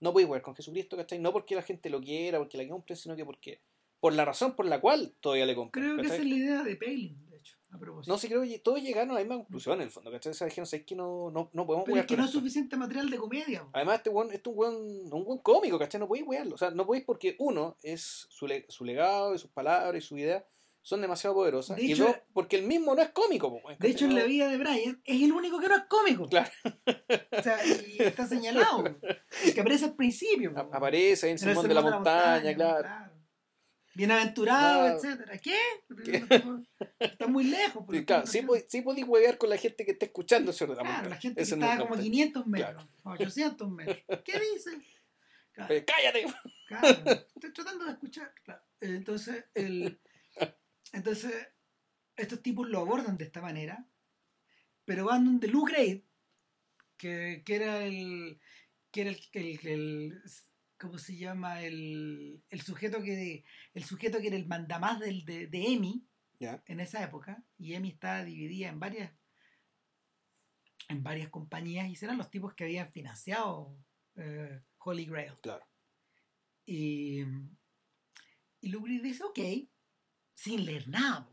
No 0.00 0.12
podéis 0.12 0.30
wear 0.30 0.42
con 0.42 0.54
Jesucristo, 0.54 0.96
¿cachai? 0.96 1.18
No 1.18 1.32
porque 1.32 1.56
la 1.56 1.62
gente 1.62 1.90
lo 1.90 2.00
quiera, 2.00 2.38
porque 2.38 2.56
la 2.56 2.68
compre, 2.68 2.94
sino 2.94 3.16
que 3.16 3.24
porque 3.24 3.60
por 3.98 4.12
la 4.12 4.24
razón 4.24 4.54
por 4.54 4.66
la 4.66 4.80
cual 4.80 5.14
todavía 5.20 5.46
le 5.46 5.54
compran. 5.54 5.84
Creo 5.84 5.96
que 5.96 6.06
esa 6.06 6.16
es 6.16 6.24
la 6.26 6.34
idea 6.34 6.62
de 6.62 6.76
Palin, 6.76 7.26
a 7.74 7.78
propósito. 7.78 8.12
No, 8.12 8.18
sí 8.18 8.28
creo 8.28 8.42
que 8.42 8.58
todos 8.60 8.80
llegaron 8.82 9.10
a 9.10 9.14
la 9.14 9.20
misma 9.20 9.36
conclusión 9.36 9.76
en 9.76 9.82
el 9.82 9.90
fondo, 9.90 10.10
¿cachai? 10.10 10.30
O 10.30 10.34
sea, 10.34 10.46
dijeron, 10.46 10.66
¿sabes 10.66 10.86
que 10.86 10.94
no, 10.94 11.30
no, 11.30 11.50
no 11.52 11.66
podemos 11.66 11.84
Pero 11.86 11.98
es 12.00 12.06
que 12.06 12.16
no 12.16 12.22
es 12.22 12.28
esto". 12.28 12.38
suficiente 12.38 12.76
material 12.76 13.10
de 13.10 13.16
comedia. 13.18 13.66
Además, 13.72 13.96
este 13.96 14.10
weón, 14.10 14.28
este 14.32 14.48
es 14.50 14.54
un 14.54 14.58
weón, 14.58 14.74
un 15.12 15.24
weón 15.26 15.38
cómico, 15.38 15.78
¿cachai? 15.78 16.00
No 16.00 16.08
podéis 16.08 16.26
wearlo. 16.26 16.54
O 16.54 16.58
sea, 16.58 16.70
no 16.70 16.86
podéis 16.86 17.04
porque 17.04 17.36
uno 17.38 17.76
es 17.82 18.26
su, 18.30 18.46
le- 18.46 18.64
su 18.70 18.84
legado 18.84 19.34
y 19.34 19.38
sus 19.38 19.50
palabras 19.50 20.02
y 20.02 20.06
su 20.06 20.16
idea 20.16 20.44
son 20.82 21.00
demasiado 21.00 21.34
poderosas. 21.34 21.76
De 21.78 21.82
y 21.82 21.92
hecho- 21.92 22.04
dos, 22.04 22.16
porque 22.34 22.56
el 22.56 22.64
mismo 22.64 22.94
no 22.94 23.00
es 23.00 23.08
cómico, 23.08 23.50
po, 23.50 23.68
De 23.78 23.88
hecho, 23.88 24.04
en 24.04 24.14
la 24.14 24.24
vida 24.24 24.48
de 24.48 24.58
Brian 24.58 25.00
es 25.04 25.22
el 25.22 25.32
único 25.32 25.58
que 25.58 25.68
no 25.68 25.76
es 25.76 25.84
cómico. 25.88 26.28
Claro. 26.28 26.50
O 27.38 27.42
sea, 27.42 27.58
y 27.66 28.02
está 28.02 28.26
señalado. 28.26 28.84
Que 29.54 29.60
aparece 29.60 29.86
al 29.86 29.94
principio. 29.96 30.52
a- 30.56 30.76
Aparece 30.76 31.26
en 31.28 31.32
En 31.32 31.38
Simón 31.38 31.66
de 31.68 31.74
la 31.74 31.80
sermón 31.80 31.94
Montaña, 32.02 32.54
claro. 32.54 32.88
Bienaventurado, 33.94 34.80
Claro. 34.82 34.96
etcétera. 34.98 35.38
¿Qué? 35.38 35.58
Está 36.98 37.26
muy 37.26 37.44
lejos. 37.44 37.84
Sí, 37.90 38.04
claro, 38.04 38.26
sí, 38.26 38.44
sí 38.68 38.82
podéis 38.82 39.06
huevear 39.06 39.38
con 39.38 39.50
la 39.50 39.56
gente 39.56 39.84
que 39.84 39.92
está 39.92 40.06
escuchando 40.06 40.52
Señor 40.52 40.76
de 40.76 40.82
la 40.82 40.88
Claro, 40.88 41.08
la 41.10 41.16
gente 41.16 41.36
que 41.36 41.42
Ese 41.42 41.56
no 41.56 41.64
estaba 41.66 41.74
es 41.74 41.80
como 41.80 41.94
a 41.94 41.96
norte. 41.98 42.10
500 42.10 42.46
metros, 42.46 42.84
a 43.04 43.10
800 43.10 43.70
metros. 43.70 43.98
¿Qué 44.24 44.40
dice? 44.54 44.70
Claro, 45.52 45.74
Eh, 45.74 45.84
¡Cállate! 45.84 46.24
claro, 46.66 46.88
estoy 47.34 47.52
tratando 47.52 47.84
de 47.84 47.92
escuchar. 47.92 48.34
Claro. 48.42 48.62
Entonces, 48.80 49.44
el, 49.54 50.00
entonces, 50.92 51.32
estos 52.16 52.42
tipos 52.42 52.68
lo 52.68 52.80
abordan 52.80 53.16
de 53.16 53.24
esta 53.24 53.40
manera, 53.40 53.86
pero 54.84 55.04
van 55.06 55.24
donde 55.24 55.48
Lou 55.48 55.64
Grade, 55.64 56.04
que, 56.96 57.42
que 57.46 57.54
era 57.54 57.84
el. 57.84 58.40
que 58.90 59.00
era 59.02 59.10
el, 59.10 59.20
el- 59.32 59.66
el- 59.68 60.22
¿cómo 60.78 60.98
se 60.98 61.16
llama? 61.16 61.62
El, 61.62 62.42
el 62.50 62.60
sujeto 62.60 63.02
que 63.02 63.44
el 63.72 63.84
sujeto 63.84 64.20
que 64.20 64.28
era 64.28 64.36
el 64.36 64.46
mandamás 64.46 65.00
del, 65.00 65.24
de, 65.24 65.46
de 65.46 65.72
EMI 65.72 66.06
Ya. 66.40 66.62
en 66.66 66.80
esa 66.80 67.02
época, 67.02 67.42
y 67.58 67.74
EMI 67.74 67.90
estaba 67.90 68.24
dividida 68.24 68.68
en 68.68 68.80
varias 68.80 69.12
en 70.88 71.02
varias 71.02 71.30
compañías 71.30 71.88
y 71.88 72.04
eran 72.04 72.18
los 72.18 72.30
tipos 72.30 72.54
que 72.54 72.64
habían 72.64 72.92
financiado 72.92 73.74
eh, 74.16 74.60
Holy 74.78 75.06
Grail. 75.06 75.32
Claro. 75.42 75.66
Y, 76.66 77.22
y 78.60 78.68
Lou 78.68 78.82
Grade 78.82 79.00
dice, 79.00 79.24
ok, 79.24 79.38
sin 80.34 80.64
leer 80.66 80.88
nada. 80.88 81.28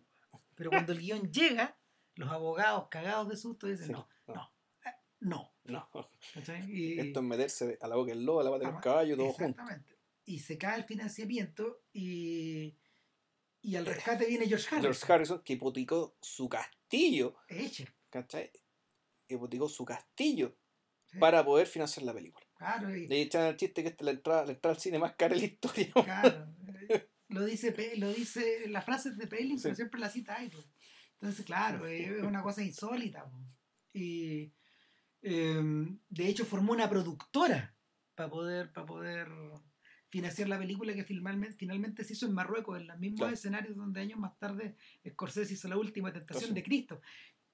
Pero 0.55 0.69
cuando 0.69 0.93
el 0.93 0.99
guion 0.99 1.31
llega, 1.31 1.77
los 2.15 2.29
abogados 2.29 2.87
cagados 2.89 3.27
de 3.29 3.35
susto 3.37 3.67
dicen, 3.67 3.87
Sí, 3.87 3.91
no, 3.91 4.07
no. 4.27 4.33
no, 4.35 4.53
eh, 4.85 4.93
no. 5.19 5.50
No. 5.65 5.87
Esto 6.35 7.19
es 7.19 7.25
meterse 7.25 7.77
a 7.81 7.87
la 7.87 7.95
boca 7.95 8.11
del 8.11 8.23
lobo, 8.25 8.39
a 8.41 8.43
la 8.43 8.49
pata 8.51 8.65
del 8.67 8.75
Ah, 8.75 8.81
caballo, 8.81 9.15
todo 9.15 9.27
junto. 9.33 9.61
Exactamente. 9.61 9.95
Y 10.25 10.39
se 10.39 10.57
cae 10.57 10.77
el 10.79 10.83
financiamiento 10.85 11.83
y, 11.93 12.77
y 13.61 13.75
al 13.75 13.85
rescate 13.85 14.25
viene 14.25 14.47
George 14.47 14.67
Harrison. 14.67 14.81
George 14.93 15.13
Harrison 15.13 15.41
que 15.43 15.53
hipotecó 15.53 16.17
su 16.21 16.47
castillo, 16.49 17.35
Eche, 17.47 17.87
¿cachai? 18.09 18.51
Hipotecó 19.27 19.67
su 19.69 19.83
castillo 19.85 20.57
sí, 21.05 21.17
para 21.19 21.43
poder 21.45 21.67
financiar 21.67 22.05
la 22.05 22.13
película. 22.13 22.45
Claro, 22.57 22.95
y- 22.95 23.07
Le 23.07 23.21
echan 23.21 23.45
el 23.47 23.57
chiste 23.57 23.81
que 23.81 23.89
esta 23.89 24.03
es 24.03 24.05
la 24.05 24.11
entrada, 24.11 24.45
la 24.45 24.51
entrada 24.53 24.75
al 24.75 24.81
cine 24.81 24.99
más 24.99 25.15
cara 25.15 25.33
de 25.35 25.41
la 25.41 25.45
historia. 25.47 25.91
claro. 26.05 26.47
eh, 26.89 27.09
Lo 27.29 27.45
dice, 27.45 27.73
lo 27.97 28.11
dice 28.13 28.67
las 28.67 28.85
frases 28.85 29.17
de 29.17 29.27
Palin, 29.27 29.57
Sí. 29.57 29.63
pero 29.63 29.75
siempre 29.75 29.99
la 29.99 30.09
cita 30.09 30.37
ahí. 30.37 30.49
pues. 30.49 30.65
Entonces, 31.19 31.45
claro, 31.45 31.85
eh, 31.87 32.17
es 32.17 32.23
una 32.23 32.41
cosa 32.43 32.63
insólita. 32.63 33.31
Y 33.93 34.53
em, 35.21 35.99
de 36.09 36.27
hecho 36.27 36.45
formó 36.45 36.73
una 36.73 36.89
productora 36.89 37.75
para 38.15 38.29
poder, 38.29 38.71
para 38.73 38.85
poder 38.85 39.27
financiar 40.09 40.49
la 40.49 40.57
película 40.59 40.93
que 40.93 41.03
finalmente, 41.05 41.55
finalmente 41.57 42.03
se 42.03 42.13
hizo 42.13 42.25
en 42.25 42.33
Marruecos, 42.33 42.77
en 42.79 42.87
los 42.87 42.99
mismos 42.99 43.19
Claro. 43.19 43.33
escenarios 43.33 43.75
donde 43.77 44.01
años 44.01 44.19
más 44.19 44.37
tarde 44.37 44.75
Scorsese 45.07 45.53
hizo 45.53 45.67
La 45.69 45.77
Última 45.77 46.11
Tentación 46.11 46.53
de 46.53 46.63
Cristo, 46.63 47.01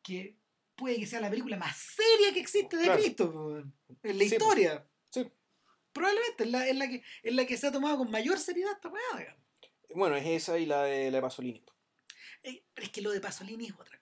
que 0.02 0.38
puede 0.76 0.98
que 0.98 1.06
sea 1.06 1.20
la 1.22 1.30
película 1.30 1.58
más 1.58 1.78
seria 1.78 2.34
que 2.34 2.40
existe 2.40 2.78
de 2.78 2.84
Claro. 2.84 3.00
Cristo 3.02 3.58
en 4.04 4.18
la 4.18 4.24
Sí, 4.26 4.32
historia. 4.36 4.88
Sí. 5.12 5.32
Probablemente 5.94 6.44
es 6.44 6.50
la, 6.52 6.68
es, 6.68 6.76
la 6.76 6.88
que, 6.88 7.04
es 7.24 7.34
la 7.34 7.46
que 7.46 7.58
se 7.58 7.68
ha 7.68 7.72
tomado 7.72 7.98
con 7.98 8.10
mayor 8.12 8.38
seriedad 8.40 8.74
esta 8.74 8.90
weá. 8.90 9.38
Bueno, 9.96 10.16
es 10.16 10.26
esa 10.26 10.58
y 10.60 10.66
la 10.66 10.84
de 10.84 11.10
la 11.12 11.18
de 11.18 11.22
Pasolini. 11.22 11.64
Eh, 12.44 12.64
pero 12.74 12.86
es 12.86 12.92
que 12.92 13.02
lo 13.02 13.12
de 13.12 13.20
Pasolini 13.20 13.68
es 13.68 13.74
otra. 13.74 13.97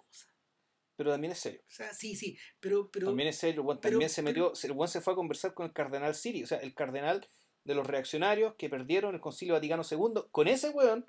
Pero 0.98 1.12
también 1.12 1.34
es 1.34 1.39
serio. 1.39 1.62
O 1.68 1.72
sea, 1.72 1.93
sí, 1.93 2.16
sí, 2.16 2.38
pero... 2.60 2.89
pero 2.91 3.08
también 3.08 3.30
es 3.30 3.38
serio. 3.38 3.62
el 3.62 3.68
weón 3.68 3.80
pero- 3.82 3.93
también 3.93 4.10
se 4.10 4.24
pero- 4.24 4.50
metió. 4.52 4.70
El 4.70 4.74
buen 4.74 4.89
se 4.89 5.02
fue 5.02 5.14
a 5.14 5.16
conversar 5.16 5.54
con 5.54 5.66
el 5.66 5.74
cardenal 5.74 6.16
Siri. 6.16 6.43
O 6.43 6.48
sea, 6.48 6.58
el 6.60 6.74
cardenal 6.74 7.28
de 7.66 7.76
los 7.76 7.86
reaccionarios 7.86 8.56
que 8.58 8.70
perdieron 8.70 9.16
el 9.16 9.22
Concilio 9.22 9.56
Vaticano 9.56 9.84
II. 9.89 10.24
Con 10.32 10.48
ese 10.48 10.70
weón, 10.70 11.06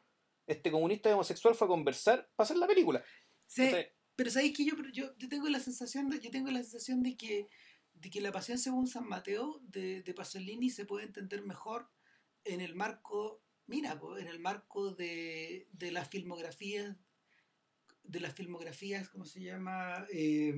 este 0.46 0.70
comunista 0.70 1.12
homosexual 1.12 1.54
fue 1.54 1.66
a 1.66 1.68
conversar 1.68 2.28
para 2.34 2.44
hacer 2.46 2.56
la 2.56 2.66
película. 2.66 3.04
sí, 3.46 3.70
pero 4.16 4.30
sabéis 4.30 4.56
que 4.56 4.64
yo, 4.64 4.72
yo, 4.94 5.14
yo 5.18 5.28
tengo 5.28 5.46
la 5.50 5.60
sensación 5.60 6.08
de, 6.08 6.18
yo 6.20 6.30
tengo 6.30 6.50
la 6.50 6.60
sensación 6.62 7.02
de 7.02 7.18
que, 7.18 7.48
de 7.92 8.08
que 8.08 8.22
la 8.22 8.32
pasión 8.32 8.56
según 8.56 8.86
San 8.86 9.06
Mateo 9.06 9.60
de, 9.64 10.02
de 10.02 10.14
Pasolini 10.14 10.70
se 10.70 10.86
puede 10.86 11.04
entender 11.04 11.42
mejor 11.42 11.90
en 12.44 12.62
el 12.62 12.74
marco, 12.74 13.42
mira, 13.66 14.00
en 14.18 14.26
el 14.26 14.38
marco 14.38 14.92
de, 14.94 15.68
de 15.72 15.92
las 15.92 16.08
filmografías, 16.08 16.96
de 18.08 18.20
las 18.20 18.34
filmografías, 18.34 19.08
¿cómo 19.08 19.24
se 19.24 19.40
llama? 19.40 20.06
Eh, 20.12 20.54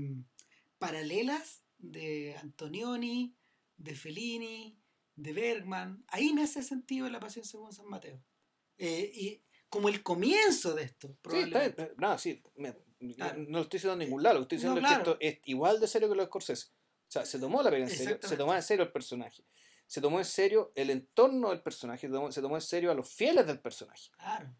paralelas 0.78 1.62
de 1.78 2.36
Antonioni, 2.42 3.36
de 3.76 3.94
Fellini, 3.94 4.78
de 5.14 5.32
Bergman. 5.32 6.04
Ahí 6.08 6.32
me 6.32 6.42
hace 6.42 6.62
sentido 6.62 7.08
la 7.10 7.20
pasión 7.20 7.44
según 7.44 7.72
San 7.72 7.86
Mateo. 7.88 8.22
Eh, 8.76 9.10
y 9.14 9.42
como 9.68 9.88
el 9.88 10.02
comienzo 10.02 10.74
de 10.74 10.84
esto, 10.84 11.08
sí, 11.08 11.12
está 11.14 11.22
probablemente. 11.22 11.84
bien. 11.84 11.94
Nada, 11.98 12.18
sí. 12.18 12.42
me- 12.56 12.74
Claro. 13.14 13.38
No 13.46 13.58
lo 13.58 13.62
estoy 13.62 13.78
diciendo 13.78 13.92
en 13.92 13.98
ningún 14.08 14.22
lado. 14.24 14.34
Lo 14.38 14.42
estoy 14.42 14.58
diciendo 14.58 14.80
No, 14.80 14.86
es 14.88 14.92
que 14.92 14.96
claro. 15.02 15.12
esto 15.20 15.24
es 15.24 15.38
igual 15.48 15.78
de 15.78 15.86
serio 15.86 16.08
que 16.08 16.16
los 16.16 16.26
Scorsese. 16.26 16.66
O 16.66 17.10
sea, 17.10 17.24
se 17.24 17.38
tomó 17.38 17.62
la 17.62 17.70
pega 17.70 17.84
en 17.84 17.90
serio. 17.90 18.18
Se 18.20 18.36
tomó 18.36 18.54
en 18.56 18.62
serio 18.62 18.84
el 18.84 18.90
personaje. 18.90 19.44
Se 19.86 20.00
tomó 20.00 20.18
en 20.18 20.24
serio 20.24 20.72
el 20.74 20.90
entorno 20.90 21.50
del 21.50 21.62
personaje. 21.62 22.08
Se 22.08 22.12
tomó, 22.12 22.32
se 22.32 22.42
tomó 22.42 22.56
en 22.56 22.60
serio 22.62 22.90
a 22.90 22.94
los 22.94 23.08
fieles 23.08 23.46
del 23.46 23.60
personaje. 23.60 24.10
Claro. 24.18 24.52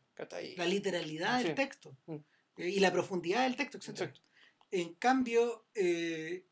la 0.57 0.66
literalidad 0.66 1.39
Sí. 1.41 1.47
del 1.47 1.55
texto 1.57 1.97
Mm. 2.07 2.16
Eh, 2.59 2.69
y 2.69 2.81
la 2.81 2.93
profundidad 2.93 3.45
del 3.45 3.57
texto, 3.57 3.79
etc. 3.79 3.89
Exacto. 3.91 4.21
En 4.71 4.95
cambio, 4.95 5.67
eh, 5.75 6.47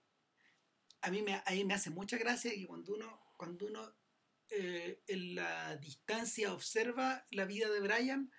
a, 1.02 1.10
mí 1.10 1.20
me, 1.22 1.34
a 1.34 1.50
mí 1.50 1.64
me 1.64 1.74
hace 1.74 1.90
mucha 1.90 2.16
gracia 2.16 2.50
que 2.52 2.66
cuando 2.66 2.94
uno, 2.94 3.20
cuando 3.36 3.66
uno 3.66 3.94
eh, 4.48 5.02
en 5.06 5.34
la 5.34 5.76
distancia 5.76 6.52
observa 6.54 7.26
la 7.30 7.44
vida 7.44 7.68
de 7.68 7.80
Brian, 7.80 8.30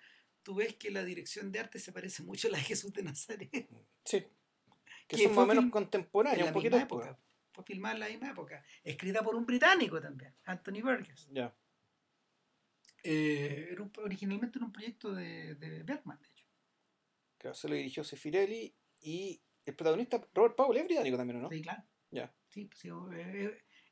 tú 0.42 0.56
ves 0.56 0.74
que 0.76 0.90
la 0.90 1.04
dirección 1.04 1.52
de 1.52 1.60
arte 1.60 1.78
se 1.78 1.92
parece 1.92 2.22
mucho 2.22 2.48
a 2.48 2.50
la 2.52 2.58
de 2.58 2.64
Jesús 2.64 2.92
de 2.92 3.02
Nazaret. 3.02 3.68
Sí. 4.04 4.26
Que 5.06 5.16
Que 5.16 5.24
son 5.24 5.34
más 5.36 5.44
o 5.44 5.46
menos 5.46 5.70
contemporáneos, 5.70 6.48
un 6.48 6.54
poquito 6.54 6.76
misma 6.76 6.84
época. 6.84 7.18
Fue 7.52 7.64
filmada 7.64 7.94
en 7.94 8.00
la 8.00 8.08
misma 8.08 8.30
época. 8.30 8.64
Escrita 8.84 9.22
por 9.22 9.34
un 9.36 9.44
británico 9.46 10.00
también, 10.00 10.34
Anthony 10.44 10.80
Burgess. 10.82 11.28
Ya. 11.30 11.54
Eh, 13.02 13.74
un- 13.78 13.92
originalmente 14.02 14.58
era 14.58 14.66
un 14.66 14.72
proyecto 14.72 15.12
de, 15.14 15.54
de 15.54 15.82
Bergman, 15.82 16.18
de 16.20 16.26
hecho. 16.28 16.37
Que 17.38 17.54
se 17.54 17.68
lo 17.68 17.74
dirigió 17.74 18.02
Sefirelli 18.04 18.74
y 19.00 19.40
el 19.64 19.76
protagonista 19.76 20.26
Robert 20.34 20.56
Powell 20.56 20.78
es 20.78 20.84
británico 20.86 21.16
también, 21.16 21.38
¿o 21.38 21.42
¿no? 21.42 21.48
Sí, 21.50 21.62
claro. 21.62 21.82
Ya. 22.10 22.34
Sí, 22.48 22.64
pues, 22.64 22.80
sí, 22.80 22.88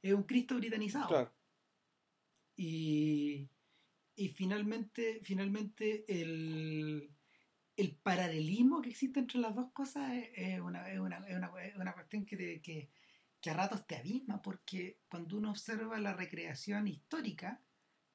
es, 0.02 0.14
un 0.14 0.22
Cristo 0.24 0.56
britanizado. 0.56 1.08
Claro. 1.08 1.34
Y, 2.56 3.48
y 4.14 4.28
finalmente, 4.30 5.20
finalmente 5.22 6.04
el, 6.08 7.14
el 7.76 7.96
paralelismo 7.96 8.80
que 8.80 8.90
existe 8.90 9.20
entre 9.20 9.38
las 9.38 9.54
dos 9.54 9.70
cosas 9.72 10.12
es, 10.34 10.60
una, 10.60 10.90
es, 10.90 10.98
una, 10.98 11.18
es, 11.28 11.36
una, 11.36 11.52
es 11.62 11.76
una 11.76 11.92
cuestión 11.92 12.24
que, 12.24 12.36
te- 12.36 12.62
que, 12.62 12.90
que 13.40 13.50
a 13.50 13.54
ratos 13.54 13.86
te 13.86 13.96
abisma, 13.96 14.40
porque 14.40 15.02
cuando 15.08 15.36
uno 15.36 15.50
observa 15.50 15.98
la 15.98 16.14
recreación 16.14 16.88
histórica 16.88 17.62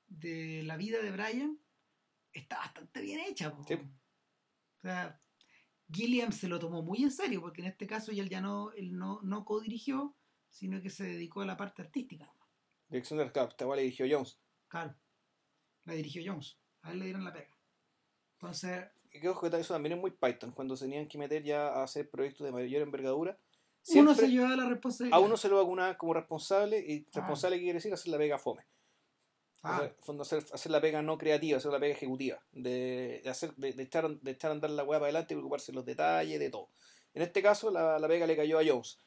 de 0.07 0.63
la 0.63 0.75
vida 0.77 0.99
de 1.01 1.11
Brian, 1.11 1.59
está 2.33 2.57
bastante 2.57 3.01
bien 3.01 3.19
hecha. 3.19 3.55
Sí. 3.67 3.75
O 3.75 4.81
sea, 4.81 5.20
Gilliam 5.91 6.31
se 6.31 6.47
lo 6.47 6.59
tomó 6.59 6.81
muy 6.81 7.03
en 7.03 7.11
serio, 7.11 7.41
porque 7.41 7.61
en 7.61 7.67
este 7.67 7.87
caso 7.87 8.11
ya 8.11 8.23
él 8.23 8.29
ya 8.29 8.41
no, 8.41 8.71
él 8.73 8.97
no, 8.97 9.19
no 9.23 9.45
co-dirigió, 9.45 10.15
sino 10.49 10.81
que 10.81 10.89
se 10.89 11.03
dedicó 11.05 11.41
a 11.41 11.45
la 11.45 11.57
parte 11.57 11.81
artística. 11.81 12.31
Dirección 12.89 13.19
del 13.19 13.31
Cap, 13.31 13.49
esta 13.49 13.63
igual 13.63 13.77
la 13.77 13.83
dirigió 13.83 14.05
Jones. 14.09 14.39
Claro. 14.67 14.95
La 15.85 15.93
dirigió 15.93 16.21
Jones. 16.25 16.57
A 16.81 16.91
él 16.91 16.99
le 16.99 17.05
dieron 17.05 17.23
la 17.23 17.33
pega. 17.33 17.55
Entonces, 18.33 18.85
Y 19.11 19.19
creo 19.19 19.39
que 19.39 19.47
eso 19.59 19.73
también 19.73 19.93
es 19.93 20.01
muy 20.01 20.11
Python, 20.11 20.51
cuando 20.51 20.75
se 20.75 20.85
tenían 20.85 21.07
que 21.07 21.17
meter 21.17 21.43
ya 21.43 21.67
a 21.67 21.83
hacer 21.83 22.09
proyectos 22.09 22.45
de 22.45 22.51
mayor 22.51 22.81
envergadura, 22.81 23.37
uno 23.95 24.13
se 24.13 24.29
llevaba 24.29 24.55
la 24.55 24.69
responsabilidad. 24.69 25.17
A 25.17 25.21
uno 25.21 25.37
se 25.37 25.49
lo 25.49 25.57
vacunaban 25.57 25.95
como 25.95 26.13
responsable 26.13 26.79
y 26.79 27.07
ah. 27.07 27.19
responsable 27.19 27.57
quiere 27.57 27.73
decir 27.73 27.93
hacer 27.93 28.11
la 28.11 28.17
pega 28.17 28.37
fome. 28.37 28.65
Ah. 29.63 29.89
fondo 29.99 30.23
hacer, 30.23 30.43
hacer, 30.53 30.71
la 30.71 30.81
pega 30.81 31.03
no 31.03 31.17
creativa, 31.17 31.57
hacer 31.57 31.71
la 31.71 31.79
pega 31.79 31.93
ejecutiva, 31.93 32.41
de, 32.51 33.21
de 33.23 33.29
hacer, 33.29 33.53
de, 33.55 33.73
de, 33.73 33.83
echar, 33.83 34.09
de 34.09 34.31
echar 34.31 34.49
a 34.49 34.55
andar 34.55 34.71
la 34.71 34.83
hueá 34.83 34.99
para 34.99 35.07
adelante 35.09 35.33
y 35.33 35.37
preocuparse 35.37 35.71
de 35.71 35.75
los 35.75 35.85
detalles, 35.85 36.39
de 36.39 36.49
todo. 36.49 36.69
En 37.13 37.21
este 37.21 37.43
caso, 37.43 37.69
la, 37.69 37.99
la 37.99 38.07
pega 38.07 38.25
le 38.25 38.35
cayó 38.35 38.57
a 38.57 38.63
Jones. 38.65 38.97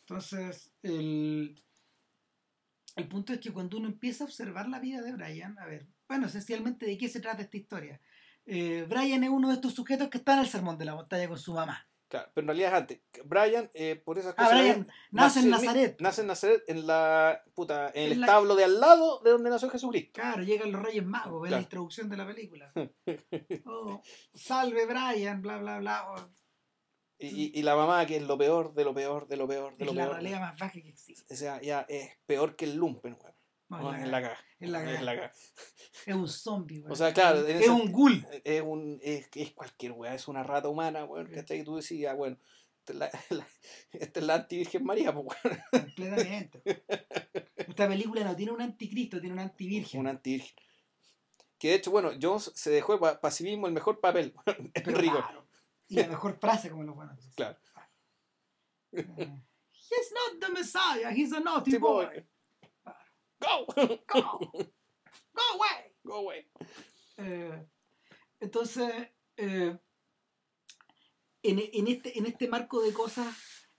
Entonces, 0.00 0.72
el, 0.82 1.62
el 2.96 3.08
punto 3.08 3.32
es 3.32 3.38
que 3.38 3.52
cuando 3.52 3.76
uno 3.78 3.86
empieza 3.86 4.24
a 4.24 4.26
observar 4.26 4.68
la 4.68 4.80
vida 4.80 5.00
de 5.02 5.12
Brian, 5.12 5.56
a 5.58 5.66
ver, 5.66 5.86
bueno, 6.08 6.26
esencialmente 6.26 6.86
de 6.86 6.98
qué 6.98 7.08
se 7.08 7.20
trata 7.20 7.42
esta 7.42 7.56
historia. 7.56 8.00
Eh, 8.46 8.84
Brian 8.88 9.22
es 9.22 9.30
uno 9.30 9.48
de 9.48 9.54
estos 9.54 9.74
sujetos 9.74 10.08
que 10.08 10.18
está 10.18 10.34
en 10.34 10.40
el 10.40 10.48
sermón 10.48 10.76
de 10.76 10.86
la 10.86 10.96
montaña 10.96 11.28
con 11.28 11.38
su 11.38 11.54
mamá. 11.54 11.86
Claro, 12.10 12.28
pero 12.34 12.42
en 12.42 12.48
realidad 12.48 12.70
es 12.70 12.76
antes. 12.80 13.00
Brian, 13.24 13.70
eh, 13.72 13.94
por 13.94 14.18
esas 14.18 14.34
ah, 14.36 14.42
cosas. 14.42 14.52
Ah, 14.52 14.58
Brian 14.58 14.88
nace, 15.12 15.40
en 15.40 15.50
Nazaret. 15.50 15.96
Nace 16.00 16.20
en 16.22 16.26
Nazaret, 16.26 16.64
en 16.66 16.84
la 16.84 17.40
puta, 17.54 17.92
en, 17.94 18.10
el 18.10 18.20
establo 18.20 18.56
de 18.56 18.64
al 18.64 18.80
lado 18.80 19.20
de 19.20 19.30
donde 19.30 19.48
nació 19.48 19.70
Jesucristo. 19.70 20.20
Claro, 20.20 20.42
llegan 20.42 20.72
los 20.72 20.82
Reyes 20.82 21.06
Magos, 21.06 21.40
ven 21.40 21.52
la 21.52 21.60
introducción 21.60 22.08
de 22.08 22.16
la 22.16 22.26
película. 22.26 22.72
oh, 23.64 24.02
salve 24.34 24.86
Brian, 24.86 25.40
bla, 25.40 25.58
bla, 25.58 25.78
bla. 25.78 26.28
Y, 27.20 27.56
y, 27.56 27.62
la 27.62 27.76
mamá, 27.76 28.04
que 28.06 28.16
es 28.16 28.22
lo 28.24 28.36
peor, 28.36 28.74
de 28.74 28.82
lo 28.82 28.92
peor, 28.92 29.28
de 29.28 29.36
lo 29.36 29.46
peor, 29.46 29.76
de 29.76 29.84
lo 29.84 29.92
peor. 29.94 30.02
Es 30.02 30.08
la 30.08 30.12
realidad 30.14 30.40
más 30.40 30.58
baja 30.58 30.72
que 30.72 30.88
existe. 30.88 31.32
O 31.32 31.36
sea, 31.36 31.60
ya 31.60 31.86
es 31.88 32.10
peor 32.26 32.56
que 32.56 32.64
el 32.64 32.74
lumpen, 32.74 33.16
weón. 33.22 33.39
No, 33.70 33.94
es 33.94 34.08
la. 34.08 34.36
Es 34.58 34.68
la 34.68 34.84
caga. 34.84 35.32
Es 36.06 36.14
un 36.14 36.28
zombie, 36.28 36.82
O 36.88 36.96
sea, 36.96 37.12
claro. 37.12 37.46
Es 37.46 37.68
un 37.68 37.92
ghoul. 37.92 38.26
Es, 38.42 38.62
un, 38.62 38.98
es, 39.02 39.28
es 39.34 39.52
cualquier 39.52 39.92
weá, 39.92 40.14
es 40.14 40.28
una 40.28 40.42
rata 40.42 40.68
humana, 40.68 41.04
weón. 41.04 41.26
¿Cachai? 41.26 41.58
Que 41.58 41.64
tú 41.64 41.76
decías, 41.76 42.16
bueno, 42.16 42.38
esta 42.78 42.92
es 42.92 42.98
la, 42.98 43.10
la, 43.30 43.46
esta 43.92 44.20
es 44.20 44.26
la 44.26 44.34
antivirgen 44.36 44.84
María, 44.84 45.12
pues, 45.12 45.26
weón. 45.26 45.58
Completamente. 45.70 46.62
Esta 47.56 47.86
película 47.86 48.24
no 48.24 48.34
tiene 48.34 48.52
un 48.52 48.62
anticristo, 48.62 49.20
tiene 49.20 49.34
un 49.34 49.40
antivirgen. 49.40 50.00
Un 50.00 50.06
antivirgen. 50.06 50.56
Que 51.58 51.68
de 51.68 51.74
hecho, 51.74 51.90
bueno, 51.90 52.12
Jones 52.20 52.50
se 52.54 52.70
dejó 52.70 52.98
para 52.98 53.30
sí 53.30 53.44
mismo 53.44 53.66
el 53.66 53.74
mejor 53.74 54.00
papel, 54.00 54.34
en 54.74 54.94
rigor. 54.94 55.24
Y 55.86 55.96
la 55.96 56.08
mejor 56.08 56.38
frase, 56.38 56.70
como 56.70 56.84
lo 56.84 56.94
buenos. 56.94 57.20
Claro. 57.36 57.58
Uh, 58.92 58.98
he's 58.98 60.12
not 60.12 60.40
the 60.40 60.48
Messiah, 60.48 61.12
he's 61.12 61.32
a 61.32 61.40
naughty 61.40 61.76
boy. 61.76 62.06
boy. 62.06 62.26
Go. 63.40 63.66
Go. 64.08 64.38
Go 65.32 65.42
away. 65.54 65.94
Go 66.02 66.14
away. 66.16 66.50
Eh, 67.16 67.66
entonces, 68.40 68.92
eh, 69.36 69.78
en, 71.42 71.58
en, 71.58 71.88
este, 71.88 72.18
en 72.18 72.26
este 72.26 72.48
marco 72.48 72.82
de 72.82 72.92
cosas, 72.92 73.34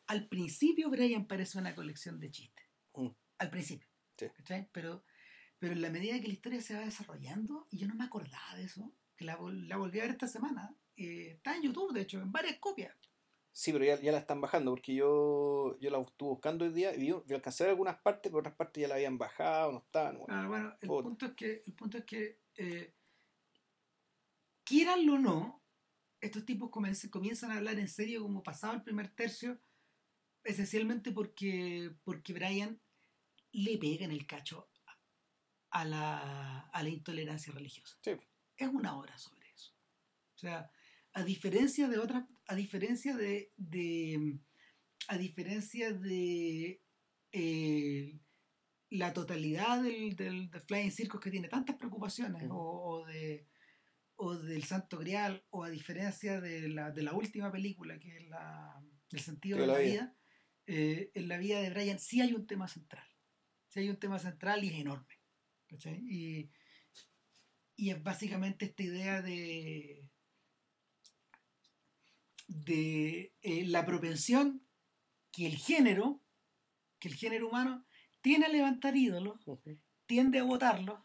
al 0.08 0.28
principio 0.28 0.90
Brian 0.90 1.28
parece 1.28 1.58
una 1.58 1.76
colección 1.76 2.20
de 2.20 2.32
chistes. 2.32 2.66
Mm. 2.94 3.10
Al 3.38 3.50
principio. 3.50 3.88
Sí. 4.18 4.28
Pero, 4.72 5.04
pero 5.58 5.74
en 5.74 5.82
la 5.82 5.90
medida 5.90 6.20
que 6.20 6.28
la 6.28 6.34
historia 6.34 6.62
se 6.62 6.76
va 6.76 6.82
desarrollando, 6.82 7.68
y 7.72 7.78
yo 7.78 7.88
no 7.88 7.96
me 7.96 8.06
acordaba 8.06 8.56
de 8.56 8.64
eso, 8.64 8.94
que 9.16 9.26
la, 9.26 9.38
la 9.42 9.78
volví 9.78 10.00
a 10.00 10.04
ver 10.04 10.12
esta 10.12 10.28
semana, 10.28 10.76
eh, 10.96 11.34
está 11.38 11.56
en 11.56 11.64
YouTube, 11.64 11.94
de 11.94 12.02
hecho, 12.02 12.20
en 12.20 12.32
varias 12.32 12.58
copias. 12.60 12.96
Sí, 13.54 13.74
pero 13.74 13.84
ya, 13.84 14.00
ya, 14.00 14.12
la 14.12 14.18
están 14.18 14.40
bajando, 14.40 14.72
porque 14.72 14.96
yo, 14.96 15.78
yo 15.80 15.90
la 15.90 16.00
estuve 16.00 16.30
buscando 16.30 16.64
hoy 16.64 16.72
día 16.72 16.96
y 16.96 17.00
vi, 17.00 17.14
vi 17.26 17.36
alcancé 17.36 17.68
algunas 17.68 17.98
partes, 18.00 18.32
pero 18.32 18.40
otras 18.40 18.56
partes 18.56 18.82
ya 18.82 18.88
la 18.88 18.96
habían 18.96 19.18
bajado, 19.18 19.74
no 19.74 19.80
estaban. 19.80 20.20
Bueno, 20.20 20.34
ah, 20.34 20.48
bueno 20.48 20.76
el, 20.80 20.88
punto 20.88 21.26
es 21.26 21.34
que, 21.34 21.62
el 21.66 21.74
punto 21.74 21.98
es 21.98 22.06
que, 22.06 22.40
eh, 22.56 22.94
quieranlo 24.64 25.16
o 25.16 25.20
no, 25.20 25.64
estos 26.22 26.46
tipos 26.46 26.70
comienzan 26.70 27.52
a 27.52 27.58
hablar 27.58 27.78
en 27.78 27.90
serio 27.90 28.22
como 28.22 28.42
pasado 28.42 28.74
el 28.74 28.84
primer 28.84 29.10
tercio, 29.10 29.60
esencialmente 30.44 31.12
porque, 31.12 31.92
porque 32.04 32.34
Brian 32.34 32.80
le 33.52 33.78
pega 33.78 34.06
en 34.06 34.12
el 34.12 34.26
cacho 34.26 34.70
a 35.72 35.84
la, 35.84 36.60
a 36.68 36.84
la 36.84 36.90
intolerancia 36.90 37.52
religiosa. 37.54 37.98
Sí. 38.02 38.12
Es 38.56 38.70
una 38.70 38.96
hora 38.98 39.18
sobre 39.18 39.50
eso. 39.52 39.74
O 40.36 40.38
sea, 40.38 40.72
a 41.14 41.24
diferencia 41.24 41.88
de 41.88 41.98
otras, 41.98 42.26
a 42.48 42.56
diferencia 42.56 43.16
de, 43.16 43.52
a 45.08 45.18
diferencia 45.18 45.92
de 45.92 46.82
eh, 47.32 48.20
la 48.90 49.14
totalidad 49.14 49.82
del, 49.84 50.16
del, 50.16 50.50
Flying 50.68 50.92
Circus 50.92 51.22
que 51.22 51.32
tiene 51.32 51.50
tantas 51.50 51.76
preocupaciones, 51.76 52.48
o, 52.50 53.06
de, 53.06 53.48
o 54.16 54.36
del 54.36 54.64
Santo 54.64 54.98
Grial, 55.00 55.46
o 55.50 55.64
a 55.64 55.70
diferencia 55.70 56.40
de 56.40 56.70
la, 56.70 56.92
de 56.92 57.04
la 57.04 57.14
última 57.14 57.52
película, 57.52 58.00
que 58.00 58.18
es 58.18 58.28
la, 58.28 58.82
El 59.12 59.20
sentido 59.20 59.60
de 59.60 59.68
la, 59.68 59.78
vida, 59.80 60.16
eh, 60.68 61.12
en 61.14 61.28
la 61.28 61.38
vida 61.38 61.62
de 61.62 61.70
Brian 61.70 62.00
sí 62.00 62.22
hay 62.22 62.34
un 62.34 62.48
tema 62.48 62.68
central. 62.68 63.06
Sí 63.68 63.80
hay 63.82 63.90
un 63.90 64.00
tema 64.00 64.20
central 64.20 64.64
y 64.64 64.70
es 64.70 64.76
enorme. 64.76 65.16
Y, 66.10 66.52
y 67.78 67.90
es 67.92 68.04
básicamente 68.04 68.66
esta 68.66 68.84
idea 68.84 69.22
de, 69.22 70.12
de 72.52 73.34
eh, 73.42 73.66
la 73.66 73.86
propensión 73.86 74.62
que 75.32 75.46
el 75.46 75.56
género, 75.56 76.22
que 77.00 77.08
el 77.08 77.16
género 77.16 77.48
humano 77.48 77.86
tiene 78.20 78.46
a 78.46 78.50
levantar 78.50 78.96
ídolos, 78.96 79.40
tiende 80.06 80.40
a 80.40 80.44
votarlos, 80.44 81.00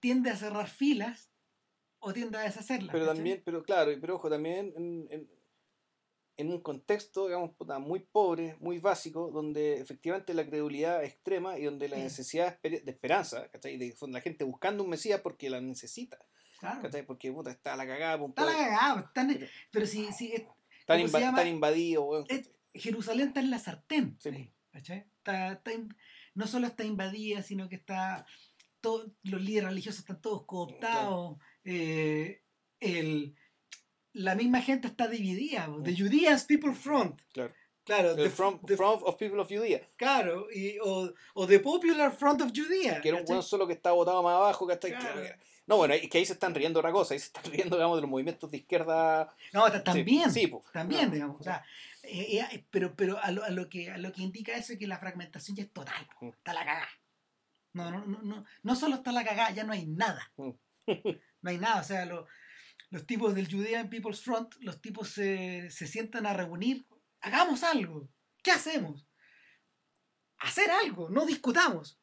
tiende 0.00 0.30
a 0.30 0.36
cerrar 0.36 0.68
filas 0.68 1.30
o 2.00 2.12
tiende 2.12 2.38
a 2.38 2.42
deshacerlas. 2.42 2.92
Pero 2.92 3.06
también, 3.06 3.42
pero 3.44 3.62
claro, 3.62 3.92
pero 4.00 4.16
ojo, 4.16 4.28
también 4.28 4.72
en, 4.76 5.28
en, 6.36 6.50
un 6.50 6.60
contexto, 6.60 7.26
digamos, 7.26 7.52
muy 7.80 8.00
pobre, 8.00 8.56
muy 8.58 8.80
básico, 8.80 9.30
donde 9.30 9.80
efectivamente 9.80 10.34
la 10.34 10.44
credulidad 10.44 11.04
es 11.04 11.12
extrema 11.12 11.56
y 11.56 11.64
donde 11.64 11.88
la 11.88 11.96
necesidad 11.96 12.60
de 12.60 12.82
esperanza, 12.84 13.48
¿cachai? 13.48 13.78
De, 13.78 13.94
la 14.08 14.20
gente 14.20 14.42
buscando 14.42 14.82
un 14.82 14.90
Mesías 14.90 15.20
porque 15.20 15.48
la 15.48 15.60
necesita. 15.60 16.18
Claro. 16.58 16.90
Porque 17.06 17.30
puta, 17.30 17.50
está 17.50 17.76
la 17.76 17.86
cagada. 17.86 18.24
Está 18.26 18.44
la 18.44 18.52
cagada, 18.52 19.12
pero, 19.14 19.46
pero 19.70 19.86
si, 19.86 20.12
si 20.12 20.32
están, 20.86 21.48
invadidos, 21.48 22.26
Jerusalén 22.74 23.28
está 23.28 23.40
en 23.40 23.50
la 23.50 23.58
sartén. 23.58 24.18
Está, 24.72 25.62
no 26.34 26.46
solo 26.46 26.66
está 26.66 26.84
invadida, 26.84 27.42
sino 27.42 27.68
que 27.68 27.76
está. 27.76 28.26
Todo, 28.80 29.14
los 29.22 29.40
líderes 29.40 29.70
religiosos 29.70 30.00
están 30.00 30.20
todos 30.20 30.44
cooptados. 30.44 31.38
Eh, 31.64 32.42
el, 32.80 33.34
la 34.12 34.34
misma 34.34 34.60
gente 34.60 34.88
está 34.88 35.08
dividida. 35.08 35.70
The 35.82 35.96
Judeans 35.96 36.44
People 36.44 36.74
Front. 36.74 37.22
Claro. 37.32 37.54
Claro, 37.84 38.16
the, 38.16 38.30
front, 38.30 38.62
of 39.04 39.16
People 39.18 39.40
of 39.40 39.48
Judea. 39.48 39.86
Claro, 39.96 40.46
y, 40.50 40.78
o, 40.82 41.12
o 41.34 41.46
The 41.46 41.60
Popular 41.60 42.10
Front 42.12 42.40
of 42.40 42.50
Judea. 42.54 43.00
Que 43.02 43.10
era 43.10 43.18
un 43.18 43.26
buen 43.26 43.42
solo 43.42 43.66
que 43.66 43.74
está 43.74 43.92
votado 43.92 44.22
más 44.22 44.36
abajo, 44.36 44.66
que 44.66 44.78
Claro. 44.78 45.22
No, 45.66 45.78
bueno, 45.78 45.94
es 45.94 46.08
que 46.10 46.18
ahí 46.18 46.26
se 46.26 46.34
están 46.34 46.54
riendo 46.54 46.80
otra 46.80 46.92
cosa, 46.92 47.14
ahí 47.14 47.20
se 47.20 47.26
están 47.26 47.44
riendo, 47.52 47.76
digamos, 47.76 47.96
de 47.96 48.02
los 48.02 48.10
movimientos 48.10 48.50
de 48.50 48.58
izquierda. 48.58 49.34
No, 49.52 49.70
también, 49.82 50.30
sí, 50.30 50.52
también, 50.72 51.10
digamos. 51.10 51.40
O 51.40 51.44
sea, 51.44 51.64
eh, 52.02 52.38
eh, 52.38 52.64
pero 52.70 52.94
pero 52.94 53.18
a, 53.18 53.30
lo, 53.30 53.42
a, 53.42 53.50
lo 53.50 53.68
que, 53.68 53.90
a 53.90 53.98
lo 53.98 54.12
que 54.12 54.22
indica 54.22 54.56
eso 54.56 54.74
es 54.74 54.78
que 54.78 54.86
la 54.86 54.98
fragmentación 54.98 55.56
ya 55.56 55.64
es 55.64 55.72
total, 55.72 56.06
mm. 56.20 56.28
está 56.28 56.52
la 56.52 56.64
cagada. 56.64 56.88
No, 57.72 57.90
no, 57.90 58.06
no, 58.06 58.22
no, 58.22 58.44
no 58.62 58.76
solo 58.76 58.96
está 58.96 59.10
la 59.10 59.24
cagada, 59.24 59.50
ya 59.50 59.64
no 59.64 59.72
hay 59.72 59.86
nada. 59.86 60.32
Mm. 60.36 60.50
no 61.42 61.50
hay 61.50 61.58
nada, 61.58 61.80
o 61.80 61.84
sea, 61.84 62.04
los 62.04 63.06
tipos 63.06 63.34
del 63.34 63.50
Judean 63.50 63.88
People's 63.88 64.20
Front, 64.22 64.54
los 64.60 64.80
tipos 64.80 65.08
se, 65.08 65.70
se 65.70 65.86
sientan 65.86 66.26
a 66.26 66.34
reunir, 66.34 66.86
hagamos 67.20 67.62
algo, 67.62 68.08
¿qué 68.42 68.50
hacemos? 68.50 69.08
Hacer 70.38 70.70
algo, 70.70 71.08
no 71.08 71.24
discutamos. 71.24 71.98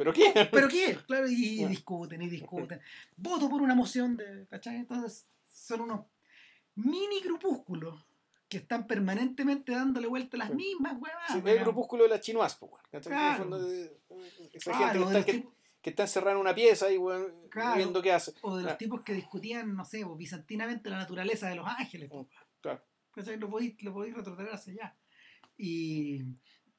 ¿Pero 0.00 0.14
qué? 0.14 0.48
¿Pero 0.50 0.66
qué? 0.66 0.98
Claro, 1.06 1.26
y, 1.28 1.62
discuten 1.66 2.22
y 2.22 2.30
discuten. 2.30 2.80
Voto 3.18 3.50
por 3.50 3.60
una 3.60 3.74
moción 3.74 4.16
de. 4.16 4.46
¿Cachai? 4.46 4.76
Entonces 4.76 5.26
son 5.46 5.82
unos 5.82 6.06
mini 6.76 7.20
grupúsculos 7.20 8.02
que 8.48 8.56
están 8.56 8.86
permanentemente 8.86 9.72
dándole 9.72 10.06
vuelta 10.06 10.38
a 10.38 10.38
las 10.38 10.54
mismas 10.54 10.94
huevas. 10.94 11.24
Sí, 11.30 11.42
el 11.44 11.58
grupúsculo 11.58 12.04
de 12.04 12.08
la 12.08 12.18
chinoas, 12.18 12.56
pues, 12.56 12.72
claro. 13.02 13.58
esa 14.54 14.74
gente 14.74 14.98
que 14.98 15.04
está, 15.04 15.24
que, 15.82 15.90
está 15.90 16.02
encerrada 16.04 16.32
en 16.32 16.40
una 16.40 16.54
pieza 16.54 16.90
y 16.90 16.96
viendo 17.76 18.00
qué 18.00 18.12
hace. 18.12 18.32
O 18.40 18.56
de 18.56 18.62
los 18.62 18.78
tipos 18.78 19.02
que 19.02 19.12
discutían, 19.12 19.76
no 19.76 19.84
sé, 19.84 20.02
bizantinamente 20.16 20.88
la 20.88 20.96
naturaleza 20.96 21.50
de 21.50 21.56
los 21.56 21.66
ángeles. 21.68 22.08
Pues, 22.10 22.26
claro. 22.62 22.82
Lo 23.38 23.50
podéis, 23.50 23.82
lo 23.82 23.92
podéis 23.92 24.14
retroceder 24.14 24.54
hacia 24.54 24.72
allá. 24.72 24.96
Y, 25.58 26.22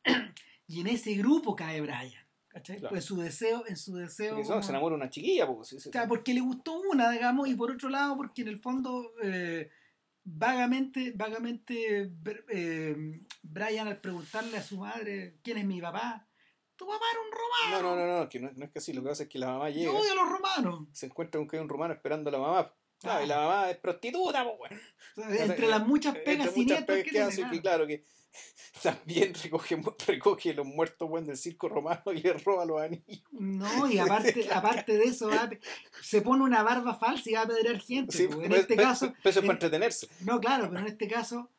y 0.66 0.82
en 0.82 0.88
ese 0.88 1.14
grupo 1.14 1.56
cae 1.56 1.82
Brian. 1.82 2.21
¿Cachai? 2.52 2.82
Pues 2.82 3.06
su 3.06 3.16
deseo, 3.16 3.64
en 3.68 3.78
su 3.78 3.96
deseo. 3.96 4.36
Porque 4.36 4.64
se 4.64 4.72
enamora 4.72 4.96
una 4.96 5.10
chiquilla, 5.10 5.48
porque, 5.48 5.78
porque 6.08 6.34
le 6.34 6.42
gustó 6.42 6.82
una, 6.82 7.10
digamos, 7.10 7.48
y 7.48 7.56
por 7.56 7.72
otro 7.72 7.90
lado, 7.90 8.18
porque 8.18 8.42
en 8.42 8.50
el 8.50 8.60
fondo, 8.60 9.14
eh, 9.24 9.70
vagamente, 10.26 11.14
vagamente, 11.16 12.12
eh, 12.50 13.22
Brian 13.42 13.88
al 13.88 14.02
preguntarle 14.02 14.58
a 14.58 14.64
su 14.64 14.80
madre 14.80 15.38
quién 15.42 15.60
es 15.60 15.66
mi 15.66 15.80
papá, 15.80 16.28
tu 16.76 16.86
papá 16.86 17.06
era 17.12 17.22
un 17.22 17.32
romano. 17.32 17.90
No, 17.90 17.96
no, 17.96 18.06
no, 18.06 18.20
no, 18.20 18.30
que 18.30 18.40
no, 18.42 18.66
es 18.66 18.72
que 18.72 18.80
así, 18.80 18.92
lo 18.92 19.02
que 19.02 19.10
pasa 19.10 19.24
es 19.24 19.30
que 19.30 19.40
la 19.40 19.48
mamá 19.48 19.70
llega. 19.70 19.86
Yo 19.86 19.98
odio 19.98 20.12
a 20.12 20.16
los 20.16 20.30
romanos. 20.30 20.88
Se 20.92 21.06
encuentra 21.06 21.40
con 21.40 21.48
que 21.48 21.56
hay 21.56 21.64
un 21.64 21.70
romano 21.70 21.94
esperando 21.94 22.30
a 22.30 22.34
la 22.34 22.40
mamá. 22.40 22.74
Claro, 23.00 23.24
y 23.24 23.28
la 23.28 23.38
mamá 23.38 23.70
es 23.70 23.78
prostituta, 23.78 24.46
pues. 24.58 24.74
O 25.16 25.22
sea, 25.22 25.46
entre 25.46 25.68
las 25.68 25.88
muchas 25.88 26.16
Entre 26.16 26.34
pegas 26.34 26.56
muchas 26.56 26.86
que 26.86 27.22
hace, 27.22 27.50
que 27.50 27.62
claro 27.62 27.88
que 27.88 28.04
también 28.84 29.34
recoge, 29.34 29.82
recoge 30.08 30.54
los 30.54 30.66
muertos 30.66 31.10
weón, 31.10 31.26
del 31.26 31.38
circo 31.38 31.70
romano 31.70 32.02
y 32.14 32.22
le 32.22 32.34
roba 32.34 32.66
los 32.66 32.82
anillos. 32.82 33.24
No, 33.32 33.88
y 33.92 34.00
aparte, 34.00 34.48
aparte 34.52 34.98
de 34.98 35.04
eso, 35.06 35.30
va 35.30 35.44
a- 35.44 35.50
se 36.02 36.22
pone 36.22 36.44
una 36.44 36.64
barba 36.64 36.96
falsa 36.96 37.30
y 37.30 37.34
va 37.34 37.42
a 37.42 37.48
pedrear 37.48 37.80
gente. 37.80 38.16
Sí, 38.16 38.28
en 38.32 38.52
este 38.54 38.76
caso, 38.76 39.14
eso 39.24 39.40
es 39.40 39.46
para 39.46 39.54
entretenerse. 39.54 40.08
no, 40.22 40.40
claro, 40.40 40.68
pero 40.70 40.80
en 40.82 40.88
este 40.88 41.08
caso, 41.08 41.50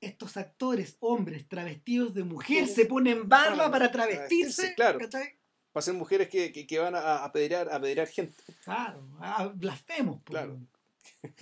estos 0.00 0.36
actores, 0.36 0.96
hombres, 1.00 1.46
travestidos 1.48 2.12
de 2.12 2.24
mujer, 2.24 2.66
se 2.66 2.86
ponen 2.86 3.28
barba 3.28 3.70
para 3.70 3.90
travestirse. 3.92 4.74
Claro. 4.74 4.98
¿cachai? 4.98 5.38
Para 5.72 5.82
ser 5.82 5.94
mujeres 5.94 6.28
que, 6.28 6.52
que, 6.52 6.66
que 6.66 6.78
van 6.78 6.94
a 6.94 6.98
a 6.98 7.24
apedrear, 7.24 7.68
a 7.70 7.76
apedrear 7.76 8.08
gente. 8.08 8.42
Claro, 8.64 9.08
ah, 9.20 9.50
blasfemos. 9.54 10.20
Claro. 10.24 10.58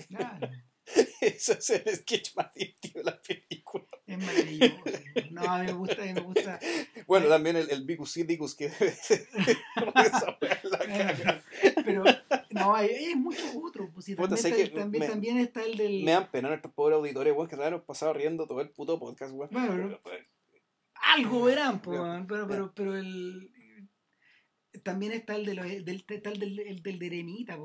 Claro, 0.08 0.48
Ese 1.20 1.52
es 1.52 1.70
el 1.70 1.96
sketch 1.96 2.34
más 2.36 2.52
divertido 2.54 3.02
de 3.02 3.04
la 3.10 3.20
película. 3.20 3.84
es 4.06 4.18
maravilloso. 4.18 4.74
No, 5.30 5.42
a 5.42 5.58
mí 5.60 5.66
me 5.66 5.72
gusta, 5.72 6.02
a 6.02 6.06
mí 6.06 6.12
me 6.14 6.20
gusta. 6.20 6.58
Bueno, 7.06 7.28
también 7.28 7.56
el, 7.56 7.70
el 7.70 8.06
Silicus 8.06 8.54
que 8.54 8.68
debe 8.70 8.92
ser. 8.92 9.26
Pero, 11.84 12.04
no, 12.50 12.74
hay, 12.74 12.88
hay 12.90 13.14
muchos 13.14 13.44
otros. 13.62 13.90
Pues, 13.92 14.06
Puta, 14.16 14.34
también, 14.34 14.36
está, 14.46 14.56
que 14.56 14.62
el- 14.62 14.72
también, 14.72 15.00
me- 15.04 15.08
también 15.08 15.38
está 15.38 15.62
el 15.64 15.76
del. 15.76 16.04
Me 16.04 16.12
dan 16.12 16.30
pena 16.30 16.48
nuestros 16.48 16.72
pobres 16.74 16.96
auditores, 16.96 17.32
weón, 17.34 17.48
que 17.48 17.56
se 17.56 17.64
han 17.64 17.80
pasado 17.82 18.12
riendo 18.12 18.46
todo 18.46 18.60
el 18.60 18.70
puto 18.70 18.98
podcast, 18.98 19.32
weón. 19.32 19.50
Bueno, 19.52 19.98
Algo 21.02 21.44
verán, 21.44 21.80
po, 21.80 21.90
weón, 21.92 22.26
pero, 22.26 22.46
pero, 22.48 22.72
pero 22.74 22.96
el. 22.96 23.50
También 24.82 25.12
está 25.12 25.36
el, 25.36 25.44
de 25.46 25.54
los, 25.54 25.64
del, 25.66 26.04
está 26.08 26.30
el 26.30 26.38
del, 26.40 26.58
el 26.60 26.82
del 26.82 26.98
de 26.98 27.06
Eremita, 27.06 27.58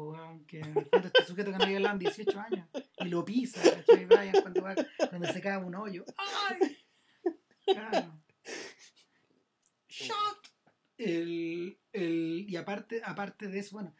que 0.47 0.59
este 0.59 1.25
sujeto 1.25 1.51
que 1.51 1.57
no 1.57 1.63
había 1.63 1.77
hablado 1.77 1.93
en 1.95 1.99
18 1.99 2.39
años 2.39 2.67
y 2.99 3.05
lo 3.05 3.23
pisa, 3.25 3.61
¿cachai? 3.61 4.05
Brian 4.05 4.33
cuando, 4.41 4.61
va, 4.61 4.75
cuando 5.09 5.27
se 5.31 5.41
caga 5.41 5.65
un 5.65 5.75
hoyo. 5.75 6.05
¡Ay! 6.17 6.77
Claro. 7.65 8.21
¡Shot! 9.87 10.53
El, 10.97 11.77
el, 11.93 12.45
y 12.49 12.55
aparte, 12.55 13.01
aparte 13.03 13.47
de 13.47 13.59
eso, 13.59 13.75
bueno, 13.75 13.93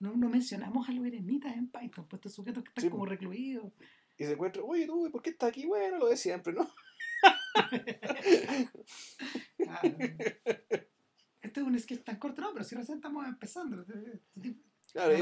no, 0.00 0.16
no 0.16 0.28
mencionamos 0.28 0.88
a 0.88 0.92
los 0.92 1.04
eremitas 1.06 1.54
en 1.56 1.68
Python, 1.70 2.06
pues 2.08 2.18
estos 2.20 2.34
sujetos 2.34 2.62
que 2.64 2.68
están 2.68 2.82
Sí, 2.82 2.90
como 2.90 3.04
po. 3.04 3.10
recluidos. 3.10 3.72
Y 4.16 4.24
se 4.24 4.32
encuentra, 4.32 4.62
oye 4.62 4.86
tú, 4.86 5.08
¿por 5.10 5.22
qué 5.22 5.30
estás 5.30 5.48
aquí? 5.50 5.66
Bueno, 5.66 5.98
lo 5.98 6.06
de 6.08 6.16
siempre, 6.16 6.52
¿no? 6.52 6.68
Claro. 9.56 9.96
Este 11.40 11.60
es 11.60 11.66
un 11.66 11.78
sketch 11.78 12.02
tan 12.04 12.16
corto, 12.18 12.40
no, 12.42 12.52
pero 12.52 12.64
si 12.64 12.74
recién 12.74 12.98
estamos 12.98 13.26
empezando. 13.26 13.80
Este 13.82 14.20
tipo- 14.40 14.62
Claro, 14.92 15.12
y, 15.16 15.20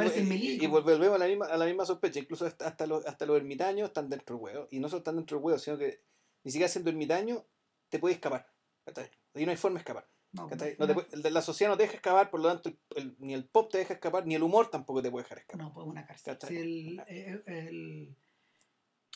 y- 0.55 0.65
y 0.65 0.67
volvemos 0.69 1.17
a 1.17 1.19
la 1.19 1.27
misma, 1.27 1.47
a 1.47 1.57
la 1.57 1.67
misma 1.67 1.85
sospecha. 1.85 2.21
Incluso 2.21 2.47
hasta, 2.47 2.69
hasta, 2.69 2.87
los, 2.87 3.05
hasta 3.05 3.27
los 3.27 3.37
ermitaños 3.37 3.89
están 3.89 4.09
dentro 4.09 4.37
del 4.37 4.45
huevo. 4.45 4.69
Y 4.71 4.79
no 4.79 4.89
solo 4.89 4.99
están 4.99 5.17
dentro 5.17 5.37
del 5.39 5.45
huevo, 5.45 5.59
sino 5.59 5.77
que 5.77 6.03
ni 6.45 6.53
siquiera 6.53 6.69
siendo 6.69 6.89
ermitaño 6.91 7.45
te 7.89 7.99
puedes 7.99 8.17
escapar. 8.17 8.47
Y 9.35 9.45
no 9.45 9.51
hay 9.51 9.57
forma 9.57 9.79
de 9.79 9.81
escapar. 9.81 10.09
De 11.23 11.31
la 11.33 11.43
sociedad 11.43 11.73
no 11.73 11.77
te 11.77 11.83
deja 11.83 11.97
escapar, 11.97 12.31
por 12.31 12.41
lo 12.41 12.49
tanto, 12.49 12.69
el- 12.69 12.79
el- 12.97 13.17
ni 13.19 13.35
el 13.35 13.49
pop 13.49 13.71
te 13.73 13.79
deja 13.79 13.95
escapar, 13.95 14.25
ni 14.27 14.35
el 14.37 14.43
humor 14.45 14.71
tampoco 14.71 15.03
te 15.03 15.11
puede 15.11 15.25
dejar 15.25 15.39
escapar. 15.39 15.67
no, 15.67 15.73
pues 15.75 15.87
una 15.87 16.07
cárcel. 16.07 16.39
El- 17.09 18.17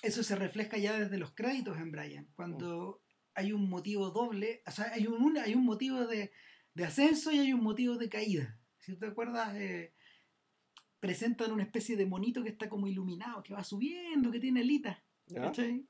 eso 0.02 0.22
se 0.24 0.34
refleja 0.34 0.78
ya 0.78 0.98
desde 0.98 1.18
los 1.18 1.32
créditos 1.32 1.76
en 1.78 1.92
Brian, 1.92 2.26
cuando 2.34 3.02
hay 3.34 3.52
un 3.52 3.68
motivo 3.68 4.10
doble, 4.10 4.62
o 4.66 4.70
sea, 4.70 4.90
hay 4.92 5.06
un- 5.06 5.36
hay 5.38 5.54
un 5.54 5.64
motivo 5.64 6.06
de, 6.06 6.32
de 6.74 6.84
ascenso 6.84 7.32
y 7.32 7.38
hay 7.38 7.52
un 7.52 7.62
motivo 7.62 7.96
de 7.96 8.08
caída. 8.08 8.58
Si 8.78 8.96
te 8.96 9.06
acuerdas, 9.06 9.54
eh, 9.56 9.92
presentan 10.98 11.52
una 11.52 11.62
especie 11.62 11.96
de 11.96 12.06
monito 12.06 12.42
que 12.42 12.50
está 12.50 12.68
como 12.68 12.86
iluminado, 12.86 13.42
que 13.42 13.54
va 13.54 13.64
subiendo, 13.64 14.30
que 14.30 14.40
tiene 14.40 14.60
alitas. 14.60 14.98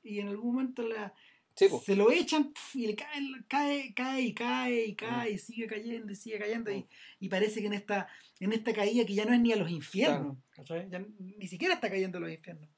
Y 0.03 0.19
en 0.19 0.27
algún 0.27 0.53
momento 0.53 0.87
la, 0.87 1.13
Sí, 1.55 1.67
se 1.83 1.95
lo 1.95 2.11
echan 2.11 2.53
pf, 2.53 2.79
y 2.79 2.87
le 2.87 2.95
cae, 2.95 3.21
cae, 3.47 3.93
cae 3.93 4.21
y 4.21 4.33
cae 4.33 4.85
y 4.85 4.95
cae 4.95 5.31
y 5.31 5.37
sigue 5.37 5.67
cayendo 5.67 6.11
y 6.11 6.15
sigue 6.15 6.39
cayendo 6.39 6.71
y, 6.71 6.87
y 7.19 7.27
parece 7.27 7.59
que 7.59 7.67
en 7.67 7.73
esta, 7.73 8.07
en 8.39 8.53
esta 8.53 8.73
caída 8.73 9.05
que 9.05 9.13
ya 9.13 9.25
no 9.25 9.33
es 9.33 9.41
ni 9.41 9.51
a 9.51 9.57
los 9.57 9.69
infiernos, 9.69 10.37
ni 11.19 11.47
siquiera 11.47 11.73
está 11.73 11.89
cayendo 11.89 12.19
a 12.19 12.21
los 12.21 12.31
infiernos. 12.31 12.69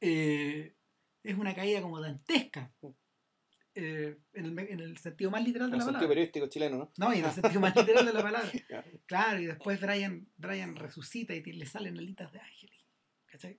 Eh, 0.00 0.74
es 1.22 1.38
una 1.38 1.54
caída 1.54 1.80
como 1.80 2.00
dantesca. 2.00 2.72
Eh, 3.74 4.18
en, 4.34 4.44
el, 4.46 4.58
en 4.58 4.80
el 4.80 4.98
sentido 4.98 5.30
más 5.30 5.42
literal 5.44 5.70
de 5.70 5.74
el 5.76 5.78
la 5.78 5.84
sentido 5.84 5.92
palabra. 6.00 6.08
periodístico 6.08 6.46
chileno, 6.48 6.76
¿no? 6.78 6.92
No, 6.96 7.14
y 7.14 7.18
en 7.18 7.24
el 7.24 7.30
sentido 7.32 7.60
más 7.60 7.74
literal 7.76 8.06
de 8.06 8.12
la 8.12 8.22
palabra. 8.22 8.50
Claro, 9.06 9.40
y 9.40 9.46
después 9.46 9.80
Brian, 9.80 10.28
Brian 10.36 10.76
resucita 10.76 11.34
y 11.34 11.42
te- 11.42 11.52
le 11.52 11.66
salen 11.66 11.96
alitas 11.98 12.32
de 12.32 12.40
ángel. 12.40 12.70
¿Cachai? 13.26 13.58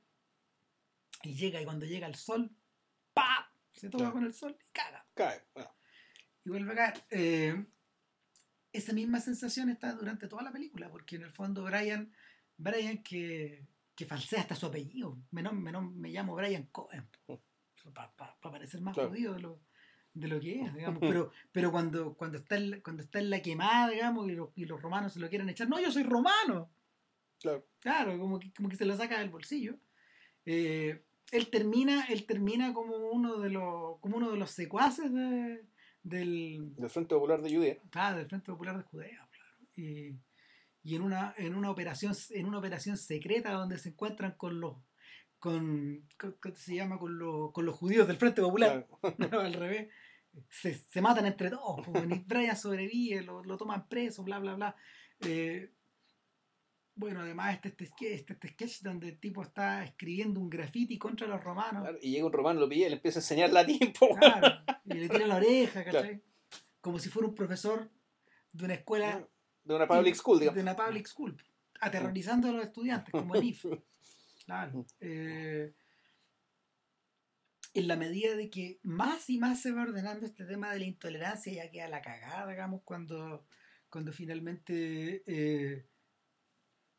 Y 1.24 1.34
llega, 1.36 1.62
y 1.62 1.66
cuando 1.66 1.86
llega 1.86 2.08
el 2.08 2.16
sol, 2.16 2.52
¡pa! 3.14 3.52
Se 3.72 3.90
toca 3.90 4.04
Claro. 4.04 4.14
con 4.14 4.26
el 4.26 4.34
sol 4.34 4.56
y 4.60 4.64
caga. 4.72 5.06
Cae. 5.14 5.42
Bueno, 5.54 5.72
Y 6.46 6.50
vuelve 6.50 6.72
a 6.74 6.76
caer. 6.76 7.04
Eh, 7.12 7.66
esa 8.72 8.94
misma 8.94 9.20
sensación 9.20 9.70
está 9.70 9.94
durante 9.94 10.28
toda 10.28 10.44
la 10.44 10.52
película, 10.52 10.90
porque 10.92 11.16
en 11.16 11.24
el 11.24 11.32
fondo 11.32 11.64
Brian, 11.64 12.12
Brian 12.58 13.02
que, 13.04 13.66
que 13.96 14.06
falsea 14.06 14.42
hasta 14.42 14.56
su 14.56 14.66
apellido. 14.68 15.18
Me, 15.32 15.44
nom- 15.44 15.94
me, 15.94 16.10
llamo 16.10 16.36
Brian 16.36 16.66
Cohen. 16.72 17.08
Para 17.94 18.14
parecer 18.42 18.82
más 18.82 18.94
Claro. 18.94 19.10
jodido 19.10 19.34
de 19.34 19.42
lo, 19.42 19.62
de 20.14 20.28
lo 20.28 20.40
que 20.40 20.62
es, 20.62 20.74
digamos. 20.74 21.00
Pero, 21.02 21.32
pero 21.52 21.72
cuando, 21.72 22.14
cuando, 22.16 22.38
está 22.38 22.56
en, 22.58 22.70
la- 22.72 22.82
cuando 22.82 23.02
está 23.04 23.20
en 23.20 23.30
la 23.30 23.42
quemada, 23.42 23.90
digamos, 23.90 24.30
y 24.30 24.34
los, 24.36 24.50
y 24.56 24.66
los 24.66 24.82
romanos 24.82 25.14
se 25.14 25.20
lo 25.20 25.30
quieren 25.30 25.50
echar, 25.50 25.68
no, 25.70 25.80
yo 25.80 25.92
soy 25.92 26.04
romano. 26.04 26.70
claro. 27.40 27.66
Claro, 27.80 28.18
como 28.20 28.40
que, 28.40 28.52
como 28.54 28.70
que 28.70 28.76
se 28.78 28.86
lo 28.86 28.96
saca 28.96 29.20
del 29.20 29.30
bolsillo. 29.30 29.76
Eh, 30.46 31.04
él 31.32 31.50
termina, 31.50 32.06
él 32.10 32.26
termina 32.26 32.74
como 32.74 32.96
uno 32.96 33.40
de 33.40 33.50
los, 33.50 33.98
como 34.00 34.18
uno 34.18 34.32
de 34.32 34.38
los 34.38 34.52
secuaces 34.52 35.12
de- 35.14 35.66
del, 36.04 36.74
Del 36.76 36.90
Frente 36.90 37.16
Popular 37.16 37.42
de 37.42 37.56
Judea. 37.56 37.78
ah, 37.94 38.14
del 38.14 38.28
Frente 38.28 38.52
Popular 38.52 38.78
de 38.78 38.84
Judea, 38.84 39.28
claro. 39.32 39.58
Y, 39.76 40.16
y 40.84 40.96
en 40.96 41.02
una, 41.02 41.34
en 41.38 41.56
una 41.56 41.72
operación, 41.72 42.14
en 42.32 42.46
una 42.46 42.60
operación 42.60 42.98
secreta 42.98 43.52
donde 43.54 43.78
se 43.78 43.90
encuentran 43.90 44.34
con 44.34 44.60
los 44.60 44.76
con, 45.40 46.08
con- 46.18 46.36
¿cómo 46.42 46.56
se 46.56 46.76
llama? 46.76 46.98
Con, 46.98 47.18
los, 47.18 47.52
con 47.52 47.66
los 47.66 47.76
judíos 47.76 48.08
del 48.08 48.16
Frente 48.18 48.42
Popular, 48.42 48.88
Claro. 49.02 49.16
no, 49.32 49.40
al 49.42 49.54
revés. 49.54 49.90
Se, 50.50 50.74
se 50.74 51.02
matan 51.02 51.26
entre 51.26 51.50
todos, 51.50 51.86
y 51.88 52.24
Brian 52.28 52.58
sobrevive, 52.58 53.22
lo, 53.22 53.44
lo 53.44 53.58
toman 53.58 53.88
preso, 53.88 54.24
bla, 54.24 54.40
bla, 54.40 54.56
bla. 54.56 54.76
Eh, 55.22 55.72
bueno, 56.96 57.22
además 57.22 57.56
este, 57.56 57.70
este, 57.70 57.86
sketch, 57.88 58.12
este, 58.12 58.34
este 58.34 58.48
sketch 58.50 58.82
donde 58.82 59.10
el 59.10 59.20
tipo 59.20 59.42
está 59.42 59.84
escribiendo 59.84 60.40
un 60.40 60.50
graffiti 60.50 60.98
contra 60.98 61.28
los 61.28 61.44
romanos, 61.44 61.82
Claro, 61.84 61.98
Y 62.02 62.12
llega 62.12 62.26
un 62.26 62.34
romano, 62.34 62.60
lo 62.60 62.70
pilla 62.70 62.86
y 62.88 62.90
le 62.90 62.96
empieza 62.98 63.20
a 63.20 63.22
enseñar 63.22 63.52
latín, 63.52 63.94
claro, 64.20 64.64
y 64.86 64.94
le 64.94 65.10
tira 65.10 65.28
la 65.28 65.38
oreja, 65.38 65.84
¿cachai? 65.86 66.20
Claro. 66.20 66.22
Como 66.82 67.00
si 67.00 67.10
fuera 67.10 67.28
un 67.30 67.36
profesor 67.36 67.90
de 68.52 68.66
una 68.66 68.74
escuela 68.76 69.28
De 69.64 69.76
una 69.76 69.88
public 69.88 70.16
school, 70.16 70.40
digamos. 70.40 70.56
de 70.56 70.62
una 70.62 70.76
public 70.76 71.08
school, 71.08 71.38
aterrorizando 71.80 72.50
a 72.50 72.52
los 72.52 72.64
estudiantes, 72.64 73.12
como 73.12 73.36
en 73.36 73.44
IF. 73.44 73.66
Claro. 74.46 74.86
Eh, 75.00 75.74
en 77.74 77.88
la 77.88 77.96
medida 77.96 78.36
de 78.36 78.50
que 78.50 78.80
más 78.84 79.30
y 79.30 79.38
más 79.40 79.62
se 79.62 79.72
va 79.72 79.84
ordenando 79.84 80.26
este 80.26 80.46
tema 80.46 80.72
de 80.72 80.80
la 80.80 80.86
intolerancia, 80.86 81.52
ya 81.54 81.72
queda 81.72 81.88
la 81.88 82.02
cagada, 82.02 82.50
digamos, 82.50 82.82
cuando, 82.84 83.46
cuando 83.90 84.12
finalmente 84.14 85.24
eh, 85.26 85.88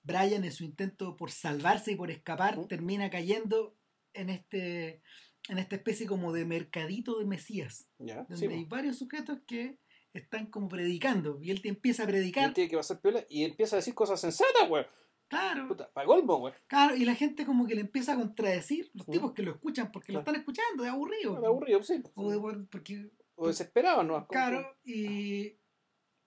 Brian 0.02 0.44
en 0.44 0.52
su 0.52 0.64
intento 0.64 1.16
por 1.16 1.30
salvarse 1.30 1.92
y 1.92 1.96
por 1.96 2.10
escapar 2.10 2.58
¿Mm? 2.58 2.68
termina 2.68 3.10
cayendo 3.10 3.76
en 4.12 4.30
este 4.30 5.02
en 5.48 5.58
esta 5.58 5.76
especie 5.76 6.06
como 6.06 6.32
de 6.32 6.46
mercadito 6.46 7.18
de 7.18 7.26
Mesías, 7.26 7.86
Ya, 7.98 8.24
donde 8.28 8.36
sí, 8.48 8.52
hay 8.52 8.64
varios 8.64 8.96
sujetos 8.98 9.40
que 9.46 9.78
están 10.14 10.46
como 10.46 10.68
predicando 10.68 11.38
y 11.42 11.50
él 11.50 11.60
te 11.60 11.68
empieza 11.68 12.04
a 12.04 12.06
Y 12.06 12.08
él 12.08 12.12
predicar. 12.12 12.54
tiene 12.54 12.70
que 12.70 12.76
pasar 12.78 13.00
piola 13.02 13.26
y 13.28 13.44
empieza 13.44 13.76
a 13.76 13.80
decir 13.80 13.94
cosas 13.94 14.20
sensatas, 14.20 14.70
weón. 14.70 14.86
Claro, 15.28 15.68
Puta, 15.68 15.90
para 15.92 16.06
colmo, 16.06 16.36
weón. 16.36 16.56
Claro, 16.66 16.94
y 16.94 17.04
la 17.04 17.14
gente 17.14 17.44
como 17.46 17.66
que 17.66 17.74
le 17.74 17.80
empieza 17.80 18.12
a 18.12 18.16
contradecir, 18.16 18.90
los 18.94 19.08
¿Mm? 19.08 19.10
tipos 19.10 19.32
que 19.32 19.42
lo 19.42 19.52
escuchan 19.52 19.90
porque 19.90 20.12
lo 20.12 20.20
están 20.20 20.36
escuchando, 20.36 20.82
de 20.82 20.90
aburrido. 20.90 21.38
Era 21.38 21.48
aburrido, 21.48 21.82
sí. 21.82 22.02
O 22.14 22.30
de, 22.30 22.38
por- 22.38 22.68
porque, 22.68 23.10
O 23.34 23.48
desesperado, 23.48 24.02
¿no? 24.04 24.26
claro, 24.28 24.76
y 24.84 25.56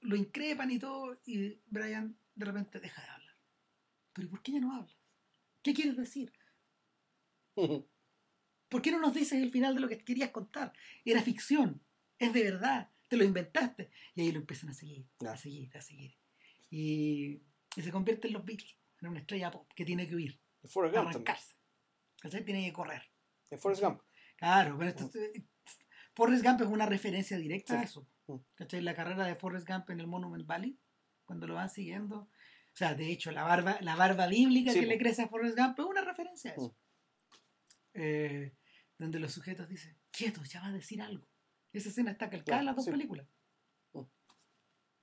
lo 0.01 0.15
increpan 0.15 0.71
y 0.71 0.79
todo, 0.79 1.19
y 1.25 1.59
Brian 1.67 2.17
de 2.35 2.45
repente 2.45 2.79
deja 2.79 3.01
de 3.01 3.07
hablar. 3.09 3.37
Pero 4.13 4.27
¿y 4.27 4.29
por 4.31 4.41
qué 4.41 4.51
ya 4.53 4.59
no 4.59 4.73
hablas? 4.75 4.97
¿Qué 5.61 5.73
quieres 5.73 5.95
decir? 5.97 6.31
¿Por 8.69 8.81
qué 8.81 8.91
no 8.91 8.99
nos 8.99 9.13
dices 9.13 9.41
el 9.41 9.51
final 9.51 9.75
de 9.75 9.81
lo 9.81 9.87
que 9.87 9.97
querías 10.03 10.31
contar? 10.31 10.73
Era 11.05 11.21
ficción, 11.21 11.81
es 12.19 12.33
de 12.33 12.43
verdad, 12.43 12.91
te 13.07 13.15
lo 13.17 13.23
inventaste. 13.23 13.89
Y 14.15 14.21
ahí 14.21 14.31
lo 14.31 14.39
empiezan 14.39 14.69
a 14.69 14.73
seguir, 14.73 15.07
a 15.25 15.37
seguir, 15.37 15.75
a 15.77 15.81
seguir. 15.81 16.17
Y, 16.69 17.41
y 17.75 17.81
se 17.81 17.91
convierte 17.91 18.27
en 18.27 18.33
los 18.33 18.43
Beatles, 18.45 18.77
en 19.01 19.07
una 19.07 19.19
estrella 19.19 19.51
pop 19.51 19.71
que 19.75 19.85
tiene 19.85 20.07
que 20.07 20.15
huir, 20.15 20.41
En 20.63 20.69
Forrest 20.69 20.95
Gump 20.95 21.09
arrancarse. 21.09 21.55
Tiene 22.45 22.65
que 22.65 22.73
correr. 22.73 23.03
En 23.49 23.59
Forrest 23.59 23.83
Gump. 23.83 24.01
Claro, 24.37 24.77
pero 24.77 24.89
esto, 24.89 25.09
Forrest 26.15 26.43
Gump 26.43 26.61
es 26.61 26.67
una 26.67 26.85
referencia 26.85 27.37
directa 27.37 27.75
a 27.75 27.79
Sí. 27.79 27.85
eso. 27.85 28.09
Mm. 28.27 28.37
¿Cachai? 28.55 28.81
La 28.81 28.95
carrera 28.95 29.25
de 29.25 29.35
Forrest 29.35 29.67
Gump 29.67 29.89
en 29.91 29.99
el 29.99 30.07
Monument 30.07 30.45
Valley, 30.45 30.79
cuando 31.25 31.47
lo 31.47 31.55
van 31.55 31.69
siguiendo. 31.69 32.29
sea, 32.73 32.93
de 32.93 33.11
hecho, 33.11 33.31
la 33.31 33.43
barba, 33.43 33.79
la 33.81 33.95
barba 33.95 34.27
bíblica 34.27 34.71
Sí, 34.71 34.81
que 34.81 34.85
le 34.85 34.99
crece 34.99 35.23
a 35.23 35.27
Forrest 35.27 35.57
Gump 35.57 35.79
es 35.79 35.85
una 35.85 36.01
referencia 36.01 36.51
a 36.51 36.53
eso. 36.53 36.69
Mm. 36.69 37.97
Eh, 37.99 38.55
donde 38.99 39.19
los 39.19 39.33
sujetos 39.33 39.67
dicen, 39.67 39.97
quieto, 40.11 40.43
ya 40.43 40.61
va 40.61 40.67
a 40.67 40.71
decir 40.71 41.01
algo. 41.01 41.27
Esa 41.73 41.89
escena 41.89 42.11
está 42.11 42.29
calcada 42.29 42.59
en 42.59 42.65
las 42.67 42.75
dos 42.75 42.85
sí. 42.85 42.91
películas. 42.91 43.27
Mm. 43.93 44.01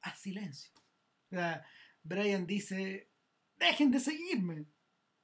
Haz 0.02 0.20
silencio. 0.20 0.70
O 0.76 1.34
sea, 1.34 1.66
Brian 2.02 2.46
dice, 2.46 3.10
dejen 3.66 3.90
de 3.90 4.00
seguirme. 4.00 4.66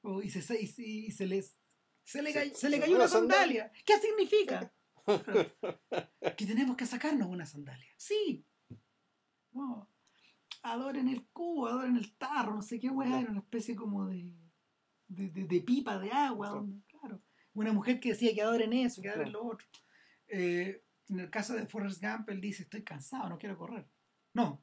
O- 0.02 0.22
y, 0.22 0.30
se, 0.30 0.38
y, 0.60 0.66
se- 0.66 0.82
y 0.82 1.10
se 1.10 1.26
les... 1.26 1.56
Se 2.02 2.22
le, 2.22 2.32
Se- 2.54 2.68
le 2.70 2.80
cayó 2.80 2.96
una 2.96 3.06
sandalia. 3.08 3.70
¿Qué 3.84 3.98
significa? 3.98 4.72
que 6.36 6.46
tenemos 6.46 6.76
que 6.76 6.86
sacarnos 6.86 7.28
una 7.28 7.46
sandalia. 7.46 7.92
Sí. 7.96 8.44
No. 9.52 9.88
Adoren 10.62 11.08
el 11.08 11.26
cubo, 11.28 11.66
adoren 11.68 11.96
el 11.96 12.16
tarro, 12.16 12.54
no 12.54 12.62
sé 12.62 12.78
qué 12.78 12.88
weá, 12.90 13.20
era 13.20 13.30
una 13.30 13.40
especie 13.40 13.74
como 13.76 14.06
de, 14.06 14.32
de, 15.08 15.28
de- 15.30 15.44
de 15.44 15.60
pipa 15.60 15.98
de 15.98 16.10
agua. 16.10 16.48
Claro. 16.48 16.60
donde- 16.62 16.86
claro. 16.86 17.22
Una 17.54 17.72
mujer 17.72 17.98
que 18.00 18.10
decía 18.10 18.32
que 18.34 18.42
adoren 18.42 18.72
eso, 18.72 19.02
que 19.02 19.08
adoren 19.10 19.32
lo 19.32 19.44
otro. 19.44 19.66
Eh, 20.28 20.84
en 21.08 21.18
el 21.20 21.30
caso 21.30 21.54
de 21.54 21.66
Forrest 21.66 22.00
Gump, 22.02 22.28
él 22.30 22.40
dice, 22.40 22.62
estoy 22.62 22.82
cansado, 22.84 23.28
no 23.28 23.38
quiero 23.38 23.58
correr. 23.58 23.88
No, 24.34 24.62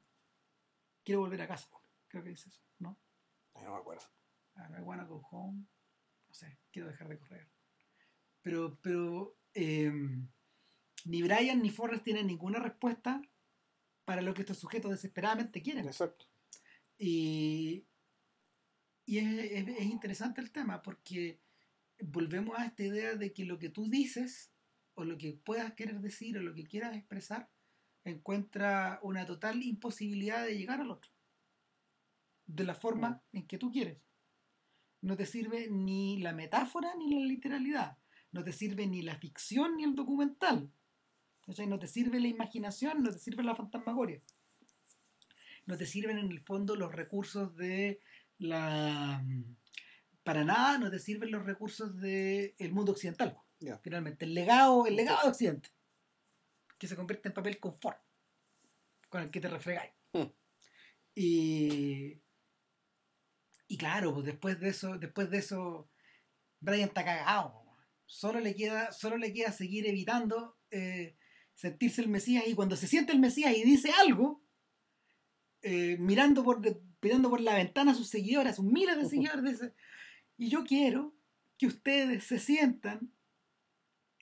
quiero 1.03 1.19
volver 1.21 1.41
a 1.41 1.47
casa. 1.47 1.67
Creo 2.07 2.23
que 2.23 2.29
dice 2.29 2.47
eso, 2.49 2.61
¿no? 2.79 2.97
No 3.63 3.71
me 3.73 3.77
acuerdo. 3.77 4.03
Ah, 4.55 4.69
I 4.77 4.81
wanna 4.81 5.05
go 5.05 5.21
home. 5.31 5.65
No 6.27 6.33
sé, 6.33 6.57
quiero 6.71 6.87
dejar 6.89 7.07
de 7.09 7.17
correr. 7.19 7.47
Pero, 8.41 8.77
pero 8.81 9.37
eh, 9.53 9.91
ni 11.05 11.21
Brian 11.23 11.61
ni 11.61 11.69
Forrest 11.69 12.03
tienen 12.03 12.27
ninguna 12.27 12.59
respuesta 12.59 13.21
para 14.05 14.21
lo 14.21 14.33
que 14.33 14.41
estos 14.41 14.57
sujetos 14.59 14.91
desesperadamente 14.91 15.61
quieren. 15.61 15.85
Exacto. 15.87 16.25
Y, 16.97 17.85
y 19.05 19.19
es, 19.19 19.51
es- 19.51 19.67
es 19.67 19.85
interesante 19.85 20.41
el 20.41 20.51
tema 20.51 20.81
porque 20.81 21.39
volvemos 21.99 22.57
a 22.57 22.65
esta 22.65 22.83
idea 22.83 23.15
de 23.15 23.33
que 23.33 23.45
lo 23.45 23.57
que 23.59 23.69
tú 23.69 23.89
dices 23.89 24.51
o 24.95 25.03
lo 25.03 25.17
que 25.17 25.33
puedas 25.33 25.73
querer 25.73 25.99
decir 25.99 26.37
o 26.37 26.41
lo 26.41 26.53
que 26.53 26.63
quieras 26.63 26.95
expresar 26.95 27.49
encuentra 28.03 28.99
una 29.03 29.25
total 29.25 29.61
imposibilidad 29.63 30.45
de 30.45 30.57
llegar 30.57 30.79
al 30.81 30.91
otro 30.91 31.11
de 32.47 32.63
la 32.63 32.73
forma 32.73 33.21
en 33.33 33.45
que 33.45 33.57
tú 33.57 33.71
quieres. 33.71 34.01
No 35.01 35.15
te 35.15 35.25
sirve 35.25 35.67
ni 35.69 36.17
la 36.19 36.33
metáfora 36.33 36.95
ni 36.95 37.13
la 37.13 37.25
literalidad. 37.25 37.97
No 38.31 38.43
te 38.43 38.51
sirve 38.51 38.87
ni 38.87 39.03
la 39.03 39.15
ficción 39.15 39.77
ni 39.77 39.83
el 39.83 39.95
documental. 39.95 40.71
¿Cachai? 41.45 41.67
No 41.67 41.79
te 41.79 41.87
sirve 41.87 42.19
la 42.19 42.27
imaginación, 42.27 43.03
no 43.03 43.11
te 43.11 43.19
sirve 43.19 43.43
la 43.43 43.55
fantasmagoria 43.55 44.21
no 45.67 45.77
te 45.77 45.85
sirven 45.85 46.17
en 46.17 46.31
el 46.31 46.39
fondo 46.39 46.75
los 46.75 46.91
recursos 46.91 47.55
de 47.55 48.01
la 48.39 49.23
para 50.23 50.43
nada 50.43 50.77
no 50.77 50.89
te 50.89 50.99
sirven 50.99 51.31
los 51.31 51.45
recursos 51.45 51.99
del 51.99 52.71
mundo 52.71 52.93
occidental 52.93 53.37
finalmente 53.81 54.25
el 54.25 54.33
legado 54.33 54.87
el 54.87 54.95
legado 54.95 55.23
de 55.23 55.29
occidente 55.29 55.69
que 56.77 56.87
se 56.87 56.95
convierte 56.95 57.27
en 57.27 57.33
papel 57.33 57.59
confort 57.59 57.99
con 59.09 59.21
el 59.21 59.29
que 59.29 59.41
te 59.41 59.49
refregáis 59.49 59.91
Hmm. 60.13 60.31
y 61.15 62.21
y 63.67 63.77
claro 63.77 64.13
pues 64.13 64.25
después 64.25 64.59
de 64.59 64.69
eso 64.69 64.97
después 64.97 65.29
de 65.29 65.39
eso 65.39 65.89
Brian 66.59 66.89
está 66.89 67.03
cagado 67.03 67.63
solo 68.05 68.39
le 68.39 68.55
queda 68.55 68.91
solo 68.91 69.17
le 69.17 69.33
queda 69.33 69.51
seguir 69.51 69.85
evitando 69.87 70.57
eh, 70.71 71.15
sentirse 71.53 72.01
el 72.01 72.07
Mesías 72.09 72.45
y 72.47 72.53
cuando 72.55 72.75
se 72.75 72.87
siente 72.87 73.11
el 73.11 73.19
Mesías 73.19 73.55
y 73.55 73.63
dice 73.63 73.91
algo 73.99 74.41
eh, 75.61 75.97
mirando 75.99 76.43
por 76.43 76.61
mirando 77.01 77.29
por 77.29 77.41
la 77.41 77.55
ventana 77.55 77.91
a 77.91 77.95
sus 77.95 78.09
seguidores, 78.09 78.53
a 78.53 78.55
sus 78.55 78.65
miles 78.65 78.97
de 78.97 79.05
seguidores, 79.09 79.43
dice, 79.43 79.73
y 80.37 80.49
yo 80.49 80.63
quiero 80.63 81.13
que 81.57 81.67
ustedes 81.67 82.23
se 82.25 82.39
sientan 82.39 83.11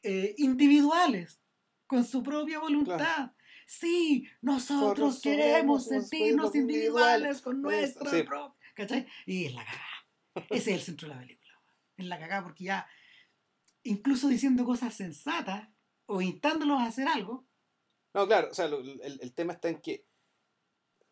eh, 0.04 0.36
individuales, 0.38 1.42
con 1.88 2.06
su 2.06 2.22
propia 2.22 2.60
voluntad. 2.60 3.32
Sí, 3.66 4.28
nosotros 4.42 4.82
Nosotros 4.82 5.22
queremos 5.22 5.86
sentirnos 5.88 6.52
sentirnos 6.52 6.56
individuales 6.56 7.38
individuales. 7.38 7.42
con 7.42 7.62
nuestra 7.62 8.12
Sí. 8.12 8.24
propia. 8.24 8.55
¿Cachai? 8.76 9.08
Y 9.26 9.46
es 9.46 9.54
la 9.54 9.66
cagada. 9.66 10.46
Ese 10.50 10.72
es 10.72 10.78
el 10.78 10.82
centro 10.82 11.08
de 11.08 11.16
la 11.16 11.22
película. 11.22 11.54
Es 11.98 12.06
la 12.06 12.20
cagada 12.20 12.44
porque 12.44 12.66
ya, 12.66 12.88
incluso 13.84 14.28
diciendo 14.28 14.66
cosas 14.66 14.94
sensatas 14.94 15.70
o 16.06 16.22
instándolos 16.22 16.80
a 16.80 16.86
hacer 16.86 17.08
algo, 17.08 17.48
No, 18.14 18.28
claro, 18.28 18.50
o 18.52 18.54
sea, 18.54 18.68
lo- 18.68 18.80
el, 18.80 19.20
el 19.22 19.34
tema 19.34 19.54
está 19.54 19.70
en 19.70 19.82
que 19.82 20.06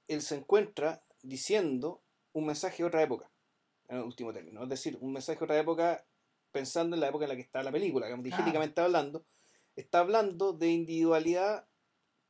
él 0.08 0.22
se 0.22 0.36
encuentra 0.36 1.04
diciendo 1.22 2.04
un 2.34 2.46
mensaje 2.46 2.78
de 2.84 2.88
otra 2.88 3.02
época, 3.04 3.30
en 3.90 3.98
el 3.98 4.04
último 4.04 4.32
término. 4.34 4.64
Es 4.64 4.70
decir, 4.70 4.98
un 5.02 5.12
mensaje 5.14 5.40
de 5.40 5.46
otra 5.46 5.60
época 5.60 6.06
pensando 6.52 6.96
en 6.96 7.02
la 7.02 7.08
época 7.10 7.26
en 7.26 7.30
la 7.30 7.36
que 7.36 7.42
está 7.42 7.64
la 7.64 7.72
película, 7.72 8.08
que 8.08 8.22
digéticamente 8.22 8.80
hablando, 8.82 9.26
está 9.76 10.00
hablando 10.00 10.54
de 10.54 10.70
individualidad 10.70 11.68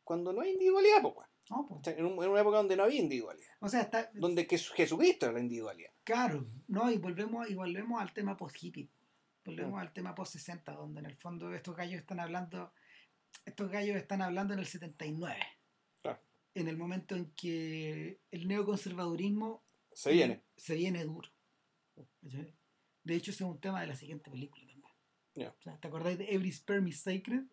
cuando 0.03 0.31
no 0.33 0.41
hay 0.41 0.51
individualidad, 0.53 1.03
weón. 1.03 1.27
No, 1.49 1.67
pues, 1.67 1.95
en, 1.97 2.05
un- 2.05 2.23
en 2.23 2.29
una 2.29 2.41
época 2.41 2.57
donde 2.57 2.75
no 2.75 2.83
había 2.83 3.01
individualidad, 3.01 3.47
o 3.59 3.67
sea, 3.69 3.81
está, 3.81 4.09
donde 4.13 4.47
que 4.47 4.57
Jesucristo 4.57 5.25
era 5.25 5.33
la 5.33 5.39
individualidad. 5.41 5.91
Claro, 6.03 6.47
no, 6.67 6.89
y 6.91 6.97
volvemos, 6.97 7.49
y 7.49 7.55
volvemos 7.55 8.01
al 8.01 8.13
tema 8.13 8.35
post-hippie. 8.37 8.89
Volvemos 9.45 9.73
Mm. 9.73 9.77
al 9.79 9.91
tema 9.93 10.15
post-60, 10.15 10.63
donde 10.75 11.01
en 11.01 11.05
el 11.07 11.15
fondo 11.17 11.53
estos 11.53 11.75
gallos 11.75 11.99
están 11.99 12.19
hablando, 12.21 12.71
estos 13.45 13.69
gallos 13.69 13.97
están 13.97 14.21
hablando 14.21 14.53
en 14.53 14.59
el 14.59 14.65
79. 14.65 15.37
Claro. 16.01 16.19
En 16.55 16.67
el 16.69 16.77
momento 16.77 17.15
en 17.15 17.31
que 17.31 18.19
el 18.31 18.47
neoconservadurismo 18.47 19.63
Se 19.91 20.11
viene. 20.13 20.43
se 20.55 20.75
viene 20.75 21.03
duro. 21.03 21.29
De 22.21 23.15
hecho, 23.15 23.31
ese 23.31 23.43
es 23.43 23.49
un 23.49 23.59
tema 23.59 23.81
de 23.81 23.87
la 23.87 23.95
siguiente 23.95 24.31
película 24.31 24.65
también. 24.65 24.93
Ya. 25.35 25.49
O 25.49 25.61
sea, 25.61 25.77
¿Te 25.77 25.87
acordáis 25.87 26.17
de 26.17 26.33
Every 26.33 26.51
Sperm 26.51 26.87
is 26.87 27.01
Sacred? 27.01 27.43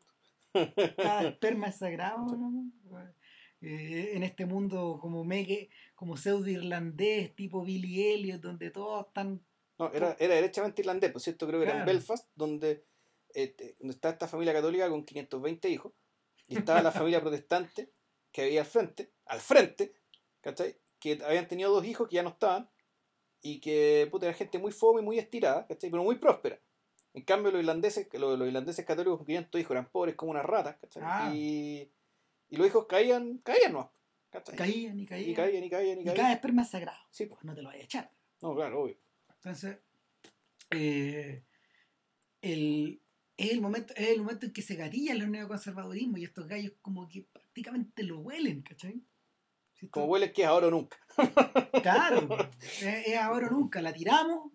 Cada 0.97 1.29
esperma 1.29 1.69
es 1.69 1.77
sagrado. 1.79 2.25
¿no? 2.37 2.71
Eh, 3.63 4.13
en 4.15 4.23
este 4.23 4.47
mundo 4.47 4.99
como 5.01 5.23
megue, 5.23 5.69
como 5.95 6.17
pseudo 6.17 6.49
irlandés, 6.49 7.35
tipo 7.35 7.63
Billy 7.63 8.09
Elliot, 8.09 8.41
donde 8.41 8.71
todos 8.71 9.07
están 9.07 9.45
No, 9.79 9.93
era, 9.93 10.17
era 10.19 10.35
derechamente 10.35 10.81
irlandés, 10.81 11.13
por 11.13 11.21
cierto, 11.21 11.47
creo 11.47 11.61
que 11.61 11.67
era 11.67 11.81
en. 11.81 11.85
Belfast, 11.85 12.27
donde, 12.35 12.87
eh, 13.35 13.77
donde 13.79 13.95
está 13.95 14.09
esta 14.09 14.29
familia 14.29 14.55
católica 14.55 14.89
con 14.89 15.05
520 15.05 15.69
hijos, 15.69 15.93
y 16.49 16.57
estaba 16.57 16.81
la 16.81 16.91
familia 16.91 17.21
protestante 17.21 17.93
que 18.33 18.43
había 18.43 18.63
al 18.63 18.67
frente, 18.67 19.13
al 19.27 19.41
frente, 19.41 19.93
¿cachai? 20.41 20.79
Que 20.99 21.19
habían 21.23 21.47
tenido 21.47 21.71
dos 21.71 21.85
hijos 21.85 22.09
que 22.09 22.17
ya 22.17 22.23
no 22.23 22.31
estaban, 22.31 22.71
y 23.43 23.61
que 23.61 24.09
puta, 24.11 24.27
era 24.27 24.35
gente 24.35 24.59
muy 24.59 24.73
fome 24.73 25.03
y 25.03 25.05
muy 25.05 25.19
estirada, 25.19 25.67
¿cachai? 25.67 25.91
Pero 25.91 26.03
muy 26.03 26.17
próspera. 26.17 26.59
En 27.13 27.25
cambio, 27.25 27.51
los 27.51 27.61
irlandeses, 27.61 28.09
los, 28.15 28.39
los 28.39 28.49
irlandeses 28.49 28.87
católicos 28.87 29.19
con 29.19 29.27
500 29.27 29.61
hijos 29.61 29.71
eran 29.73 29.91
pobres 29.91 30.15
como 30.15 30.31
unas 30.31 30.47
ratas, 30.47 30.79
¿cachai? 30.81 31.03
Ah. 31.05 31.31
Y, 31.35 31.93
y 32.51 32.57
los 32.57 32.67
hijos 32.67 32.87
caían, 32.87 33.39
caían 33.39 33.73
no, 33.73 33.93
¿cachai? 34.31 34.57
caían 34.57 34.99
y 35.01 35.07
caían. 35.07 35.31
y 35.31 35.35
caían, 35.35 35.65
y 35.65 35.71
caían, 35.71 35.99
y 35.99 36.01
Y 36.03 36.05
caían. 36.05 36.17
cada 36.17 36.33
esperma 36.33 36.63
es 36.63 36.71
sagrado. 36.71 36.99
Sí, 37.11 37.27
pues. 37.27 37.43
No 37.45 37.55
te 37.55 37.63
lo 37.63 37.69
vayas 37.69 37.83
a 37.83 37.85
echar. 37.87 38.13
No, 38.43 38.55
claro, 38.55 38.83
obvio. 38.83 38.99
Entonces, 39.37 39.79
eh, 40.71 41.45
el, 42.43 43.03
es, 43.37 43.51
el 43.53 43.61
momento, 43.61 43.95
es 43.97 44.09
el 44.09 44.19
momento 44.21 44.47
en 44.47 44.53
que 44.53 44.63
se 44.63 44.75
gatillan 44.77 45.19
los 45.19 45.29
neoconservadurismos 45.29 46.21
y 46.21 46.25
estos 46.25 46.47
gallos 46.47 46.73
como 46.83 47.09
que 47.09 47.23
prácticamente 47.33 48.03
lo 48.03 48.21
huelen, 48.21 48.63
¿cachai? 48.63 49.03
Si 49.75 49.87
esto- 49.87 49.93
Como 50.01 50.07
huele 50.07 50.33
que 50.33 50.43
es 50.43 50.49
ahora 50.49 50.67
o 50.67 50.71
nunca. 50.71 50.99
Claro, 51.83 52.29
es, 52.63 52.83
es 52.83 53.17
ahora 53.17 53.47
o 53.49 53.51
nunca, 53.51 53.81
la 53.83 53.93
tiramos. 53.93 54.53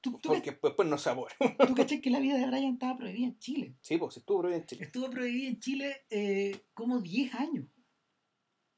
Claro. 0.00 0.18
¿Tú, 0.18 0.18
tú, 0.18 0.28
Porque 0.30 0.50
después 0.62 0.88
no 0.88 0.96
sabor. 0.98 1.30
tú 1.66 1.74
cachai 1.74 2.00
que 2.00 2.10
la 2.10 2.20
vida 2.20 2.38
de 2.38 2.46
Brian 2.46 2.72
estaba 2.74 2.96
prohibida 2.96 3.26
en 3.26 3.38
Chile? 3.38 3.74
Sí, 3.80 3.98
pues 3.98 4.16
estuvo 4.16 4.40
prohibido 4.40 4.60
en 4.60 4.66
Chile. 4.66 4.84
Estuvo 4.84 5.10
prohibida 5.10 5.48
en 5.48 5.60
Chile 5.60 6.06
eh, 6.10 6.60
como 6.74 7.00
10 7.00 7.34
años, 7.34 7.66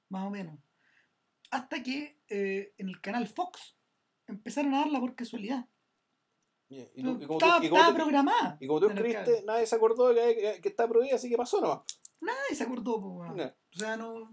más 0.09 0.27
o 0.27 0.31
menos. 0.31 0.59
Hasta 1.51 1.83
que 1.83 2.19
eh, 2.29 2.75
en 2.79 2.89
el 2.89 3.01
canal 3.01 3.29
Fox 3.29 3.77
empezaron 4.27 4.75
a 4.75 4.79
darla 4.81 5.01
por 5.01 5.15
casualidad. 5.15 5.67
Y, 6.69 6.81
y 6.81 7.03
tú- 7.03 7.19
y 7.21 7.27
como 7.27 7.39
estaba 7.39 7.59
tú, 7.61 7.65
y 7.67 7.69
como 7.69 7.81
estaba 7.81 7.89
tú- 7.89 7.95
programada. 8.03 8.57
y 8.61 8.67
como 8.67 8.81
tú 8.81 8.87
escribiste, 8.89 9.43
nadie 9.45 9.67
se 9.67 9.77
acordó 9.77 10.09
de 10.13 10.35
que, 10.35 10.41
que- 10.41 10.61
que 10.61 10.69
está 10.71 10.89
prohibida, 10.89 11.17
así 11.17 11.29
que 11.29 11.37
pasó 11.37 11.61
nomás. 11.61 11.81
Nadie 12.23 12.55
se 12.57 12.63
acordó, 12.63 13.01
po. 13.01 13.19
O 13.27 13.79
sea, 13.79 13.97
no. 13.97 14.31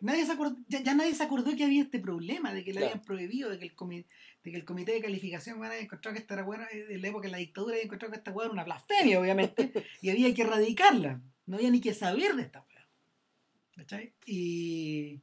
Nadie 0.00 0.24
se 0.24 0.32
acordó, 0.32 0.56
ya, 0.66 0.82
ya 0.82 0.94
nadie 0.94 1.14
se 1.14 1.22
acordó 1.22 1.54
que 1.54 1.64
había 1.64 1.82
este 1.82 1.98
problema, 2.00 2.52
de 2.54 2.64
que 2.64 2.72
le 2.72 2.80
Claro. 2.80 2.92
habían 2.94 3.04
prohibido, 3.04 3.50
de 3.50 3.58
que 3.58 3.64
el 3.66 3.74
comité, 3.74 4.08
de 4.42 4.50
que 4.50 4.56
el 4.56 4.64
comité 4.64 4.92
de 4.92 5.02
calificación 5.02 5.58
bueno, 5.58 5.72
había 5.74 5.84
encontrado 5.84 6.14
que 6.14 6.20
esta 6.20 6.34
era 6.34 6.42
buena, 6.44 6.64
eh, 6.72 6.86
en 6.88 7.02
la 7.02 7.08
época 7.08 7.26
de 7.26 7.32
la 7.32 7.38
dictadura 7.38 7.74
había 7.74 7.84
encontrado 7.84 8.12
que 8.12 8.18
esta 8.18 8.32
weá 8.32 8.46
era 8.46 8.52
una 8.52 8.64
blasfemia, 8.64 9.20
obviamente, 9.20 9.72
y 10.02 10.10
había 10.10 10.32
que 10.34 10.42
erradicarla. 10.42 11.20
No 11.46 11.56
había 11.56 11.70
ni 11.70 11.80
que 11.80 11.92
saber 11.94 12.34
de 12.34 12.42
esta 12.42 12.60
weá. 12.60 12.88
¿Cachai? 13.76 14.14
Y. 14.26 15.20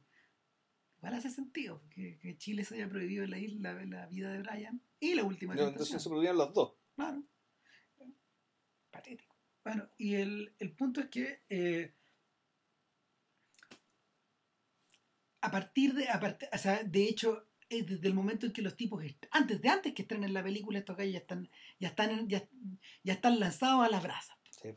Igual 0.98 1.14
hace 1.14 1.30
sentido 1.30 1.82
que, 1.90 2.18
que 2.18 2.36
Chile 2.38 2.64
se 2.64 2.74
haya 2.76 2.88
prohibido 2.88 3.24
en 3.24 3.30
la 3.30 3.38
isla 3.38 3.74
la 3.84 4.06
vida 4.06 4.30
de 4.32 4.40
Brian 4.42 4.80
y 4.98 5.14
la 5.14 5.24
última 5.24 5.54
No, 5.54 5.68
Entonces 5.68 6.02
se 6.02 6.08
prohibieron 6.08 6.38
los 6.38 6.52
dos. 6.54 6.72
Claro. 6.96 7.22
Patético. 8.90 9.34
Bueno, 9.64 9.88
y 9.98 10.14
el, 10.14 10.54
el 10.58 10.72
punto 10.72 11.00
es 11.00 11.08
que 11.08 11.40
eh, 11.48 11.92
a 15.46 15.50
partir 15.50 15.94
de, 15.94 16.08
a 16.08 16.20
part- 16.20 16.48
o 16.52 16.58
sea, 16.58 16.82
de 16.82 17.04
hecho, 17.04 17.46
es 17.68 17.86
desde 17.86 18.08
el 18.08 18.14
momento 18.14 18.46
en 18.46 18.52
que 18.52 18.62
los 18.62 18.76
tipos, 18.76 19.02
antes 19.30 19.60
de 19.60 19.68
antes 19.68 19.94
que 19.94 20.02
estrenen 20.02 20.32
la 20.34 20.42
película, 20.42 20.78
estos 20.78 20.96
gallos 20.96 21.12
ya 21.14 21.18
están, 21.20 21.50
ya 21.80 21.88
están, 21.88 22.28
ya, 22.28 22.48
ya 23.02 23.12
están 23.12 23.38
lanzados 23.40 23.84
a 23.84 23.88
las 23.88 24.02
brasas. 24.02 24.36
Sí. 24.50 24.68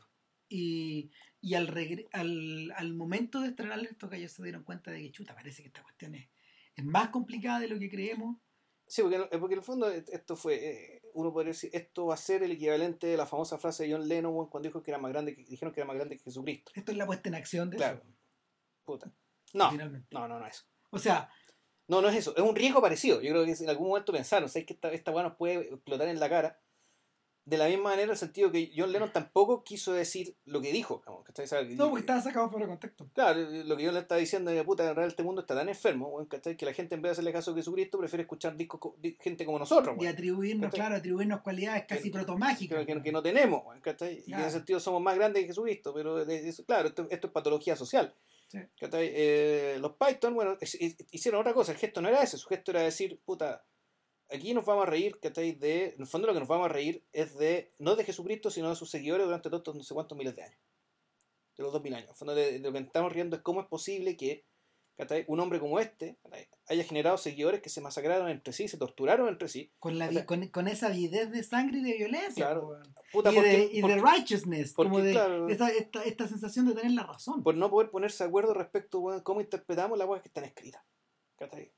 Y, 0.48 1.10
y 1.40 1.54
al, 1.54 1.68
regre- 1.68 2.08
al, 2.12 2.72
al 2.76 2.94
momento 2.94 3.40
de 3.40 3.48
estrenar 3.48 3.78
estos 3.80 4.10
gallos 4.10 4.32
se 4.32 4.42
dieron 4.42 4.64
cuenta 4.64 4.90
de 4.90 5.00
que, 5.02 5.12
chuta, 5.12 5.34
parece 5.34 5.62
que 5.62 5.68
esta 5.68 5.82
cuestión 5.82 6.14
es, 6.14 6.28
es 6.76 6.84
más 6.84 7.10
complicada 7.10 7.60
de 7.60 7.68
lo 7.68 7.78
que 7.78 7.88
creemos. 7.90 8.36
Sí, 8.86 9.02
porque, 9.02 9.16
en- 9.30 9.40
porque 9.40 9.54
en 9.54 9.60
el 9.60 9.64
fondo 9.64 9.88
esto 9.90 10.34
fue, 10.36 10.54
eh, 10.96 11.02
uno 11.14 11.32
podría 11.32 11.52
decir, 11.52 11.70
esto 11.72 12.06
va 12.06 12.14
a 12.14 12.16
ser 12.16 12.42
el 12.42 12.52
equivalente 12.52 13.06
de 13.06 13.16
la 13.16 13.26
famosa 13.26 13.56
frase 13.58 13.84
de 13.84 13.92
John 13.92 14.08
Lennon 14.08 14.48
cuando 14.48 14.68
dijo 14.68 14.82
que 14.82 14.90
era 14.90 14.98
más 14.98 15.12
grande, 15.12 15.34
que, 15.36 15.44
dijeron 15.44 15.72
que 15.72 15.80
era 15.80 15.86
más 15.86 15.96
grande 15.96 16.16
que 16.16 16.24
Jesucristo. 16.24 16.72
Esto 16.74 16.90
es 16.92 16.98
la 16.98 17.06
puesta 17.06 17.28
en 17.28 17.34
acción 17.36 17.70
de 17.70 17.76
Claro. 17.76 17.98
eso, 18.02 18.16
Puta. 18.84 19.12
No, 19.52 19.70
finalmente. 19.70 20.08
no, 20.12 20.28
no, 20.28 20.38
no 20.38 20.46
es 20.46 20.56
eso. 20.56 20.64
O 20.90 20.98
sea, 20.98 21.30
No, 21.88 22.00
no 22.00 22.08
es 22.08 22.14
eso. 22.14 22.32
Es 22.36 22.42
un 22.44 22.54
riesgo 22.54 22.80
parecido. 22.80 23.20
Yo 23.20 23.30
creo 23.32 23.44
que 23.44 23.50
en 23.50 23.68
algún 23.68 23.88
momento 23.88 24.12
pensaron, 24.12 24.48
¿sabes 24.48 24.64
que 24.64 24.74
esta, 24.74 24.92
esta 24.92 25.10
nos 25.10 25.34
puede 25.34 25.74
explotar 25.74 26.06
en 26.06 26.20
la 26.20 26.28
cara? 26.28 26.60
De 27.44 27.58
la 27.58 27.66
misma 27.66 27.84
manera, 27.84 28.04
en 28.04 28.10
el 28.10 28.16
sentido 28.16 28.52
que 28.52 28.70
John 28.76 28.92
Lennon 28.92 29.12
tampoco 29.12 29.64
quiso 29.64 29.92
decir 29.92 30.36
lo 30.44 30.60
que 30.60 30.70
dijo. 30.70 31.02
¿cachai? 31.24 31.46
O 31.46 31.48
sea, 31.48 31.62
no, 31.64 31.88
porque 31.88 32.02
estaba 32.02 32.20
sacado 32.20 32.48
fuera 32.48 32.66
de 32.66 32.70
contexto. 32.70 33.08
Claro, 33.12 33.40
lo 33.40 33.76
que 33.76 33.82
yo 33.82 33.90
le 33.90 33.98
estaba 33.98 34.20
diciendo 34.20 34.52
es 34.52 34.58
que 34.58 34.64
puta, 34.64 34.84
en 34.84 34.90
realidad 34.94 35.08
este 35.08 35.24
mundo 35.24 35.40
está 35.40 35.56
tan 35.56 35.68
enfermo, 35.68 36.24
¿cachai? 36.28 36.56
Que 36.56 36.64
la 36.64 36.74
gente 36.74 36.94
en 36.94 37.02
vez 37.02 37.08
de 37.08 37.12
hacerle 37.14 37.32
caso 37.32 37.50
a 37.50 37.54
Jesucristo 37.56 37.98
prefiere 37.98 38.22
escuchar 38.22 38.56
discos 38.56 38.78
co- 38.78 38.94
di- 39.00 39.16
gente 39.18 39.44
como 39.44 39.58
nosotros, 39.58 39.96
Y 39.98 40.06
atribuirnos, 40.06 40.66
¿Cachai? 40.66 40.78
claro, 40.78 40.94
atribuirnos 40.96 41.40
cualidades 41.40 41.86
casi 41.88 42.04
Que- 42.04 42.10
protomágicas. 42.10 42.86
que, 42.86 43.02
que- 43.02 43.10
no 43.12 43.20
tenemos, 43.20 43.64
en 43.74 43.82
ese 44.38 44.50
sentido 44.52 44.78
somos 44.78 45.02
más 45.02 45.16
grandes 45.16 45.42
que 45.42 45.48
Jesucristo, 45.48 45.92
pero 45.92 46.24
de- 46.24 46.40
de- 46.42 46.64
claro, 46.64 46.86
esto, 46.86 47.08
esto 47.10 47.26
es 47.26 47.32
patología 47.32 47.74
social. 47.74 48.14
Sí. 48.50 48.58
Eh, 48.80 49.76
los 49.80 49.92
Python, 49.92 50.34
bueno, 50.34 50.58
hicieron 51.12 51.40
otra 51.40 51.54
cosa, 51.54 51.70
el 51.70 51.78
gesto 51.78 52.02
no 52.02 52.08
era 52.08 52.22
ese, 52.22 52.36
su 52.36 52.48
gesto 52.48 52.72
era 52.72 52.82
decir, 52.82 53.20
puta, 53.24 53.64
aquí 54.28 54.52
nos 54.54 54.64
vamos 54.64 54.88
a 54.88 54.90
reír, 54.90 55.20
¿cachai? 55.20 55.52
De, 55.52 55.90
en 55.90 56.00
el 56.00 56.06
fondo 56.08 56.26
lo 56.26 56.34
que 56.34 56.40
nos 56.40 56.48
vamos 56.48 56.66
a 56.66 56.72
reír 56.72 57.04
es 57.12 57.38
de, 57.38 57.72
no 57.78 57.94
de 57.94 58.04
Jesucristo, 58.04 58.50
sino 58.50 58.68
de 58.68 58.74
sus 58.74 58.90
seguidores 58.90 59.26
durante 59.26 59.50
todos 59.50 59.60
estos 59.60 59.76
no 59.76 59.82
sé 59.84 59.94
cuántos 59.94 60.18
miles 60.18 60.34
de 60.34 60.42
años. 60.42 60.60
De 61.56 61.62
los 61.62 61.72
dos 61.72 61.82
mil 61.82 61.94
años. 61.94 62.06
En 62.06 62.10
el 62.10 62.16
fondo 62.16 62.34
de, 62.34 62.58
lo 62.58 62.72
que 62.72 62.78
estamos 62.78 63.12
riendo 63.12 63.36
es 63.36 63.42
cómo 63.42 63.60
es 63.60 63.68
posible 63.68 64.16
que. 64.16 64.44
Un 65.26 65.40
hombre 65.40 65.60
como 65.60 65.78
este 65.78 66.18
haya 66.68 66.84
generado 66.84 67.18
seguidores 67.18 67.60
que 67.60 67.68
se 67.68 67.80
masacraron 67.80 68.28
entre 68.28 68.52
sí, 68.52 68.68
se 68.68 68.78
torturaron 68.78 69.28
entre 69.28 69.48
sí. 69.48 69.72
Con, 69.78 69.98
la, 69.98 70.24
con, 70.24 70.46
con 70.48 70.68
esa 70.68 70.86
avidez 70.86 71.30
de 71.30 71.42
sangre 71.42 71.78
y 71.78 71.82
de 71.82 71.94
violencia. 71.96 72.46
Claro. 72.46 72.78
Puta, 73.12 73.32
y, 73.32 73.34
porque- 73.34 73.50
de, 73.50 73.70
y 73.72 73.80
porque- 73.80 73.96
de 73.96 74.02
righteousness, 74.02 74.72
porque, 74.74 74.90
como 74.90 75.02
de 75.04 75.12
claro. 75.12 75.48
esta, 75.48 75.68
esta, 75.68 76.04
esta 76.04 76.28
sensación 76.28 76.66
de 76.66 76.74
tener 76.74 76.92
la 76.92 77.02
razón. 77.04 77.42
por 77.42 77.56
no 77.56 77.70
poder 77.70 77.90
ponerse 77.90 78.22
de 78.22 78.28
acuerdo 78.28 78.54
respecto 78.54 79.10
a 79.10 79.22
cómo 79.22 79.40
interpretamos 79.40 79.98
las 79.98 80.06
cosas 80.06 80.22
que 80.22 80.28
están 80.28 80.44
escritas. 80.44 80.82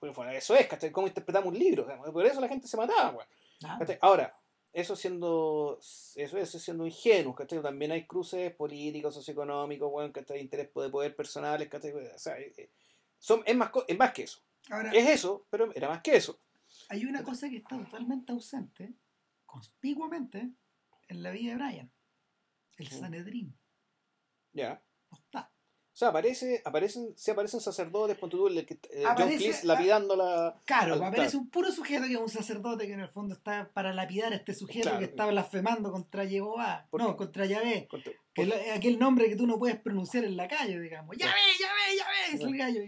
bueno, 0.01 0.31
eso 0.33 0.55
es, 0.55 0.67
¿cachai? 0.67 0.91
Cómo 0.91 1.07
interpretamos 1.07 1.53
un 1.53 1.59
libro. 1.59 1.87
Por 2.13 2.27
eso 2.27 2.41
la 2.41 2.49
gente 2.49 2.67
se 2.69 2.77
mataba. 2.77 3.27
Ah. 3.65 3.79
Ahora, 4.01 4.37
eso 4.73 4.97
siendo 4.97 5.79
eso, 6.17 6.39
eso 6.39 6.59
siendo 6.59 6.87
ingenuo, 6.87 7.35
¿cachai? 7.35 7.61
También 7.61 7.93
hay 7.93 8.07
cruces 8.07 8.55
políticos, 8.55 9.15
socioeconómicos, 9.15 9.91
weón, 9.93 10.13
¿cachai? 10.13 10.41
Interés 10.41 10.71
de 10.75 10.91
poder 10.91 11.15
personales, 11.15 11.69
¿cachai? 11.69 11.93
O 11.93 12.19
sea, 12.19 12.39
eh, 12.39 12.53
eh, 12.57 12.71
son, 13.23 13.43
es, 13.47 13.55
más, 13.57 13.71
es 13.87 13.97
más 13.97 14.13
que 14.13 14.25
eso. 14.25 14.41
Ahora, 14.69 14.91
Es 14.93 15.09
eso, 15.09 15.47
pero 15.49 15.73
era 15.75 15.89
más 15.89 16.03
que 16.03 16.17
eso. 16.17 16.39
hay 16.89 17.05
una 17.05 17.23
cosa 17.23 17.49
que 17.49 17.59
está 17.59 17.79
totalmente 17.79 18.33
ausente, 18.33 18.95
conspicuamente, 19.47 20.51
en 21.09 21.23
la 21.23 21.31
vida 21.31 21.51
de 21.53 21.57
Brian. 21.57 21.91
El 22.79 22.87
Mm. 22.89 22.91
Sanedrín. 23.01 23.57
Ya. 24.53 24.83
No 25.11 25.19
está. 25.19 25.51
O 25.95 25.95
sea, 25.95 26.09
aparece, 26.09 26.63
aparecen, 26.65 27.13
se 27.17 27.33
aparecen 27.33 27.61
sacerdotes, 27.61 28.17
ponte 28.17 28.37
tú, 28.37 28.47
el 28.49 28.65
que, 28.65 28.75
eh, 28.91 29.05
John 29.15 29.29
Cleese 29.29 29.67
lapidando 29.67 30.17
la... 30.17 30.59
Claro, 30.65 30.95
Al- 30.95 31.03
aparece 31.05 31.37
un 31.37 31.51
puro 31.51 31.71
sujeto 31.71 32.07
que 32.07 32.15
es 32.15 32.19
un 32.19 32.31
sacerdote 32.31 32.87
que 32.87 32.95
en 32.95 33.01
el 33.01 33.11
fondo 33.11 33.35
está 33.35 33.69
para 33.75 33.93
lapidar 33.93 34.33
a 34.33 34.37
este 34.37 34.55
sujeto 34.55 34.85
Claro. 34.89 34.99
que 35.01 35.05
está 35.05 35.27
blasfemando 35.27 35.93
contra 35.93 36.27
Jehová. 36.27 36.87
¿Por 36.91 37.03
No, 37.03 37.15
contra 37.15 37.45
Yahvé. 37.45 37.87
contra- 37.91 38.13
Que 38.33 38.43
es 38.43 38.49
la- 38.49 38.75
aquel 38.75 38.99
nombre 38.99 39.29
que 39.29 39.37
tú 39.37 39.47
no 39.47 39.59
puedes 39.59 39.79
pronunciar 39.79 40.25
en 40.25 40.35
la 40.39 40.49
calle, 40.49 40.81
digamos. 40.81 41.15
¡Yahvé, 41.19 41.33
Yahvé, 41.61 41.99
Yahvé! 41.99 42.35
Es 42.37 42.41
el 42.41 42.57
gallo. 42.57 42.81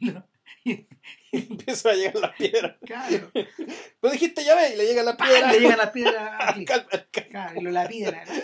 Y- 0.00 0.08
y 0.08 0.10
lo- 0.12 0.28
y- 0.64 0.86
empiezan 1.32 1.92
a 1.92 1.94
llegar 1.96 2.14
las 2.16 2.36
piedras. 2.36 2.76
claro. 2.84 3.30
Pero 4.00 4.12
dijiste 4.12 4.44
ya 4.44 4.54
ve, 4.54 4.74
y 4.74 4.76
le 4.76 4.86
llegan 4.86 5.04
las 5.06 5.16
¡Pam! 5.16 5.28
piedras. 5.28 5.52
Le 5.52 5.60
llegan 5.60 5.78
las 5.78 5.90
piedras 5.90 6.14
a 6.32 6.36
al 6.38 6.54
Cliff. 6.54 6.68
cal- 6.68 6.86
al 6.90 7.08
cal- 7.10 7.28
Claro, 7.28 7.60
y 7.60 7.64
lo. 7.64 8.26
¡No 8.26 8.34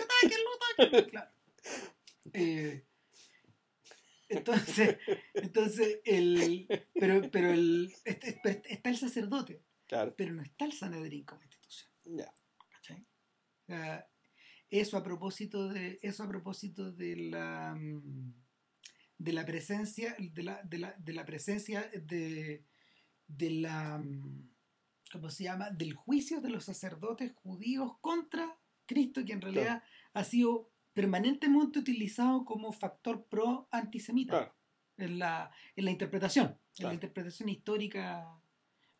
no 0.43 0.87
ataquen! 0.87 1.09
Claro. 1.09 1.31
Eh, 2.33 2.83
entonces, 4.29 4.97
entonces 5.33 5.99
el, 6.03 6.67
pero, 6.93 7.29
pero 7.31 7.51
el, 7.51 7.93
este- 8.03 8.39
está 8.73 8.89
el 8.89 8.97
sacerdote, 8.97 9.61
Claro, 9.87 10.13
pero 10.17 10.33
no 10.33 10.41
está 10.41 10.65
el 10.65 10.73
Sanedrín 10.73 11.23
como 11.25 11.43
institución. 11.43 11.91
ya. 12.05 12.33
¿cachai? 12.71 13.01
O 13.01 13.65
sea, 13.67 14.07
eso 14.69 14.97
a 14.97 15.03
propósito 15.03 15.69
de 15.69 15.99
eso 16.01 16.23
a 16.23 16.27
propósito 16.27 16.91
de 16.91 17.15
la 17.15 17.75
mm, 17.75 18.33
de 19.17 19.33
la 19.33 19.45
presencia 19.45 20.15
de 20.19 20.43
la, 20.43 20.61
de 20.63 20.77
la, 20.77 20.93
de 20.97 21.13
la 21.13 21.25
presencia 21.25 21.89
de, 21.93 22.63
de 23.27 23.49
la 23.49 23.97
mm, 23.97 24.49
¿cómo 25.11 25.29
se 25.29 25.43
llama? 25.45 25.69
del 25.69 25.93
juicio 25.93 26.41
de 26.41 26.49
los 26.49 26.65
sacerdotes 26.65 27.31
judíos 27.33 27.97
contra 28.01 28.57
Cristo 28.85 29.23
que 29.25 29.33
en 29.33 29.41
realidad 29.41 29.83
ha 30.13 30.23
sido 30.23 30.69
permanentemente 30.93 31.79
utilizado 31.79 32.45
como 32.45 32.71
factor 32.71 33.25
pro 33.25 33.67
antisemita 33.71 34.31
Claro. 34.37 34.55
en 34.97 35.19
la 35.19 35.51
en 35.75 35.85
la 35.85 35.91
interpretación 35.91 36.57
en 36.77 36.87
la 36.87 36.93
interpretación 36.93 37.49
histórica 37.49 38.27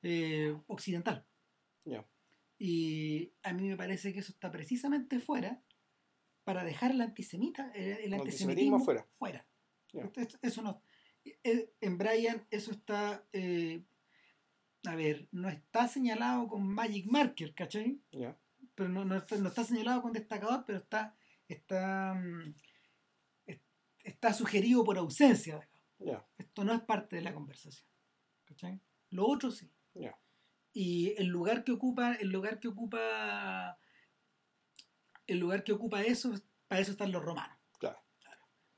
eh, 0.01 0.55
occidental 0.67 1.25
y 2.57 3.33
a 3.43 3.51
mí 3.53 3.67
me 3.67 3.75
parece 3.75 4.13
que 4.13 4.19
eso 4.19 4.31
está 4.31 4.49
precisamente 4.49 5.19
fuera 5.19 5.61
para 6.45 6.63
dejar 6.63 6.91
el 6.91 7.01
antisemita, 7.01 7.69
el, 7.73 7.83
el 7.83 7.89
El 8.05 8.13
antisemitismo 8.13 8.21
antisemitismo 8.21 8.79
fuera. 8.79 9.07
fuera. 9.17 9.45
Ya. 9.95 10.03
Esto- 10.03 10.21
esto- 10.21 10.37
Eso 10.41 10.61
no. 10.61 10.81
eh, 11.43 11.73
En 11.81 11.97
Brian 11.97 12.45
eso 12.51 12.71
está, 12.71 13.23
eh, 13.33 13.83
a 14.85 14.95
ver, 14.95 15.27
no 15.31 15.49
está 15.49 15.87
señalado 15.87 16.47
con 16.47 16.67
Magic 16.67 17.05
Marker, 17.07 17.53
¿cachai? 17.55 17.99
Ya. 18.11 18.37
Pero 18.75 18.89
no, 18.89 19.05
no 19.05 19.15
está, 19.15 19.37
no 19.37 19.47
está 19.49 19.63
señalado 19.63 20.01
con 20.01 20.11
destacador, 20.13 20.63
pero 20.65 20.79
está, 20.79 21.15
está, 21.47 22.13
mm, 22.13 22.53
es- 23.47 23.61
está 24.03 24.33
sugerido 24.33 24.83
por 24.83 24.97
ausencia. 24.97 25.67
Ya. 25.97 26.27
Esto 26.37 26.63
no 26.65 26.73
es 26.73 26.81
parte 26.81 27.15
de 27.15 27.21
la 27.23 27.33
conversación. 27.33 27.87
¿cachai? 28.45 28.79
Lo 29.09 29.25
otro 29.27 29.49
sí. 29.49 29.71
Ya. 29.95 30.15
Y 30.73 31.13
el 31.17 31.27
lugar 31.27 31.63
que 31.63 31.71
ocupa, 31.71 32.15
el 32.15 32.29
lugar 32.29 32.59
que 32.59 32.67
ocupa, 32.67 33.77
el 35.25 35.39
lugar 35.39 35.63
que 35.63 35.71
ocupa 35.73 36.03
eso, 36.03 36.33
para 36.67 36.81
eso 36.81 36.91
están 36.91 37.11
los 37.11 37.23
romanos. 37.23 37.54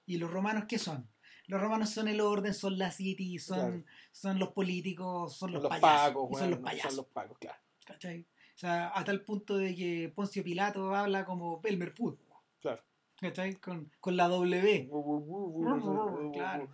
¿Y 0.07 0.17
los 0.17 0.31
romanos 0.31 0.63
qué 0.67 0.79
son? 0.79 1.07
Los 1.45 1.61
romanos 1.61 1.91
son 1.91 2.07
el 2.07 2.19
orden, 2.21 2.53
son 2.53 2.77
la 2.79 2.91
city, 2.91 3.37
son, 3.39 3.57
Claro. 3.59 3.83
son 4.11 4.39
los 4.39 4.49
políticos, 4.49 5.37
son 5.37 5.51
los, 5.53 5.61
Los, 5.61 5.69
payasos. 5.69 5.89
pagos, 5.89 6.29
y 6.31 6.35
son 6.39 6.49
los 6.51 6.59
payasos. 6.59 6.91
Son 6.93 6.97
los 6.97 7.05
pagos, 7.13 7.37
claro. 7.37 7.59
¿cachai? 7.85 8.21
O 8.21 8.57
sea, 8.59 8.91
a 8.97 9.03
tal 9.03 9.23
punto 9.23 9.55
de 9.57 9.75
que 9.75 10.11
Poncio 10.15 10.43
Pilato 10.43 10.95
habla 10.95 11.23
como 11.25 11.61
Elmer 11.63 11.91
Food. 11.91 12.17
Claro. 12.59 12.81
¿Cachai? 13.19 13.55
Con, 13.55 13.91
con 13.99 14.17
la 14.17 14.27
W. 14.27 14.89
Claro. 16.33 16.69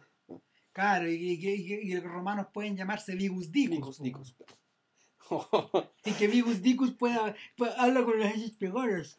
Claro, 0.72 1.08
y, 1.08 1.14
y- 1.14 1.46
y- 1.46 1.92
y 1.92 1.94
los 1.96 2.04
romanos 2.06 2.48
pueden 2.52 2.76
llamarse 2.76 3.14
Vigus 3.16 3.52
Dicus. 3.52 4.00
Nicus, 4.00 4.00
Nicus. 4.02 4.36
Y 6.06 6.12
que 6.14 6.28
Vigus 6.28 6.62
Dicus 6.62 6.92
pueda, 6.94 7.36
pueda- 7.56 7.76
habla 7.82 8.04
con 8.04 8.18
los 8.20 8.28
hechos 8.28 8.52
peores. 8.58 9.18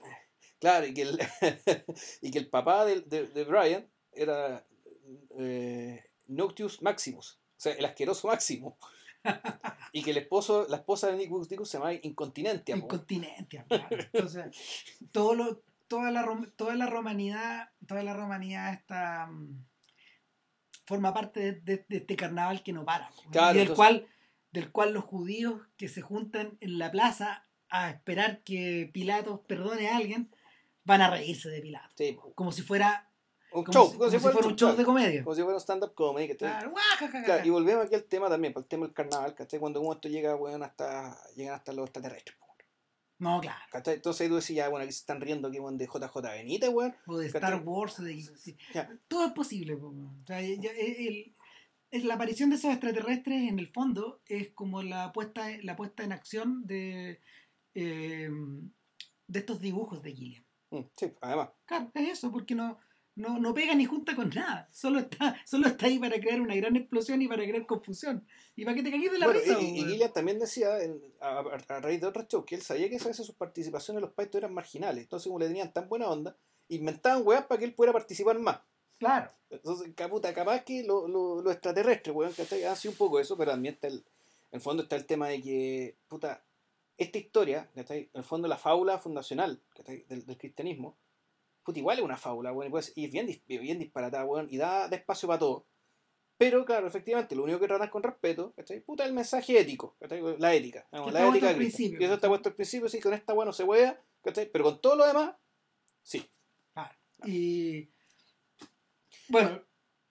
Claro, 0.59 0.87
y 0.87 0.95
que 0.95 1.03
el, 1.03 1.19
y 2.23 2.31
que 2.31 2.39
el 2.39 2.49
papá 2.49 2.85
de, 2.85 3.01
de, 3.03 3.27
de 3.29 3.45
Brian 3.45 3.87
era 4.17 4.65
eh, 5.39 6.05
Noctius 6.29 6.83
Maximus, 6.83 7.39
o 7.57 7.61
sea, 7.61 7.75
el 7.75 7.85
asqueroso 7.85 8.29
Máximo. 8.29 8.79
y 9.93 10.03
que 10.03 10.11
el 10.11 10.19
esposo, 10.19 10.67
la 10.69 10.77
esposa 10.77 11.07
de 11.11 11.17
Nicus 11.17 11.51
Nicus 11.51 11.71
se 11.71 11.79
llama 11.79 11.95
Incontinentia. 11.95 12.75
po. 12.77 12.83
Incontinencia, 12.83 13.65
claro. 13.67 13.89
Entonces, 14.13 14.57
todo 15.13 15.35
lo, 15.35 15.63
toda, 15.89 16.11
la, 16.11 16.27
toda 16.57 16.75
la 16.75 16.87
romanidad, 16.87 17.71
toda 17.87 18.03
la 18.03 18.13
romanidad 18.13 18.75
está 18.75 19.27
mm, 19.27 19.65
forma 20.87 21.15
parte 21.15 21.41
de, 21.41 21.53
de- 21.61 21.87
de 21.89 21.97
este 21.99 22.17
carnaval 22.17 22.63
que 22.63 22.73
no 22.75 22.85
para. 22.85 23.11
Claro, 23.31 23.55
y 23.55 23.59
del 23.61 23.69
entonces- 23.71 23.77
cual, 23.77 24.07
del 24.53 24.71
cual 24.73 24.93
los 24.93 25.05
judíos 25.05 25.63
que 25.79 25.89
se 25.89 26.03
juntan 26.03 26.59
en 26.61 26.79
la 26.79 26.91
plaza 26.91 27.47
a 27.71 27.91
esperar 27.91 28.43
que 28.43 28.91
Pilatos 28.93 29.41
perdone 29.49 29.89
a 29.89 29.97
alguien, 29.97 30.31
van 30.85 31.01
a 31.01 31.11
reírse 31.11 31.49
de 31.49 31.61
Pilatos. 31.63 31.93
Sí. 31.97 32.17
Como 32.35 32.53
si 32.53 32.61
fuera, 32.63 33.09
un 33.55 33.65
como 33.65 33.73
show, 33.73 33.91
si, 33.93 33.97
como 33.99 34.11
si 34.11 34.19
fuera 34.19 34.47
un 34.49 34.57
show 34.57 34.77
de 34.77 34.85
comedia. 34.85 35.25
Como 35.25 35.35
si 35.35 35.43
fuera 35.43 35.55
un 35.57 35.61
stand-up 35.61 35.95
comedy. 35.95 36.29
que 36.29 36.37
Claro. 36.37 36.73
Claro, 37.25 37.47
y 37.47 37.51
volvemos 37.51 37.87
aquí 37.87 37.95
al 37.95 38.05
tema 38.05 38.29
también, 38.29 38.53
para 38.53 38.63
el 38.63 38.69
tema 38.69 38.87
del 38.87 38.95
carnaval, 38.95 39.35
¿cachai? 39.35 39.61
Cuando 39.61 39.81
uno 39.81 39.93
esto 39.95 40.09
llega, 40.09 40.35
weón, 40.37 40.63
hasta, 40.63 41.17
llegan 41.35 41.55
hasta 41.55 41.73
los 41.73 41.87
extraterrestres, 41.87 42.37
po, 42.37 42.47
No, 43.19 43.41
claro. 43.41 43.61
¿cachai? 43.71 43.95
Entonces 43.95 44.29
tú 44.29 44.35
decís, 44.37 44.57
ya, 44.57 44.69
bueno, 44.69 44.85
aquí 44.85 44.93
se 44.93 44.99
están 45.01 45.21
riendo 45.21 45.49
aquí, 45.49 45.59
weón, 45.61 45.79
de 45.79 45.87
JJ 45.87 46.21
Benítez, 46.23 46.71
weón. 46.71 46.95
O 47.07 47.17
de 47.17 47.31
¿Cachai? 47.31 47.51
Star 47.51 47.63
Wars, 47.67 48.03
de. 48.03 48.23
Ya. 48.75 48.91
todo 49.09 49.27
es 49.27 49.33
posible. 49.33 49.77
po, 49.77 49.89
weón. 49.89 50.21
O 50.23 50.27
sea, 50.27 50.41
ya- 50.41 50.71
el, 50.73 51.35
la 52.09 52.15
aparición 52.15 52.51
de 52.51 52.57
esos 52.57 52.73
extraterrestres 52.73 53.49
en 53.49 53.59
el 53.61 53.69
fondo 53.73 54.21
es 54.27 54.49
como 54.53 54.83
la 54.83 55.13
puesta, 55.13 55.49
la 55.63 55.77
puesta 55.77 56.03
en 56.03 56.11
acción 56.13 56.67
de, 56.67 57.21
eh, 57.75 58.29
de 59.29 59.39
estos 59.39 59.61
dibujos 59.61 60.03
de 60.03 60.13
Gilliam. 60.13 60.45
Mm, 60.71 60.81
sí, 60.97 61.13
además. 61.21 61.51
Claro, 61.67 61.91
es 61.95 62.09
eso, 62.19 62.33
porque 62.33 62.57
no, 62.57 62.79
no, 63.17 63.39
no 63.39 63.55
pega 63.55 63.75
ni 63.75 63.85
junta 63.85 64.17
con 64.17 64.31
nada. 64.31 64.69
Solo 64.73 64.99
está, 65.01 65.37
solo 65.47 65.69
está 65.69 65.87
ahí 65.87 65.99
para 65.99 66.19
crear 66.21 66.41
una 66.41 66.55
gran 66.57 66.75
explosión 66.77 67.23
y 67.23 67.29
para 67.29 67.45
crear 67.45 67.65
confusión. 67.67 68.27
Y 68.57 68.65
para 68.65 68.75
que 68.77 68.83
te 68.83 68.91
cagues 68.91 69.13
de 69.13 69.19
la 69.19 69.27
Bueno, 69.27 69.41
risa. 69.41 69.61
y, 69.61 69.65
y 69.67 69.73
weón. 69.81 69.89
Gilliam 69.91 70.13
también 70.13 70.39
decía, 70.39 70.83
en- 70.83 71.01
a, 71.21 71.43
raíz 71.81 72.01
de 72.01 72.07
otros 72.07 72.27
shows, 72.29 72.45
que 72.45 72.55
él 72.57 72.63
sabía 72.63 72.89
que 72.89 72.97
a 72.97 73.05
veces 73.05 73.27
sus 73.27 73.35
participaciones 73.35 73.99
en 74.03 74.07
los 74.07 74.15
Python 74.15 74.39
eran 74.39 74.55
marginales. 74.55 75.05
Entonces, 75.05 75.27
como 75.29 75.39
le 75.39 75.47
tenían 75.47 75.73
tan 75.73 75.89
buena 75.89 76.09
onda, 76.09 76.37
inventaban 76.69 77.23
weas 77.27 77.45
para 77.47 77.59
que 77.59 77.65
él 77.67 77.75
pudiera 77.75 77.93
participar 77.93 78.39
más. 78.39 78.61
Claro. 78.99 79.31
Entonces, 79.51 79.93
caputa, 79.95 80.33
capaz 80.33 80.65
que 80.65 80.83
lo- 80.85 81.07
lo- 81.09 81.43
los 81.43 81.53
extraterrestres, 81.53 82.15
weón, 82.15 82.33
que 82.33 82.67
hace 82.67 82.89
un 82.89 82.95
poco 82.97 83.21
eso, 83.21 83.37
pero 83.37 83.51
también 83.53 83.75
está 83.75 83.89
el, 83.89 83.95
en 83.97 84.05
el 84.53 84.61
fondo 84.61 84.83
está 84.85 84.97
el 84.97 85.05
tema 85.07 85.29
de 85.29 85.41
que, 85.43 85.97
puta, 86.09 86.43
esta 86.97 87.19
historia, 87.19 87.69
¿cachai? 87.75 88.03
en 88.13 88.19
el 88.21 88.25
fondo 88.25 88.47
la 88.47 88.57
fábula 88.57 88.99
fundacional 88.99 89.61
¿cachai? 89.75 90.05
del, 90.09 90.25
del 90.25 90.39
cristianismo, 90.39 90.97
puta, 91.65 91.79
igual 91.79 91.99
es 91.99 92.05
una 92.05 92.17
fábula, 92.17 92.53
weón, 92.53 92.69
y, 92.69 92.71
pues, 92.71 92.93
y 92.95 93.07
es 93.07 93.11
bien, 93.11 93.27
bien 93.47 93.79
disparatada, 93.79 94.25
weón, 94.25 94.47
y 94.51 94.57
da, 94.57 94.89
da 94.89 94.97
espacio 94.97 95.27
para 95.27 95.39
todo. 95.39 95.67
Pero, 96.37 96.65
claro, 96.65 96.87
efectivamente, 96.87 97.37
lo 97.37 97.45
único 97.45 97.61
que 97.61 97.69
tratan 97.69 97.89
con 97.91 98.03
respeto, 98.03 98.53
¿cachai? 98.57 98.81
Puta, 98.81 99.05
el 99.05 99.13
mensaje 99.13 99.59
ético, 99.59 99.97
¿cachai? 100.01 100.21
La 100.39 100.53
ética, 100.55 100.87
digamos, 100.91 101.13
la 101.13 101.29
ética 101.29 101.49
al 101.51 101.57
cristiana. 101.57 101.57
principio, 101.57 101.99
Que 101.99 102.05
eso 102.07 102.15
está 102.15 102.29
puesto 102.29 102.49
al 102.49 102.55
principio, 102.57 102.89
sí, 102.89 103.01
con 103.01 103.15
esta 103.15 103.33
weón 103.35 103.47
no 103.47 103.53
se 103.53 103.65
wea, 103.65 104.01
¿cachai? 104.23 104.51
Pero 104.51 104.65
con 104.65 104.81
todo 104.81 104.97
lo 104.97 105.07
demás, 105.07 105.37
sí. 106.03 106.29
Claro. 106.73 106.95
Y. 107.25 107.89
Bueno, 109.29 109.63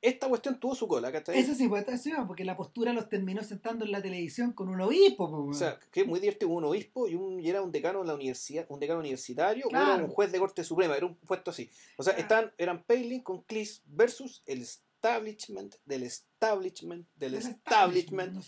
Esta 0.04 0.28
cuestión 0.28 0.60
tuvo 0.60 0.76
su 0.76 0.86
cola, 0.88 1.12
¿cachai? 1.14 1.40
eso 1.40 1.56
sí 1.56 1.68
fue 1.70 1.80
atracción, 1.80 2.28
porque 2.28 2.44
la 2.44 2.58
postura 2.58 2.92
los 2.92 3.08
terminó 3.08 3.42
sentando 3.42 3.86
en 3.86 3.92
la 3.94 4.02
televisión 4.02 4.52
con 4.52 4.68
un 4.68 4.82
obispo. 4.82 5.30
po, 5.32 5.46
O 5.48 5.54
sea, 5.54 5.80
que 5.92 6.02
es 6.02 6.08
muy 6.08 6.20
divertido, 6.20 6.50
un 6.52 6.66
obispo 6.66 7.08
y, 7.08 7.16
un, 7.16 7.40
y 7.40 7.50
era 7.50 7.62
un 7.62 7.72
decano 7.72 8.02
de 8.02 8.08
la 8.08 8.16
universidad, 8.16 8.66
un 8.70 8.80
decano 8.82 9.00
universitario, 9.00 9.66
o 9.66 9.70
Claro. 9.70 9.94
era 9.96 10.04
un 10.04 10.10
juez 10.10 10.30
de 10.32 10.40
corte 10.40 10.64
suprema, 10.66 10.98
era 10.98 11.06
un 11.06 11.16
puesto 11.16 11.52
así. 11.52 11.70
O 11.98 12.04
sea, 12.04 12.14
Claro. 12.16 12.22
estaban, 12.22 12.52
eran 12.58 12.84
Palin 12.84 13.22
con 13.24 13.42
Cleese 13.44 13.82
versus 13.86 14.44
el 14.46 14.62
establishment 14.62 15.76
del 15.86 16.04
establishment 16.04 17.08
del 17.16 17.36
establishment, 17.36 18.44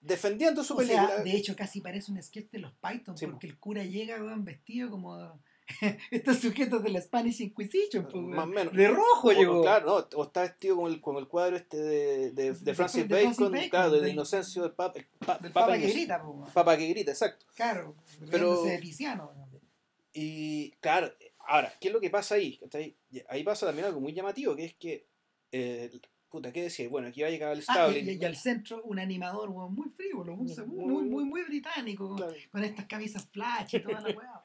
defendiendo 0.00 0.64
su 0.64 0.74
O 0.74 0.76
película. 0.78 1.06
sea, 1.08 1.22
de 1.22 1.32
hecho, 1.36 1.54
casi 1.56 1.80
parece 1.80 2.12
un 2.12 2.22
sketch 2.22 2.50
de 2.50 2.58
los 2.58 2.72
Python, 2.74 3.16
Sí, 3.16 3.26
porque 3.26 3.46
el 3.46 3.58
cura 3.58 3.84
llega 3.84 4.22
weón, 4.22 4.44
vestido 4.44 4.90
como 4.90 5.40
estos 6.10 6.38
sujetos 6.38 6.82
de 6.82 6.90
la 6.90 7.00
Spanish 7.00 7.40
Inquisition. 7.40 8.06
Más 8.30 8.46
menos. 8.46 8.72
de 8.74 8.88
rojo 8.88 9.28
o, 9.28 9.32
llegó. 9.32 9.62
claro, 9.62 9.86
no, 9.86 10.18
o 10.18 10.24
está 10.24 10.42
vestido 10.42 10.76
con 10.76 10.92
el, 10.92 11.00
con 11.00 11.16
el 11.16 11.26
cuadro 11.26 11.56
este 11.56 11.78
de, 11.78 12.30
de, 12.32 12.74
Francis, 12.74 13.08
de 13.08 13.24
Bacon, 13.24 13.50
Bacon, 13.52 13.68
claro, 13.70 13.90
de 13.92 14.10
Inocencio 14.10 14.62
del 14.62 14.72
Papa, 14.72 14.98
el 14.98 15.06
pa- 15.24 15.38
del 15.38 15.52
Papa 15.52 15.66
papa 15.66 15.78
que 15.78 15.86
grita, 15.90 16.22
weón. 16.22 16.52
Papa 16.52 16.76
que 16.76 16.86
grita, 16.88 17.10
exacto. 17.12 17.46
claro, 17.54 17.96
Pero- 18.30 18.62
de 18.64 18.78
Tiziano. 18.78 19.32
Y 20.12 20.70
claro, 20.80 21.10
ahora, 21.40 21.72
¿qué 21.80 21.88
es 21.88 21.94
lo 21.94 22.00
que 22.00 22.10
pasa 22.10 22.36
ahí? 22.36 22.60
Ahí 23.28 23.42
pasa 23.42 23.66
también 23.66 23.86
algo 23.86 24.00
muy 24.00 24.12
llamativo, 24.12 24.54
que 24.54 24.64
es 24.66 24.74
que, 24.74 25.08
eh, 25.50 25.90
puta, 26.28 26.52
¿qué 26.52 26.62
decía? 26.62 26.88
Bueno, 26.88 27.08
aquí 27.08 27.22
va 27.22 27.28
a 27.28 27.30
llegar 27.30 27.52
el 27.52 27.64
Ah, 27.66 27.90
y, 27.90 28.24
al 28.24 28.36
centro 28.36 28.82
un 28.84 28.98
animador 29.00 29.50
muy 29.50 29.88
frívolo, 29.90 30.36
muy, 30.36 30.54
Muy- 30.66 31.24
muy, 31.24 31.42
británico, 31.44 32.14
con 32.52 32.62
estas 32.62 32.86
camisas 32.86 33.26
flash 33.28 33.74
y 33.76 33.80
toda 33.80 34.00
la 34.02 34.08
weá. 34.16 34.43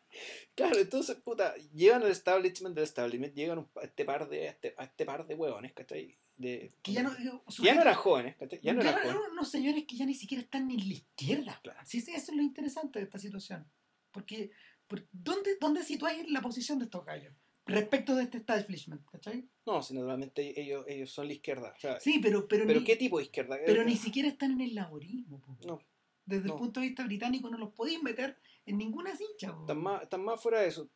Claro, 0.56 0.80
entonces, 0.80 1.16
puta, 1.18 1.56
llegan 1.74 2.02
al 2.04 2.12
establishment 2.12 2.76
del 2.76 2.84
establishment, 2.84 3.34
llegan 3.36 3.60
un- 3.60 3.70
a 3.76 3.86
este 3.86 4.06
par 4.06 4.28
de, 4.30 4.48
a 4.48 4.52
este, 4.52 4.74
a 4.78 4.84
este 4.86 5.06
par 5.06 5.26
de 5.28 5.36
huevones, 5.36 5.74
¿cachai? 5.74 6.18
De, 6.38 6.72
Que 6.82 6.94
ya 6.94 7.04
no, 7.04 7.16
que 7.16 7.24
ya 7.64 7.76
no 7.76 7.82
eran 7.82 7.96
jóvenes, 7.96 8.36
¿cachai? 8.38 8.60
Ya 8.62 8.74
no 8.74 8.82
eran 8.82 8.94
jóvenes. 9.02 9.22
unos 9.32 9.50
señores 9.50 9.86
que 9.88 9.96
ya 9.98 10.06
ni 10.06 10.14
siquiera 10.14 10.42
están 10.44 10.68
ni 10.68 10.76
en 10.76 10.88
la 10.88 10.94
izquierda. 10.94 11.60
Claro. 11.64 11.80
Sí, 11.86 12.02
sí, 12.02 12.12
eso 12.14 12.32
es 12.32 12.38
lo 12.38 12.44
interesante 12.44 13.00
de 13.00 13.06
esta 13.06 13.20
situación. 13.20 13.66
Porque, 14.12 14.52
por- 14.88 15.06
¿dónde, 15.12 15.58
¿dónde 15.60 15.84
situáis 15.84 16.30
la 16.32 16.42
posición 16.42 16.80
de 16.80 16.86
estos 16.86 17.06
gallos? 17.06 17.34
Respecto 17.66 18.16
de 18.16 18.24
este 18.24 18.38
establishment, 18.40 19.06
¿cachai? 19.12 19.48
No, 19.66 19.84
si 19.84 19.94
naturalmente 19.94 20.60
ellos, 20.60 20.84
ellos 20.88 21.12
son 21.12 21.28
la 21.28 21.34
izquierda. 21.34 21.74
o 21.78 21.80
sea, 21.80 22.00
Sí, 22.00 22.20
pero, 22.20 22.48
pero, 22.48 22.66
¿Pero 22.66 22.80
ni, 22.80 22.86
qué 22.86 22.96
tipo 22.96 23.18
de 23.20 23.26
izquierda? 23.26 23.58
pero 23.66 23.84
ni 23.84 23.96
siquiera 23.96 24.28
están 24.28 24.52
en 24.54 24.62
el 24.62 24.74
laborismo. 24.76 25.40
po. 25.42 25.56
No, 25.68 25.80
Desde 26.26 26.48
no. 26.48 26.54
el 26.54 26.60
punto 26.60 26.80
de 26.80 26.88
vista 26.88 27.04
británico 27.06 27.48
no 27.50 27.58
los 27.60 27.72
podéis 27.74 28.02
meter 28.02 28.40
en 28.70 28.78
ninguna 28.78 29.16
cincha. 29.16 29.56
están 29.60 29.82
más, 29.82 30.04
están 30.04 30.24
más 30.24 30.40
fuera 30.40 30.62
de 30.62 30.68
eso. 30.68 30.88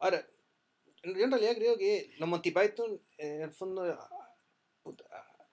Ahora, 0.00 0.26
yo 1.04 1.24
en 1.24 1.30
realidad 1.30 1.54
creo 1.54 1.78
que 1.78 2.12
los 2.18 2.28
Monty 2.28 2.50
Python, 2.50 3.00
en 3.18 3.42
el 3.42 3.52
fondo, 3.52 3.84
ah, 3.84 4.36
puta, 4.82 5.04
ah, 5.12 5.46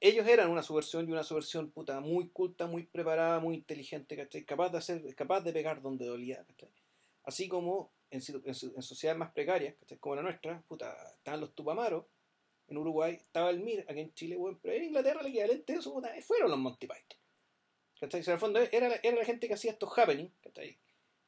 ellos 0.00 0.26
eran 0.26 0.50
una 0.50 0.64
subversión 0.64 1.08
y 1.08 1.12
una 1.12 1.22
subversión 1.22 1.70
puta, 1.70 2.00
muy 2.00 2.30
culta, 2.30 2.66
muy 2.66 2.84
preparada, 2.84 3.38
muy 3.38 3.54
inteligente, 3.54 4.16
¿cachai? 4.16 4.44
Capaz 4.44 4.70
de 4.70 4.78
hacer, 4.78 5.14
capaz 5.14 5.42
de 5.42 5.52
pegar 5.52 5.80
donde 5.80 6.06
dolía, 6.06 6.44
¿cachai? 6.44 6.70
Así 7.22 7.48
como 7.48 7.92
en, 8.10 8.20
en 8.20 8.82
sociedades 8.82 9.18
más 9.18 9.30
precarias, 9.30 9.76
¿cachai? 9.78 9.98
Como 9.98 10.16
la 10.16 10.22
nuestra, 10.22 10.60
puta, 10.62 10.92
estaban 11.14 11.40
los 11.40 11.54
Tupamaros, 11.54 12.04
en 12.66 12.76
Uruguay 12.76 13.14
estaba 13.14 13.50
el 13.50 13.60
MIR, 13.60 13.86
aquí 13.88 14.00
en 14.00 14.12
Chile, 14.12 14.36
bueno, 14.36 14.58
pero 14.60 14.74
en 14.74 14.84
Inglaterra 14.84 15.20
el 15.20 15.28
equivalente 15.28 15.72
de 15.72 15.78
eso, 15.78 15.92
puta, 15.92 16.12
fueron 16.22 16.50
los 16.50 16.58
Monty 16.58 16.88
Python. 16.88 17.17
¿Cachai? 18.00 18.20
O 18.20 18.24
sea, 18.24 18.32
en 18.32 18.36
el 18.36 18.40
fondo 18.40 18.60
era, 18.60 18.88
la- 18.88 19.00
era 19.02 19.16
la 19.16 19.24
gente 19.24 19.48
que 19.48 19.54
hacía 19.54 19.72
estos 19.72 19.96
happenings, 19.98 20.32
¿cachai? 20.42 20.78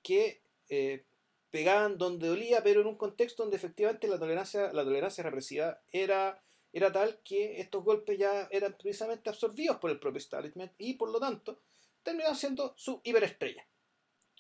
Que 0.03 0.43
eh, 0.69 1.05
pegaban 1.51 1.99
donde 1.99 2.29
dolía, 2.29 2.63
pero 2.63 2.81
en 2.81 2.87
un 2.87 2.97
contexto 2.97 3.43
donde 3.43 3.57
efectivamente 3.57 4.07
la 4.09 4.19
tolerancia, 4.19 4.73
la 4.73 4.85
tolerancia 4.85 5.25
represiva 5.25 5.83
era, 5.93 6.43
era 6.73 6.93
tal 6.93 7.21
que 7.25 7.61
estos 7.61 7.83
golpes 7.85 8.19
ya 8.19 8.49
eran 8.53 8.77
precisamente 8.79 9.29
absorbidos 9.31 9.79
por 9.79 9.91
el 9.91 9.99
propio 9.99 10.19
establishment 10.19 10.73
y 10.79 10.95
por 10.95 11.11
lo 11.11 11.19
tanto 11.19 11.61
terminaban 12.05 12.37
siendo 12.37 12.73
su 12.77 13.01
hiperestrella. 13.05 13.67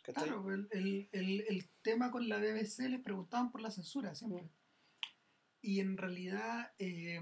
¿Cachai? 0.02 0.24
Claro, 0.28 0.50
el, 0.52 0.68
el, 0.70 1.08
el, 1.12 1.40
el 1.48 1.68
tema 1.82 2.10
con 2.10 2.28
la 2.28 2.38
BBC 2.38 2.88
les 2.88 3.00
preguntaban 3.02 3.50
por 3.50 3.60
la 3.60 3.70
censura 3.70 4.14
siempre. 4.14 4.48
Y 5.62 5.80
en 5.80 5.96
realidad 5.98 6.72
eh, 6.78 7.20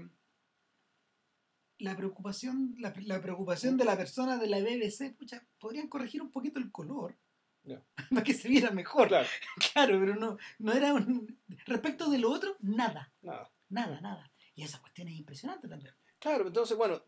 la 1.79 1.95
preocupación, 1.95 2.75
la, 2.77 2.93
la 3.05 3.21
preocupación 3.21 3.77
de 3.77 3.85
la 3.85 3.97
persona 3.97 4.37
de 4.37 4.47
la 4.47 4.59
BBC, 4.59 5.15
pucha, 5.17 5.45
podrían 5.59 5.87
corregir 5.87 6.21
un 6.21 6.31
poquito 6.31 6.59
el 6.59 6.71
color 6.71 7.17
Ya. 7.63 7.81
para 8.11 8.23
que 8.23 8.33
se 8.33 8.47
viera 8.49 8.71
mejor. 8.71 9.07
Claro, 9.07 9.27
Claro, 9.73 9.99
pero 9.99 10.15
no, 10.15 10.37
no 10.59 10.73
era 10.73 10.93
un. 10.93 11.39
Respecto 11.65 12.09
de 12.09 12.17
lo 12.19 12.31
otro, 12.31 12.55
nada, 12.59 13.13
nada. 13.21 13.51
nada, 13.69 14.01
nada. 14.01 14.31
Y 14.55 14.63
esa 14.63 14.79
cuestión 14.81 15.07
es 15.07 15.15
impresionante 15.15 15.67
también. 15.67 15.93
Claro, 16.19 16.47
entonces, 16.47 16.75
bueno, 16.77 17.01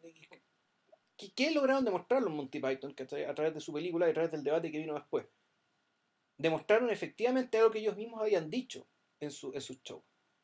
¿qué, 1.17 1.31
qué 1.33 1.51
lograron 1.51 1.83
demostrar 1.83 2.21
los 2.21 2.31
Monty 2.33 2.59
Python 2.61 2.93
¿cachai? 2.93 3.25
a 3.25 3.35
través 3.35 3.53
de 3.53 3.59
su 3.59 3.73
película 3.73 4.07
y 4.07 4.11
a 4.11 4.13
través 4.13 4.31
del 4.31 4.43
debate 4.43 4.71
que 4.71 4.79
vino 4.79 4.93
después? 4.93 5.25
Demostraron 6.37 6.89
efectivamente 6.89 7.57
algo 7.57 7.71
que 7.71 7.79
ellos 7.79 7.97
mismos 7.97 8.21
habían 8.21 8.49
dicho 8.49 8.87
en, 9.19 9.31
su, 9.31 9.51
en 9.53 9.61
sus 9.61 9.81
shows. 9.83 10.03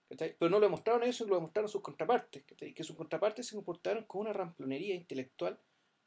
¿Cachai? 0.10 0.36
Pero 0.38 0.50
no 0.50 0.58
lo 0.58 0.66
demostraron 0.66 1.04
ellos, 1.04 1.18
sino 1.18 1.30
lo 1.30 1.36
demostraron 1.36 1.70
sus 1.70 1.82
contrapartes. 1.82 2.44
¿cachai? 2.44 2.74
Que 2.74 2.84
sus 2.84 2.96
contrapartes 2.96 3.48
se 3.48 3.56
comportaron 3.56 4.06
con 4.06 4.22
una 4.22 4.34
ramplonería 4.34 4.96
intelectual 4.96 5.60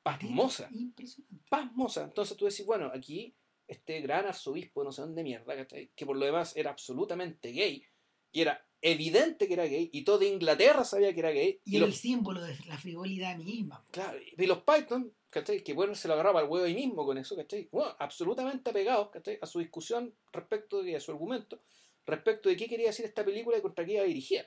pasmosa. 0.02 0.68
Impresionante. 0.72 1.44
Pasmosa. 1.48 2.04
Entonces 2.04 2.36
tú 2.36 2.46
decís, 2.46 2.64
bueno, 2.66 2.90
aquí 2.94 3.34
este 3.70 4.00
gran 4.00 4.26
arzobispo, 4.26 4.82
no 4.82 4.92
sé 4.92 5.02
dónde 5.02 5.22
mierda, 5.22 5.54
¿cachai? 5.54 5.90
que 5.94 6.04
por 6.04 6.16
lo 6.16 6.26
demás 6.26 6.56
era 6.56 6.70
absolutamente 6.70 7.52
gay, 7.52 7.84
y 8.32 8.40
era 8.40 8.66
evidente 8.82 9.46
que 9.46 9.54
era 9.54 9.64
gay, 9.64 9.90
y 9.92 10.02
todo 10.02 10.24
Inglaterra 10.24 10.84
sabía 10.84 11.12
que 11.14 11.20
era 11.20 11.30
gay, 11.30 11.60
Y 11.64 11.76
y 11.76 11.78
los 11.78 11.90
el 11.90 11.94
símbolo 11.94 12.40
de 12.42 12.56
la 12.66 12.78
frivolidad 12.78 13.36
misma. 13.38 13.80
Claro, 13.92 14.18
y 14.36 14.46
los 14.46 14.62
Python, 14.62 15.12
¿cachai? 15.30 15.62
Que 15.62 15.72
bueno, 15.72 15.94
se 15.94 16.08
lo 16.08 16.14
agarraba 16.14 16.40
al 16.40 16.48
huevo 16.48 16.66
ahí 16.66 16.74
mismo 16.74 17.04
con 17.04 17.18
eso, 17.18 17.36
¿cachai? 17.36 17.68
Bueno, 17.70 17.94
absolutamente 17.98 18.70
apegados, 18.70 19.10
¿cachai? 19.10 19.38
A 19.40 19.46
su 19.46 19.60
discusión 19.60 20.14
respecto 20.32 20.82
de, 20.82 20.96
a 20.96 21.00
su 21.00 21.12
argumento, 21.12 21.62
respecto 22.10 22.48
de 22.48 22.56
qué 22.56 22.66
quería 22.68 22.88
decir 22.88 23.04
esta 23.06 23.24
película 23.24 23.58
y 23.58 23.62
contra 23.62 23.84
qué 23.84 23.94
iba 23.94 24.02
dirigida. 24.04 24.44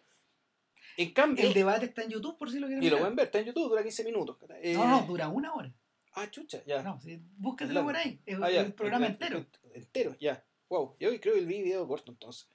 En 0.97 1.11
cambio, 1.13 1.47
El 1.47 1.53
debate 1.53 1.85
está 1.85 2.03
en 2.03 2.09
YouTube 2.09 2.37
por 2.37 2.51
si 2.51 2.59
lo 2.59 2.67
quieren 2.67 2.83
y 2.83 2.89
lo 2.89 2.99
pueden 2.99 3.15
ver, 3.15 3.25
está 3.25 3.39
en 3.39 3.45
YouTube, 3.45 3.69
dura 3.69 3.81
15 3.81 4.03
minutos. 4.03 4.37
Eh, 4.61 4.73
No, 4.75 4.87
no, 4.87 5.01
dura 5.07 5.27
una 5.27 5.53
hora. 5.53 5.73
Ah, 6.15 6.29
chucha, 6.29 6.63
ya. 6.65 6.83
No, 6.83 6.99
sí, 7.01 7.19
búscatelo 7.37 7.83
por 7.83 7.95
ahí. 7.95 8.21
Es 8.25 8.37
Ah, 8.39 8.49
el 8.51 8.73
programa 8.73 9.07
El- 9.07 9.13
entero. 9.13 9.37
el- 9.39 9.47
Entero, 9.73 10.15
ya. 10.19 10.45
Wow, 10.69 10.95
yo 10.99 11.09
creo 11.19 11.33
que 11.33 11.39
el 11.39 11.47
video 11.47 11.87
corto 11.87 12.11
entonces. 12.11 12.47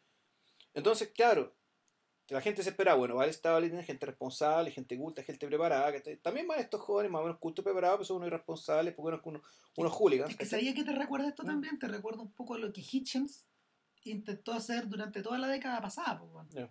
Entonces, 0.74 1.08
claro, 1.08 1.56
la 2.28 2.40
gente 2.40 2.62
se 2.62 2.70
espera, 2.70 2.94
bueno, 2.94 3.16
vale, 3.16 3.30
estaba 3.30 3.58
tiene 3.60 3.82
gente 3.82 4.06
responsable, 4.06 4.70
gente 4.70 4.96
culta, 4.96 5.22
gente 5.24 5.46
preparada. 5.48 5.92
También 6.22 6.46
van 6.46 6.60
estos 6.60 6.80
jóvenes 6.80 7.10
más 7.10 7.22
o 7.22 7.24
menos 7.24 7.40
cultos 7.40 7.64
preparados, 7.64 7.96
pero 7.98 8.04
son 8.04 8.18
unos 8.18 8.28
irresponsables, 8.28 8.94
porque 8.94 9.08
unos, 9.16 9.20
unos, 9.26 9.42
unos 9.76 9.92
hooligans. 9.92 10.30
Es 10.30 10.36
que 10.36 10.46
sabía 10.46 10.72
que 10.74 10.84
te 10.84 10.92
recuerda 10.92 11.28
esto 11.28 11.42
Mm. 11.42 11.46
también, 11.46 11.78
te 11.80 11.88
recuerda 11.88 12.22
un 12.22 12.32
poco 12.32 12.54
a 12.54 12.58
lo 12.58 12.72
que 12.72 12.82
Hitchens 12.82 13.47
intentó 14.10 14.52
hacer 14.52 14.88
durante 14.88 15.22
toda 15.22 15.38
la 15.38 15.48
década 15.48 15.80
pasada, 15.80 16.22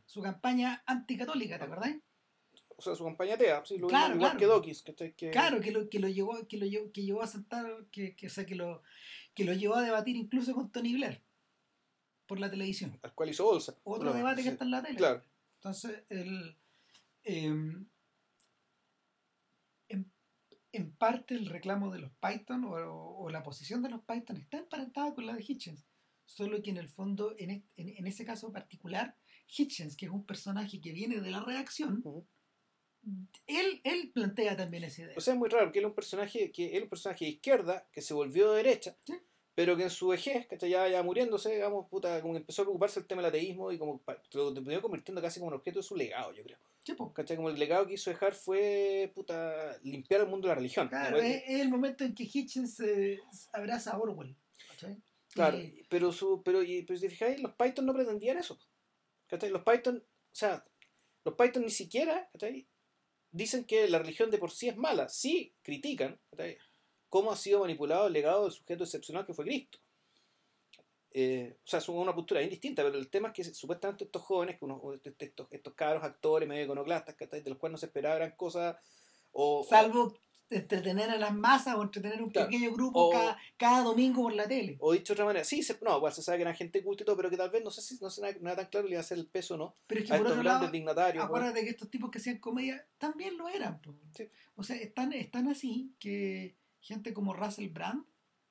su 0.06 0.22
campaña 0.22 0.84
anticatólica, 0.86 1.58
¿te 1.58 1.64
Ah. 1.64 1.68
acordás? 1.68 1.96
o 2.80 2.82
sea, 2.82 2.94
su 2.94 3.04
compañía 3.04 3.36
TEA, 3.40 3.66
sí, 3.66 3.80
lo 3.80 3.88
Claro, 3.88 4.14
igual 4.14 4.38
claro. 4.38 4.38
que 4.40 4.46
Dokis, 4.46 4.84
Claro, 5.32 5.60
que 5.62 5.72
lo, 5.72 5.90
que 5.90 5.98
lo 6.00 6.08
llevó, 6.10 6.48
que 6.48 6.58
lo 6.58 6.66
llevó, 6.68 6.92
que 6.92 7.02
llevó 7.04 7.24
a 7.24 7.28
sentar, 7.28 7.66
que, 7.92 8.16
que, 8.16 8.28
o 8.28 8.30
sea, 8.30 8.46
que 8.46 8.54
lo, 8.54 8.84
que 9.34 9.46
lo 9.46 9.54
llevó 9.54 9.76
a 9.76 9.82
debatir 9.82 10.16
incluso 10.16 10.54
con 10.54 10.72
Tony 10.72 10.94
Blair 10.94 11.24
por 12.28 12.40
la 12.40 12.52
televisión. 12.52 13.00
al 13.02 13.14
cual 13.16 13.30
hizo 13.32 13.46
bolsa. 13.46 13.76
Otro 13.84 14.14
debate 14.14 14.38
que 14.44 14.50
sí, 14.50 14.50
está 14.50 14.66
en 14.66 14.72
la 14.72 14.84
tele. 14.84 14.96
Claro, 14.98 15.24
Entonces, 15.56 16.04
el, 16.10 16.56
em, 17.24 17.88
em, 19.90 20.06
en 20.72 20.92
parte 20.98 21.34
el 21.34 21.48
reclamo 21.48 21.90
de 21.92 22.00
los 22.00 22.12
Python 22.22 22.64
o, 22.66 23.18
o 23.18 23.30
la 23.32 23.42
posición 23.42 23.82
de 23.82 23.90
los 23.90 24.02
Python 24.04 24.38
está 24.38 24.58
emparentada 24.60 25.16
con 25.16 25.26
la 25.26 25.34
de 25.34 25.44
Hitchens. 25.48 25.84
Solo 26.28 26.62
que 26.62 26.70
en 26.70 26.78
el 26.78 26.88
fondo, 26.88 27.34
en, 27.40 27.50
en, 27.50 27.64
en 27.76 28.06
ese 28.06 28.26
caso 28.26 28.52
particular, 28.52 29.16
Hitchens, 29.48 29.98
que 29.98 30.06
es 30.06 30.12
un 30.12 30.26
personaje 30.26 30.80
que 30.80 30.92
viene 30.92 31.20
de 31.20 31.32
la 31.32 31.40
reacción, 31.40 32.04
él, 33.48 33.82
él 33.84 34.12
plantea 34.14 34.56
también 34.56 34.84
esa 34.84 35.02
idea. 35.02 35.18
O 35.18 35.22
sea, 35.22 35.34
es 35.34 35.40
muy 35.40 35.50
raro, 35.50 35.66
porque 35.66 35.80
él 35.80 35.86
es 35.86 35.90
un 35.90 35.96
personaje, 35.96 36.52
que 36.52 36.68
él 36.68 36.78
es 36.78 36.84
un 36.84 36.90
personaje 36.90 37.26
de 37.26 37.32
izquierda 37.32 37.88
que 37.92 38.02
se 38.02 38.14
volvió 38.14 38.52
de 38.52 38.58
derecha. 38.58 38.96
¿Sí? 39.06 39.14
pero 39.58 39.76
que 39.76 39.82
en 39.82 39.90
su 39.90 40.10
vejez, 40.10 40.46
¿cachai? 40.46 40.70
Ya, 40.70 40.88
ya 40.88 41.02
muriéndose, 41.02 41.52
digamos, 41.52 41.90
puta, 41.90 42.22
como 42.22 42.34
que 42.34 42.42
empezó 42.42 42.62
a 42.62 42.66
preocuparse 42.66 43.00
del 43.00 43.08
tema 43.08 43.24
del 43.24 43.30
ateísmo 43.30 43.72
y 43.72 43.80
como 43.80 44.04
lo 44.34 44.54
terminó 44.54 44.80
convirtiendo 44.84 45.20
casi 45.20 45.40
como 45.40 45.48
un 45.48 45.56
objeto 45.56 45.80
de 45.80 45.84
su 45.84 45.96
legado, 45.96 46.32
yo 46.32 46.44
creo. 46.44 46.60
Sí. 46.84 46.96
¿Cachai? 47.16 47.38
Como 47.38 47.50
el 47.50 47.58
legado 47.58 47.88
que 47.88 47.96
hizo 47.96 48.12
dejar 48.12 48.36
fue, 48.36 49.12
puta, 49.16 49.76
limpiar 49.82 50.22
el 50.22 50.28
mundo 50.28 50.48
de 50.48 50.52
la 50.52 50.56
religión. 50.60 50.88
Claro, 50.90 51.18
¿no? 51.18 51.24
es, 51.24 51.42
es 51.48 51.60
el 51.60 51.70
momento 51.70 52.04
en 52.04 52.14
que 52.14 52.30
Hitchens 52.32 52.80
eh, 52.82 53.20
abraza 53.52 53.94
a 53.94 53.98
Orwell. 53.98 54.36
¿cachai? 54.70 54.96
Claro, 55.34 55.58
Y- 55.60 55.86
pero, 55.90 56.12
su, 56.12 56.42
pero, 56.44 56.64
y, 56.64 56.84
pero 56.84 56.98
si 57.00 57.06
te 57.06 57.12
fijáis, 57.12 57.40
los 57.42 57.54
Python 57.56 57.86
no 57.86 57.94
pretendían 57.94 58.38
eso. 58.38 58.60
¿Cachai? 59.28 59.50
Los 59.50 59.64
Python, 59.64 59.98
o 59.98 60.36
sea, 60.36 60.66
los 61.26 61.36
Python 61.36 61.64
ni 61.64 61.70
siquiera, 61.72 62.30
¿cachai? 62.32 62.68
Dicen 63.32 63.66
que 63.66 63.88
la 63.90 64.00
religión 64.00 64.32
de 64.32 64.38
por 64.38 64.52
sí 64.52 64.70
es 64.70 64.78
mala. 64.78 65.10
Sí, 65.10 65.54
critican, 65.62 66.20
¿cachai? 66.32 66.58
Cómo 67.10 67.32
ha 67.32 67.36
sido 67.38 67.60
manipulado 67.62 68.08
el 68.08 68.14
legado 68.14 68.44
del 68.44 68.52
sujeto 68.54 68.84
excepcional 68.86 69.26
que 69.26 69.34
fue 69.34 69.46
Cristo. 69.46 69.80
Eh, 71.12 71.58
o 71.64 71.68
sea, 71.68 71.80
es 71.80 71.90
una 71.90 72.14
postura 72.14 72.42
bien 72.42 72.50
distinta, 72.50 72.84
pero 72.84 72.98
el 72.98 73.10
tema 73.10 73.30
es 73.30 73.34
que 73.34 73.44
supuestamente 73.44 74.04
estos 74.04 74.22
jóvenes, 74.22 74.58
que 74.60 74.66
unos- 74.66 74.80
o 74.84 74.94
este- 74.94 75.16
estos, 75.26 75.48
estos 75.52 75.74
cabros 75.74 76.04
actores 76.04 76.48
medio 76.48 76.66
iconoclastas, 76.66 77.16
¿cachai? 77.16 77.42
de 77.42 77.50
los 77.50 77.58
cuales 77.60 77.74
no 77.74 77.78
se 77.78 77.86
esperaba 77.88 78.16
gran 78.16 78.36
cosa, 78.36 78.80
o, 79.32 79.66
salvo 79.68 80.14
entretener 80.50 81.10
a 81.10 81.18
las 81.18 81.34
masas 81.34 81.76
o 81.76 81.84
entretener 81.84 82.22
un 82.22 82.30
Claro. 82.30 82.48
pequeño 82.50 82.72
grupo 82.72 83.08
O- 83.08 83.12
cada, 83.12 83.38
cada 83.58 83.82
domingo 83.84 84.24
por 84.24 84.34
la 84.34 84.48
tele. 84.48 84.78
o 84.80 84.94
dicho 84.94 85.14
de 85.14 85.16
otra 85.16 85.26
manera, 85.26 85.44
sí, 85.46 85.62
se, 85.64 85.78
no, 85.82 85.98
igual 85.98 86.14
se 86.14 86.22
sabe 86.22 86.38
que 86.38 86.42
eran 86.44 86.56
gente 86.56 86.82
culta 86.84 87.04
y 87.04 87.06
todo, 87.06 87.18
pero 87.18 87.30
que 87.30 87.38
tal 87.38 87.50
vez 87.50 87.64
no 87.64 87.72
sé 87.72 87.82
si 87.82 87.98
no, 88.02 88.10
se, 88.10 88.22
no 88.22 88.28
era 88.50 88.56
tan 88.56 88.68
claro 88.68 88.86
le 88.88 88.94
iba 88.94 89.00
a 89.00 89.02
hacer 89.02 89.18
el 89.18 89.28
peso 89.28 89.56
o 89.56 89.58
no 89.58 89.76
Pero 89.88 90.02
es 90.02 90.08
que 90.08 90.14
a 90.14 90.18
por 90.18 90.26
estos 90.28 90.38
otro 90.40 90.44
grandes 90.44 90.62
lado, 90.62 90.72
dignatarios. 90.72 91.26
acuérdate 91.26 91.64
que 91.64 91.70
estos 91.72 91.90
tipos 91.90 92.10
que 92.12 92.20
hacían 92.20 92.38
comedia 92.40 92.86
también 92.98 93.38
lo 93.38 93.48
eran. 93.50 93.82
Sí. 94.16 94.28
O 94.56 94.64
sea, 94.64 94.76
están, 94.78 95.14
están 95.14 95.48
así 95.50 95.94
que 96.00 96.56
gente 96.80 97.14
como 97.14 97.34
Russell 97.34 97.68
Brand, 97.70 98.04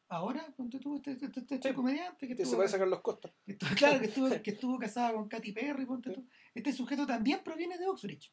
ahora, 0.08 0.52
ponte 0.56 0.78
tú, 0.78 0.96
este, 0.96 1.12
este, 1.12 1.26
este- 1.26 1.54
este 1.56 1.68
Sí. 1.70 1.74
comediante 1.74 2.28
que 2.28 2.36
que 2.36 2.44
se 2.44 2.56
parece 2.56 2.76
a 2.76 2.78
Carlos 2.78 3.00
Costa. 3.00 3.32
que 3.44 3.52
estuvo- 3.52 3.74
claro, 3.74 3.98
que 4.00 4.06
estuvo, 4.06 4.28
que 4.44 4.50
estuvo 4.50 4.78
casado 4.78 5.14
con 5.16 5.28
Katy 5.28 5.52
Perry, 5.52 5.86
ponte 5.86 6.10
tú. 6.12 6.24
Este 6.54 6.72
sujeto 6.72 7.06
también 7.06 7.40
proviene 7.42 7.76
de 7.78 7.86
Oxbridge. 7.88 8.32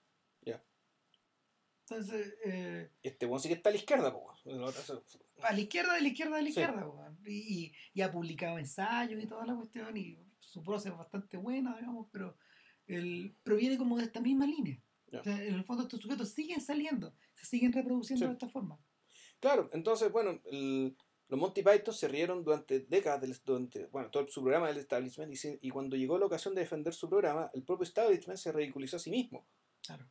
Entonces, 1.90 2.36
eh, 2.46 2.90
Este 3.04 3.26
weón 3.26 3.40
sí 3.42 3.50
que 3.50 3.56
está 3.56 3.70
a 3.70 3.72
la 3.74 3.78
izquierda, 3.78 4.12
po, 4.14 4.32
a 4.32 5.54
la 5.54 5.60
izquierda, 5.60 5.96
de 5.96 6.02
la 6.02 6.08
izquierda, 6.08 6.38
de 6.38 6.44
la 6.44 6.50
izquierda. 6.50 6.88
Y, 7.26 7.34
y- 7.66 7.74
y 7.94 8.02
ha 8.02 8.12
publicado 8.12 8.58
ensayos 8.58 9.22
y 9.22 9.28
toda 9.28 9.46
la 9.46 9.56
cuestión, 9.56 9.96
y 9.98 10.18
su 10.40 10.64
prosa 10.64 10.90
es 10.90 10.98
bastante 10.98 11.36
buena, 11.38 11.76
digamos, 11.78 12.08
pero 12.12 12.38
él 12.88 13.36
proviene 13.44 13.78
como 13.78 13.98
de 13.98 14.04
esta 14.06 14.22
misma 14.22 14.46
línea. 14.46 14.82
O 15.12 15.24
sea, 15.24 15.44
en 15.44 15.54
el 15.54 15.64
fondo 15.66 15.84
estos 15.84 16.00
sujetos 16.02 16.30
siguen 16.30 16.60
saliendo, 16.62 17.14
se 17.36 17.46
siguen 17.46 17.72
reproduciendo 17.74 18.26
Sí. 18.26 18.28
de 18.30 18.34
esta 18.34 18.50
forma. 18.50 18.80
Claro, 19.40 19.70
entonces, 19.74 20.12
bueno, 20.12 20.40
el- 20.46 20.96
los 21.28 21.40
Monty 21.40 21.62
Python 21.64 21.94
se 21.94 22.08
rieron 22.08 22.44
durante 22.44 22.80
décadas, 22.82 23.22
del, 23.22 23.36
durante, 23.44 23.86
bueno, 23.88 24.10
todo 24.10 24.28
su 24.28 24.42
programa 24.42 24.68
del 24.70 24.78
establishment, 24.78 25.32
y, 25.34 25.36
se- 25.36 25.60
y 25.62 25.70
cuando 25.70 25.96
llegó 25.98 26.18
la 26.18 26.26
ocasión 26.28 26.56
de 26.56 26.62
defender 26.62 26.94
su 26.94 27.10
programa, 27.10 27.50
el 27.54 27.64
propio 27.64 27.84
establishment 27.84 28.40
se 28.40 28.52
ridiculizó 28.52 28.96
a 28.96 29.00
sí 29.00 29.12
mismo. 29.12 29.46
Claro. 29.86 30.08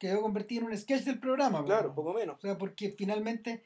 Quedó 0.00 0.22
convertido 0.22 0.62
en 0.62 0.72
un 0.72 0.76
sketch 0.78 1.04
del 1.04 1.20
programa. 1.20 1.64
Claro, 1.64 1.82
weón. 1.90 1.94
poco 1.94 2.14
menos. 2.14 2.38
O 2.38 2.40
sea, 2.40 2.58
porque 2.58 2.94
finalmente, 2.98 3.62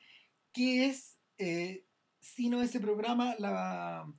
¿qué 0.52 0.86
es, 0.86 1.16
eh, 1.38 1.86
si 2.20 2.50
no 2.50 2.60
ese 2.60 2.80
programa, 2.80 3.36
la, 3.38 4.12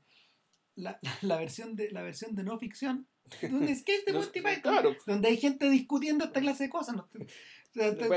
la, 0.75 0.99
la 1.21 1.37
versión 1.37 1.75
de, 1.75 1.91
la 1.91 2.01
versión 2.01 2.33
de 2.33 2.43
no 2.43 2.57
ficción 2.57 3.07
un 3.51 3.67
sketch 3.75 4.05
de 4.05 4.11
No- 4.13 4.19
Monty 4.19 4.39
Python? 4.41 4.61
claro. 4.61 4.95
Donde 5.05 5.27
hay 5.27 5.37
gente 5.37 5.69
discutiendo 5.69 6.25
esta 6.25 6.39
clase 6.39 6.63
de 6.63 6.69
cosas. 6.69 6.95
¿no? 6.95 7.09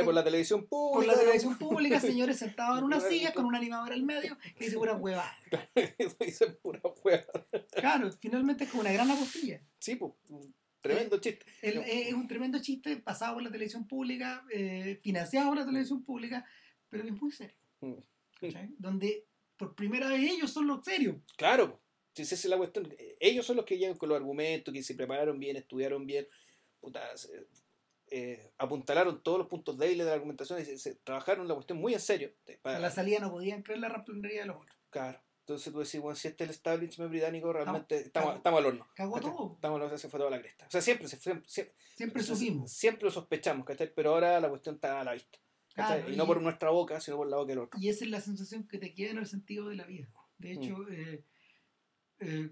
Por 0.04 0.14
la 0.14 0.22
televisión 0.22 0.68
por 0.68 0.92
pública. 0.92 1.12
la 1.14 1.18
televisión 1.18 1.58
pública, 1.58 1.98
señores 1.98 2.38
sentados 2.38 2.78
en 2.78 2.84
una 2.84 3.00
silla 3.00 3.32
con 3.32 3.44
un 3.44 3.56
animador 3.56 3.92
al 3.92 4.04
medio 4.04 4.38
que 4.56 4.66
dice 4.66 4.76
pura 4.76 4.94
huevada. 4.94 5.36
Dicen 6.20 6.56
pura 6.62 6.80
hueá. 7.02 7.26
Claro, 7.72 8.08
finalmente 8.20 8.62
es 8.64 8.70
como 8.70 8.82
una 8.82 8.92
gran 8.92 9.10
apostilla. 9.10 9.60
Sí, 9.80 9.96
pues, 9.96 10.12
tremendo 10.80 11.18
chiste. 11.18 11.44
El- 11.62 11.76
No. 11.76 11.82
Es 11.82 12.12
un 12.12 12.26
tremendo 12.28 12.58
chiste 12.60 12.96
pasado 12.98 13.34
por 13.34 13.42
la 13.42 13.50
televisión 13.50 13.86
pública, 13.86 14.44
eh, 14.52 14.98
financiado 15.02 15.48
por 15.48 15.58
la 15.58 15.66
televisión 15.66 16.02
pública, 16.04 16.44
pero 16.88 17.04
que 17.04 17.10
es 17.10 17.20
muy 17.20 17.32
serio. 17.32 17.56
Mm. 17.80 17.94
¿cachai? 18.40 18.70
Donde 18.78 19.26
por 19.56 19.74
primera 19.74 20.08
vez 20.08 20.20
ellos 20.30 20.52
son 20.52 20.66
los 20.68 20.84
serios. 20.84 21.16
Claro, 21.36 21.80
si 22.14 22.22
esa 22.22 22.34
es 22.36 22.44
la 22.46 22.56
cuestión. 22.56 22.88
Ellos 23.20 23.44
son 23.44 23.56
los 23.56 23.64
que 23.64 23.76
llegan 23.78 23.96
con 23.96 24.08
los 24.08 24.16
argumentos, 24.16 24.72
que 24.72 24.82
se 24.82 24.94
prepararon 24.94 25.38
bien, 25.38 25.56
estudiaron 25.56 26.06
bien, 26.06 26.26
puta, 26.80 27.16
se- 27.16 27.46
eh, 28.10 28.52
apuntalaron 28.56 29.22
todos 29.22 29.38
los 29.38 29.48
puntos 29.48 29.76
débiles 29.76 30.06
de 30.06 30.10
la 30.10 30.14
argumentación 30.14 30.60
y 30.60 30.64
se, 30.64 30.78
se- 30.78 30.94
trabajaron 30.96 31.46
la 31.48 31.54
cuestión 31.54 31.78
muy 31.78 31.92
en 31.94 32.00
serio. 32.00 32.32
eh, 32.46 32.58
para- 32.62 32.76
A 32.78 32.80
la 32.80 32.90
salida 32.90 33.18
no 33.18 33.30
podían 33.30 33.62
creer 33.62 33.80
la 33.80 33.88
ramplonería 33.88 34.40
de 34.42 34.46
los 34.46 34.56
otros. 34.62 34.78
Claro. 34.90 35.20
Entonces 35.48 35.72
tú 35.72 35.78
decís, 35.78 35.98
bueno, 36.00 36.14
si 36.14 36.28
este 36.28 36.44
es 36.44 36.50
el 36.50 36.54
establishment 36.54 37.10
británico, 37.10 37.50
realmente 37.50 37.96
Estamos- 37.96 38.06
estamos, 38.06 38.36
estamos 38.36 38.58
al 38.60 38.66
horno. 38.66 38.86
Cagó 38.94 39.18
todo. 39.18 39.52
Estamos 39.54 39.76
al 39.80 39.82
horno, 39.86 39.96
se 39.96 40.08
fue 40.10 40.18
toda 40.20 40.30
la 40.30 40.40
cresta. 40.40 40.66
O 40.66 40.70
sea, 40.70 40.82
siempre, 40.82 41.08
siempre, 41.08 41.48
Siempre 41.96 42.22
supimos. 42.22 42.70
siempre 42.70 43.04
lo 43.06 43.10
sospechamos, 43.10 43.64
¿cachai? 43.66 43.90
Pero 43.94 44.10
ahora 44.10 44.38
la 44.40 44.50
cuestión 44.50 44.74
está 44.74 45.00
a 45.00 45.04
la 45.04 45.14
vista. 45.14 45.38
y 46.08 46.16
no 46.16 46.26
por 46.26 46.42
nuestra 46.42 46.68
boca, 46.70 47.00
sino 47.00 47.16
por 47.16 47.28
la 47.28 47.36
boca 47.38 47.48
del 47.50 47.60
otro. 47.60 47.80
y 47.80 47.88
esa 47.88 48.04
es 48.04 48.10
la 48.10 48.20
sensación 48.20 48.66
que 48.68 48.78
te 48.78 48.94
queda 48.94 49.12
en 49.12 49.18
el 49.18 49.26
sentido 49.26 49.68
de 49.68 49.76
la 49.76 49.84
vida. 49.86 50.08
De 50.36 50.52
hecho, 50.52 50.76
Mm. 50.78 50.86
eh, 50.92 51.24
eh, 52.20 52.50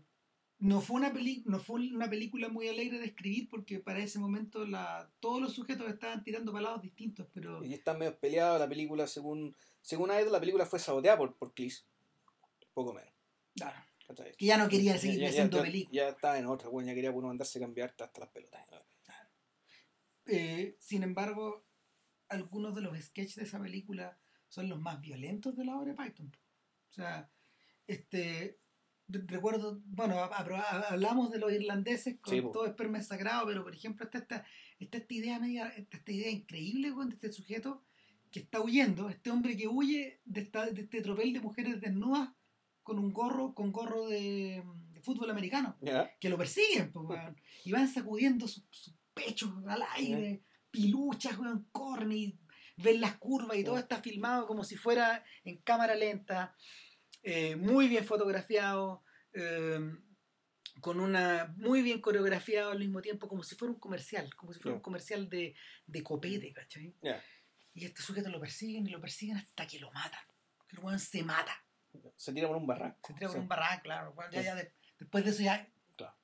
no, 0.60 0.80
fue 0.80 0.96
una 0.96 1.12
peli 1.12 1.42
no 1.44 1.58
fue 1.58 1.80
una 1.80 2.08
película 2.08 2.48
muy 2.48 2.68
alegre 2.68 2.98
de 2.98 3.06
escribir 3.06 3.48
porque 3.50 3.78
para 3.80 3.98
ese 3.98 4.18
momento 4.20 4.64
la, 4.64 5.10
todos 5.20 5.40
los 5.42 5.52
sujetos 5.54 5.88
estaban 5.88 6.22
tirando 6.22 6.52
para 6.52 6.62
lados 6.64 6.82
distintos, 6.82 7.26
pero 7.34 7.62
Y 7.64 7.74
están 7.74 7.98
medio 7.98 8.16
peleados. 8.18 8.58
La 8.60 8.68
película, 8.68 9.06
según 9.06 9.54
según 9.82 10.10
Idol, 10.10 10.32
la 10.32 10.40
película 10.40 10.64
fue 10.64 10.78
saboteada 10.78 11.18
por, 11.18 11.36
por 11.36 11.52
Cleese. 11.52 11.82
Poco 12.76 12.92
menos. 12.92 13.10
claro, 13.54 13.78
que 14.36 14.44
ya 14.44 14.58
no 14.58 14.68
quería 14.68 14.98
seguir 14.98 15.20
Ya- 15.20 15.28
haciendo 15.30 15.56
ya- 15.56 15.62
películas. 15.62 15.92
Ya 15.94 16.08
estaba 16.10 16.38
en 16.38 16.44
otra, 16.44 16.68
bueno, 16.68 16.88
ya 16.88 16.94
quería 16.94 17.10
uno 17.10 17.28
mandarse 17.28 17.58
a 17.58 17.62
cambiar 17.62 17.88
hasta, 17.98 18.20
las 18.20 18.28
pelotas. 18.28 18.60
Eh, 20.26 20.76
sin 20.78 21.02
embargo, 21.02 21.64
algunos 22.28 22.74
de 22.74 22.82
los 22.82 22.98
sketches 23.00 23.36
de 23.36 23.44
esa 23.44 23.58
película 23.58 24.18
son 24.48 24.68
los 24.68 24.78
más 24.78 25.00
violentos 25.00 25.56
de 25.56 25.64
la 25.64 25.74
obra 25.78 25.94
de 25.94 25.96
Python. 26.04 26.30
O 26.90 26.92
sea, 26.92 27.30
este 27.86 28.58
re- 29.08 29.24
recuerdo, 29.26 29.80
bueno, 29.86 30.18
hablamos 30.20 31.30
de 31.30 31.38
los 31.38 31.50
irlandeses 31.50 32.18
con 32.20 32.34
Sí, 32.34 32.42
todo 32.52 32.66
esperma 32.66 32.98
es 32.98 33.06
sagrado, 33.06 33.46
pero 33.46 33.62
por 33.64 33.74
ejemplo 33.74 34.04
está 34.04 34.18
esta, 34.18 34.44
está 34.78 34.98
esta 34.98 35.14
idea 35.14 35.38
media, 35.40 35.68
esta 35.68 36.12
idea 36.12 36.30
increíble 36.30 36.90
de 36.92 37.14
este 37.14 37.32
sujeto 37.32 37.84
que 38.30 38.40
está 38.40 38.60
huyendo, 38.60 39.08
este 39.08 39.30
hombre 39.30 39.56
que 39.56 39.66
huye 39.66 40.20
de, 40.26 40.40
esta, 40.42 40.66
de 40.66 40.82
este 40.82 41.00
tropel 41.00 41.32
de 41.32 41.40
mujeres 41.40 41.80
desnudas 41.80 42.28
con 42.86 43.00
un 43.00 43.12
gorro, 43.12 43.52
con 43.52 43.72
gorro 43.72 44.06
de, 44.06 44.62
de 44.92 45.00
fútbol 45.00 45.28
americano 45.28 45.76
que 46.20 46.28
lo 46.28 46.38
persiguen, 46.38 46.92
pues, 46.92 47.04
weón. 47.04 47.36
Y 47.64 47.72
van 47.72 47.88
sacudiendo 47.88 48.46
sus 48.46 48.64
sus 48.70 48.94
pechos 49.12 49.50
al 49.66 49.82
aire, 49.96 50.44
piluchas, 50.70 51.36
weón, 51.36 51.68
corren 51.72 52.12
y 52.12 52.38
ven 52.76 53.00
las 53.00 53.16
curvas 53.16 53.56
y 53.58 53.64
todo 53.64 53.76
está 53.76 54.00
filmado 54.00 54.46
como 54.46 54.62
si 54.62 54.76
fuera 54.76 55.24
en 55.44 55.56
cámara 55.62 55.96
lenta, 55.96 56.54
eh, 57.24 57.56
muy 57.56 57.88
bien 57.88 58.04
fotografiado, 58.04 59.02
eh, 59.32 59.80
con 60.80 61.00
una 61.00 61.52
muy 61.56 61.82
bien 61.82 62.00
coreografiado 62.00 62.70
al 62.70 62.78
mismo 62.78 63.02
tiempo, 63.02 63.26
como 63.26 63.42
si 63.42 63.56
fuera 63.56 63.72
un 63.72 63.80
comercial, 63.80 64.32
como 64.36 64.52
si 64.52 64.60
fuera 64.60 64.76
un 64.76 64.82
comercial 64.82 65.28
de, 65.28 65.56
de 65.86 66.02
copete, 66.04 66.52
¿cachai? 66.52 66.94
Ya. 67.02 67.20
Y 67.74 67.84
este 67.84 68.00
sujeto 68.00 68.30
lo 68.30 68.38
persiguen 68.38 68.86
y 68.86 68.90
lo 68.90 69.00
persiguen 69.00 69.38
hasta 69.38 69.66
que 69.66 69.80
lo 69.80 69.90
matan. 69.90 70.24
El 70.68 70.78
weón 70.78 71.00
se 71.00 71.24
mata. 71.24 71.65
Se 72.16 72.32
tira 72.32 72.48
por 72.48 72.56
un 72.56 72.66
barranco. 72.66 72.98
Se 73.06 73.14
tira 73.14 73.26
por 73.28 73.36
Sí. 73.36 73.40
un 73.42 73.48
barranco, 73.48 73.82
claro. 73.84 74.14
ya, 74.32 74.42
ya 74.42 74.54
de- 74.54 74.72
después 74.98 75.24
de 75.24 75.30
eso 75.30 75.42
ya. 75.42 75.68
Claro. 75.96 76.14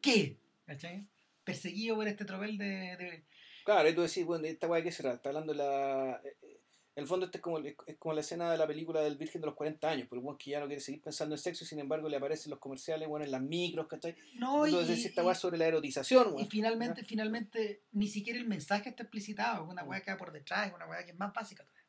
¿Qué? 0.00 0.38
¿Cachai? 0.66 1.06
Perseguido 1.44 1.96
por 1.96 2.08
este 2.08 2.24
tropel 2.24 2.56
de. 2.58 2.66
de- 2.96 3.24
Claro, 3.64 3.88
y 3.88 3.94
tú 3.94 4.02
decís, 4.02 4.24
bueno, 4.26 4.46
¿esta 4.46 4.66
weá 4.66 4.82
qué 4.82 4.92
será? 4.92 5.14
Está 5.14 5.30
hablando 5.30 5.52
de 5.52 5.58
la. 5.58 6.20
eh, 6.24 6.36
eh, 6.42 6.60
En 6.96 7.02
el 7.02 7.08
fondo, 7.08 7.26
este 7.26 7.38
es 7.38 7.42
como, 7.42 7.58
es 7.58 7.74
como 7.98 8.14
la 8.14 8.20
escena 8.20 8.48
de 8.52 8.56
la 8.56 8.68
película 8.68 9.00
del 9.00 9.16
Virgen 9.16 9.40
de 9.40 9.46
los 9.48 9.56
40 9.56 9.90
años, 9.90 10.06
por 10.06 10.16
el 10.16 10.22
weón 10.24 10.38
que 10.38 10.50
ya 10.52 10.60
no 10.60 10.66
quiere 10.68 10.80
seguir 10.80 11.02
pensando 11.02 11.34
en 11.34 11.40
sexo 11.40 11.64
y 11.64 11.66
sin 11.66 11.80
embargo 11.80 12.08
le 12.08 12.16
aparecen 12.18 12.50
los 12.50 12.60
comerciales, 12.60 13.08
bueno, 13.08 13.24
en 13.24 13.32
las 13.32 13.42
micros, 13.42 13.88
¿cachai? 13.88 14.14
No, 14.36 14.64
y, 14.64 14.68
Entonces, 14.70 14.90
decís, 14.90 15.06
esta 15.06 15.24
weá 15.24 15.32
y- 15.32 15.36
sobre 15.36 15.58
la 15.58 15.66
erotización, 15.66 16.28
y 16.28 16.32
weón. 16.36 16.48
finalmente, 16.48 17.02
finalmente, 17.02 17.82
ni 17.90 18.06
siquiera 18.06 18.38
el 18.38 18.46
mensaje 18.46 18.90
está 18.90 19.02
explicitado. 19.02 19.64
Es 19.64 19.70
una 19.72 19.82
weá 19.82 20.02
que 20.02 20.12
va 20.12 20.16
por 20.18 20.30
detrás, 20.30 20.68
es 20.68 20.72
una 20.72 20.86
weá 20.86 21.04
que 21.04 21.10
es 21.10 21.18
más 21.18 21.32
básica 21.34 21.64
todavía. 21.64 21.84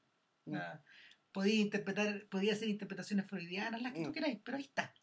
Sea, 0.72 0.84
podía 1.36 1.60
interpretar, 1.60 2.28
podía 2.30 2.54
hacer 2.54 2.70
interpretaciones 2.70 3.28
freudianas, 3.28 3.82
las 3.82 3.92
que 3.92 4.04
tú 4.06 4.10
Mm. 4.10 4.14
queráis, 4.14 4.40
pero 4.42 4.56
ahí 4.58 4.64
está. 4.64 4.94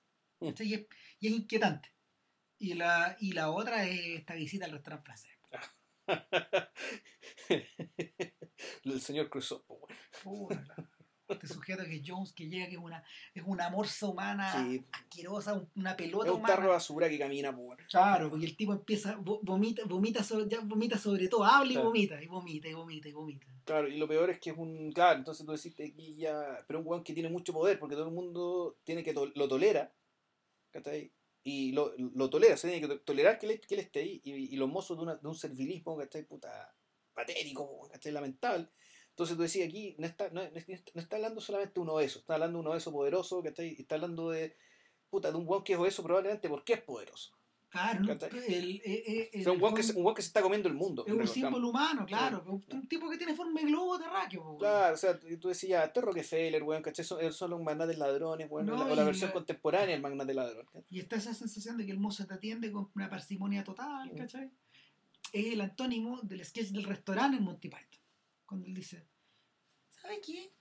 Mm. 0.41 0.49
Y, 0.61 0.75
es, 0.75 0.87
y 1.21 1.27
es 1.29 1.33
inquietante. 1.35 1.91
Y 2.59 2.73
la, 2.73 3.19
y 3.21 3.33
la 3.33 3.51
otra 3.51 3.87
es 3.87 4.01
esta 4.21 4.33
visita 4.35 4.65
al 4.65 4.73
restaurante 4.73 5.05
francés. 5.05 5.33
el 8.85 9.01
señor 9.03 9.29
Crusoe. 9.29 9.63
Este 11.29 11.47
sujeto 11.47 11.85
que 11.85 12.03
Jones 12.05 12.33
que 12.33 12.49
llega 12.49 12.67
que 12.67 12.75
es 12.75 12.81
una 12.81 13.03
es 13.35 13.43
una 13.47 13.71
morsa 13.71 14.07
humana 14.07 14.53
asquerosa, 14.93 15.65
una 15.77 15.97
pelota 15.97 16.29
es 16.29 16.35
un 16.35 16.43
tarro 16.43 16.65
de 16.65 16.69
basura 16.69 17.09
que 17.09 17.19
camina, 17.19 17.57
Claro, 17.89 18.29
porque 18.29 18.47
el 18.47 18.57
tipo 18.57 18.73
empieza 18.73 19.17
vomita 19.17 19.85
vomita 19.87 20.23
sobre, 20.23 20.49
ya 20.49 20.61
vomita 20.61 20.99
sobre 20.99 21.29
todo, 21.29 21.45
habla 21.45 21.73
y 21.73 21.77
vomita 21.77 22.23
y 22.23 22.27
vomita 22.27 22.69
y 22.69 22.75
vomita 22.75 23.09
y 23.09 23.13
vomita. 23.13 23.47
Claro, 23.65 23.89
y 23.89 23.97
lo 23.97 24.09
peor 24.09 24.31
es 24.31 24.41
que 24.41 24.51
es 24.51 24.57
un 24.57 24.93
claro, 24.93 25.19
entonces 25.19 25.47
tú 25.47 25.53
decís 25.53 25.75
aquí 25.75 26.17
ya, 26.17 26.65
pero 26.67 26.81
un 26.81 26.87
weón 26.87 27.05
que 27.05 27.15
tiene 27.15 27.29
mucho 27.29 27.53
poder 27.53 27.79
porque 27.79 27.95
todo 27.95 28.09
el 28.09 28.15
mundo 28.15 28.79
tiene 28.85 29.03
que 29.03 29.13
lo 29.13 29.49
tolera. 29.49 29.93
¿Cachai? 30.71 31.13
y 31.45 31.73
lo, 31.73 31.93
lo 31.97 32.31
tolera, 32.31 32.57
se 32.57 32.69
tiene 32.69 32.87
que 32.87 32.97
tolerar 33.01 33.39
que 33.39 33.47
él, 33.47 33.61
que 33.61 33.75
él 33.75 33.81
esté 33.81 34.01
ahí, 34.01 34.21
y, 34.25 34.55
y 34.55 34.57
los 34.57 34.69
mozos 34.69 34.97
de, 34.97 35.03
una, 35.03 35.17
de 35.17 35.29
un 35.29 35.35
servilismo, 35.35 35.97
¿cachai? 35.97 36.25
Puta, 36.25 36.75
patético, 37.13 37.89
¿cachai? 37.91 38.13
Lamentable. 38.13 38.69
Entonces 39.13 39.37
tú 39.37 39.43
decías 39.43 39.69
aquí, 39.69 39.95
no 39.99 40.07
está, 40.07 40.31
no, 40.31 40.41
no 40.43 41.01
está 41.01 41.17
hablando 41.17 41.41
solamente 41.43 41.75
de 41.75 41.81
un 41.81 41.91
obeso, 41.91 42.21
está 42.21 42.35
hablando 42.35 42.59
de 42.59 42.61
un 42.63 42.73
obeso 42.73 42.91
poderoso, 42.91 43.43
¿cachai? 43.43 43.77
Está 43.79 43.97
hablando 43.97 44.31
de, 44.31 44.57
puta, 45.11 45.31
de 45.31 45.37
un 45.37 45.45
guan 45.45 45.63
que 45.63 45.75
es 45.75 45.79
obeso 45.79 46.03
probablemente 46.03 46.49
porque 46.49 46.73
es 46.73 46.81
poderoso. 46.81 47.37
Claro, 47.69 48.03
el, 48.49 48.83
el, 48.85 49.31
el, 49.33 49.49
un 49.49 49.59
guan 49.59 49.75
que, 49.75 49.83
se, 49.83 49.99
un 49.99 50.15
que 50.15 50.21
se 50.21 50.29
está 50.29 50.43
comiendo 50.43 50.69
el 50.69 50.75
mundo. 50.75 51.05
Es 51.07 51.13
un 51.13 51.27
símbolo 51.27 51.69
humano, 51.69 52.05
claro. 52.07 52.43
Un 52.47 52.87
tipo 52.87 53.09
que 53.09 53.17
tiene 53.17 53.35
forma 53.35 53.61
de 53.61 53.67
globo 53.67 53.99
terráqueo. 53.99 54.59
Claro, 54.59 54.95
o 54.95 54.97
sea, 54.97 55.19
tú 55.19 55.49
decías, 55.49 55.87
este 55.87 56.01
Rockefeller, 56.03 56.63
weón, 56.63 56.83
¿cachai? 56.83 57.05
Son, 57.05 57.33
son 57.33 57.51
los 57.51 57.63
magnates 57.63 57.97
ladrones, 57.97 58.47
weón, 58.51 58.67
no, 58.67 58.85
o 58.85 58.95
la, 58.95 59.05
versión 59.05 59.31
contemporánea 59.31 59.95
del 59.95 60.03
magnate 60.03 60.35
ladrón. 60.35 60.67
Y 60.91 61.01
está 61.01 61.17
esa 61.17 61.33
sensación 61.33 61.79
de 61.79 61.87
que 61.87 61.93
el 61.93 61.99
mozo 61.99 62.27
te 62.27 62.35
atiende 62.35 62.71
con 62.71 62.91
una 62.95 63.09
parsimonia 63.09 63.63
total, 63.63 64.11
¿cachai? 64.17 64.51
Es 65.33 65.47
el 65.53 65.61
antónimo 65.63 66.21
del 66.23 66.45
sketch 66.45 66.69
del 66.69 66.85
restaurante 66.85 67.39
en 67.39 67.45
Monty 67.45 67.69
Python. 67.69 68.02
Cuando 68.53 68.67
él 68.67 68.75
dice, 68.75 69.09
¿sabe 69.89 70.21
qué? 70.21 70.53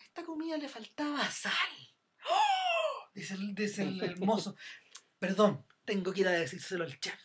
A 0.00 0.02
esta 0.02 0.24
comida 0.24 0.56
le 0.56 0.68
faltaba 0.68 1.30
sal. 1.30 1.52
¡Oh! 2.28 3.08
Dice, 3.14 3.34
el, 3.34 3.54
dice 3.54 3.82
el 3.82 4.16
mozo, 4.18 4.56
perdón, 5.20 5.64
tengo 5.84 6.12
que 6.12 6.22
ir 6.22 6.26
a 6.26 6.32
decírselo 6.32 6.82
al 6.82 6.98
chef. 6.98 7.20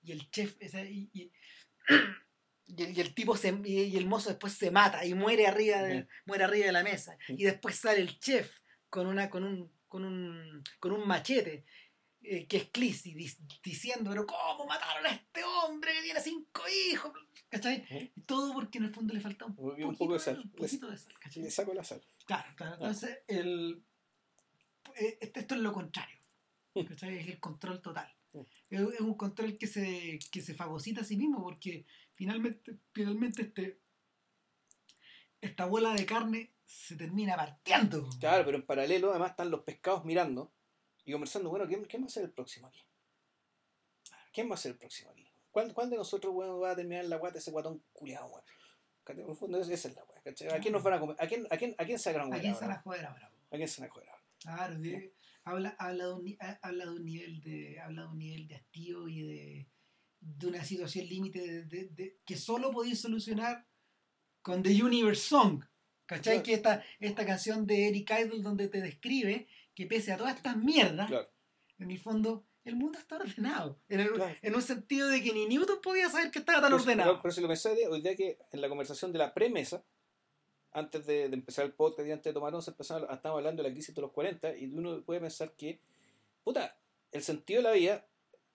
Y 0.00 0.12
el 0.12 0.30
chef, 0.30 0.56
y, 0.62 1.10
y, 1.12 1.32
y, 2.66 3.00
el, 3.00 3.14
tipo 3.16 3.36
se, 3.36 3.60
y 3.64 3.96
el 3.96 4.06
mozo 4.06 4.28
después 4.28 4.52
se 4.52 4.70
mata 4.70 5.04
y 5.04 5.14
muere 5.14 5.48
arriba 5.48 5.82
de, 5.82 6.06
muere 6.24 6.44
arriba 6.44 6.66
de 6.66 6.72
la 6.72 6.84
mesa. 6.84 7.18
Y 7.26 7.42
después 7.42 7.74
sale 7.74 7.98
el 7.98 8.20
chef 8.20 8.60
con 8.88 9.08
una, 9.08 9.28
con 9.28 9.42
un, 9.42 9.76
con 9.88 10.04
un, 10.04 10.62
con 10.78 10.92
un 10.92 11.04
machete. 11.04 11.64
Eh, 12.26 12.46
que 12.46 12.56
es 12.56 12.64
Clissy 12.70 13.14
diciendo, 13.62 14.08
pero 14.08 14.26
¿cómo 14.26 14.64
mataron 14.66 15.04
a 15.04 15.10
este 15.10 15.44
hombre 15.44 15.92
que 15.92 16.02
tiene 16.02 16.20
cinco 16.20 16.62
hijos? 16.90 17.12
¿Cachai? 17.50 18.12
todo 18.24 18.54
porque 18.54 18.78
en 18.78 18.84
el 18.84 18.94
fondo 18.94 19.12
le 19.12 19.20
falta 19.20 19.44
un, 19.44 19.54
poco 19.54 20.14
de 20.14 20.18
sal. 20.18 20.40
Un 20.42 20.50
poquito 20.50 20.90
de 20.90 20.96
sal. 20.96 21.14
Le 21.36 21.50
saco 21.50 21.74
la 21.74 21.84
sal. 21.84 22.02
Claro, 22.24 22.50
claro. 22.56 22.74
Entonces, 22.76 23.18
el, 23.28 23.84
eh, 24.96 25.18
esto 25.20 25.54
es 25.54 25.60
lo 25.60 25.72
contrario. 25.72 26.18
Es 26.74 27.02
el 27.02 27.38
control 27.38 27.82
total. 27.82 28.10
Es, 28.70 29.00
un 29.00 29.14
control 29.14 29.58
que 29.58 29.66
se, 29.66 30.18
que 30.32 30.40
se 30.40 30.54
fagocita 30.54 31.02
a 31.02 31.04
sí 31.04 31.18
mismo 31.18 31.42
porque 31.42 31.84
finalmente, 32.14 32.78
finalmente 32.92 33.42
este, 33.42 33.80
esta 35.42 35.66
bola 35.66 35.92
de 35.92 36.06
carne 36.06 36.54
se 36.64 36.96
termina 36.96 37.36
partiendo. 37.36 38.08
Claro, 38.18 38.46
pero 38.46 38.56
en 38.56 38.64
paralelo 38.64 39.10
además 39.10 39.32
están 39.32 39.50
los 39.50 39.60
pescados 39.60 40.06
mirando 40.06 40.52
y 41.04 41.12
conversando, 41.12 41.50
bueno, 41.50 41.66
¿quién, 41.66 41.84
quién 41.84 42.02
va 42.02 42.06
a 42.06 42.10
ser 42.10 42.24
el 42.24 42.32
próximo 42.32 42.68
aquí? 42.68 42.82
¿Quién 44.32 44.50
va 44.50 44.54
a 44.54 44.58
ser 44.58 44.72
el 44.72 44.78
próximo 44.78 45.10
aquí? 45.10 45.30
¿Cuál, 45.50 45.72
cuál 45.72 45.90
de 45.90 45.96
nosotros, 45.96 46.32
bueno, 46.32 46.58
va 46.58 46.72
a 46.72 46.76
terminar 46.76 47.04
la 47.04 47.16
guata 47.16 47.38
ese 47.38 47.50
guatón 47.50 47.82
culiado, 47.92 48.26
weón? 48.26 48.44
En 49.06 49.28
el 49.28 49.36
fondo 49.36 49.60
esa 49.60 49.72
es 49.72 49.94
la 49.94 50.02
weá, 50.04 50.54
¿A 50.56 50.60
quién 50.60 50.72
nos 50.72 50.82
van 50.82 50.94
a 50.94 51.00
comer? 51.00 51.16
¿A 51.20 51.26
quién, 51.26 51.46
a 51.50 51.56
quién, 51.58 51.74
a 51.76 51.84
quién 51.84 51.98
se 51.98 52.10
¿A 52.10 52.40
quién 52.40 52.54
se 52.54 52.60
van 52.62 52.70
a 52.72 52.80
joder 52.80 53.04
ahora? 53.04 53.30
¿A 53.50 53.56
quién 53.56 53.68
se 53.68 53.82
van 53.82 53.90
a 53.90 53.92
joder 53.92 54.08
ahora? 54.08 54.22
Claro, 54.40 54.82
sí 54.82 55.12
habla, 55.44 55.76
habla, 55.78 56.06
de 56.06 56.12
un, 56.12 56.36
habla 56.62 56.84
de 56.86 56.90
un 56.90 57.04
nivel 57.04 57.40
de 57.40 57.80
habla 57.80 58.02
de 58.02 58.08
un 58.08 58.18
nivel 58.18 58.48
de 58.48 58.54
hastío 58.56 59.08
y 59.08 59.22
de, 59.22 59.68
de 60.20 60.46
una 60.46 60.64
situación 60.64 61.06
límite 61.06 61.64
de, 61.64 61.88
de, 61.88 62.18
que 62.24 62.36
solo 62.36 62.70
podéis 62.70 63.00
solucionar 63.00 63.66
con 64.42 64.62
The 64.62 64.82
Universe 64.82 65.22
Song. 65.22 65.64
¿Cachai? 66.06 66.42
Que 66.42 66.52
esta, 66.52 66.84
esta 67.00 67.24
canción 67.24 67.66
de 67.66 67.88
Eric 67.88 68.10
Idle 68.10 68.42
donde 68.42 68.68
te 68.68 68.82
describe 68.82 69.48
que 69.74 69.86
pese 69.86 70.12
a 70.12 70.16
todas 70.16 70.36
estas 70.36 70.56
mierdas, 70.56 71.10
en 71.78 71.90
el 71.90 71.98
fondo 71.98 72.44
el 72.64 72.76
mundo 72.76 72.98
está 72.98 73.16
ordenado. 73.16 73.78
En, 73.88 74.00
en, 74.42 74.54
un 74.54 74.62
sentido 74.62 75.08
de 75.08 75.22
que 75.22 75.32
ni 75.32 75.46
Newton 75.46 75.80
podía 75.82 76.08
saber 76.08 76.30
que 76.30 76.38
estaba 76.38 76.62
tan 76.62 76.72
ordenado. 76.72 77.20
Pero, 77.22 77.34
si 77.34 77.40
lo 77.42 77.48
pensé 77.48 77.86
hoy 77.88 78.00
día 78.00 78.16
que 78.16 78.38
en 78.52 78.60
la 78.60 78.68
conversación 78.68 79.12
de 79.12 79.18
la 79.18 79.34
premisa, 79.34 79.84
antes 80.72 81.06
de, 81.06 81.24
empezar 81.24 81.66
el 81.66 81.72
podcast 81.72 82.08
y 82.08 82.12
antes 82.12 82.24
de 82.24 82.32
tomarnos, 82.32 82.66
empezamos, 82.66 83.02
estábamos 83.02 83.40
hablando 83.40 83.62
de 83.62 83.68
la 83.68 83.74
crisis 83.74 83.94
de 83.94 84.00
los 84.00 84.12
40 84.12 84.56
y 84.56 84.66
uno 84.66 85.02
puede 85.02 85.20
pensar 85.20 85.52
que, 85.52 85.78
puta, 86.42 86.76
el 87.12 87.22
sentido 87.22 87.58
de 87.58 87.68
la 87.68 87.72
vida 87.72 88.06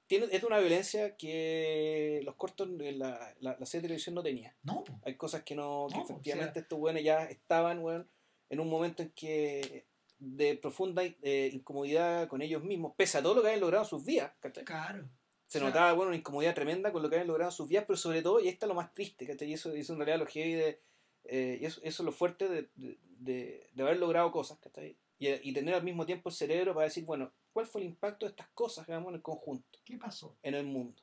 tiene, 0.07 0.25
es 0.31 0.41
de 0.41 0.47
una 0.47 0.59
violencia 0.59 1.15
que 1.15 2.21
los 2.23 2.35
cortos 2.35 2.67
en 2.67 2.97
la, 2.97 3.35
la, 3.39 3.53
serie 3.65 3.83
de 3.83 3.87
televisión 3.89 4.15
no 4.15 4.23
tenía. 4.23 4.55
No. 4.63 4.83
Hay 5.03 5.15
cosas 5.15 5.43
que 5.43 5.55
no, 5.55 5.87
que 5.93 6.01
efectivamente 6.01 6.61
estos 6.61 6.79
buenos 6.79 7.03
ya 7.03 7.25
estaban, 7.25 7.81
bueno, 7.81 8.05
en 8.49 8.59
un 8.59 8.69
momento 8.69 9.03
en 9.03 9.11
que 9.11 9.85
de 10.19 10.55
profunda 10.55 11.03
eh, 11.03 11.49
incomodidad 11.53 12.27
con 12.27 12.41
ellos 12.41 12.63
mismos, 12.63 12.93
pese 12.95 13.17
a 13.17 13.23
todo 13.23 13.35
lo 13.35 13.41
que 13.41 13.47
habían 13.47 13.61
logrado 13.61 13.83
en 13.85 13.89
sus 13.89 14.05
vidas. 14.05 14.33
Claro. 14.65 15.09
Se 15.47 15.59
notaba, 15.59 15.93
bueno, 15.93 16.09
una 16.09 16.17
incomodidad 16.17 16.53
tremenda 16.53 16.91
con 16.91 17.01
lo 17.01 17.09
que 17.09 17.15
habían 17.15 17.27
logrado 17.27 17.49
en 17.49 17.55
sus 17.55 17.67
vidas, 17.67 17.85
pero 17.87 17.97
sobre 17.97 18.21
todo, 18.21 18.39
y 18.39 18.47
esta 18.47 18.65
es 18.65 18.67
lo 18.67 18.75
más 18.75 18.93
triste, 18.93 19.25
¿cachai? 19.25 19.49
Y 19.49 19.53
eso, 19.53 19.73
eso 19.73 19.93
en 19.93 19.99
realidad 19.99 20.19
lo 20.19 20.27
heavy 20.27 20.53
de 20.53 20.81
eh, 21.25 21.59
y 21.61 21.65
eso, 21.65 21.79
eso, 21.83 22.03
es 22.03 22.05
lo 22.05 22.11
fuerte 22.11 22.47
de, 22.47 22.69
de, 22.75 23.69
de 23.73 23.83
haber 23.83 23.97
logrado 23.97 24.31
cosas, 24.31 24.59
¿cachai? 24.59 24.97
Y, 25.17 25.27
y, 25.49 25.53
tener 25.53 25.75
al 25.75 25.83
mismo 25.83 26.05
tiempo 26.05 26.29
el 26.29 26.35
cerebro 26.35 26.73
para 26.73 26.85
decir, 26.85 27.03
bueno, 27.05 27.33
¿cuál 27.51 27.65
fue 27.65 27.81
el 27.81 27.87
impacto 27.87 28.25
de 28.25 28.31
estas 28.31 28.47
cosas 28.49 28.85
que 28.85 28.93
en 28.93 29.05
el 29.05 29.21
conjunto? 29.21 29.79
¿Qué 29.83 29.97
pasó? 29.97 30.37
En 30.41 30.55
el 30.55 30.65
mundo. 30.65 31.01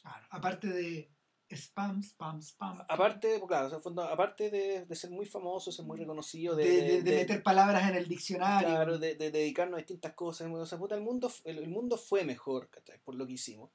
Claro, 0.00 0.26
aparte 0.30 0.68
de 0.68 1.10
spam, 1.56 2.02
spam, 2.02 2.40
spam. 2.42 2.84
Aparte, 2.88 3.40
claro, 3.46 3.80
aparte 4.10 4.50
de, 4.50 4.86
de, 4.86 4.96
ser 4.96 5.10
muy 5.10 5.26
famoso, 5.26 5.72
ser 5.72 5.84
muy 5.84 5.98
reconocido, 5.98 6.56
de, 6.56 7.02
de, 7.02 7.16
meter 7.16 7.42
palabras 7.42 7.88
en 7.88 7.96
el 7.96 8.08
diccionario. 8.08 8.68
Claro, 8.68 8.98
de, 8.98 9.14
dedicarnos 9.14 9.74
a 9.74 9.78
distintas 9.78 10.14
cosas. 10.14 10.50
O 10.50 10.66
sea, 10.66 10.78
puta, 10.78 10.94
el, 10.94 11.02
mundo, 11.02 11.30
el, 11.44 11.58
el 11.58 11.68
mundo 11.68 11.96
fue 11.96 12.24
mejor, 12.24 12.68
¿cachai? 12.68 12.98
Por 12.98 13.14
lo 13.14 13.26
que 13.26 13.34
hicimos. 13.34 13.70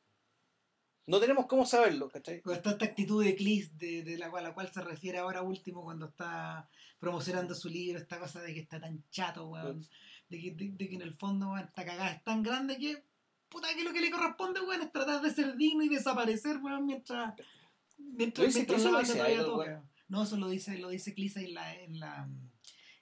No 1.08 1.22
tenemos 1.22 1.46
cómo 1.46 1.66
saberlo, 1.66 2.10
¿cachai? 2.10 2.42
está 2.52 2.72
esta 2.72 2.84
actitud 2.84 3.24
de 3.24 3.34
Clis, 3.34 3.78
de, 3.78 4.18
la, 4.20 4.30
cual, 4.30 4.44
la 4.44 4.54
cual 4.54 4.70
se 4.74 4.82
refiere 4.82 5.18
ahora 5.18 5.42
último 5.42 5.82
cuando 5.82 6.08
está 6.08 6.70
promocionando 7.00 7.56
su 7.56 7.70
libro, 7.70 7.98
esta 7.98 8.20
cosa 8.20 8.42
de 8.42 8.54
que 8.54 8.60
está 8.60 8.78
tan 8.78 9.02
chato, 9.10 9.48
weón. 9.48 9.88
De 10.28 10.38
que, 10.38 10.52
de, 10.52 10.90
que 10.90 10.96
en 10.96 11.02
el 11.02 11.14
fondo, 11.16 11.52
weón, 11.54 11.66
esta 11.66 11.86
cagada 11.86 12.12
es 12.12 12.24
tan 12.26 12.44
grande 12.44 12.78
que, 12.78 13.02
puta, 13.48 13.70
que 13.74 13.86
lo 13.86 13.94
que 13.94 14.02
le 14.02 14.12
corresponde, 14.12 14.60
weón, 14.60 14.82
es 14.82 14.92
tratar 14.92 15.22
de 15.22 15.32
ser 15.32 15.56
digno 15.56 15.82
y 15.82 15.88
desaparecer, 15.88 16.58
weón, 16.58 16.86
mientras, 16.86 17.36
mientras, 18.14 18.54
mientras 18.54 18.84
la 18.84 18.92
banda 18.92 19.14
todavía 19.14 19.44
toca. 19.44 19.90
No, 20.08 20.24
eso 20.24 20.38
lo 20.38 20.50
dice, 20.50 20.78
lo 20.78 20.90
dice 20.90 21.14
Clis 21.14 21.36
en 21.38 21.54
la, 21.54 21.76
en 21.76 22.00
la, 22.00 22.30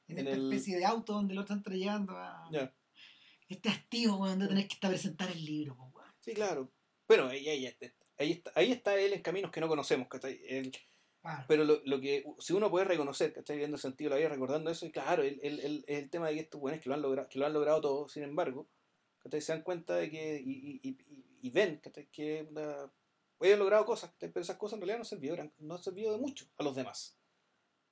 en, 0.08 0.18
esta 0.18 0.32
especie 0.32 0.78
de 0.78 0.86
auto 0.86 1.14
donde 1.14 1.36
lo 1.36 1.42
están 1.42 1.62
trayendo 1.62 2.14
a... 2.18 2.50
Este 3.48 3.70
hastío, 3.70 4.16
weón, 4.16 4.40
de 4.40 4.48
tener 4.48 4.68
que 4.68 4.74
estar 4.74 4.90
presentar 4.90 5.30
el 5.30 5.46
libro, 5.46 5.76
weón. 5.94 6.12
Sí, 6.20 6.34
claro. 6.34 6.72
Bueno, 7.08 7.28
ahí, 7.28 7.48
ahí, 7.48 7.68
ahí, 8.18 8.32
está, 8.32 8.52
ahí 8.56 8.72
está 8.72 9.00
él 9.00 9.14
en 9.14 9.22
caminos 9.22 9.52
que 9.52 9.62
no 9.62 9.68
conocemos, 9.68 10.08
¿cachai? 10.08 10.42
Pero 11.48 11.64
lo, 11.64 11.82
lo, 11.86 12.00
que, 12.02 12.24
si 12.40 12.54
uno 12.54 12.72
puede 12.72 12.86
reconocer, 12.86 13.34
¿cachai? 13.34 13.58
Viendo 13.58 13.76
el 13.76 13.82
sentido 13.82 14.12
la 14.12 14.18
vida, 14.18 14.30
recordando 14.30 14.72
eso, 14.72 14.86
y 14.88 14.92
claro, 14.92 15.22
el, 15.22 15.40
el, 15.44 15.60
el, 15.60 15.86
el 15.88 16.10
tema 16.10 16.28
de 16.28 16.36
que 16.36 16.42
estos 16.42 16.60
buenos 16.60 16.82
que 16.82 16.90
lo 16.90 16.96
han 16.96 17.02
logrado, 17.02 17.30
que 17.30 17.38
lo 17.38 17.46
han 17.46 17.54
logrado 17.54 17.82
todo, 17.82 18.10
sin 18.10 18.24
embargo, 18.24 18.68
¿cachai? 19.20 19.42
Se 19.42 19.54
dan 19.54 19.62
cuenta 19.62 19.96
de 19.96 20.10
que, 20.10 20.42
y, 20.44 20.80
y, 20.82 20.90
y, 20.90 20.98
y 21.42 21.50
ven, 21.52 21.78
¿cachai? 21.78 22.08
Que 22.12 22.48
uh, 23.40 23.46
han 23.46 23.60
logrado 23.60 23.86
cosas, 23.86 24.12
pero 24.20 24.40
esas 24.40 24.58
cosas 24.58 24.76
en 24.76 24.82
realidad 24.82 25.00
no 25.00 25.06
sirvieron, 25.06 25.54
no 25.60 25.78
sirvió 25.78 26.12
de 26.12 26.18
mucho 26.18 26.46
a 26.58 26.64
los 26.64 26.76
demás. 26.76 27.18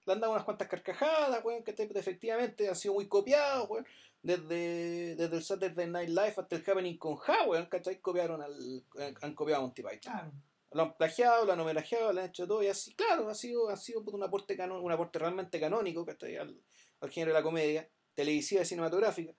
Le 0.06 0.14
han 0.14 0.20
dado 0.20 0.34
unas 0.34 0.44
cuantas 0.44 0.68
carcajadas, 0.68 1.44
weón, 1.46 1.64
que 1.64 1.72
efectivamente 1.72 2.68
han 2.68 2.76
sido 2.76 2.96
muy 2.96 3.08
copiados, 3.08 3.70
weón 3.70 3.86
desde, 4.24 5.16
desde 5.16 5.36
el 5.36 5.44
Saturday 5.44 5.88
Night 5.88 6.10
Live 6.10 6.34
hasta 6.38 6.56
el 6.56 6.64
Happening 6.66 6.98
con 6.98 7.18
Howard, 7.28 7.68
¿cachai? 7.68 8.00
Copiaron 8.00 8.42
al, 8.42 8.84
han 9.22 9.36
copiado 9.36 9.62
a 9.62 9.66
Monty 9.66 9.84
Python. 9.84 10.44
Lo 10.72 10.82
han 10.82 10.98
plagiado, 10.98 11.46
lo 11.46 11.54
han 11.54 11.60
homenajeado, 11.60 12.14
lo 12.14 12.22
han 12.22 12.30
hecho 12.30 12.48
todo 12.48 12.64
y 12.64 12.68
así, 12.68 12.96
claro, 12.96 13.30
ha 13.30 13.36
sido, 13.36 13.70
ha 13.70 13.78
sido 13.78 14.00
un 14.02 14.24
aporte 14.24 14.58
un 14.60 14.92
aporte 14.92 15.20
realmente 15.20 15.60
canónico, 15.60 16.06
¿cachai? 16.06 16.38
Al, 16.38 16.60
al 17.02 17.12
género 17.12 17.32
de 17.32 17.40
la 17.40 17.44
comedia, 17.44 17.88
televisiva 18.16 18.64
y 18.64 18.66
cinematográfica. 18.66 19.34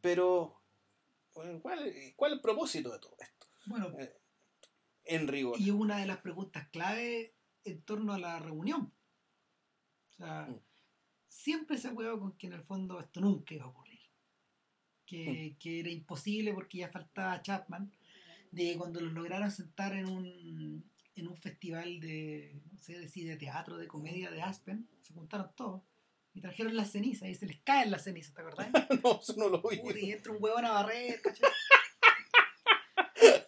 Pero, 0.00 0.60
¿cuál, 1.32 1.62
¿cuál 2.16 2.32
es 2.32 2.36
el 2.36 2.40
propósito 2.40 2.92
de 2.92 2.98
todo 2.98 3.16
esto? 3.18 3.46
Bueno, 3.66 3.92
eh, 3.98 4.19
en 5.10 5.28
rigor. 5.28 5.60
Y 5.60 5.70
una 5.70 5.98
de 5.98 6.06
las 6.06 6.18
preguntas 6.18 6.68
clave 6.68 7.34
en 7.64 7.82
torno 7.82 8.12
a 8.12 8.18
la 8.18 8.38
reunión. 8.38 8.92
O 10.10 10.12
sea, 10.12 10.46
mm 10.48 10.60
siempre 11.30 11.78
se 11.78 11.88
ha 11.88 11.94
con 11.94 12.32
que 12.36 12.48
en 12.48 12.52
el 12.52 12.62
fondo 12.62 13.00
esto 13.00 13.20
nunca 13.20 13.54
iba 13.54 13.64
a 13.64 13.68
ocurrir. 13.68 14.00
Que, 15.06 15.54
mm. 15.54 15.58
que, 15.58 15.80
era 15.80 15.90
imposible 15.90 16.52
porque 16.52 16.78
ya 16.78 16.88
faltaba 16.88 17.40
Chapman, 17.42 17.90
de 18.52 18.76
cuando 18.76 19.00
los 19.00 19.12
lograron 19.12 19.50
sentar 19.50 19.94
en 19.94 20.06
un, 20.06 20.90
en 21.16 21.26
un 21.26 21.36
festival 21.36 21.98
de, 22.00 22.60
no 22.70 22.78
sé, 22.78 22.98
de, 22.98 23.36
teatro, 23.36 23.76
de 23.76 23.88
comedia 23.88 24.30
de 24.30 24.42
Aspen, 24.42 24.88
se 25.02 25.14
juntaron 25.14 25.50
todos 25.56 25.82
y 26.32 26.40
trajeron 26.40 26.76
las 26.76 26.92
cenizas 26.92 27.28
y 27.28 27.34
se 27.34 27.46
les 27.46 27.60
caen 27.62 27.90
las 27.90 28.04
cenizas, 28.04 28.34
¿te 28.34 28.42
acordás? 28.42 28.70
no, 29.02 29.20
eso 29.20 29.34
no 29.36 29.48
lo 29.48 29.62
vi. 29.62 29.80
Y 30.00 30.12
entra 30.12 30.32
un 30.32 30.42
huevo 30.42 30.58
a 30.58 30.70
barrer, 30.70 31.20
¿cachai? 31.22 31.50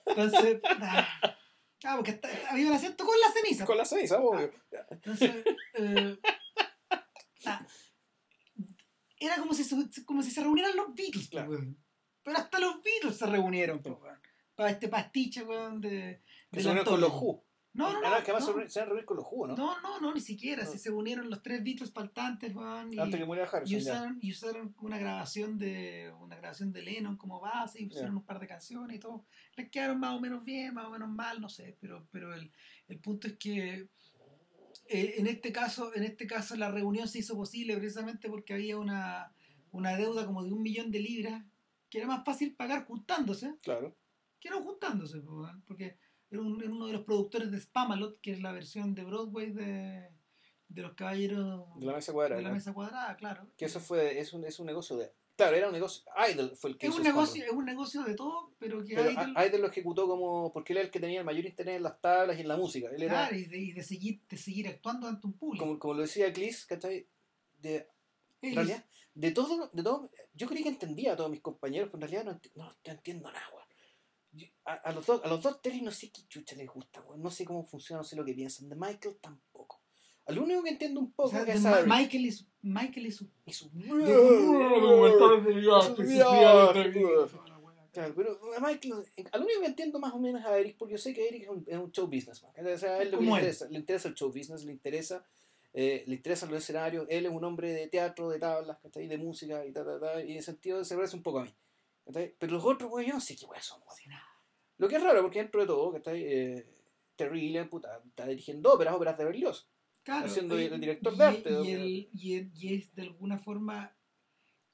Entonces, 0.06 0.60
ah, 0.64 1.36
ah, 1.84 1.94
porque 1.96 2.12
está, 2.12 2.28
había 2.50 2.66
un 2.68 2.72
asiento 2.72 3.04
con 3.04 3.18
las 3.20 3.32
cenizas. 3.34 3.66
Con 3.66 3.76
las 3.76 3.88
cenizas, 3.88 4.18
obvio. 4.20 4.52
Entonces, 4.90 5.30
eh, 5.74 6.16
ah, 7.46 7.66
era 9.18 9.36
como 9.36 9.54
si, 9.54 9.64
se- 9.64 10.04
como 10.04 10.22
si 10.22 10.30
se 10.30 10.40
reunieran 10.42 10.76
los 10.76 10.94
Beatles, 10.94 11.28
po, 11.28 11.30
Claro. 11.30 11.74
Pero 12.24 12.36
hasta 12.38 12.58
los 12.60 12.82
Beatles 12.82 13.16
se 13.18 13.26
reunieron, 13.26 13.80
weón. 13.84 14.20
Para 14.54 14.70
este 14.70 14.88
pastiche, 14.88 15.42
weón, 15.42 15.80
de... 15.80 16.22
Unieron 16.52 16.84
con 16.84 17.00
los. 17.00 17.12
Who. 17.12 17.44
No, 17.74 17.90
no, 17.92 18.00
no. 18.02 18.22
Que 18.24 18.32
no. 18.32 18.40
se 18.40 18.52
van 18.52 18.68
a 18.68 18.84
reunir 18.90 19.04
con 19.06 19.16
los 19.16 19.26
Who, 19.30 19.46
¿no? 19.46 19.56
No, 19.56 19.80
no, 19.80 20.00
no, 20.00 20.12
ni 20.14 20.20
siquiera. 20.20 20.64
No. 20.64 20.70
Si 20.70 20.78
se 20.78 20.90
unieron 20.90 21.30
los 21.30 21.42
tres 21.42 21.64
Beatles 21.64 21.90
faltantes, 21.90 22.54
weón, 22.54 22.92
y, 22.92 22.98
Antes 22.98 23.18
que 23.18 23.24
muriera 23.24 23.48
y 23.50 23.56
Harrison. 23.56 23.78
ya. 23.80 23.92
usaron, 23.92 24.18
y 24.20 24.30
usaron 24.30 24.74
una 24.80 24.98
grabación 24.98 25.58
de 25.58 26.12
una 26.20 26.36
grabación 26.36 26.70
de 26.72 26.82
Lennon 26.82 27.16
como 27.16 27.40
base 27.40 27.80
y 27.80 27.86
pusieron 27.86 28.16
un 28.16 28.24
par 28.24 28.38
de 28.40 28.46
canciones 28.46 28.96
y 28.96 29.00
todo. 29.00 29.24
Les 29.56 29.70
quedaron 29.70 29.98
más 30.00 30.14
o 30.14 30.20
menos 30.20 30.44
bien, 30.44 30.74
más 30.74 30.86
o 30.86 30.90
menos 30.90 31.08
mal, 31.08 31.40
no 31.40 31.48
sé, 31.48 31.76
pero, 31.80 32.06
pero 32.10 32.34
el, 32.34 32.52
el 32.88 32.98
punto 32.98 33.26
es 33.26 33.38
que 33.38 33.88
eh, 34.88 35.14
en 35.16 35.26
este 35.26 35.52
caso, 35.52 35.94
en 35.94 36.02
este 36.02 36.26
caso 36.26 36.56
la 36.56 36.70
reunión 36.70 37.08
se 37.08 37.20
hizo 37.20 37.34
posible 37.36 37.76
precisamente 37.76 38.28
porque 38.28 38.52
había 38.54 38.76
una, 38.78 39.32
una 39.70 39.96
deuda 39.96 40.26
como 40.26 40.42
de 40.44 40.52
un 40.52 40.62
millón 40.62 40.90
de 40.90 40.98
libras 41.00 41.42
que 41.88 41.98
era 41.98 42.06
más 42.06 42.24
fácil 42.24 42.54
pagar 42.54 42.84
juntándose 42.86 43.54
Claro. 43.62 43.96
que 44.40 44.50
no 44.50 44.62
juntándose, 44.62 45.18
weón, 45.20 45.62
porque 45.66 45.96
era, 46.32 46.40
un- 46.42 46.60
era 46.62 46.70
uno 46.72 46.86
de 46.86 46.92
los 46.94 47.02
productores 47.04 47.50
de 47.50 47.60
Spamalot, 47.60 48.20
que 48.20 48.32
es 48.32 48.40
la 48.40 48.52
versión 48.52 48.94
de 48.94 49.04
Broadway 49.04 49.52
de, 49.52 50.08
de 50.68 50.82
los 50.82 50.94
caballeros 50.94 51.66
De 51.78 51.86
la 51.86 51.92
mesa 51.94 52.12
cuadrada. 52.12 52.36
de 52.38 52.42
la 52.42 52.48
¿no? 52.48 52.54
mesa 52.54 52.72
cuadrada, 52.72 53.16
claro. 53.16 53.48
Que 53.56 53.66
eso 53.66 53.78
fue, 53.80 54.18
es 54.18 54.32
un, 54.32 54.44
es 54.44 54.58
un 54.58 54.66
negocio 54.66 54.96
de. 54.96 55.12
Claro, 55.34 55.56
era 55.56 55.66
un 55.68 55.72
negocio. 55.72 56.04
Idol 56.30 56.52
fue 56.56 56.70
el 56.70 56.76
que 56.78 56.86
es 56.86 56.92
hizo 56.92 56.98
un 57.00 57.06
negocio, 57.06 57.42
es 57.44 57.50
un 57.52 57.64
negocio 57.64 58.02
de 58.02 58.14
todo, 58.14 58.52
pero 58.58 58.84
que 58.84 58.94
Pero 58.94 59.10
Idol- 59.10 59.34
Idol 59.48 59.60
lo 59.62 59.66
ejecutó 59.68 60.06
como. 60.06 60.52
Porque 60.52 60.72
él 60.72 60.78
era 60.78 60.86
el 60.86 60.92
que 60.92 61.00
tenía 61.00 61.20
el 61.20 61.24
mayor 61.24 61.46
interés 61.46 61.76
en 61.76 61.82
las 61.82 62.00
tablas 62.00 62.36
y 62.36 62.42
en 62.42 62.48
la 62.48 62.56
música. 62.58 62.88
Él 62.94 63.02
era. 63.02 63.12
claro, 63.28 63.36
y, 63.36 63.46
de, 63.46 63.58
y 63.58 63.72
de 63.72 63.82
seguir, 63.82 64.20
de 64.28 64.36
seguir 64.36 64.68
actuando 64.68 65.08
ante 65.08 65.26
un 65.26 65.32
público. 65.32 65.64
Como, 65.64 65.78
como 65.78 65.94
lo 65.94 66.02
decía 66.02 66.30
Clis, 66.32 66.66
¿cachai? 66.66 67.06
De, 67.60 67.88
en 68.42 68.54
realidad, 68.54 68.84
de 69.14 69.30
todo, 69.30 69.70
de 69.72 69.82
todo, 69.82 70.10
yo 70.34 70.48
creí 70.48 70.62
que 70.62 70.68
entendía 70.68 71.14
a 71.14 71.16
todos 71.16 71.30
mis 71.30 71.40
compañeros, 71.40 71.88
pero 71.90 72.04
en 72.04 72.10
realidad 72.10 72.24
no, 72.32 72.38
enti- 72.38 72.52
no, 72.54 72.64
no 72.66 72.92
entiendo 72.92 73.30
nada. 73.32 73.61
Yo- 74.32 74.46
A, 74.64 74.72
a 74.74 74.92
los 74.92 75.04
dos, 75.06 75.20
a 75.24 75.28
los 75.28 75.42
dos 75.42 75.60
Terry 75.62 75.80
no 75.82 75.90
sé 75.90 76.10
qué 76.10 76.22
chucha 76.28 76.56
les 76.56 76.68
gusta. 76.68 77.04
No 77.16 77.30
sé 77.30 77.44
cómo 77.44 77.64
funciona, 77.64 77.98
no 78.00 78.04
sé 78.04 78.16
lo 78.16 78.24
que 78.24 78.34
piensan. 78.34 78.68
De 78.68 78.76
Michael 78.76 79.16
tampoco. 79.20 79.80
Al 80.26 80.38
único 80.38 80.62
que 80.62 80.70
entiendo 80.70 81.00
un 81.00 81.06
o 81.06 81.10
poco 81.16 81.30
sea, 81.30 81.44
de 81.44 81.52
es 81.52 81.60
Ma-. 81.62 81.82
Michael 81.86 82.26
y 82.26 82.32
su, 82.32 82.46
Michael 82.62 83.12
su... 83.12 83.28
Claro, 87.92 88.14
pero 88.16 88.38
a 88.56 88.60
Michael, 88.60 88.94
al 89.32 89.42
único 89.42 89.60
que 89.60 89.66
entiendo 89.66 89.98
más 89.98 90.14
o 90.14 90.18
menos 90.18 90.40
es 90.40 90.46
a 90.46 90.58
Eric, 90.58 90.76
porque 90.78 90.92
yo 90.92 90.98
sé 90.98 91.12
que 91.12 91.28
Eric 91.28 91.42
es 91.42 91.48
un, 91.50 91.64
es 91.66 91.76
un 91.76 91.92
show 91.92 92.06
businessman. 92.06 92.52
O 92.56 92.78
sea, 92.78 92.94
a 92.94 93.02
él 93.02 93.10
lo 93.10 93.18
que 93.18 93.24
le 93.24 93.30
interesa, 93.40 93.68
le 93.68 93.78
interesa 93.78 94.08
el 94.08 94.14
show 94.14 94.28
business, 94.32 94.64
le 94.64 94.72
interesa, 94.72 95.26
eh, 95.74 96.02
le 96.06 96.14
interesan 96.14 96.50
los 96.50 96.62
escenarios. 96.62 97.06
Él 97.10 97.26
es 97.26 97.32
un 97.32 97.44
hombre 97.44 97.72
de 97.72 97.88
teatro, 97.88 98.30
de 98.30 98.38
tablas, 98.38 98.78
¿cachai? 98.82 99.08
de 99.08 99.18
música 99.18 99.66
y 99.66 99.72
ta, 99.72 99.84
ta, 99.84 100.00
ta, 100.00 100.22
y 100.22 100.32
en 100.32 100.38
ese 100.38 100.52
sentido 100.52 100.82
se 100.84 100.94
parece 100.94 101.16
un 101.16 101.22
poco 101.22 101.40
a 101.40 101.44
mí. 101.44 101.54
¿Cachai? 102.04 102.34
Pero 102.38 102.52
los 102.52 102.64
otros, 102.64 102.90
güey, 102.90 103.06
yo 103.06 103.14
no 103.14 103.20
sé 103.20 103.36
qué 103.36 103.46
güey 103.46 103.60
son. 103.60 103.80
nada. 104.08 104.26
Lo 104.78 104.88
que 104.88 104.96
es 104.96 105.02
raro, 105.02 105.22
porque 105.22 105.38
dentro 105.40 105.60
de 105.60 105.66
todo, 105.66 105.92
¿cachai? 105.92 106.22
Eh, 106.24 106.78
Terry 107.16 107.56
puta, 107.70 108.02
está 108.06 108.26
dirigiendo 108.26 108.72
óperas, 108.72 108.94
óperas 108.94 109.18
de 109.18 109.24
Berlioz. 109.24 109.68
Claro, 110.02 110.26
Haciendo 110.26 110.58
y- 110.60 110.64
el 110.64 110.80
director 110.80 111.12
y- 111.14 111.16
de 111.18 111.24
arte, 111.24 111.50
Y, 111.62 112.10
y 112.12 112.34
el- 112.34 112.50
y 112.54 112.74
es 112.74 112.94
de 112.94 113.02
alguna 113.02 113.38
forma 113.38 113.96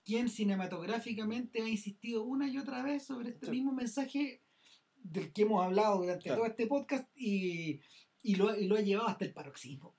quien 0.05 0.31
cinematográficamente 0.31 1.61
ha 1.61 1.69
insistido 1.69 2.25
una 2.25 2.49
y 2.49 2.57
otra 2.57 2.83
vez 2.83 3.05
sobre 3.05 3.31
este 3.31 3.47
Sí. 3.47 3.53
mismo 3.53 3.73
mensaje 3.73 4.43
del 4.97 5.33
que 5.35 5.43
hemos 5.43 5.63
hablado 5.63 5.99
durante 5.99 6.23
Claro. 6.25 6.39
todo 6.41 6.47
este 6.51 6.67
podcast 6.67 7.07
y, 7.15 7.81
y 8.23 8.37
lo, 8.37 8.57
y 8.59 8.67
lo 8.67 8.77
ha 8.77 8.81
llevado 8.81 9.09
hasta 9.09 9.27
el 9.27 9.35
paroxismo. 9.35 9.95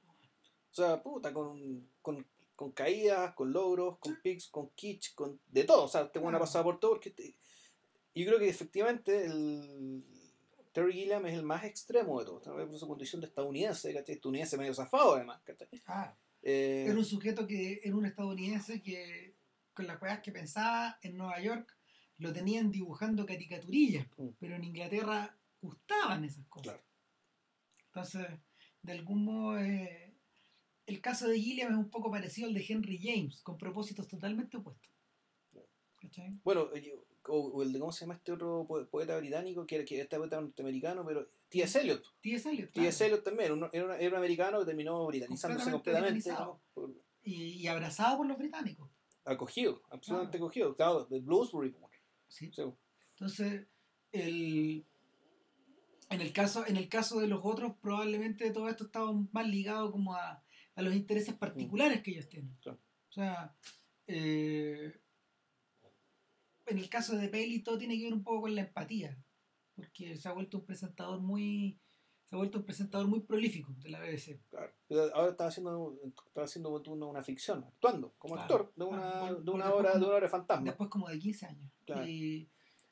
O 0.72 0.74
sea, 0.74 1.02
puta, 1.04 1.32
con, 1.34 1.88
con, 2.02 2.26
con 2.60 2.74
caídas, 2.74 3.34
con 3.36 3.54
logros, 3.54 4.00
con 4.00 4.18
pics, 4.22 4.50
con 4.50 4.70
kitsch, 4.72 5.14
con 5.16 5.40
de 5.48 5.64
todo. 5.64 5.86
O 5.86 5.88
sea, 5.88 6.02
este 6.02 6.20
bueno 6.20 6.36
ha 6.38 6.42
pasado 6.42 6.66
por 6.66 6.78
todo. 6.78 6.92
Porque 6.92 7.08
este- 7.08 7.38
yo 8.14 8.26
creo 8.26 8.38
que 8.38 8.50
efectivamente 8.50 9.24
el 9.26 10.04
Terry 10.74 10.92
Gilliam 10.92 11.26
es 11.26 11.36
el 11.36 11.44
más 11.44 11.64
extremo 11.64 12.20
de 12.20 12.26
todo. 12.26 12.42
Tal 12.42 12.56
vez 12.58 12.68
por 12.68 12.78
su 12.78 12.86
condición 12.86 13.22
de 13.22 13.28
estadounidense, 13.28 13.94
¿cachai? 13.94 14.16
Estadounidense 14.16 14.58
medio 14.58 14.74
zafado 14.74 15.16
además, 15.16 15.42
¿cachai? 15.44 15.70
Eh, 16.42 16.84
Era 16.86 16.98
un 16.98 17.06
sujeto 17.06 17.48
que 17.48 17.80
era 17.82 17.96
un 17.96 18.06
estadounidense 18.06 18.82
que 18.82 19.36
con 19.74 19.88
las 19.88 19.98
cosas 19.98 20.20
que 20.20 20.34
pensaba 20.34 21.00
en 21.02 21.16
Nueva 21.16 21.40
York 21.40 21.74
lo 22.18 22.34
tenían 22.34 22.72
dibujando 22.72 23.26
caricaturillas, 23.26 24.06
Mm. 24.18 24.32
pero 24.38 24.56
en 24.56 24.66
Inglaterra 24.66 25.34
gustaban 25.62 26.26
esas 26.26 26.46
cosas. 26.48 26.74
Claro. 26.74 26.84
Entonces, 27.86 28.28
de 28.82 28.92
algún 28.92 29.24
modo, 29.24 29.58
eh, 29.60 30.09
el 30.90 31.02
caso 31.02 31.28
de 31.28 31.40
Gilliam 31.40 31.72
es 31.72 31.78
un 31.78 31.90
poco 31.90 32.10
parecido 32.12 32.48
al 32.48 32.54
de 32.54 32.66
Henry 32.68 33.00
James, 33.02 33.42
con 33.42 33.58
propósitos 33.58 34.08
totalmente 34.08 34.58
opuestos. 34.58 34.92
¿Cachai? 35.98 36.40
Bueno, 36.44 36.74
yo- 36.76 37.06
o, 37.32 37.62
el 37.62 37.72
de 37.74 37.80
cómo 37.80 37.92
se 37.92 38.02
llama 38.02 38.16
este 38.16 38.32
otro 38.32 38.66
po- 38.68 38.86
poeta 38.88 39.16
británico, 39.18 39.66
que 39.68 39.76
era 39.76 39.86
que 39.86 40.00
este 40.02 40.18
poeta 40.18 40.40
norteamericano, 40.42 41.06
pero 41.06 41.28
T.S. 41.50 41.80
Eliot. 41.80 42.02
T.S. 42.22 42.50
Eliot, 42.50 42.72
claro. 42.72 42.84
T.S. 42.90 43.06
Eliot 43.06 43.24
también, 43.24 43.52
un- 43.52 43.70
era, 43.72 43.86
un- 43.86 43.92
era 44.02 44.10
un 44.10 44.16
americano 44.16 44.60
que 44.60 44.66
terminó 44.66 45.06
britanizándose 45.06 45.70
Completamente 45.72 46.32
y, 47.24 47.34
y 47.62 47.68
abrazado 47.68 48.18
por 48.18 48.28
los 48.28 48.38
británicos. 48.38 48.90
acogido, 49.26 49.82
absolutamente 49.92 50.38
acogido. 50.38 50.76
Claro, 50.76 51.06
de 51.06 51.20
Bloomsbury. 51.20 51.76
¿sí? 52.30 52.50
sí. 52.56 52.64
Entonces, 53.12 53.68
el, 54.14 54.86
en, 56.10 56.22
el 56.22 56.32
caso, 56.34 56.66
en 56.66 56.78
el 56.78 56.88
caso 56.90 57.20
de 57.20 57.28
los 57.28 57.42
otros, 57.44 57.74
probablemente 57.82 58.50
todo 58.52 58.70
esto 58.70 58.86
estaba 58.86 59.12
más 59.32 59.48
ligado 59.48 59.92
como 59.92 60.16
a, 60.16 60.42
a 60.80 60.82
los 60.82 60.96
intereses 60.96 61.36
particulares 61.36 62.02
que 62.02 62.12
ellos 62.12 62.30
tienen. 62.30 62.56
Claro. 62.62 62.80
O 63.10 63.12
sea, 63.12 63.54
eh, 64.08 64.94
en 66.68 66.78
el 66.78 66.90
caso 66.90 67.18
de 67.18 67.28
Bailey 67.30 67.60
todo 67.64 67.78
tiene 67.78 67.98
que 67.98 68.06
ver 68.06 68.14
un 68.14 68.24
poco 68.24 68.42
con 68.42 68.56
la 68.56 68.62
empatía, 68.62 69.18
porque 69.76 70.16
se 70.16 70.28
ha 70.30 70.34
vuelto 70.34 70.58
un 70.60 70.66
presentador 70.66 71.20
muy 71.20 71.80
se 72.30 72.36
ha 72.36 72.38
vuelto 72.38 72.60
un 72.60 72.66
presentador 72.66 73.08
muy 73.08 73.22
prolífico 73.22 73.74
de 73.80 73.90
la 73.90 74.00
BBC. 74.00 74.40
Claro. 74.52 74.72
Pero 74.88 75.16
ahora 75.16 75.32
estaba 75.32 75.48
haciendo, 75.50 76.00
estaba 76.28 76.46
haciendo 76.46 76.70
una, 76.70 77.06
una 77.08 77.24
ficción, 77.24 77.64
actuando 77.64 78.14
como 78.20 78.36
Claro. 78.36 78.44
actor 78.56 78.74
de 78.76 78.84
una, 78.84 79.00
Claro, 79.00 79.36
por- 79.36 79.44
de 79.46 79.52
una 79.52 79.64
como- 79.72 79.82
de 79.82 80.06
una 80.06 80.20
de 80.20 80.28
fantasma. 80.30 80.66
Después 80.66 80.90
como 80.92 81.10
de 81.10 81.18
15 81.18 81.46
años. 81.48 81.72
Claro. 81.86 82.08
Y- 82.08 82.48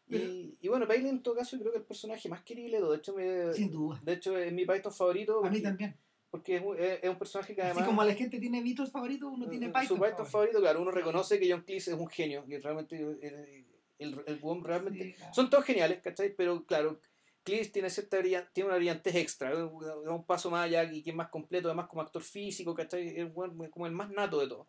pero- 0.09 0.23
Y, 0.23 0.57
y 0.59 0.67
bueno, 0.69 0.87
Bailey 0.87 1.09
en 1.11 1.21
todo 1.21 1.35
caso 1.35 1.55
yo 1.55 1.61
creo 1.61 1.71
que 1.73 1.77
es 1.77 1.81
el 1.83 1.87
personaje 1.87 2.27
más 2.29 2.41
querible 2.41 2.81
de 2.81 2.95
hecho, 2.95 3.13
me, 3.13 3.53
sin 3.53 3.69
duda. 3.71 4.01
de 4.03 4.13
hecho 4.13 4.35
es 4.39 4.51
mi 4.51 4.65
Python 4.65 4.91
favorito. 4.91 5.45
A 5.45 5.49
mí 5.51 5.61
también. 5.61 5.95
Porque 6.29 6.57
es, 6.57 6.61
un- 6.63 6.77
es- 6.77 6.99
es 7.03 7.09
un 7.09 7.17
personaje 7.17 7.55
que 7.55 7.61
además... 7.61 7.83
Así 7.83 7.87
como 7.87 8.03
la 8.03 8.13
gente 8.13 8.39
tiene 8.39 8.61
Beatles 8.61 8.91
favoritos, 8.91 9.31
uno 9.31 9.47
tiene 9.47 9.67
eh, 9.67 9.69
Python. 9.69 9.87
su 9.87 9.93
Python 9.95 10.09
favorito. 10.09 10.25
favorito, 10.25 10.59
claro, 10.59 10.81
uno 10.81 10.91
reconoce 10.91 11.39
que 11.39 11.51
John 11.51 11.61
Cleese 11.61 11.91
es 11.91 11.97
un 11.97 12.07
genio. 12.09 12.43
Y 12.47 12.57
realmente 12.57 12.97
el, 12.99 13.65
el, 13.99 14.23
el 14.25 14.39
realmente... 14.63 15.03
Sí, 15.05 15.13
claro. 15.13 15.33
Son 15.33 15.49
todos 15.49 15.63
geniales, 15.65 16.01
¿cachai? 16.01 16.33
Pero 16.35 16.65
claro, 16.65 16.99
Cleese 17.43 17.71
tiene 17.71 17.89
cierta 17.89 18.21
tiene 18.51 18.67
una 18.67 18.75
brillantez 18.77 19.15
extra, 19.15 19.51
es 19.53 19.57
un, 19.57 19.83
es 19.83 20.25
paso 20.25 20.51
más 20.51 20.65
allá 20.65 20.83
y 20.83 21.01
que 21.01 21.11
es 21.11 21.15
más 21.15 21.29
completo, 21.29 21.69
además 21.69 21.87
como 21.87 22.01
actor 22.01 22.21
físico, 22.21 22.75
¿cachai? 22.75 23.07
Es 23.19 23.29
como 23.71 23.85
el 23.85 23.93
más 23.93 24.09
nato 24.09 24.39
de 24.41 24.47
todo. 24.49 24.67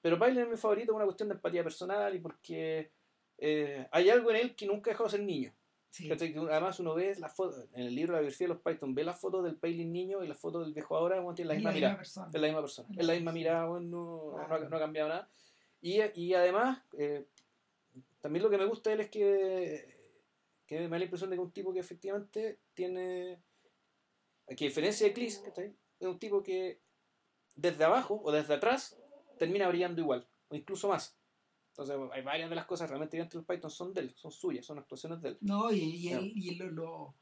Pero 0.00 0.16
Bailey 0.16 0.44
es 0.44 0.48
mi 0.48 0.56
favorito 0.56 0.92
por 0.92 0.96
una 0.96 1.04
cuestión 1.04 1.28
de 1.28 1.34
empatía 1.34 1.62
personal 1.62 2.14
y 2.14 2.20
porque 2.20 2.90
eh, 3.38 3.86
hay 3.90 4.08
algo 4.08 4.30
en 4.30 4.36
él 4.36 4.54
que 4.54 4.64
nunca 4.64 4.90
dejó 4.90 5.04
de 5.04 5.10
ser 5.10 5.20
niño. 5.20 5.52
Además 6.50 6.78
uno 6.80 6.94
ve 6.94 7.14
la 7.18 7.28
foto, 7.28 7.68
en 7.74 7.86
el 7.86 7.94
libro 7.94 8.12
La 8.14 8.20
biografía 8.20 8.46
de 8.48 8.54
los 8.54 8.62
Python, 8.62 8.94
ve 8.94 9.04
la 9.04 9.12
foto 9.14 9.42
del 9.42 9.56
Bailey 9.56 9.86
niño 9.86 10.22
y 10.22 10.28
la 10.28 10.34
foto 10.34 10.60
del 10.60 10.72
viejo 10.72 10.96
ahora, 10.96 11.16
bueno, 11.20 11.34
tiene 11.34 11.48
la 11.48 11.54
misma 11.54 11.70
mirada. 11.72 11.92
Es 12.34 12.40
la 12.40 12.46
misma 12.48 12.60
persona, 12.60 12.88
Es 12.96 13.06
la 13.06 13.12
misma 13.14 13.32
mirada, 13.32 13.66
bueno, 13.66 13.86
no, 13.88 14.30
no 14.36 14.42
ha- 14.42 14.46
Claro. 14.46 14.68
no 14.68 14.76
ha 14.76 14.80
cambiado 14.80 15.08
nada. 15.08 15.30
Y, 15.80 16.00
y 16.20 16.34
además, 16.34 16.82
eh, 16.98 17.26
también 18.20 18.42
lo 18.42 18.50
que 18.50 18.58
me 18.58 18.64
gusta 18.66 18.90
de 18.90 18.94
él 18.94 19.00
es 19.02 19.10
que, 19.10 19.96
que 20.66 20.80
me 20.80 20.88
da 20.88 20.98
la 20.98 21.04
impresión 21.04 21.30
de 21.30 21.36
que 21.36 21.42
un 21.42 21.52
tipo 21.52 21.72
que 21.72 21.80
efectivamente 21.80 22.58
tiene, 22.74 23.40
que 24.48 24.64
a 24.64 24.68
diferencia 24.68 25.06
de 25.08 25.14
¿cachai? 25.44 25.76
es 26.00 26.06
un 26.06 26.18
tipo 26.18 26.42
que 26.42 26.80
desde 27.54 27.84
abajo 27.84 28.20
o 28.24 28.32
desde 28.32 28.54
atrás 28.54 28.98
termina 29.38 29.68
brillando 29.68 30.00
igual, 30.00 30.26
o 30.48 30.54
incluso 30.56 30.88
más. 30.88 31.16
Entonces, 31.78 31.96
hay 32.12 32.22
varias 32.22 32.48
de 32.48 32.56
las 32.56 32.64
cosas 32.66 32.88
realmente 32.88 33.16
dentro 33.18 33.38
del 33.40 33.46
Python 33.46 33.70
son 33.70 33.92
de 33.92 34.00
él, 34.02 34.12
son 34.16 34.32
suyas, 34.32 34.64
son 34.64 34.78
actuaciones 34.78 35.20
de 35.20 35.30
él. 35.30 35.38
No, 35.42 35.70
y, 35.72 35.78
y, 35.80 36.08
el- 36.08 36.32
y 36.34 36.54
lo, 36.54 36.70
lo, 36.70 37.14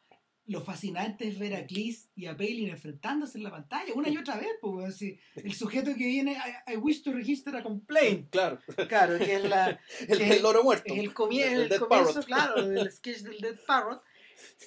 lo 0.46 0.60
fascinante 0.60 1.26
es 1.26 1.38
ver 1.38 1.54
a 1.56 1.66
Cleese 1.66 2.10
y 2.14 2.26
a 2.26 2.34
Bailey 2.34 2.70
enfrentándose 2.70 3.38
en 3.38 3.44
la 3.44 3.50
pantalla 3.50 3.92
una 3.94 4.08
y 4.08 4.16
otra 4.16 4.36
vez. 4.36 4.50
Pues, 4.60 5.00
el 5.02 5.52
sujeto 5.54 5.90
que 5.96 6.06
viene, 6.06 6.34
I, 6.68 6.74
I 6.74 6.76
wish 6.76 7.02
to 7.02 7.12
register 7.12 7.56
a 7.56 7.62
complaint. 7.62 8.30
Claro, 8.30 8.60
Claro, 8.88 9.18
que 9.18 9.34
es, 9.34 9.44
la, 9.44 9.80
el, 10.08 10.18
Que- 10.18 10.36
el 10.36 10.42
loro 10.42 10.62
muerto. 10.62 10.92
el, 10.94 11.12
comie- 11.12 11.42
El 11.44 11.72
el 11.72 11.78
comienzo, 11.80 11.88
Parrot. 11.88 12.24
claro, 12.26 12.66
del 12.68 12.92
sketch 12.92 13.22
del 13.22 13.40
Dead 13.40 13.58
Parrot, 13.66 14.02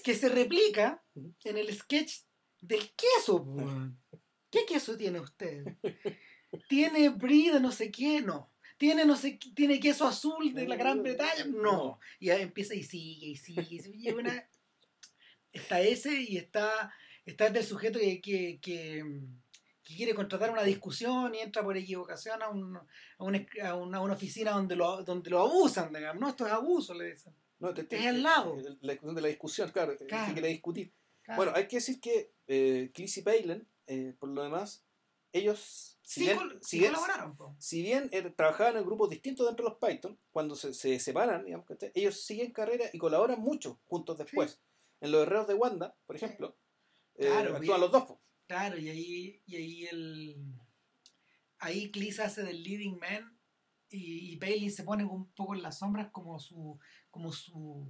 que 0.04 0.16
se 0.16 0.28
replica 0.30 1.02
en 1.44 1.58
el 1.58 1.74
sketch 1.74 2.24
Del 2.60 2.90
queso, 2.96 3.36
weón. 3.38 4.00
¿Qué 4.50 4.66
queso 4.66 4.98
tiene 4.98 5.20
usted? 5.20 5.64
¿Tiene 6.68 7.10
brie 7.10 7.54
de 7.54 7.60
no 7.60 7.72
sé 7.72 7.92
qué? 7.92 8.22
No. 8.22 8.50
¿Tiene, 8.78 9.06
no 9.06 9.16
sé, 9.16 9.40
¿Tiene 9.56 9.80
queso 9.80 10.06
azul 10.08 10.54
de 10.54 10.68
la 10.68 10.76
Gran 10.76 11.02
Bretaña? 11.02 11.46
No. 11.46 12.00
Y 12.20 12.30
ahí 12.30 12.42
empieza 12.44 12.76
y 12.76 12.84
sigue, 12.84 13.28
y 13.28 13.36
sigue, 13.36 13.68
y 13.70 13.80
sigue. 13.80 14.14
una- 14.14 14.48
Está 15.52 15.82
ese 15.82 16.14
y 16.22 16.38
está, 16.38 16.94
está 17.26 17.48
el 17.48 17.54
del 17.54 17.64
sujeto 17.64 17.98
que, 18.00 18.22
que, 18.22 18.60
que, 18.62 19.04
que 19.84 19.96
quiere 19.96 20.14
contratar 20.14 20.52
una 20.52 20.62
discusión 20.64 21.34
y 21.34 21.40
entra 21.40 21.64
por 21.64 21.76
equivocación 21.76 22.44
a, 22.44 22.50
un, 22.50 22.78
a, 22.78 22.84
un- 23.24 23.36
a 23.64 23.76
una, 23.76 23.98
a 23.98 24.02
una 24.02 24.14
oficina 24.14 24.52
donde 24.52 24.76
lo, 24.76 25.04
donde 25.04 25.30
lo 25.32 25.40
abusan, 25.42 25.92
digamos. 25.92 26.22
No, 26.22 26.30
esto 26.30 26.46
es 26.46 26.52
abuso, 26.54 26.94
le 26.94 27.12
dicen. 27.12 27.34
No, 27.60 27.74
te- 27.74 27.86
te- 27.86 27.98
Es 27.98 28.06
al 28.06 28.22
lado. 28.22 28.56
La 28.82 28.92
discusión 28.94 29.16
de 29.16 29.22
la 29.22 29.28
discusión, 29.30 29.72
claro, 29.72 29.94
eh, 29.94 30.06
Claro. 30.08 30.28
que 30.28 30.34
quiere 30.34 30.50
discutir. 30.50 30.94
Claro. 31.24 31.38
Bueno, 31.38 31.52
hay 31.56 31.68
que 31.68 31.78
decir 31.78 32.00
que 32.00 32.32
eh, 32.48 32.92
Cleese 32.94 33.22
y 33.22 33.24
Palin, 33.24 33.68
eh, 33.88 34.14
por 34.20 34.30
lo 34.30 34.44
demás, 34.44 34.86
ellos, 35.34 35.98
si 36.04 36.22
sí, 36.22 36.26
bien, 36.26 36.38
col- 36.38 36.60
si 36.64 36.80
bien- 36.80 36.94
colaboraron. 36.94 37.36
po. 37.38 37.56
si 37.60 37.82
bien 37.82 38.10
eh, 38.12 38.22
trabajaban 38.36 38.78
en 38.78 38.86
grupos 38.86 39.10
distintos 39.10 39.46
dentro 39.46 39.66
de 39.66 39.72
los 39.72 39.80
Python, 39.80 40.20
cuando 40.32 40.56
se, 40.56 40.74
se 40.74 41.00
separan, 41.00 41.46
digamos, 41.46 41.66
¿cachai? 41.66 41.92
ellos 41.96 42.22
siguen 42.24 42.52
carrera 42.52 42.86
y 42.94 42.98
colaboran 42.98 43.40
mucho 43.42 43.80
juntos 43.88 44.18
después. 44.18 44.62
En 45.02 45.12
los 45.12 45.22
herreros 45.24 45.48
de 45.48 45.54
Wanda, 45.54 45.96
por 46.06 46.16
ejemplo, 46.16 46.58
eh, 47.16 47.28
Claro, 47.28 47.56
actúan 47.56 47.82
los 47.82 47.92
dos. 47.92 48.14
Claro, 48.48 48.78
y 48.80 48.90
ahí, 48.90 49.42
y 49.46 49.56
ahí 49.58 49.86
el. 49.88 50.56
Ahí 51.60 51.92
Cleese 51.92 52.24
hace 52.24 52.44
del 52.44 52.64
leading 52.64 52.98
man 52.98 53.38
y, 53.90 54.32
y 54.34 54.36
Bailey 54.38 54.70
se 54.70 54.84
pone 54.84 55.04
un 55.04 55.32
poco 55.34 55.54
en 55.56 55.62
las 55.62 55.80
sombras 55.80 56.10
como 56.12 56.40
su. 56.40 56.80
como 57.12 57.32
su. 57.32 57.88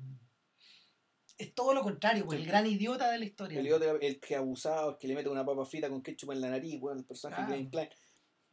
Es 1.38 1.53
todo 1.53 1.73
lo 1.73 1.81
contrario, 1.84 2.26
pues, 2.26 2.39
el 2.39 2.45
gran 2.47 2.65
idiota 2.65 3.11
de 3.11 3.19
la 3.19 3.26
historia. 3.26 3.59
El, 3.59 3.65
idiota, 3.68 3.91
el 4.01 4.19
que 4.19 4.35
abusado, 4.35 4.91
el 4.91 4.97
que 4.97 5.07
le 5.07 5.14
mete 5.15 5.30
una 5.30 5.45
papa 5.45 5.65
frita 5.65 5.88
con 5.89 6.01
ketchup 6.01 6.31
en 6.31 6.41
la 6.41 6.49
nariz, 6.49 6.80
bueno, 6.80 6.99
el 6.99 7.05
personaje 7.05 7.41
Claro. 7.43 7.51
de 7.51 7.57
Kevin 7.57 7.69
Klein. 7.72 7.89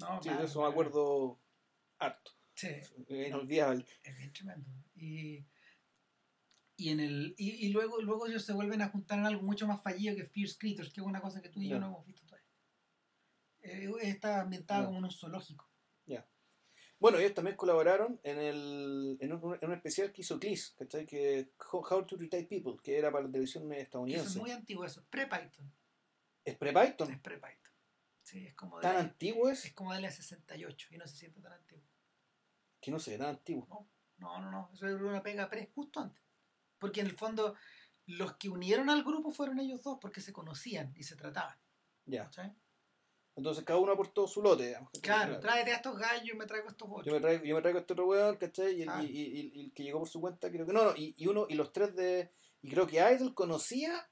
No, 0.00 0.16
Sí, 0.22 0.28
claro, 0.28 0.38
de 0.40 0.46
eso 0.46 0.60
me 0.62 0.68
acuerdo 0.68 1.40
harto. 1.98 2.32
Sí, 2.54 2.68
Es 2.68 2.92
inolvidable. 3.08 3.86
es 4.02 4.16
bien 4.18 4.32
tremendo. 4.32 4.68
Y, 4.94 5.46
y 6.76 6.88
en 6.90 7.00
el. 7.00 7.34
Y, 7.38 7.66
y 7.66 7.68
luego, 7.70 8.00
luego 8.02 8.26
ellos 8.26 8.44
se 8.44 8.52
vuelven 8.52 8.82
a 8.82 8.88
juntar 8.90 9.18
en 9.18 9.26
algo 9.26 9.42
mucho 9.42 9.66
más 9.66 9.82
fallido 9.82 10.14
que 10.14 10.26
Fierce 10.26 10.58
Creatures, 10.58 10.92
que 10.92 11.00
es 11.00 11.06
una 11.06 11.20
cosa 11.22 11.40
que 11.40 11.48
tú 11.48 11.60
y 11.62 11.68
yo 11.68 11.76
Ya. 11.76 11.80
no 11.80 11.86
hemos 11.86 12.04
visto 12.06 12.26
todavía. 12.26 12.48
Eh, 13.62 13.88
está 14.02 14.42
ambientada 14.42 14.80
Ya. 14.82 14.86
como 14.86 14.98
en 14.98 15.04
un 15.04 15.10
zoológico. 15.10 15.70
Bueno, 16.98 17.18
ellos 17.18 17.34
también 17.34 17.56
colaboraron 17.56 18.18
en, 18.22 18.38
el, 18.38 19.16
en, 19.20 19.32
un, 19.32 19.58
en 19.60 19.68
un 19.68 19.74
especial 19.76 20.12
que 20.12 20.22
hizo 20.22 20.38
Cleese, 20.38 20.74
¿cachai? 20.76 21.04
Que 21.04 21.52
How 21.72 21.84
How 21.90 22.06
to 22.06 22.16
Retire 22.16 22.44
People, 22.46 22.76
que 22.82 22.96
era 22.98 23.10
para 23.12 23.24
la 23.24 23.30
televisión 23.30 23.68
Que 23.68 23.74
eso 23.76 23.82
estadounidense. 23.82 24.28
es 24.30 24.36
muy 24.36 24.50
antiguo, 24.52 24.84
eso 24.84 25.00
es 25.00 25.06
pre-Python. 25.06 25.72
¿Es 26.44 26.56
pre-Python? 26.56 27.10
Es 27.12 27.20
pre-Python. 27.20 27.72
Sí, 28.22 28.46
es 28.46 28.54
como 28.54 28.76
de 28.78 28.82
¿Tan 28.82 28.94
la- 28.94 29.00
antiguo 29.00 29.50
es? 29.50 29.64
es 29.66 29.74
como 29.74 29.92
de 29.92 30.00
la 30.00 30.10
68 30.10 30.88
y 30.92 30.98
no 30.98 31.06
se 31.06 31.16
siente 31.16 31.40
tan 31.42 31.52
antiguo. 31.52 31.84
Que 32.80 32.90
no 32.90 32.98
sé, 32.98 33.18
tan 33.18 33.28
antiguo. 33.28 33.88
No, 34.16 34.40
no, 34.40 34.50
no. 34.50 34.70
Eso 34.72 34.86
es 34.88 34.94
una 34.94 35.22
pega 35.22 35.48
pre 35.50 35.70
justo 35.74 36.00
antes. 36.00 36.22
Porque 36.78 37.00
en 37.00 37.06
el 37.08 37.16
fondo 37.18 37.54
los 38.06 38.36
que 38.36 38.48
unieron 38.48 38.88
al 38.88 39.02
grupo 39.04 39.30
fueron 39.32 39.58
ellos 39.58 39.82
dos 39.82 39.98
porque 40.00 40.20
se 40.20 40.32
conocían 40.32 40.92
y 40.96 41.02
se 41.02 41.16
trataban. 41.16 41.58
Ya. 42.06 42.24
¿cachai? 42.24 42.54
Entonces 43.36 43.64
cada 43.64 43.80
uno 43.80 43.92
aportó 43.92 44.28
su 44.28 44.40
lote. 44.42 44.76
Claro, 45.02 45.40
tráete 45.40 45.72
a 45.72 45.76
estos 45.76 45.98
gallos 45.98 46.28
y 46.34 46.36
me 46.36 46.46
traigo 46.46 46.68
a 46.68 46.70
estos 46.70 46.88
otros. 46.88 47.04
Yo 47.06 47.12
me 47.12 47.20
traigo, 47.20 47.44
yo 47.44 47.54
me 47.56 47.60
traigo 47.62 47.78
a 47.78 47.80
este 47.80 47.92
otro 47.92 48.06
weón, 48.06 48.36
¿cachai? 48.36 48.74
Y 48.76 48.82
el, 48.82 48.86
Claro. 48.86 49.02
y, 49.02 49.06
y- 49.06 49.52
y 49.54 49.60
el 49.64 49.72
que 49.72 49.82
llegó 49.82 49.98
por 49.98 50.08
su 50.08 50.20
cuenta, 50.20 50.50
creo 50.50 50.64
que 50.64 50.72
no, 50.72 50.84
no, 50.84 50.96
y, 50.96 51.14
y 51.18 51.26
uno, 51.26 51.46
y 51.48 51.54
los 51.54 51.72
tres 51.72 51.96
de. 51.96 52.30
Y 52.62 52.70
creo 52.70 52.86
que 52.86 52.96
Idol 52.98 53.34
conocía 53.34 54.08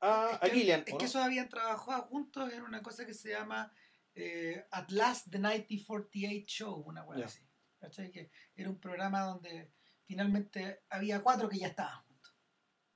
a, 0.00 0.38
es 0.42 0.50
a 0.50 0.52
Gillian. 0.54 0.80
es 0.86 0.92
¿o 0.94 0.98
que 0.98 1.04
no? 1.04 1.08
esos 1.08 1.22
habían 1.22 1.48
trabajado 1.48 2.02
juntos 2.02 2.52
en 2.52 2.62
una 2.62 2.82
cosa 2.82 3.06
que 3.06 3.14
se 3.14 3.30
llama 3.30 3.72
eh, 4.16 4.66
At 4.72 4.90
Last 4.90 5.30
the 5.30 5.38
1948 5.38 6.44
Show, 6.46 6.74
una 6.86 7.06
Ya. 7.16 7.26
así. 7.26 7.40
¿Cachai? 7.78 8.10
Que 8.10 8.30
era 8.56 8.68
un 8.68 8.80
programa 8.80 9.20
donde 9.22 9.70
finalmente 10.06 10.82
había 10.90 11.22
cuatro 11.22 11.48
que 11.48 11.58
ya 11.58 11.68
estaban 11.68 12.02
juntos. 12.04 12.34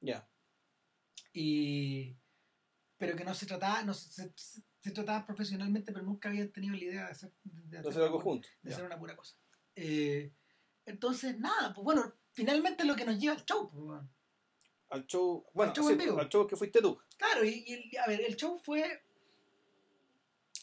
Ya. 0.00 0.28
y 1.32 2.16
pero 2.96 3.16
que 3.16 3.24
no 3.24 3.32
se 3.34 3.46
trataba 3.46 3.82
no 3.84 3.94
se, 3.94 4.10
se, 4.36 4.62
se 4.80 4.90
trataban 4.92 5.26
profesionalmente 5.26 5.92
pero 5.92 6.04
nunca 6.04 6.28
habían 6.28 6.50
tenido 6.52 6.74
la 6.74 6.84
idea 6.84 7.04
de 7.06 7.10
hacer 7.10 7.32
de 7.44 7.78
hacer 7.78 8.02
algo 8.02 8.20
juntos. 8.20 8.50
de 8.62 8.70
Ya. 8.70 8.76
hacer 8.76 8.86
una 8.86 8.98
pura 8.98 9.16
cosa 9.16 9.36
Eh, 9.76 10.32
entonces 10.86 11.38
nada 11.38 11.72
pues 11.74 11.84
bueno 11.84 12.14
finalmente 12.32 12.84
lo 12.84 12.94
que 12.96 13.04
nos 13.04 13.18
lleva 13.18 13.34
al 13.34 13.44
show 13.44 13.70
pues, 13.70 13.84
bueno. 13.84 14.08
Al 14.90 15.06
show. 15.06 15.44
Bueno, 15.52 15.70
Al 15.72 15.76
show 15.76 15.86
sí, 15.86 15.92
en 15.92 15.98
vivo. 15.98 16.18
al 16.18 16.28
show 16.30 16.46
que 16.46 16.56
fuiste 16.56 16.80
tú. 16.80 16.98
claro 17.18 17.44
y, 17.44 17.64
y 17.92 17.96
a 17.96 18.06
ver 18.06 18.20
el 18.22 18.36
show 18.36 18.58
fue 18.58 19.02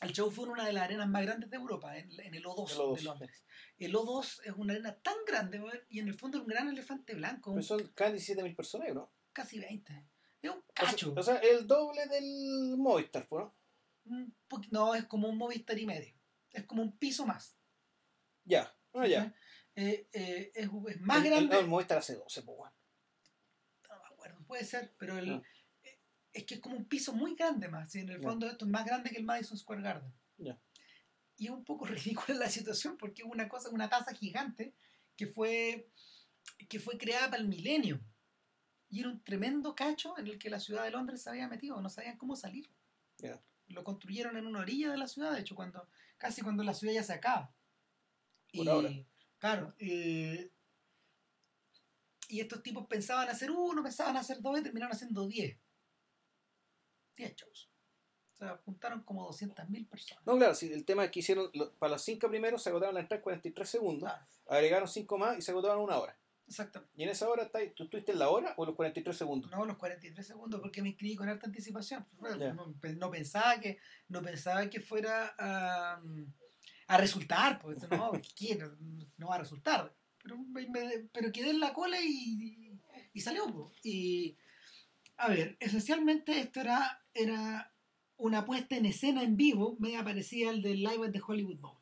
el 0.02 0.12
show 0.12 0.30
fue 0.32 0.46
en 0.46 0.52
una 0.52 0.66
de 0.66 0.74
las 0.74 0.84
arenas 0.84 1.08
más 1.08 1.22
grandes 1.22 1.50
de 1.50 1.56
Europa 1.58 1.98
en, 1.98 2.12
en 2.20 2.34
el 2.36 2.44
O2, 2.44 2.72
El 2.72 2.78
O2, 2.78 2.96
de 2.98 3.04
Londres 3.04 3.44
el 3.78 3.94
O2 3.94 4.42
es 4.46 4.54
una 4.56 4.74
arena 4.74 4.96
tan 4.96 5.16
grande 5.28 5.62
y 5.90 6.00
en 6.00 6.08
el 6.08 6.14
fondo 6.16 6.38
es 6.38 6.42
un 6.44 6.48
gran 6.50 6.68
elefante 6.70 7.14
blanco 7.16 7.52
Pero 7.52 7.64
son 7.64 7.88
casi 7.94 8.34
17.000 8.34 8.56
personas, 8.56 8.94
¿no? 8.94 9.10
casi 9.34 9.60
20 9.60 10.06
es 10.42 10.50
un 10.52 10.58
O 10.58 10.64
sea- 10.76 10.86
cacho 10.90 11.14
O 11.16 11.24
sea, 11.24 11.38
el 11.38 11.68
doble 11.68 12.06
del 12.08 12.76
Movistar, 12.78 13.28
¿no? 13.32 13.54
No 14.72 14.96
es 14.96 15.06
como 15.06 15.28
un 15.30 15.38
Movistar 15.38 15.78
y 15.78 15.86
medio 15.86 16.16
es 16.52 16.64
como 16.66 16.82
un 16.82 16.98
piso 16.98 17.26
más 17.26 17.58
Ya. 18.46 18.72
Ah, 18.94 19.08
ya. 19.08 19.34
Eh, 19.76 20.08
eh, 20.14 20.52
es, 20.56 20.70
es 20.88 21.02
más 21.02 21.18
El- 21.18 21.26
el- 21.26 21.32
grande 21.32 21.56
no, 21.56 21.60
el 21.62 21.68
Movistar 21.68 21.98
hace 21.98 22.16
12, 22.16 22.44
pues, 22.44 22.58
weón. 22.58 22.74
no 23.90 24.00
me 24.02 24.08
acuerdo 24.08 24.44
puede 24.46 24.64
ser 24.66 24.94
pero 24.98 25.18
el, 25.18 25.34
Ah. 25.34 25.42
eh, 25.84 26.00
es 26.34 26.44
que 26.46 26.56
es 26.56 26.60
como 26.62 26.76
un 26.78 26.86
piso 26.86 27.12
muy 27.14 27.36
grande 27.36 27.68
más 27.68 27.94
y 27.96 28.00
en 28.00 28.10
el 28.10 28.22
fondo 28.22 28.48
esto 28.48 28.66
es 28.66 28.72
más 28.72 28.86
grande 28.86 29.10
que 29.10 29.18
el 29.18 29.24
Madison 29.26 29.58
Square 29.58 29.82
Garden 29.82 30.14
Ya. 30.38 30.60
y 31.38 31.46
es 31.46 31.52
un 31.52 31.66
poco 31.66 31.86
ridícula 32.28 32.38
la 32.38 32.50
situación 32.50 32.98
porque 32.98 33.24
es 33.24 33.28
una 33.28 33.50
cosa 33.50 33.70
una 33.70 33.90
taza 33.90 34.14
gigante 34.14 34.74
que 35.18 35.28
fue 35.28 35.90
que 36.70 36.80
fue 36.80 36.98
creada 36.98 37.30
para 37.32 37.42
el 37.42 37.48
milenio 37.50 38.00
y 38.90 39.00
era 39.02 39.10
un 39.10 39.22
tremendo 39.24 39.76
cacho 39.76 40.18
en 40.18 40.28
el 40.28 40.38
que 40.38 40.50
la 40.50 40.60
ciudad 40.60 40.84
de 40.84 40.92
Londres 40.92 41.24
se 41.24 41.30
había 41.30 41.48
metido 41.50 41.82
no 41.82 41.90
sabían 41.90 42.18
cómo 42.18 42.36
salir 42.36 42.70
Ya. 43.18 43.42
Lo 43.68 43.84
construyeron 43.84 44.38
en 44.38 44.46
una 44.48 44.60
orilla 44.60 44.92
de 44.92 44.98
la 44.98 45.08
ciudad 45.08 45.34
de 45.34 45.42
hecho 45.42 45.56
cuando 45.56 45.88
casi 46.18 46.42
cuando 46.42 46.64
la 46.64 46.74
ciudad 46.74 46.94
ya 46.94 47.04
se 47.04 47.14
acaba. 47.14 47.54
Por 48.54 48.66
y 48.66 48.70
ahora. 48.70 48.90
claro 49.40 49.74
eh, 49.80 50.52
y 52.30 52.40
estos 52.40 52.64
tipos 52.64 52.88
pensaban 52.88 53.30
hacer 53.30 53.52
uno 53.52 53.84
pensaban 53.84 54.18
hacer 54.18 54.42
dos 54.42 54.60
y 54.60 54.64
terminaron 54.64 54.94
haciendo 54.96 55.28
diez. 55.28 55.58
Diez 57.16 57.36
shows. 57.36 57.70
O 58.34 58.38
sea 58.38 58.58
juntaron 58.66 59.04
como 59.04 59.26
200.000 59.32 59.88
personas. 59.88 60.26
No, 60.26 60.36
claro, 60.38 60.54
sí, 60.56 60.72
el 60.74 60.84
tema 60.84 61.06
es 61.06 61.12
que 61.12 61.20
hicieron, 61.20 61.50
lo- 61.54 61.72
para 61.76 61.94
los 61.94 62.02
cinco 62.02 62.28
primeros 62.28 62.62
se 62.62 62.70
agotaron 62.70 62.94
las 62.96 63.04
entradas 63.04 63.20
en 63.22 63.24
43 63.24 63.70
segundos, 63.70 64.12
agregaron 64.48 64.88
cinco 64.90 65.18
más 65.18 65.38
y 65.38 65.42
se 65.42 65.52
agotaron 65.52 65.82
una 65.82 65.98
hora. 65.98 66.18
Exactamente 66.48 66.94
¿Y 66.98 67.04
en 67.04 67.10
esa 67.10 67.28
hora 67.30 67.44
está- 67.44 67.60
tú 67.76 67.84
estuviste 67.86 68.12
en 68.12 68.20
la 68.20 68.30
hora 68.30 68.54
o 68.58 68.64
en 68.64 68.68
los 68.68 68.76
43 68.76 69.18
segundos? 69.18 69.52
no 69.52 69.66
los 69.66 69.78
43 69.78 70.26
segundos 70.28 70.62
porque 70.62 70.82
me 70.82 70.90
inscribí 70.90 71.16
con 71.16 71.28
harta 71.30 71.48
anticipación 71.48 72.06
no, 72.54 72.74
pe- 72.80 72.96
no 72.96 73.10
pensaba 73.12 73.60
que 73.60 73.78
no 74.10 74.22
pensaba 74.22 74.70
que 74.70 74.80
fuera 74.82 75.36
a, 75.40 76.02
a 76.88 76.98
resultar 76.98 77.60
pues 77.60 77.78
no, 77.90 78.12
¿qué? 78.38 78.56
no, 78.56 78.76
no 79.18 79.28
va 79.28 79.36
a 79.36 79.40
resultar 79.40 79.96
pero, 80.22 80.38
me- 80.38 80.68
me- 80.70 81.08
pero 81.14 81.32
quedé 81.32 81.50
en 81.52 81.60
la 81.60 81.74
cola 81.74 81.98
y, 82.02 82.80
y 83.14 83.20
salió 83.22 83.46
pues. 83.48 83.72
y 83.84 84.38
a 85.18 85.30
ver 85.30 85.58
esencialmente 85.60 86.40
esto 86.40 86.62
era 86.62 87.04
era 87.14 87.72
una 88.18 88.46
puesta 88.46 88.76
en 88.78 88.86
escena 88.86 89.24
en 89.24 89.36
vivo 89.36 89.76
media 89.80 90.04
parecida 90.04 90.50
al 90.50 90.62
del 90.62 90.80
Live 90.84 91.08
at 91.08 91.12
the 91.12 91.22
Hollywood 91.26 91.60
Bowl 91.60 91.78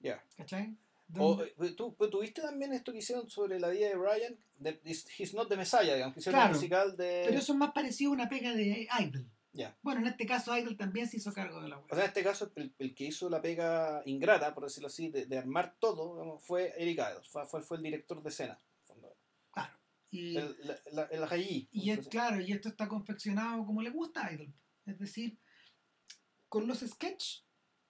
Ya. 0.00 0.22
¿cachai? 0.36 0.76
O, 1.18 1.42
eh, 1.42 1.70
¿tú, 1.76 1.94
pero 1.96 2.10
¿Tuviste 2.10 2.40
también 2.42 2.72
esto 2.72 2.90
que 2.92 2.98
hicieron 2.98 3.28
sobre 3.28 3.60
la 3.60 3.68
vida 3.68 3.88
de 3.88 3.96
Brian? 3.96 4.36
De, 4.58 4.80
He's 5.18 5.34
Not 5.34 5.48
the 5.48 5.56
Messiah, 5.56 5.94
digamos, 5.94 6.14
que 6.14 6.20
hicieron 6.20 6.40
Claro. 6.40 6.50
un 6.54 6.56
musical 6.56 6.96
de... 6.96 7.24
pero 7.26 7.38
eso 7.38 7.52
es 7.52 7.58
más 7.58 7.72
parecido 7.72 8.10
a 8.10 8.14
una 8.14 8.28
pega 8.28 8.52
de 8.54 8.88
Idol 9.00 9.30
Ya. 9.52 9.76
bueno 9.82 10.00
en 10.00 10.06
este 10.08 10.24
caso 10.26 10.56
Idol 10.56 10.76
también 10.76 11.06
se 11.06 11.18
hizo 11.18 11.32
cargo 11.32 11.60
de 11.60 11.68
la 11.68 11.76
web 11.78 11.86
O 11.90 11.94
sea, 11.94 12.04
en 12.04 12.08
este 12.08 12.22
caso, 12.24 12.50
el, 12.56 12.74
el 12.78 12.94
que 12.94 13.04
hizo 13.04 13.28
la 13.28 13.40
pega 13.42 14.02
ingrata, 14.06 14.54
por 14.54 14.64
decirlo 14.64 14.86
así, 14.88 15.08
de, 15.10 15.26
de 15.26 15.38
armar 15.38 15.76
todo, 15.78 16.14
digamos, 16.14 16.42
fue 16.42 16.72
Eric 16.78 16.98
Idle, 16.98 17.22
fue, 17.28 17.46
fue, 17.46 17.62
fue 17.62 17.76
el 17.76 17.82
director 17.82 18.22
de 18.22 18.28
escena. 18.30 18.58
claro 19.52 19.78
y 20.10 20.36
El, 20.36 20.56
la, 20.62 20.78
la, 20.92 21.02
el 21.04 21.24
allí, 21.24 21.68
Y 21.70 21.90
es 21.90 22.08
claro, 22.08 22.40
y 22.40 22.50
esto 22.52 22.68
está 22.70 22.88
confeccionado 22.88 23.64
como 23.66 23.82
le 23.82 23.90
gusta 23.90 24.26
a 24.26 24.32
Idol. 24.32 24.52
Es 24.86 24.98
decir, 24.98 25.38
con 26.48 26.66
los 26.66 26.78
sketches, 26.80 27.43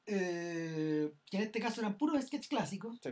eh, 0.06 1.12
que 1.30 1.36
en 1.38 1.42
este 1.44 1.60
caso 1.60 1.80
eran 1.80 1.96
puros 1.96 2.22
sketches 2.24 2.48
clásicos, 2.48 2.98
Sí. 3.02 3.10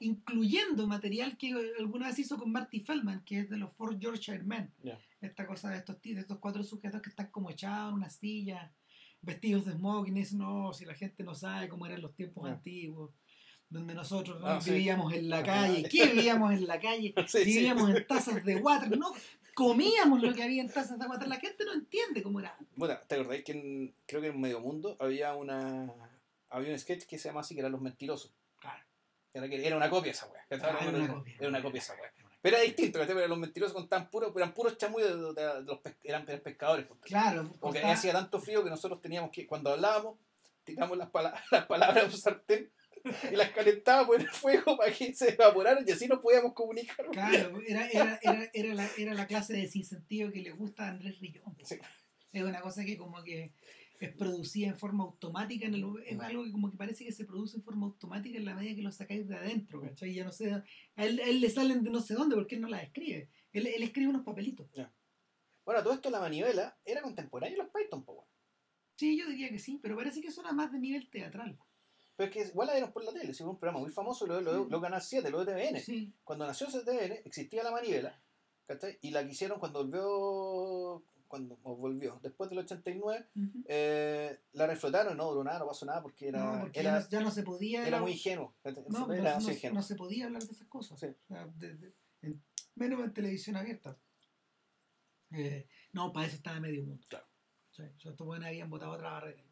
incluyendo 0.00 0.86
material 0.86 1.36
que 1.36 1.52
alguna 1.78 2.08
vez 2.08 2.18
hizo 2.18 2.36
con 2.38 2.50
Marty 2.52 2.80
Feldman, 2.80 3.24
que 3.24 3.40
es 3.40 3.50
de 3.50 3.56
los 3.58 3.72
Four 3.74 3.98
Yorkshire 3.98 4.42
Men. 4.42 4.72
Esta 5.20 5.46
cosa 5.46 5.70
de 5.70 5.78
estos, 5.78 6.00
de 6.02 6.20
estos 6.20 6.38
cuatro 6.38 6.62
sujetos 6.64 7.00
que 7.00 7.10
están 7.10 7.30
como 7.30 7.50
echados 7.50 7.90
en 7.90 7.94
una 7.94 8.10
silla, 8.10 8.72
vestidos 9.22 9.64
de 9.64 9.72
smoking, 9.72 10.22
no, 10.36 10.72
si 10.74 10.84
la 10.84 10.94
gente 10.94 11.22
no 11.24 11.34
sabe 11.34 11.68
cómo 11.68 11.86
eran 11.86 12.02
los 12.02 12.14
tiempos 12.14 12.48
antiguos, 12.48 13.10
donde 13.70 13.94
nosotros 13.94 14.40
Ah, 14.44 14.60
vivíamos 14.64 15.12
en 15.14 15.28
la 15.30 15.38
Ah, 15.38 15.42
calle. 15.42 15.88
¿Qué 15.88 16.06
vivíamos 16.06 16.52
en 16.52 16.66
la 16.66 16.78
calle? 16.78 17.14
Sí, 17.28 17.38
sí. 17.38 17.44
vivíamos 17.44 17.88
en 17.90 18.06
tazas 18.06 18.44
de 18.44 18.56
water. 18.56 18.96
No, 18.98 19.12
comíamos 19.54 20.22
lo 20.22 20.34
que 20.34 20.42
había 20.42 20.60
en 20.60 20.68
tazas 20.68 20.98
de 20.98 21.04
agua. 21.04 21.18
La 21.26 21.36
gente 21.40 21.64
no 21.64 21.72
entiende 21.72 22.22
cómo 22.22 22.40
era. 22.40 22.54
Bueno, 22.76 22.96
¿te 23.08 23.14
acordáis 23.14 23.42
que 23.44 23.52
en- 23.52 23.94
creo 24.06 24.20
que 24.20 24.28
en 24.28 24.40
Medio 24.40 24.60
Mundo 24.60 24.96
había 25.00 25.34
una 25.34 25.90
había 26.56 26.72
un 26.72 26.78
sketch 26.78 27.04
que 27.06 27.18
se 27.18 27.28
llama 27.28 27.40
así 27.40 27.54
que 27.54 27.60
eran 27.60 27.72
los 27.72 27.80
mentirosos? 27.80 28.34
Claro. 28.60 28.82
Era, 29.32 29.48
que, 29.48 29.66
era 29.66 29.76
una 29.76 29.90
copia 29.90 30.12
esa 30.12 30.26
weá. 30.28 30.42
Ah, 30.50 30.78
era 30.80 30.90
una 30.98 31.08
copia. 31.14 31.34
Era 31.38 31.48
una 31.48 31.62
copia 31.62 31.78
esa 31.80 31.94
weá. 31.94 32.12
Pero 32.40 32.56
era 32.56 32.64
distinto. 32.64 33.00
Pero 33.06 33.26
los 33.26 33.38
mentirosos 33.38 33.74
contaban 33.74 34.08
puros, 34.10 34.32
eran 34.36 34.52
puros 34.54 34.76
chamullos 34.78 35.34
de, 35.34 35.42
de- 35.42 35.54
de 35.54 35.62
los 35.62 35.78
pes- 35.80 35.96
eran, 36.04 36.24
pescadores. 36.24 36.86
pues. 36.86 37.00
Claro, 37.02 37.42
Porque 37.60 37.80
contaba- 37.80 37.92
hacía 37.94 38.12
tanto 38.12 38.38
frío 38.40 38.62
que 38.62 38.70
nosotros 38.70 39.00
teníamos 39.00 39.30
que, 39.30 39.46
cuando 39.46 39.70
hablábamos, 39.72 40.18
tiramos 40.62 40.96
las, 40.96 41.10
pala- 41.10 41.34
las 41.50 41.66
palabras 41.66 42.04
a 42.04 42.06
un 42.06 42.12
sartén 42.12 42.70
y 43.30 43.36
las 43.36 43.50
calentábamos 43.50 44.16
en 44.16 44.22
el 44.22 44.30
fuego 44.30 44.76
para 44.78 44.92
que 44.92 45.12
se 45.14 45.30
evaporaran 45.34 45.84
y 45.86 45.90
así 45.90 46.06
nos 46.06 46.20
podíamos 46.20 46.52
comunicar. 46.54 47.04
Claro, 47.10 47.60
era, 47.66 47.86
era, 47.88 48.18
era, 48.22 48.50
era, 48.52 48.74
la, 48.74 48.88
era 48.96 49.14
la 49.14 49.26
clase 49.26 49.54
de 49.54 49.66
sinsentido 49.66 50.30
que 50.30 50.40
le 50.40 50.52
gusta 50.52 50.84
a 50.84 50.88
Andrés 50.90 51.18
Rillón. 51.20 51.56
Sí. 51.64 51.78
Es 52.32 52.42
una 52.42 52.60
cosa 52.60 52.84
que 52.84 52.96
como 52.96 53.22
que 53.24 53.52
es 54.00 54.14
producida 54.16 54.68
en 54.68 54.76
forma 54.78 55.04
automática, 55.04 55.66
en 55.66 55.74
el- 55.74 56.02
es 56.04 56.18
algo 56.20 56.44
que 56.44 56.52
como 56.52 56.70
que 56.70 56.76
parece 56.76 57.04
que 57.04 57.12
se 57.12 57.24
produce 57.24 57.56
en 57.56 57.62
forma 57.62 57.86
automática 57.86 58.36
en 58.38 58.44
la 58.44 58.54
medida 58.54 58.74
que 58.74 58.82
lo 58.82 58.92
sacáis 58.92 59.26
de 59.28 59.36
adentro, 59.36 59.80
¿cachai? 59.80 60.10
Y 60.10 60.14
ya 60.14 60.24
no 60.24 60.32
sé, 60.32 60.52
a 60.52 60.64
él, 60.96 61.20
a 61.20 61.28
él 61.28 61.40
le 61.40 61.50
salen 61.50 61.82
de 61.82 61.90
no 61.90 62.00
sé 62.00 62.14
dónde 62.14 62.34
porque 62.34 62.56
él 62.56 62.60
no 62.60 62.68
las 62.68 62.82
escribe. 62.82 63.30
Él, 63.52 63.66
él 63.66 63.82
escribe 63.82 64.08
unos 64.08 64.24
papelitos. 64.24 64.68
Bueno, 65.64 65.82
todo 65.82 65.94
esto, 65.94 66.10
la 66.10 66.20
manivela, 66.20 66.78
era 66.84 67.00
contemporáneo 67.00 67.56
de 67.56 67.62
los 67.64 67.72
Python, 67.72 68.04
weón. 68.06 68.24
Sí, 68.96 69.18
yo 69.18 69.26
diría 69.28 69.48
que 69.48 69.58
sí, 69.58 69.78
pero 69.82 69.96
parece 69.96 70.20
que 70.20 70.28
eso 70.28 70.40
era 70.42 70.52
más 70.52 70.70
de 70.70 70.78
nivel 70.78 71.08
teatral. 71.10 71.58
Pero 72.16 72.28
es 72.30 72.34
que 72.36 72.42
igual 72.48 72.66
la 72.68 72.74
vieron 72.74 72.92
por 72.92 73.02
la 73.02 73.12
tele, 73.12 73.34
si 73.34 73.42
fue 73.42 73.50
un 73.52 73.58
programa 73.58 73.80
muy 73.80 73.90
famoso, 73.90 74.26
lo, 74.26 74.40
lo, 74.40 74.68
lo 74.68 74.80
Canal 74.80 75.02
7, 75.02 75.30
lo 75.30 75.44
de 75.44 75.52
TVN. 75.52 75.80
Sí, 75.80 76.12
Cuando 76.22 76.46
nació 76.46 76.68
CTN, 76.68 77.22
existía 77.24 77.64
la 77.64 77.72
manivela, 77.72 78.22
¿cachai? 78.66 78.98
Y 79.02 79.10
la 79.10 79.26
quisieron 79.26 79.58
cuando 79.58 79.80
volvió, 79.84 81.02
cuando 81.28 81.56
volvió, 81.56 82.18
después 82.22 82.48
del 82.50 82.60
89, 82.60 83.28
ujú. 83.34 83.64
eh, 83.66 84.38
la 84.52 84.66
reflotaron, 84.66 85.16
no 85.16 85.24
duró 85.30 85.42
nada, 85.44 85.58
no 85.60 85.66
pasó 85.66 85.84
nada 85.86 86.00
porque 86.02 86.28
era, 86.28 86.44
no, 86.56 86.60
porque 86.62 86.80
era, 86.80 86.98
ya, 86.98 87.04
no, 87.04 87.08
ya 87.10 87.20
no 87.20 87.30
se 87.30 87.42
podía. 87.42 87.86
era 87.86 88.00
muy 88.00 88.12
ingenuo. 88.12 88.54
¿cachai? 88.62 88.84
No, 88.88 88.98
era 88.98 89.06
no, 89.06 89.14
demasiado 89.14 89.40
no- 89.48 89.52
ingenuo. 89.52 89.74
no 89.76 89.82
se 89.82 89.94
podía 89.96 90.26
hablar 90.26 90.42
de 90.42 90.52
esas 90.52 90.68
cosas. 90.68 91.00
Sí. 91.00 91.06
O 91.06 91.26
sea, 91.26 91.46
de- 91.46 91.74
de- 91.76 91.94
en- 92.22 92.42
menos 92.76 93.02
en 93.04 93.12
televisión 93.12 93.56
abierta. 93.56 93.98
Eh, 95.32 95.66
no, 95.92 96.12
para 96.12 96.26
eso 96.26 96.36
estaba 96.36 96.60
medio 96.60 96.84
mundo. 96.84 97.04
Claro. 97.08 97.26
O 97.70 97.74
sea, 97.74 97.86
estos 97.86 98.26
buenos 98.26 98.46
habían 98.46 98.70
votado 98.70 98.92
otra 98.92 99.10
barrera. 99.10 99.42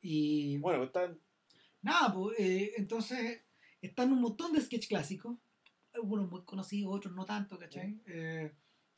Y 0.00 0.58
Bueno, 0.58 0.78
pues 0.80 0.88
está- 0.88 1.16
nada, 1.80 2.12
pues, 2.12 2.38
eh, 2.38 2.72
entonces 2.76 3.40
están 3.80 4.12
un 4.12 4.20
montón 4.20 4.52
de 4.52 4.60
sketch 4.60 4.88
clásicos, 4.88 5.38
algunos 5.94 6.28
muy 6.30 6.42
conocidos, 6.44 6.94
otros 6.94 7.14
no 7.14 7.24
tanto, 7.24 7.58
¿cachai? 7.58 8.00
Eh, 8.06 8.52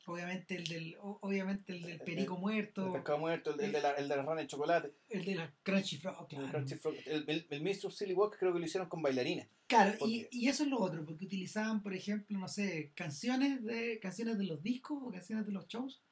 obviamente 0.05 0.55
el 0.55 0.63
del 0.65 0.95
obviamente 0.99 1.73
el 1.73 1.81
del 1.83 1.99
perico 2.01 2.35
el 2.35 2.41
muerto, 2.41 2.93
pescado 2.93 3.17
muerto, 3.19 3.53
el, 3.53 3.59
el 3.59 3.71
de 3.71 3.81
la, 3.81 3.91
el 3.91 4.07
de 4.07 4.15
la 4.15 4.23
rana 4.23 4.41
de 4.41 4.47
chocolate, 4.47 4.93
el 5.09 5.25
de 5.25 5.35
la 5.35 5.53
Crunchy 5.63 5.97
Frog, 5.97 6.27
el. 6.31 6.49
Crunchy 6.49 6.75
Frog, 6.75 6.95
el, 7.05 7.25
el, 7.29 7.47
el 7.49 7.61
Mr. 7.61 7.91
Silly 7.91 8.13
Walk 8.13 8.37
creo 8.39 8.53
que 8.53 8.59
lo 8.59 8.65
hicieron 8.65 8.87
con 8.89 9.01
bailarines. 9.01 9.47
Claro, 9.67 9.97
¿Por 9.97 10.07
y, 10.09 10.27
y 10.31 10.47
eso 10.47 10.63
es 10.63 10.69
lo 10.69 10.79
otro, 10.79 11.03
porque 11.05 11.25
utilizaban, 11.25 11.81
por 11.81 11.93
ejemplo, 11.93 12.37
no 12.37 12.47
sé, 12.47 12.91
canciones 12.95 13.63
de 13.63 13.99
canciones 13.99 14.37
de 14.37 14.45
los 14.45 14.61
discos 14.61 14.99
o 15.03 15.11
canciones 15.11 15.45
de 15.47 15.51
los 15.51 15.67
shows 15.67 16.03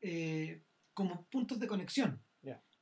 eh, 0.00 0.62
como 0.92 1.24
puntos 1.26 1.58
de 1.60 1.66
conexión. 1.66 2.22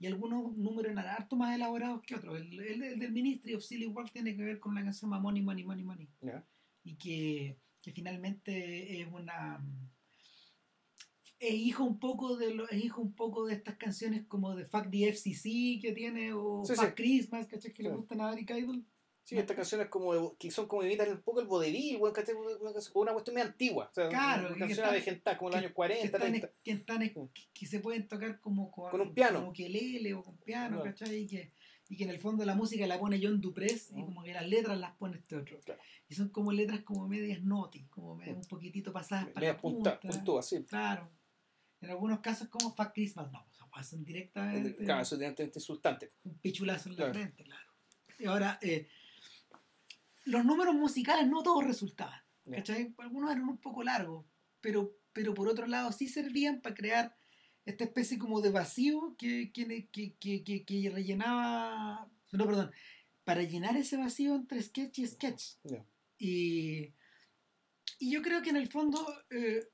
Y 0.00 0.06
algunos 0.08 0.54
números 0.56 0.90
eran 0.92 1.06
harto 1.06 1.36
más 1.36 1.54
elaborados 1.54 2.02
que 2.02 2.16
otros. 2.16 2.36
El, 2.38 2.60
el- 2.60 2.82
el 2.82 2.98
del 2.98 3.12
Ministry 3.12 3.54
of 3.54 3.62
Silly 3.62 3.86
World 3.86 4.10
tiene 4.10 4.36
que 4.36 4.42
ver 4.42 4.58
con 4.58 4.74
la 4.74 4.82
canción 4.82 5.08
Money, 5.08 5.40
Money, 5.40 5.64
Money, 5.64 5.84
Money. 5.84 6.08
Y 6.82 6.96
que, 6.96 7.56
que 7.80 7.92
finalmente 7.92 9.00
es 9.00 9.06
una... 9.10 9.64
Es 11.48 11.54
hijo 11.54 11.84
un 11.84 11.98
poco 11.98 12.36
de 12.36 12.54
lo, 12.54 12.68
es 12.68 12.84
hijo 12.84 13.00
un 13.02 13.12
poco 13.12 13.46
de 13.46 13.54
estas 13.54 13.76
canciones 13.76 14.24
como 14.26 14.54
de 14.54 14.64
Fuck 14.66 14.90
the 14.90 15.08
FCC 15.12 15.80
que 15.80 15.92
tiene 15.94 16.32
o 16.32 16.64
Sí, 16.64 16.74
Fuck 16.74 16.86
sí. 16.88 16.92
Christmas, 16.94 17.46
¿cachai? 17.46 17.72
Que 17.72 17.82
le 17.82 17.90
Sí. 17.90 17.96
gustan 17.96 18.20
a 18.20 18.32
Eric 18.32 18.50
Idle. 18.50 18.82
Sí, 19.24 19.38
estas 19.38 19.56
canciones 19.56 19.88
como 19.88 20.12
de- 20.14 20.36
que 20.38 20.50
son 20.50 20.66
como 20.68 20.82
imitan 20.82 21.10
un 21.10 21.22
poco 21.22 21.40
el 21.40 21.46
vodevil. 21.46 21.96
Una, 21.96 23.12
cuestión 23.12 23.34
medio 23.34 23.46
antigua. 23.48 23.88
O 23.90 23.94
sea, 23.94 24.08
Claro, 24.08 24.48
una 24.48 24.54
que 24.54 24.58
canción 24.60 24.78
están- 24.78 24.94
de 24.94 25.00
gente 25.00 25.36
como 25.38 25.48
los 25.50 25.58
años 25.58 25.70
que 25.70 25.74
40, 25.74 26.04
están, 26.04 26.20
30. 26.20 26.50
que, 26.62 26.70
están- 26.72 27.00
que- 27.00 27.28
que 27.52 27.66
se 27.66 27.80
pueden 27.80 28.06
tocar 28.08 28.40
como 28.40 28.70
con, 28.70 28.90
Con 28.90 29.00
un 29.00 29.14
piano. 29.14 29.40
con 29.40 29.48
ukelele 29.50 30.14
o 30.14 30.22
con 30.22 30.36
piano, 30.38 30.82
Claro. 30.82 30.96
¿cachai? 30.98 31.20
Y 31.22 31.26
que, 31.26 31.50
y 31.88 31.96
que 31.96 32.04
en 32.04 32.10
el 32.10 32.18
fondo 32.18 32.44
la 32.44 32.54
música 32.54 32.86
la 32.86 32.98
pone 32.98 33.18
John 33.22 33.40
Dupress 33.40 33.92
y 33.92 34.02
Mm. 34.02 34.04
como 34.04 34.22
que 34.22 34.32
las 34.34 34.46
letras 34.48 34.78
las 34.78 34.92
pone 34.96 35.16
este 35.16 35.36
otro. 35.36 35.58
Claro. 35.60 35.80
Y 36.08 36.14
son 36.14 36.28
como 36.28 36.52
letras 36.52 36.80
como 36.80 37.08
medias 37.08 37.42
naughty, 37.42 37.84
como 37.86 38.14
medio 38.16 38.34
un 38.36 38.44
poquitito 38.44 38.92
pasadas 38.92 39.26
para 39.28 39.40
Media 39.40 39.52
la 39.54 39.60
punta, 39.60 40.00
sí. 40.42 40.64
Claro. 40.64 41.08
En 41.84 41.90
algunos 41.90 42.20
casos 42.20 42.48
como 42.48 42.74
Fuck 42.74 42.92
Christmas, 42.94 43.30
no, 43.30 43.44
o 43.48 43.52
sea, 43.54 43.66
pasan 43.66 44.04
directamente 44.04 44.70
eso 44.70 45.14
es 45.14 45.18
directamente 45.20 45.58
insultante. 45.58 46.12
un 46.24 46.38
pichulazo 46.38 46.88
en 46.88 46.92
la 46.94 46.96
Claro. 46.96 47.14
frente, 47.14 47.44
claro. 47.44 47.72
Y 48.18 48.24
ahora, 48.26 48.58
eh, 48.62 48.88
los 50.24 50.44
números 50.44 50.74
musicales 50.74 51.26
no 51.28 51.42
todos 51.42 51.64
resultaban. 51.64 52.20
¿cachai? 52.50 52.94
Algunos 52.98 53.30
eran 53.30 53.48
un 53.48 53.56
poco 53.58 53.82
largos, 53.82 54.26
pero, 54.60 54.96
pero 55.12 55.32
por 55.34 55.48
otro 55.48 55.66
lado 55.66 55.92
sí 55.92 56.08
servían 56.08 56.60
para 56.60 56.74
crear 56.74 57.16
esta 57.64 57.84
especie 57.84 58.18
como 58.18 58.42
de 58.42 58.50
vacío 58.50 59.14
que, 59.18 59.50
que, 59.52 59.88
que, 59.90 60.64
que, 60.64 60.90
rellenaba, 60.90 62.06
no, 62.32 62.44
perdón, 62.46 62.70
para 63.24 63.42
llenar 63.42 63.76
ese 63.78 63.96
vacío 63.96 64.34
entre 64.34 64.62
sketch 64.62 64.98
y 64.98 65.06
sketch. 65.06 65.42
Y, 66.18 66.92
y 67.98 68.10
yo 68.10 68.20
creo 68.20 68.42
que 68.42 68.50
en 68.50 68.56
el 68.56 68.68
fondo 68.70 69.06
eh, 69.30 69.66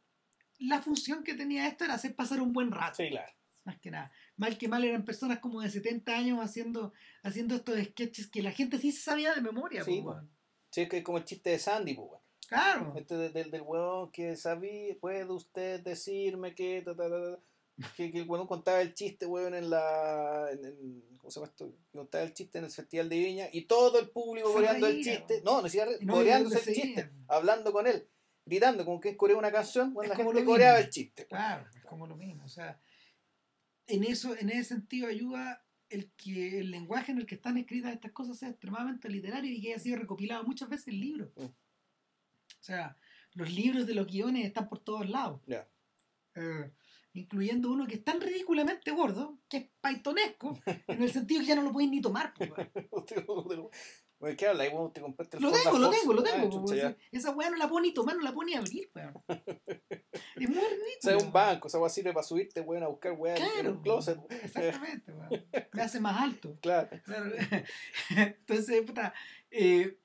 la 0.60 0.80
función 0.82 1.24
que 1.24 1.34
tenía 1.34 1.66
esto 1.66 1.84
era 1.84 1.94
hacer 1.94 2.14
pasar 2.14 2.40
un 2.40 2.52
buen 2.52 2.70
rato 2.70 2.96
Sí, 2.96 3.08
claro. 3.10 3.32
más 3.64 3.78
que 3.78 3.90
nada. 3.90 4.12
Mal 4.36 4.56
que 4.58 4.68
mal 4.68 4.84
eran 4.84 5.04
personas 5.04 5.38
como 5.40 5.60
de 5.60 5.70
70 5.70 6.12
años 6.16 6.38
haciendo, 6.40 6.92
haciendo 7.22 7.56
estos 7.56 7.78
sketches 7.82 8.26
que 8.28 8.42
la 8.42 8.52
gente 8.52 8.78
sí 8.78 8.92
se 8.92 9.02
sabía 9.02 9.34
de 9.34 9.40
memoria. 9.42 9.84
Sí, 9.84 10.00
weón. 10.00 10.30
Sí, 10.70 10.82
es 10.82 10.88
que 10.88 10.98
es 10.98 11.04
como 11.04 11.18
el 11.18 11.24
chiste 11.24 11.50
de 11.50 11.58
Sandy, 11.58 11.94
pues, 11.94 12.08
weón. 12.10 12.20
Claro. 12.48 12.94
Este 12.96 13.16
de- 13.16 13.30
del, 13.30 13.50
del 13.50 13.62
huevón 13.62 14.10
que 14.10 14.34
sabía, 14.36 14.94
puede 15.00 15.24
usted 15.24 15.80
decirme 15.82 16.54
que, 16.54 16.82
ta, 16.82 16.96
ta, 16.96 17.08
ta, 17.08 17.36
ta, 17.36 17.92
que, 17.96 18.10
que 18.10 18.18
el 18.20 18.28
huevón 18.28 18.46
contaba 18.48 18.80
el 18.82 18.92
chiste, 18.94 19.24
huevón, 19.26 19.54
en 19.54 19.70
la. 19.70 20.48
En, 20.52 20.64
en- 20.64 21.10
¿Cómo 21.18 21.30
se 21.30 21.38
llama 21.38 21.50
esto? 21.50 21.72
Contaba 21.92 22.24
el 22.24 22.32
chiste 22.34 22.58
en 22.58 22.64
el 22.64 22.70
Festival 22.70 23.08
de 23.08 23.18
Viña 23.18 23.48
y 23.52 23.62
todo 23.66 24.00
el 24.00 24.08
público 24.10 24.52
coreando 24.52 24.86
el 24.88 25.02
chiste. 25.04 25.42
No, 25.44 25.60
no 25.62 25.68
no, 26.00 26.12
coreándose 26.14 26.70
el 26.70 26.74
chiste, 26.74 27.10
hablando 27.28 27.72
con 27.72 27.86
él, 27.86 28.08
gritando, 28.50 28.84
como 28.84 29.00
que 29.00 29.16
corea 29.16 29.36
una 29.36 29.52
canción, 29.52 29.94
bueno, 29.94 30.12
Es 30.12 30.18
la 30.18 30.24
gente 30.24 30.44
coreaba 30.44 30.80
el 30.80 30.90
chiste. 30.90 31.26
Claro, 31.26 31.66
es 31.74 31.84
como 31.84 32.06
lo 32.06 32.16
mismo. 32.16 32.44
O 32.44 32.48
sea, 32.48 32.80
en 33.86 34.04
eso, 34.04 34.36
en 34.36 34.50
ese 34.50 34.64
sentido 34.64 35.06
ayuda 35.06 35.64
el 35.88 36.10
que 36.12 36.58
el 36.60 36.70
lenguaje 36.70 37.12
en 37.12 37.18
el 37.18 37.26
que 37.26 37.36
están 37.36 37.56
escritas 37.56 37.92
estas 37.92 38.12
cosas 38.12 38.38
sea 38.38 38.48
extremadamente 38.48 39.08
literario 39.08 39.52
y 39.52 39.60
que 39.60 39.68
haya 39.68 39.78
sido 39.78 39.96
recopilado 39.96 40.44
muchas 40.44 40.68
veces 40.68 40.88
en 40.88 41.00
libros. 41.00 41.32
Mm. 41.36 41.44
O 41.44 42.62
sea, 42.62 42.96
los 43.34 43.52
libros 43.52 43.86
de 43.86 43.94
los 43.94 44.06
guiones 44.06 44.44
están 44.44 44.68
por 44.68 44.80
todos 44.80 45.08
lados. 45.08 45.40
Ya. 45.46 45.68
Eh, 46.34 46.72
incluyendo 47.12 47.70
uno 47.70 47.86
que 47.86 47.94
es 47.94 48.04
tan 48.04 48.20
ridículamente 48.20 48.92
gordo 48.92 49.40
que 49.48 49.56
es 49.56 49.66
paitonesco 49.80 50.58
en 50.88 51.02
el 51.02 51.10
sentido 51.10 51.40
que 51.40 51.46
ya 51.46 51.56
no 51.56 51.62
lo 51.62 51.72
podéis 51.72 51.90
ni 51.90 52.00
tomar. 52.00 52.34
weón. 52.38 52.70
Bueno, 54.20 54.36
¿Qué 54.36 54.46
habla? 54.46 54.64
Ahí, 54.64 54.68
weón, 54.68 54.92
te 54.92 55.00
compraste 55.00 55.38
el 55.38 55.42
Lo 55.42 55.50
tengo, 55.50 55.78
lo 55.78 55.90
tengo, 55.90 56.12
lo 56.12 56.22
tengo. 56.22 56.64
esa 57.10 57.30
weá 57.30 57.48
no 57.50 57.56
la 57.56 57.68
puedo 57.68 57.80
ni 57.80 57.94
tomar, 57.94 58.16
no 58.16 58.22
la 58.22 58.32
puedo 58.34 58.46
ni 58.46 58.54
abrir. 58.54 58.90
weón. 58.94 59.14
Es 60.36 60.48
muy 60.48 60.58
ridículo. 60.58 60.98
O 60.98 61.02
sea, 61.02 61.16
es 61.16 61.22
un 61.24 61.32
banco, 61.32 61.68
esa 61.68 61.78
weá 61.78 61.88
sirve 61.90 62.12
para 62.12 62.22
subirte, 62.26 62.60
weón, 62.60 62.82
a 62.82 62.88
buscar 62.88 63.12
weá 63.12 63.34
en- 63.36 63.42
Claro, 63.42 63.70
un 63.72 63.82
closet. 63.82 64.18
Exactamente, 64.30 65.12
weón. 65.12 65.30
me 65.72 65.82
hace 65.82 66.00
más 66.00 66.20
alto. 66.20 66.58
Claro. 66.60 66.88
Claro. 67.04 67.32
Entonces, 68.16 68.82
puta, 68.82 69.14
eh, 69.50 69.98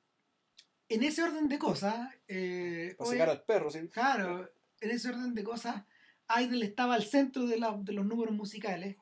en 0.89 1.03
ese 1.03 1.23
orden 1.23 1.47
de 1.49 1.59
cosas, 1.59 2.09
eh, 2.27 2.95
Para 2.97 3.09
sacar 3.09 3.29
al 3.29 3.43
perro, 3.43 3.69
sí. 3.69 3.87
claro, 3.89 4.49
en 4.79 4.91
ese 4.91 5.09
orden 5.09 5.33
de 5.33 5.43
cosas, 5.43 5.83
Idol 6.41 6.63
estaba 6.63 6.95
al 6.95 7.03
centro 7.05 7.45
de, 7.47 7.57
la- 7.59 7.77
de 7.81 7.93
los 7.93 8.05
números 8.05 8.33
musicales. 8.33 8.95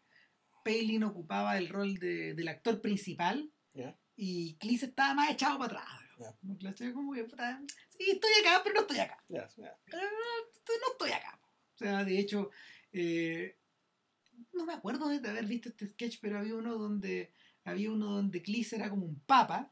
Palin 0.66 1.04
ocupaba 1.04 1.58
el 1.58 1.70
rol 1.70 1.96
de- 1.98 2.34
del 2.34 2.48
actor 2.48 2.82
principal 2.82 3.52
Ya. 3.74 3.98
Y 4.16 4.56
Cleese 4.56 4.88
estaba 4.88 5.14
más 5.14 5.32
echado 5.32 5.58
para 5.58 5.80
atrás. 5.80 6.00
Ya. 6.20 6.26
¿no? 6.42 6.94
Como 6.94 7.14
que, 7.14 7.28
sí, 7.28 8.12
estoy 8.12 8.32
acá, 8.42 8.62
pero 8.64 8.76
no 8.76 8.82
estoy 8.82 9.00
acá. 9.00 9.24
Pero 9.28 10.04
no, 10.04 10.78
no 10.80 10.92
estoy 10.92 11.12
acá. 11.12 11.40
O 11.74 11.78
sea, 11.78 12.04
de 12.04 12.20
hecho, 12.20 12.52
eh, 12.92 13.58
no 14.54 14.66
me 14.66 14.74
acuerdo 14.74 15.10
de 15.10 15.30
haber 15.30 15.46
visto 15.46 15.70
este 15.70 15.88
sketch, 15.88 16.20
pero 16.22 16.40
había 16.40 16.56
uno 16.56 16.78
donde 16.78 17.34
había 17.66 17.92
uno 17.92 18.12
donde 18.12 18.42
Cleese 18.42 18.76
era 18.76 18.90
como 18.90 19.06
un 19.06 19.20
papa 19.22 19.72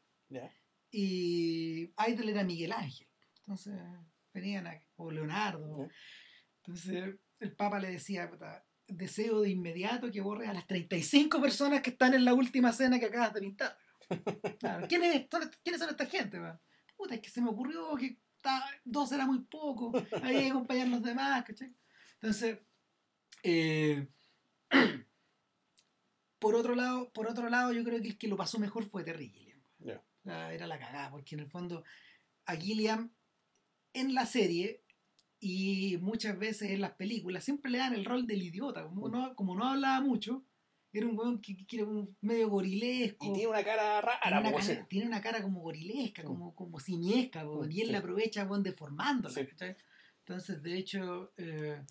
y 0.90 1.94
Idol 2.08 2.30
era 2.30 2.44
Miguel 2.44 2.72
Ángel. 2.72 3.08
Entonces, 3.40 3.80
venían 4.34 4.68
a, 4.68 4.82
o 4.96 5.12
Leonardo. 5.12 5.88
Entonces, 6.58 7.16
el 7.40 7.56
papa 7.56 7.80
le 7.80 7.92
decía, 7.92 8.30
deseo 8.88 9.42
de 9.42 9.50
inmediato 9.50 10.12
que 10.12 10.22
borres 10.22 10.50
a 10.50 10.54
las 10.54 10.68
35 10.68 11.42
personas 11.42 11.82
que 11.82 11.92
están 11.92 12.14
en 12.14 12.26
la 12.26 12.34
última 12.34 12.72
cena 12.72 13.00
que 13.00 13.06
acabas 13.06 13.34
de 13.34 13.42
pintar. 13.42 13.78
Claro, 14.60 14.88
¿quiénes, 14.88 15.28
son, 15.30 15.50
¿Quiénes 15.64 15.82
son 15.82 15.90
esta 15.90 16.06
gente? 16.06 16.40
weón? 16.40 16.60
Puta, 16.96 17.16
es 17.16 17.22
que 17.22 17.30
se 17.30 17.42
me 17.42 17.50
ocurrió 17.50 17.96
que 17.96 18.20
dos 18.84 19.12
era 19.12 19.26
muy 19.26 19.40
poco, 19.40 19.92
había 20.24 20.42
que 20.42 20.50
acompañar 20.50 20.88
a 20.88 20.90
los 20.90 21.04
demás, 21.04 21.44
¿cachai? 21.44 21.74
Entonces, 22.16 22.60
eh, 23.44 24.08
por 26.40 26.56
otro 26.56 26.76
lado, 26.76 27.12
por 27.12 27.28
otro 27.28 27.50
lado, 27.50 27.72
yo 27.72 27.84
creo 27.84 28.02
que 28.02 28.10
el 28.10 28.18
que 28.18 28.28
lo 28.28 28.38
pasó 28.38 28.60
mejor 28.60 28.86
fue 28.90 29.04
Terry 29.04 29.30
Gilliam. 29.30 29.62
Era 30.24 30.68
la 30.68 30.78
cagada, 30.78 31.10
porque 31.10 31.36
en 31.36 31.42
el 31.42 31.50
fondo 31.50 31.84
a 32.46 32.56
Gilliam 32.56 33.12
en 33.94 34.14
la 34.14 34.26
serie 34.26 34.84
y 35.40 35.98
muchas 35.98 36.38
veces 36.38 36.70
en 36.70 36.82
las 36.82 36.92
películas 36.92 37.44
siempre 37.44 37.72
le 37.72 37.80
dan 37.80 37.94
el 37.94 38.06
rol 38.06 38.28
del 38.28 38.44
idiota. 38.44 38.84
Como 38.84 39.10
no, 39.10 39.36
como 39.36 39.56
no 39.56 39.68
hablaba 39.68 40.00
mucho, 40.02 40.46
era 40.94 41.08
un 41.08 41.18
weón 41.18 41.42
que, 41.42 41.56
que, 41.66 41.78
era 41.78 41.86
un 41.86 42.16
medio 42.22 42.50
gorilesco. 42.50 43.26
Y 43.28 43.34
tiene 43.34 43.48
una 43.48 43.64
cara 43.64 44.02
rara, 44.02 44.20
tiene 44.22 44.40
una, 44.40 44.52
cara, 44.52 44.88
tiene 44.90 45.08
una 45.08 45.22
cara 45.22 45.42
como 45.42 45.62
gorilesca, 45.62 46.24
como, 46.24 46.54
como 46.54 46.80
simiesca, 46.80 47.46
y 47.70 47.82
él 47.82 47.92
la 47.92 48.00
aprovecha 48.00 48.46
weón, 48.46 48.64
deformándola. 48.64 49.34
Entonces, 50.20 50.62
de 50.62 50.78
hecho, 50.78 51.34
eh, 51.38 51.82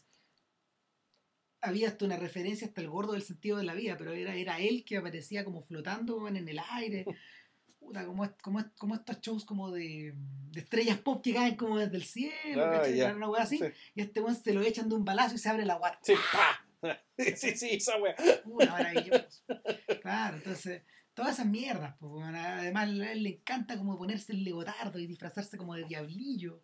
había 1.62 1.88
hasta 1.88 2.04
una 2.04 2.16
referencia 2.16 2.66
hasta 2.66 2.80
el 2.80 2.88
gordo 2.88 3.12
del 3.12 3.22
sentido 3.22 3.58
de 3.58 3.64
la 3.64 3.74
vida, 3.74 3.96
pero 3.96 4.12
era, 4.12 4.34
era 4.34 4.58
él 4.58 4.84
que 4.84 4.98
aparecía 4.98 5.44
como 5.44 5.62
flotando 5.62 6.28
en 6.28 6.48
el 6.48 6.60
aire. 6.72 7.04
Puta, 7.80 8.04
como, 8.04 8.30
como, 8.42 8.62
como 8.76 8.94
estos 8.94 9.20
shows 9.22 9.44
como 9.46 9.70
de, 9.70 10.12
de, 10.50 10.60
estrellas 10.60 10.98
pop 10.98 11.24
que 11.24 11.32
caen 11.32 11.56
como 11.56 11.78
desde 11.78 11.96
el 11.96 12.04
cielo, 12.04 12.62
ah, 12.62 13.14
una 13.16 13.30
wea 13.30 13.42
así, 13.42 13.58
y 13.94 14.02
este 14.02 14.20
weón 14.20 14.36
se 14.36 14.52
lo 14.52 14.60
echan 14.60 14.90
de 14.90 14.96
un 14.96 15.04
balazo 15.04 15.34
y 15.34 15.38
se 15.38 15.48
abre 15.48 15.64
la 15.64 15.76
guata. 15.76 15.98
Sí, 16.02 16.12
sí, 17.36 17.56
sí, 17.56 17.68
esa 17.72 17.96
wea. 17.98 18.16
Una 18.44 18.72
maravilloso. 18.72 19.42
Claro, 20.00 20.36
entonces, 20.38 20.82
todas 21.14 21.34
esas 21.34 21.46
mierdas, 21.46 21.96
pues, 21.98 22.24
además 22.24 22.88
a 22.88 23.12
él 23.12 23.22
le 23.22 23.30
encanta 23.30 23.76
como 23.76 23.98
ponerse 23.98 24.32
el 24.32 24.44
legotardo 24.44 24.98
y 24.98 25.06
disfrazarse 25.06 25.56
como 25.56 25.74
de 25.74 25.84
diablillo 25.84 26.62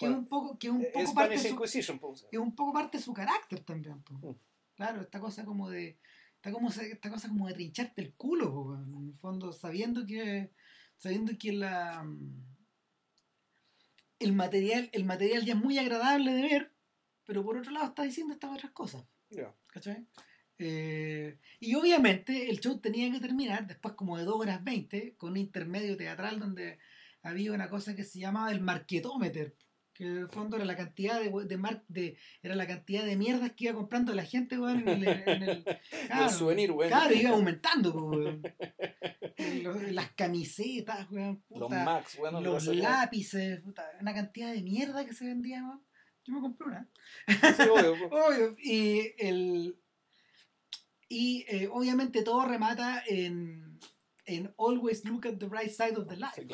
que 0.00 0.06
es 0.06 0.12
un 0.12 0.26
poco 0.26 0.58
que 0.58 0.68
es 0.68 0.72
un 0.72 0.86
poco 0.92 1.14
parte 1.14 1.36
de 1.36 1.48
su, 1.50 1.56
pues, 1.56 1.76
es 1.76 2.38
un 2.38 2.54
poco 2.54 2.72
parte 2.72 2.96
de 2.96 3.04
su 3.04 3.12
carácter 3.12 3.60
también 3.60 4.02
mm. 4.08 4.30
claro 4.74 5.02
esta 5.02 5.20
cosa 5.20 5.44
como 5.44 5.68
de 5.68 5.98
esta 6.36 6.52
como 6.52 6.70
esta 6.70 7.10
cosa 7.10 7.28
como 7.28 7.46
de 7.46 7.54
trincharte 7.54 8.00
el 8.00 8.14
culo 8.14 8.82
en 8.82 9.08
el 9.08 9.14
fondo 9.18 9.52
sabiendo 9.52 10.06
que 10.06 10.52
sabiendo 10.96 11.32
que 11.38 11.52
la 11.52 12.06
el 14.18 14.32
material 14.32 14.88
el 14.92 15.04
material 15.04 15.44
ya 15.44 15.52
es 15.52 15.60
muy 15.60 15.76
agradable 15.76 16.32
de 16.32 16.42
ver 16.42 16.74
pero 17.26 17.44
por 17.44 17.58
otro 17.58 17.70
lado 17.70 17.88
está 17.88 18.02
diciendo 18.02 18.32
estas 18.32 18.52
otras 18.52 18.72
cosas 18.72 19.04
¿cachai? 19.66 20.06
Eh, 20.58 21.38
y 21.58 21.74
obviamente 21.74 22.50
el 22.50 22.60
show 22.60 22.78
tenía 22.80 23.10
que 23.10 23.20
terminar 23.20 23.66
después 23.66 23.94
como 23.94 24.18
de 24.18 24.24
2 24.24 24.36
horas 24.36 24.62
20 24.62 25.16
con 25.16 25.30
un 25.30 25.36
intermedio 25.38 25.96
teatral 25.96 26.38
donde 26.38 26.78
había 27.22 27.52
una 27.52 27.70
cosa 27.70 27.96
que 27.96 28.04
se 28.04 28.18
llamaba 28.18 28.52
el 28.52 28.60
marketómetro 28.60 29.52
que 29.94 30.06
en 30.06 30.16
el 30.18 30.28
fondo 30.28 30.56
era 30.56 30.64
la 30.64 30.76
cantidad 30.76 31.20
de, 31.20 31.30
de, 31.30 31.80
de, 31.88 32.16
era 32.42 32.54
la 32.54 32.66
cantidad 32.66 33.04
de 33.04 33.16
mierdas 33.16 33.52
que 33.52 33.64
iba 33.64 33.74
comprando 33.74 34.14
la 34.14 34.24
gente 34.24 34.54
en 34.54 34.88
el, 34.88 35.06
en 35.06 35.42
el, 35.42 35.64
claro, 36.06 36.30
souvenir 36.30 36.72
claro 36.88 37.14
iba 37.14 37.30
aumentando 37.30 38.12
las 39.90 40.12
camisetas 40.12 41.06
los 41.10 41.70
Max 41.70 42.18
los 42.40 42.66
lápices 42.66 43.62
una 44.00 44.14
cantidad 44.14 44.52
de 44.52 44.62
mierda 44.62 45.04
que 45.04 45.12
se 45.12 45.26
vendía 45.26 45.62
yo 46.24 46.34
me 46.34 46.40
compré 46.40 46.66
una. 46.66 46.90
Obvio, 48.10 48.56
y 48.58 49.14
el 49.18 49.76
y 51.08 51.44
eh, 51.48 51.68
obviamente 51.70 52.22
todo 52.22 52.44
remata 52.46 53.02
en 53.06 53.78
en 54.26 54.54
always 54.58 55.04
look 55.04 55.26
at 55.26 55.38
the 55.38 55.48
right 55.48 55.70
side 55.70 55.96
of 55.96 56.06
the 56.06 56.16
life. 56.16 56.46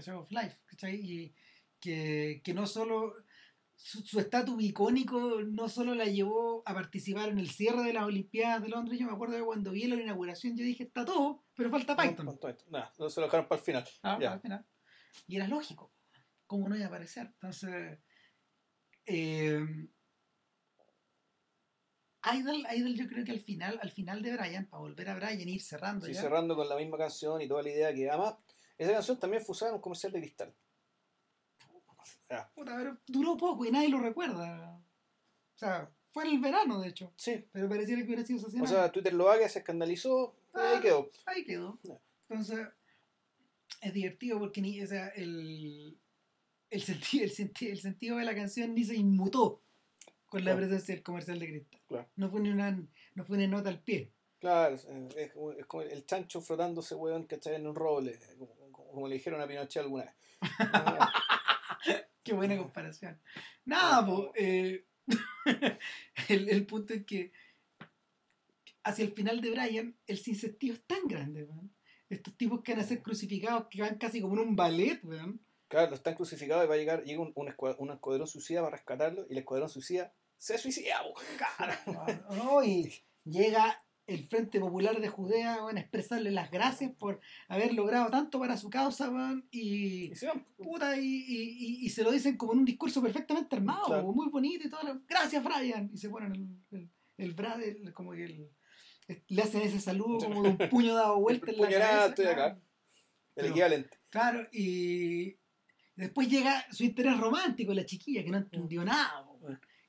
Sí, 0.00 0.10
of 0.10 0.30
life 0.30 0.58
y 0.82 1.34
que, 1.80 2.54
no 2.54 2.66
solo 2.66 3.14
su 3.76 4.18
estatus 4.20 4.62
icónico 4.62 5.42
no 5.42 5.68
solo 5.68 5.94
la 5.94 6.06
llevó 6.06 6.62
a 6.64 6.72
participar 6.72 7.28
en 7.28 7.38
el 7.38 7.50
cierre 7.50 7.82
de 7.82 7.92
las 7.92 8.04
Olimpiadas 8.04 8.62
de 8.62 8.68
Londres, 8.68 8.98
yo 8.98 9.06
me 9.06 9.12
acuerdo 9.12 9.36
que 9.36 9.42
cuando 9.42 9.72
vi 9.72 9.84
la 9.84 9.96
inauguración 9.96 10.56
yo 10.56 10.64
dije, 10.64 10.84
está 10.84 11.04
todo, 11.04 11.44
pero 11.54 11.70
falta 11.70 11.96
Python. 11.96 12.26
No, 12.26 12.90
no, 12.98 13.10
se 13.10 13.20
lo 13.20 13.26
dejaron 13.26 13.48
para 13.48 13.58
el 13.58 13.64
final. 13.64 13.84
Ah, 14.02 14.16
para 14.16 14.34
el 14.34 14.40
final. 14.40 14.66
Y 15.26 15.36
era 15.36 15.48
lógico, 15.48 15.92
cómo 16.46 16.68
no 16.68 16.76
iba 16.76 16.84
a 16.86 16.88
aparecer. 16.88 17.26
Entonces, 17.26 17.98
eh, 19.06 19.66
Idol, 22.32 22.66
Idol 22.74 22.94
yo 22.94 23.06
creo 23.06 23.24
que 23.24 23.32
al 23.32 23.40
final, 23.40 23.78
al 23.82 23.90
final 23.90 24.22
de 24.22 24.36
Brian, 24.36 24.66
para 24.66 24.80
volver 24.80 25.08
a 25.10 25.14
Brian 25.14 25.48
ir 25.48 25.60
cerrando. 25.60 26.06
Sí, 26.06 26.14
cerrando 26.14 26.56
con 26.56 26.68
la 26.68 26.76
misma 26.76 26.96
canción 26.96 27.42
y 27.42 27.48
toda 27.48 27.62
la 27.62 27.70
idea 27.70 27.94
que 27.94 28.08
además, 28.08 28.36
esa 28.78 28.92
canción 28.92 29.20
también 29.20 29.44
fue 29.44 29.52
usada 29.52 29.70
en 29.70 29.76
un 29.76 29.82
comercial 29.82 30.12
de 30.12 30.20
cristal. 30.20 30.54
Puta, 32.54 32.98
duró 33.06 33.36
poco 33.36 33.64
y 33.64 33.70
nadie 33.70 33.88
lo 33.88 34.00
recuerda. 34.00 34.76
O 35.54 35.58
sea, 35.58 35.90
fue 36.10 36.24
en 36.24 36.30
el 36.30 36.40
verano, 36.40 36.80
de 36.80 36.88
hecho. 36.88 37.12
Sí. 37.16 37.46
Pero 37.52 37.68
pareciera 37.68 38.00
que 38.00 38.06
hubiera 38.06 38.24
sido 38.24 38.46
esa 38.46 38.62
O 38.62 38.66
sea, 38.66 38.90
Twitter 38.90 39.12
lo 39.12 39.30
haga, 39.30 39.48
se 39.48 39.60
escandalizó, 39.60 40.34
ahí 40.54 40.80
quedó. 40.80 41.10
Ahí 41.26 41.44
quedó. 41.44 41.78
Entonces, 42.28 42.66
es 43.80 43.92
divertido 43.92 44.38
porque 44.38 44.60
ni, 44.62 44.82
o 44.82 44.86
sea, 44.86 45.08
el, 45.08 45.98
el, 46.74 46.82
sentido, 46.82 47.24
el, 47.24 47.30
sentido, 47.30 47.72
el 47.72 47.80
sentido 47.80 48.16
de 48.16 48.24
la 48.24 48.34
canción 48.34 48.74
ni 48.74 48.84
se 48.84 48.96
inmutó 48.96 49.62
con 50.26 50.44
la 50.44 50.56
presencia 50.56 50.94
del 50.94 51.04
comercial 51.04 51.38
de 51.38 51.48
Cristal. 51.48 51.80
Claro. 51.86 52.10
No 52.16 52.28
fue 52.28 52.40
ni 52.40 52.50
una, 52.50 52.70
no 53.14 53.24
fue 53.24 53.38
ni 53.38 53.46
nota 53.46 53.68
al 53.68 53.80
pie. 53.80 54.12
Claro, 54.40 54.74
es, 54.74 54.86
es, 55.16 55.32
como 55.66 55.82
el 55.82 56.04
chancho 56.04 56.40
frotándose, 56.40 56.94
weón, 56.94 57.26
que 57.26 57.36
está 57.36 57.54
en 57.54 57.66
un 57.66 57.74
roble, 57.74 58.18
como, 58.72 59.08
le 59.08 59.14
dijeron 59.14 59.40
a 59.40 59.46
Pinochet 59.46 59.82
alguna 59.82 60.04
vez. 60.04 60.14
Qué 62.24 62.32
buena 62.32 62.56
comparación. 62.58 63.20
Nada, 63.64 64.06
eh, 64.34 64.84
el, 66.28 66.48
el, 66.48 66.66
punto 66.66 66.94
es 66.94 67.04
que 67.04 67.32
hacia 68.82 69.04
el 69.04 69.12
final 69.12 69.40
de 69.40 69.50
Brian, 69.50 69.96
el 70.06 70.18
sinsentido 70.18 70.74
es 70.74 70.84
tan 70.84 71.06
grande, 71.06 71.46
Estos 72.10 72.36
tipos 72.36 72.62
que 72.62 72.72
van 72.72 72.82
a 72.82 72.86
ser 72.86 73.02
crucificados, 73.02 73.68
que 73.70 73.82
van 73.82 73.98
casi 73.98 74.20
como 74.20 74.34
en 74.34 74.48
un 74.48 74.56
ballet, 74.56 75.02
weón. 75.04 75.40
Claro, 75.74 75.92
están 75.92 76.14
crucificados 76.14 76.64
y 76.64 76.68
va 76.68 76.74
a 76.74 76.78
llegar, 76.78 77.02
llega 77.02 77.20
un, 77.20 77.32
un, 77.34 77.48
escuadrón, 77.48 78.28
suicida 78.28 78.62
para 78.62 78.76
rescatarlo 78.76 79.26
y 79.28 79.32
el 79.32 79.38
escuadrón 79.38 79.68
suicida 79.68 80.14
se 80.38 80.56
suicida, 80.56 81.02
no, 82.30 82.62
y 82.62 82.92
llega 83.24 83.84
el 84.06 84.28
Frente 84.28 84.60
Popular 84.60 85.00
de 85.00 85.08
Judea, 85.08 85.62
van 85.62 85.76
a 85.76 85.80
expresarle 85.80 86.30
las 86.30 86.52
gracias 86.52 86.92
por 86.92 87.18
haber 87.48 87.74
logrado 87.74 88.08
tanto 88.08 88.38
para 88.38 88.56
su 88.56 88.70
causa, 88.70 89.10
y, 89.50 90.12
y, 90.12 90.14
puta, 90.56 90.96
y, 90.96 91.80
y, 91.82 91.90
se 91.90 92.04
lo 92.04 92.12
dicen 92.12 92.36
como 92.36 92.52
en 92.52 92.60
un 92.60 92.64
discurso 92.64 93.02
perfectamente 93.02 93.56
armado, 93.56 94.12
muy 94.12 94.28
bonito 94.28 94.68
y 94.68 94.70
todo. 94.70 95.00
Gracias, 95.08 95.42
Brian. 95.42 95.90
Y 95.92 95.98
se 95.98 96.08
ponen 96.08 96.64
el, 96.70 96.88
el, 97.16 97.34
el, 97.36 97.92
como 97.92 98.12
que 98.12 98.26
el, 98.26 98.50
le 99.26 99.42
hacen 99.42 99.62
ese 99.62 99.80
saludo 99.80 100.18
como 100.18 100.44
de 100.44 100.50
un 100.50 100.58
puño 100.70 100.94
dado 100.94 101.18
vuelta 101.18 101.50
en 101.50 101.60
la 101.60 101.68
cabeza. 101.68 102.06
Estoy 102.06 102.26
acá. 102.26 102.60
El 103.34 103.46
equivalente. 103.46 103.98
Claro, 104.10 104.46
y 104.52 105.36
después 105.96 106.28
llega 106.28 106.66
su 106.70 106.84
interés 106.84 107.18
romántico, 107.18 107.72
la 107.72 107.86
chiquilla, 107.86 108.22
que 108.22 108.30
no 108.30 108.38
entendió 108.38 108.84
nada, 108.84 109.26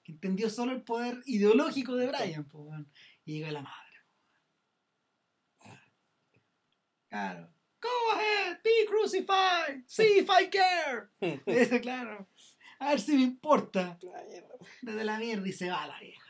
que 0.04 0.12
entendió 0.12 0.50
solo 0.50 0.72
el 0.72 0.84
poder 0.84 1.22
ideológico 1.26 1.96
de 1.96 2.08
Brian, 2.08 2.48
y 3.26 3.34
llega 3.34 3.52
la 3.52 3.62
madre. 3.62 3.86
Claro. 7.10 7.50
Go 7.82 8.12
ahead, 8.14 8.58
be 8.64 8.86
crucified. 8.88 9.84
See 9.88 10.20
if 10.20 10.30
I 10.30 10.50
care. 10.50 11.10
Eso, 11.46 11.80
claro. 11.80 12.28
A 12.80 12.90
ver 12.90 13.00
si 13.00 13.16
me 13.16 13.24
importa. 13.24 13.98
Desde 14.82 15.04
la 15.04 15.18
mierda 15.18 15.48
y 15.48 15.54
se 15.54 15.70
va 15.70 15.88
la 15.88 16.00
vieja. 16.00 16.26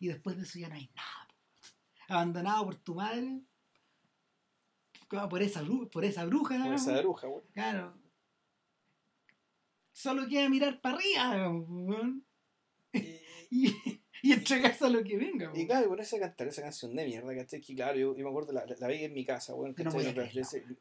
Y 0.00 0.08
después 0.08 0.36
de 0.36 0.42
eso 0.42 0.58
ya 0.58 0.68
no 0.68 0.74
hay 0.74 0.90
nada. 0.94 1.28
Abandonado 2.08 2.64
por 2.64 2.74
tu 2.76 2.94
madre. 2.94 3.40
Por 5.08 5.42
esa, 5.42 5.64
por 5.92 6.04
esa 6.04 6.24
bruja. 6.24 6.62
Por 6.64 6.74
esa 6.74 7.00
bruja, 7.00 7.26
güey. 7.28 7.44
Claro. 7.52 7.96
Solo 9.96 10.28
queda 10.28 10.46
mirar 10.50 10.78
para 10.82 10.98
arriba, 10.98 11.50
y, 13.50 13.74
y 14.22 14.32
entregarse 14.32 14.84
a 14.84 14.90
lo 14.90 15.02
que 15.02 15.16
venga. 15.16 15.50
Y 15.54 15.66
claro, 15.66 15.88
ponerse 15.88 16.16
a 16.16 16.20
cantar 16.20 16.48
esa 16.48 16.60
canción 16.60 16.94
de 16.94 17.06
mierda, 17.06 17.34
¿cachai? 17.34 17.62
Que 17.62 17.74
claro, 17.74 17.96
yo, 17.96 18.14
me 18.14 18.28
acuerdo, 18.28 18.52
la, 18.52 18.66
la, 18.78 18.88
vi 18.88 19.04
en 19.04 19.14
mi 19.14 19.24
casa, 19.24 19.54
bueno, 19.54 19.74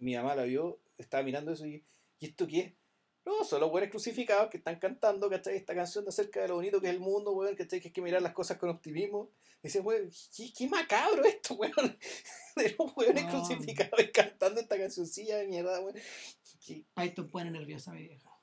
mi 0.02 0.16
mamá 0.16 0.36
la 0.36 0.44
vio, 0.44 0.82
estaba 0.98 1.24
mirando 1.24 1.54
eso 1.54 1.66
y, 1.66 1.86
¿y 2.20 2.26
esto 2.26 2.46
qué 2.46 2.60
es? 2.60 2.74
No, 3.26 3.46
son 3.46 3.62
los 3.62 3.72
buenos 3.72 3.90
crucificados 3.90 4.50
que 4.50 4.58
están 4.58 4.80
cantando, 4.80 5.30
¿cachai? 5.30 5.56
Esta 5.56 5.74
canción 5.74 6.04
de 6.04 6.10
acerca 6.10 6.42
de 6.42 6.50
lo 6.50 6.56
bonito 6.56 6.82
que 6.82 6.88
es 6.88 6.94
el 6.94 7.00
mundo, 7.00 7.32
weón, 7.32 7.56
¿cachai? 7.56 7.80
Que 7.80 7.88
hay 7.88 7.94
que 7.94 8.02
mirar 8.02 8.22
las 8.22 8.34
cosas 8.34 8.58
con 8.58 8.70
optimismo. 8.70 9.32
Dice, 9.64 9.80
weón, 9.80 10.10
¿qué, 10.58 10.68
macabro 10.68 11.24
esto, 11.24 11.54
weón. 11.56 11.98
De 12.58 12.76
los 12.78 12.98
weones 12.98 13.24
crucificados 13.28 14.10
cantando 14.14 14.60
esta 14.60 14.78
cancioncilla 14.78 15.38
de 15.38 15.48
mierda, 15.48 15.80
weón. 15.80 15.96
Te 16.66 17.24
pone 17.24 17.50
nerviosa, 17.50 17.94
mi 17.94 18.04
vieja. 18.04 18.35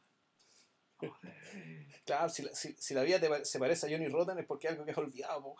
Claro, 2.05 2.29
si 2.29 2.43
la, 2.43 2.53
si, 2.53 2.74
si 2.77 2.95
la 2.95 3.05
vida 3.05 3.20
te, 3.20 3.45
se 3.45 3.61
parece 3.61 3.87
a 3.87 3.91
Johnny 3.91 4.09
Rotten 4.09 4.37
es 4.37 4.45
porque 4.45 4.66
algo 4.66 4.85
que 4.85 4.91
has 4.91 4.99
olvidado. 4.99 5.41
Po. 5.43 5.57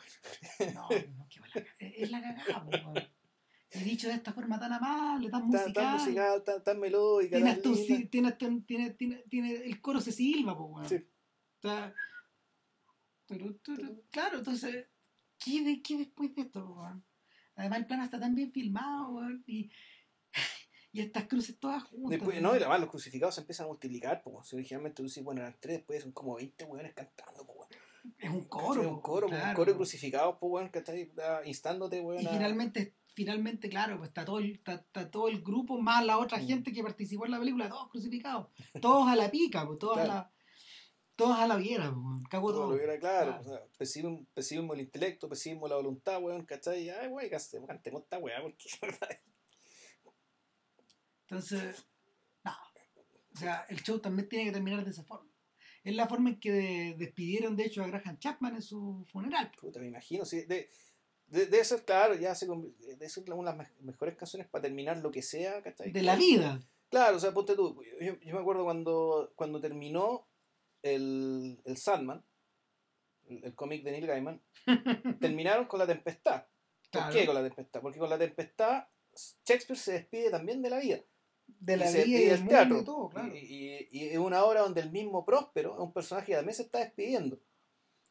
No, 0.75 0.89
no, 0.89 1.27
qué 1.29 1.41
mala, 1.41 1.67
es 1.79 2.11
la 2.11 2.21
cagada, 2.21 3.13
He 3.71 3.85
dicho 3.85 4.09
de 4.09 4.15
esta 4.15 4.33
forma 4.33 4.59
tan 4.59 4.73
amable, 4.73 5.31
tan 5.31 5.47
musical. 5.47 5.73
Tan, 5.73 5.93
musical, 5.99 6.45
tan, 6.45 6.65
tan 6.65 6.81
melódica. 6.81 7.37
Tiene, 7.37 7.57
tiene, 7.57 8.33
tiene, 8.33 8.91
tiene, 8.91 9.17
tiene, 9.29 9.55
el 9.55 9.81
coro 9.81 10.01
se 10.01 10.11
silba, 10.11 10.57
po, 10.57 10.83
sí. 10.85 10.97
O 10.97 11.61
sea, 11.63 11.95
claro, 14.11 14.39
entonces, 14.39 14.87
¿qué, 15.39 15.63
de, 15.63 15.83
qué 15.83 15.99
después 15.99 16.35
de 16.35 16.43
esto, 16.43 16.65
weón? 16.65 17.05
Además, 17.55 17.79
el 17.79 17.87
plano 17.87 18.05
está 18.05 18.19
tan 18.19 18.35
bien 18.35 18.53
filmado, 18.53 19.11
weón, 19.11 19.45
y, 19.47 19.71
y 20.93 21.01
estas 21.01 21.25
cruces 21.25 21.59
todas 21.59 21.83
juntas. 21.85 22.11
Después, 22.11 22.41
no, 22.43 22.53
y 22.55 22.59
además 22.59 22.81
los 22.81 22.91
crucificados 22.91 23.35
se 23.35 23.41
empiezan 23.41 23.65
a 23.65 23.69
multiplicar, 23.69 24.23
pues. 24.23 24.47
Si 24.49 24.57
originalmente 24.57 25.03
tú 25.03 25.09
bueno, 25.23 25.41
eran 25.41 25.57
tres, 25.59 25.79
después 25.79 26.03
son 26.03 26.13
como 26.13 26.35
20 26.37 26.65
weones 26.65 26.93
cantando, 26.95 27.47
pues, 27.47 27.69
Es 28.19 28.31
un 28.31 28.45
coro. 28.45 28.83
Es 28.83 28.87
un 28.89 29.01
coro, 29.01 29.29
claro. 29.29 29.49
un 29.51 29.55
coro 29.55 29.71
de 29.73 29.77
crucificados, 29.77 30.37
pues, 30.39 30.51
weón, 30.53 30.71
que 30.71 30.79
está 30.81 30.93
ahí 30.93 31.11
instándote, 31.47 32.01
weón. 32.01 32.23
Y 32.23 32.27
a- 32.27 32.31
finalmente, 32.31 32.95
finalmente, 33.15 33.69
claro, 33.69 33.97
pues 33.99 34.09
está 34.09 34.25
todo 34.25 34.39
el, 34.39 34.53
está, 34.53 34.75
está 34.75 35.11
todo 35.11 35.29
el 35.29 35.41
grupo 35.43 35.79
más 35.81 36.05
la 36.05 36.19
otra 36.19 36.39
Mm. 36.39 36.47
gente 36.47 36.73
que 36.73 36.83
participó 36.83 37.25
en 37.27 37.31
la 37.33 37.39
película, 37.39 37.69
todos 37.69 37.89
crucificados, 37.91 38.49
todos 38.81 39.09
a 39.09 39.17
la 39.17 39.31
pica, 39.31 39.67
pues, 39.67 39.79
todos 39.79 39.95
Claro. 39.95 40.11
a 40.13 40.15
la 40.15 40.33
todos 41.15 41.39
a 41.39 41.47
la 41.47 41.57
viera, 41.57 41.91
weón. 41.91 42.25
cago 42.25 42.51
todo 42.53 42.63
todo. 42.63 42.71
lo 42.73 42.79
que 42.79 42.85
era 42.85 42.99
claro, 42.99 43.33
Claro. 43.33 43.41
o 43.43 43.45
sea, 43.45 43.67
pesimismo, 43.79 44.27
pesimismo 44.35 44.75
el 44.75 44.81
intelecto, 44.81 45.29
pesimismo 45.29 45.69
la 45.69 45.77
voluntad, 45.77 46.21
weón, 46.23 46.45
¿cachai? 46.45 46.89
Ay, 46.91 47.09
weón, 47.09 47.29
cantemos 47.67 48.03
esta 48.03 48.19
weá, 48.19 48.41
porque 48.43 48.65
Entonces, 51.33 51.87
no. 52.45 52.53
O 53.35 53.39
sea, 53.39 53.65
el 53.71 53.83
show 53.83 53.99
también 54.01 54.29
tiene 54.29 54.45
que 54.47 54.53
terminar 54.53 54.85
de 54.85 54.91
esa 54.91 55.03
forma. 55.05 55.31
Es 55.83 55.95
la 55.95 56.07
forma 56.07 56.31
en 56.31 56.39
que 56.41 56.53
de- 56.53 56.95
despidieron, 56.99 57.57
de 57.57 57.65
hecho, 57.65 57.83
a 57.83 57.87
Graham 57.87 58.19
Chapman 58.19 58.55
en 58.57 58.63
su 58.63 59.05
funeral. 59.11 59.51
puta, 59.61 59.81
me 59.81 59.89
imagino, 59.89 60.25
sí, 60.25 60.43
de, 60.43 60.69
de, 61.27 61.65
ser, 61.65 61.85
claro, 61.85 62.15
ya 62.15 62.35
se 62.35 62.47
debe 62.47 63.09
ser 63.09 63.25
una 63.33 63.53
de 63.53 63.59
las 63.59 63.69
me- 63.81 63.85
mejores 63.93 64.15
canciones 64.17 64.47
para 64.49 64.63
terminar 64.63 64.99
lo 64.99 65.11
que 65.11 65.23
sea, 65.23 65.63
¿cachai? 65.63 65.91
De 65.91 66.03
la 66.03 66.15
vida. 66.17 66.61
Claro, 66.91 67.17
o 67.17 67.21
sea, 67.21 67.33
ponte 67.33 67.57
tú, 67.57 67.83
yo, 68.01 68.21
yo 68.21 68.35
me 68.35 68.41
acuerdo 68.41 68.65
cuando, 68.65 69.33
cuando 69.35 69.61
terminó 69.61 70.29
el, 70.83 71.59
el 71.65 71.77
Sandman, 71.79 72.23
el, 73.29 73.43
el 73.45 73.55
cómic 73.55 73.83
de 73.83 73.93
Neil 73.93 74.07
Gaiman, 74.07 74.43
terminaron 75.21 75.65
con 75.67 75.79
la 75.79 75.87
tempestad. 75.87 76.43
¿Por 76.45 77.01
Claro. 77.01 77.13
qué 77.15 77.25
con 77.25 77.35
la 77.35 77.43
tempestad? 77.43 77.81
Porque 77.81 77.99
con 77.99 78.11
la 78.11 78.19
tempestad 78.19 78.85
Shakespeare 79.47 79.79
se 79.79 79.93
despide 79.93 80.31
también 80.31 80.61
de 80.63 80.69
la 80.71 80.79
vida. 80.79 81.01
De 81.61 81.77
la 81.77 81.91
y 81.91 82.05
vida 82.05 82.31
del 82.37 82.49
teatro. 82.49 82.81
y 82.81 82.85
todo, 82.85 83.09
claro. 83.09 83.35
y, 83.35 83.39
y- 83.39 83.89
y 83.91 84.09
es 84.11 84.19
una 84.19 84.45
obra 84.45 84.61
donde 84.63 84.81
el 84.81 84.91
mismo 84.91 85.25
Próspero 85.25 85.75
es 85.75 85.81
un 85.81 85.93
personaje 85.93 86.27
que 86.29 86.35
también 86.37 86.55
se 86.55 86.63
está 86.63 86.79
despidiendo. 86.81 87.41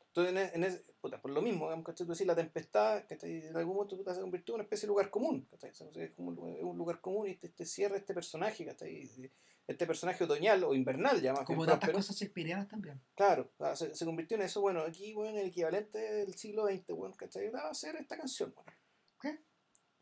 Entonces, 0.07 0.31
en, 0.33 0.37
e- 0.39 0.51
en 0.55 0.63
ese- 0.65 0.93
puta, 0.99 1.21
por 1.21 1.31
lo 1.31 1.41
mismo, 1.41 1.69
¿cachai? 1.83 2.05
Tú 2.05 2.11
decís, 2.13 2.27
la 2.27 2.35
tempestad, 2.35 3.03
¿cachai? 3.07 3.47
en 3.47 3.55
algún 3.57 3.75
momento 3.75 3.95
puta, 3.97 4.13
se 4.13 4.21
convirtió 4.21 4.53
en 4.53 4.55
una 4.55 4.63
especie 4.63 4.81
de 4.85 4.87
lugar 4.89 5.09
común. 5.09 5.47
¿cachai? 5.49 5.69
Es 5.71 6.11
como 6.11 6.29
un, 6.29 6.35
lugar- 6.35 6.57
es 6.57 6.63
un 6.63 6.77
lugar 6.77 6.99
común 7.01 7.27
y 7.27 7.31
este, 7.31 7.47
este 7.47 7.65
cierra 7.65 7.95
este 7.97 8.13
personaje, 8.13 8.65
¿cachai? 8.65 9.31
Este 9.67 9.85
personaje 9.87 10.23
otoñal 10.23 10.63
o 10.65 10.73
invernal, 10.73 11.21
más 11.23 11.45
Como 11.45 11.61
tantas 11.65 11.79
Próspero. 11.89 11.93
cosas 11.93 12.15
shakespearianas 12.17 12.67
también. 12.67 12.99
Claro, 13.15 13.51
se, 13.75 13.95
se 13.95 14.05
convirtió 14.05 14.35
en 14.35 14.43
eso. 14.43 14.59
Bueno, 14.59 14.81
aquí, 14.81 15.13
bueno, 15.13 15.37
el 15.39 15.47
equivalente 15.47 15.97
del 15.97 16.33
siglo 16.33 16.65
XX, 16.67 16.87
bueno, 16.93 17.15
¿cachai? 17.15 17.49
Va 17.49 17.69
a 17.69 17.73
ser 17.73 17.95
esta 17.95 18.17
canción. 18.17 18.53
bueno. 18.53 18.71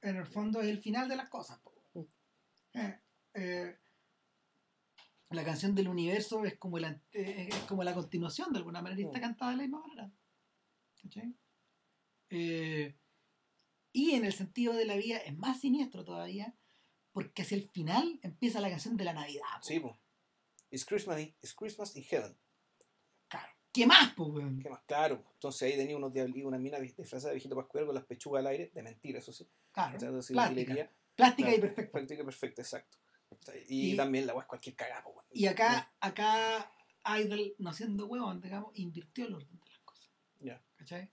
En 0.01 0.15
el 0.15 0.25
fondo 0.25 0.61
es 0.61 0.69
el 0.69 0.79
final 0.81 1.09
de 1.09 1.17
las 1.17 1.29
cosas. 1.29 1.59
Mm. 1.93 1.99
Eh, 2.75 2.99
eh, 3.33 3.77
la 5.31 5.43
canción 5.43 5.75
del 5.75 5.87
universo 5.87 6.43
es 6.45 6.57
como, 6.57 6.79
la, 6.79 7.01
eh, 7.11 7.49
es 7.49 7.55
como 7.67 7.83
la 7.83 7.93
continuación 7.93 8.51
de 8.51 8.59
alguna 8.59 8.81
manera 8.81 9.01
y 9.01 9.05
está 9.05 9.21
cantada 9.21 9.51
de 9.51 9.57
la 9.57 9.63
misma 9.63 9.81
manera. 9.81 10.11
¿Cachai? 11.01 11.33
Eh, 12.31 12.95
y 13.91 14.11
en 14.11 14.25
el 14.25 14.33
sentido 14.33 14.73
de 14.73 14.85
la 14.85 14.95
vida 14.95 15.17
es 15.17 15.37
más 15.37 15.59
siniestro 15.61 16.03
todavía 16.03 16.55
porque 17.11 17.41
hacia 17.41 17.57
el 17.57 17.69
final 17.69 18.19
empieza 18.21 18.59
la 18.61 18.69
canción 18.69 18.97
de 18.97 19.03
la 19.03 19.13
Navidad. 19.13 19.41
po. 19.59 19.63
Sí, 19.67 19.79
pues. 19.79 19.95
It's 20.71 20.85
Christmas, 20.85 21.19
in- 21.19 21.35
it's 21.41 21.55
Christmas 21.55 21.95
in 21.95 22.03
Heaven. 22.03 22.37
Claro. 23.27 23.47
¿Qué 23.71 23.87
más, 23.87 24.13
po, 24.13 24.25
weón? 24.25 24.59
¿Qué 24.59 24.69
más? 24.69 24.81
Claro. 24.85 25.23
Entonces 25.33 25.61
ahí 25.63 25.75
tenía 25.77 25.97
unos 25.97 26.13
diablitos, 26.13 26.47
una 26.47 26.59
mina 26.59 26.79
disfrazada 26.79 27.29
de 27.29 27.35
viejito 27.35 27.55
pascuero 27.55 27.87
con 27.87 27.95
las 27.95 28.05
pechugas 28.05 28.41
al 28.41 28.47
aire, 28.47 28.71
de 28.73 28.83
mentira, 28.83 29.19
eso 29.19 29.31
sí. 29.33 29.47
Claro. 29.71 29.97
Plástica. 29.97 30.91
Plástica 31.15 31.53
y 31.55 31.59
perfecta. 31.59 31.91
Práctica 31.91 32.21
y 32.21 32.25
perfecta, 32.25 32.61
exacto. 32.61 32.97
Y, 33.67 33.93
Y- 33.93 33.95
también 33.97 34.25
la 34.27 34.33
weá 34.33 34.43
es 34.43 34.47
cualquier 34.47 34.75
cagapo, 34.75 35.09
weón. 35.11 35.25
Y 35.31 35.45
acá, 35.47 35.91
acá 35.99 36.71
Idol, 37.19 37.55
no 37.57 37.73
siendo 37.73 38.05
huevón, 38.07 38.41
digamos, 38.41 38.71
invirtió 38.77 39.25
el 39.25 39.35
orden 39.35 39.59
de 39.59 39.65
las 39.71 39.79
cosas. 39.79 40.09
¿Cachai? 40.75 41.09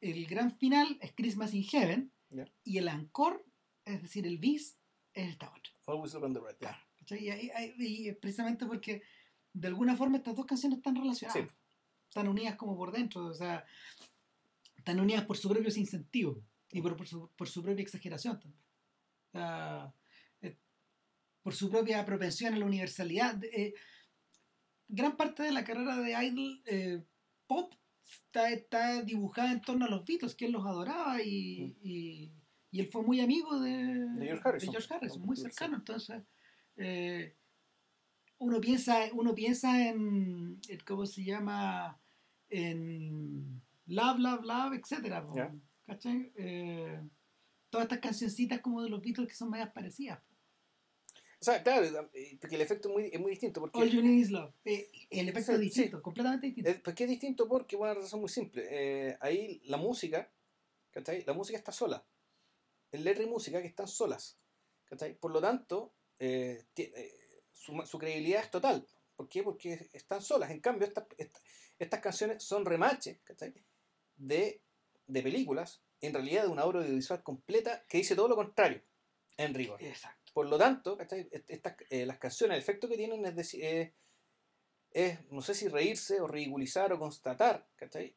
El 0.00 0.26
gran 0.26 0.50
final 0.52 0.98
es 1.00 1.12
Christmas 1.14 1.52
in 1.54 1.64
Heaven 1.64 2.12
Ya. 2.30 2.44
y 2.64 2.78
el 2.78 2.88
encore, 2.88 3.44
es 3.84 4.02
decir, 4.02 4.26
el 4.26 4.38
bis, 4.38 4.78
es 5.14 5.30
esta 5.30 5.48
otra. 5.48 5.72
Always 5.86 6.14
look 6.14 6.24
on 6.24 6.32
the 6.34 6.40
right, 6.40 6.58
ya. 6.60 6.78
¿Cachai? 6.98 7.28
Y, 7.28 7.84
y 7.84 8.08
es 8.08 8.16
precisamente 8.16 8.64
porque 8.66 9.02
de 9.52 9.68
alguna 9.68 9.96
forma 9.96 10.16
estas 10.18 10.34
dos 10.36 10.46
canciones 10.46 10.78
están 10.78 10.96
relacionadas. 10.96 11.42
Sí. 11.42 11.54
Están 12.08 12.28
unidas 12.28 12.56
como 12.56 12.76
por 12.76 12.90
dentro, 12.92 13.26
o 13.26 13.34
sea, 13.34 13.64
están 14.76 15.00
unidas 15.00 15.24
por 15.24 15.36
su 15.36 15.48
propio 15.48 15.70
sinsentido 15.70 16.42
y 16.70 16.80
por, 16.80 16.96
por 16.96 17.06
su, 17.08 17.28
por 17.36 17.48
su 17.48 17.62
propia 17.62 17.82
exageración 17.82 18.38
también. 18.40 18.62
Eh, 19.34 19.92
por 21.42 21.54
su 21.54 21.70
propia 21.70 22.04
propensión 22.04 22.54
a 22.54 22.58
la 22.58 22.66
universalidad. 22.66 23.42
Eh, 23.44 23.74
gran 24.88 25.16
parte 25.16 25.42
de 25.42 25.52
la 25.52 25.64
carrera 25.64 25.96
de 25.96 26.26
Idol 26.26 26.62
eh, 26.66 27.02
pop 27.46 27.74
está, 28.04 28.50
está 28.50 29.02
dibujada 29.02 29.52
en 29.52 29.60
torno 29.60 29.86
a 29.86 29.88
los 29.88 30.04
Beatles, 30.04 30.34
que 30.34 30.46
él 30.46 30.52
los 30.52 30.64
adoraba 30.66 31.22
y, 31.22 31.76
y, 31.82 32.32
y 32.70 32.80
él 32.80 32.88
fue 32.90 33.02
muy 33.02 33.20
amigo 33.20 33.58
de, 33.60 34.06
De 34.18 34.26
George 34.26 34.42
Harrison. 34.48 34.70
George 34.72 34.94
Harrison, 34.94 35.22
muy 35.22 35.36
cercano. 35.36 35.76
Entonces, 35.76 36.22
eh, 36.76 37.36
uno 38.38 38.60
piensa, 38.60 38.98
uno 39.12 39.34
piensa 39.34 39.88
en, 39.88 40.60
en 40.68 40.78
¿cómo 40.86 41.06
se 41.06 41.24
llama? 41.24 41.98
En 42.48 43.62
Love, 43.86 44.18
Love, 44.18 44.44
Love, 44.44 44.74
etcétera. 44.74 45.26
Eh, 46.36 47.00
todas 47.70 47.84
estas 47.86 47.98
cancioncitas 48.00 48.60
como 48.60 48.82
de 48.82 48.90
los 48.90 49.00
Beatles 49.00 49.28
que 49.28 49.34
son 49.34 49.50
medias 49.50 49.72
parecidas. 49.72 50.20
O 51.42 51.44
sea, 51.44 51.60
claro, 51.60 52.08
eh, 52.14 52.38
porque 52.40 52.54
el 52.54 52.60
efecto 52.62 52.88
es 52.88 52.94
muy, 52.94 53.10
es 53.12 53.18
muy 53.18 53.30
distinto. 53.32 53.60
Porque, 53.60 53.80
All 53.80 53.90
You 53.90 54.00
Need 54.00 54.12
Is 54.20 54.30
Love. 54.30 54.54
Eh, 54.64 54.92
el 55.10 55.28
efecto 55.28 55.50
es 55.54 55.58
distinto, 55.58 56.00
completamente 56.00 56.46
distinto. 56.46 56.70
Eh, 56.70 56.74
¿Por 56.76 56.94
qué 56.94 57.02
es 57.02 57.10
distinto? 57.10 57.48
Porque, 57.48 57.74
bueno, 57.74 57.94
una 57.94 58.02
razón 58.02 58.20
muy 58.20 58.28
simple. 58.28 58.64
Eh, 58.70 59.16
ahí 59.20 59.60
la 59.64 59.76
música, 59.76 60.30
¿cachai? 60.92 61.24
La 61.24 61.32
música 61.32 61.58
está 61.58 61.72
sola. 61.72 62.06
El 62.92 63.02
letra 63.02 63.24
y 63.24 63.26
música 63.26 63.60
que 63.60 63.66
están 63.66 63.88
solas. 63.88 64.38
¿cachai? 64.84 65.14
Por 65.18 65.32
lo 65.32 65.40
tanto, 65.40 65.92
ti- 66.18 66.92
eh, 66.94 67.12
su, 67.52 67.72
su 67.86 67.98
credibilidad 67.98 68.44
es 68.44 68.50
total. 68.52 68.86
¿Por 69.16 69.28
qué? 69.28 69.42
Porque 69.42 69.88
están 69.92 70.22
solas. 70.22 70.48
En 70.52 70.60
cambio, 70.60 70.86
estas 70.86 71.06
esta- 71.18 71.40
estas 71.80 71.98
canciones 72.00 72.40
son 72.44 72.64
remaches, 72.64 73.18
¿cachai? 73.24 73.52
De, 74.16 74.60
de 75.08 75.22
películas, 75.22 75.82
en 76.00 76.14
realidad 76.14 76.42
de 76.44 76.50
una 76.50 76.64
obra 76.66 76.78
audiovisual 76.82 77.20
completa 77.24 77.84
que 77.88 77.98
dice 77.98 78.14
todo 78.14 78.28
lo 78.28 78.36
contrario, 78.36 78.80
en 79.36 79.54
rigor. 79.54 79.82
Exacto. 79.82 80.21
Por 80.32 80.48
lo 80.48 80.56
tanto, 80.58 80.98
estas, 81.00 81.76
eh, 81.90 82.06
las 82.06 82.18
canciones, 82.18 82.56
el 82.56 82.62
efecto 82.62 82.88
que 82.88 82.96
tienen 82.96 83.24
es, 83.26 83.36
decir, 83.36 83.64
es, 83.64 83.92
es, 84.90 85.30
no 85.30 85.42
sé 85.42 85.54
si 85.54 85.68
reírse 85.68 86.20
o 86.20 86.26
ridiculizar 86.26 86.92
o 86.92 86.98
constatar, 86.98 87.68
¿cachai? 87.76 88.16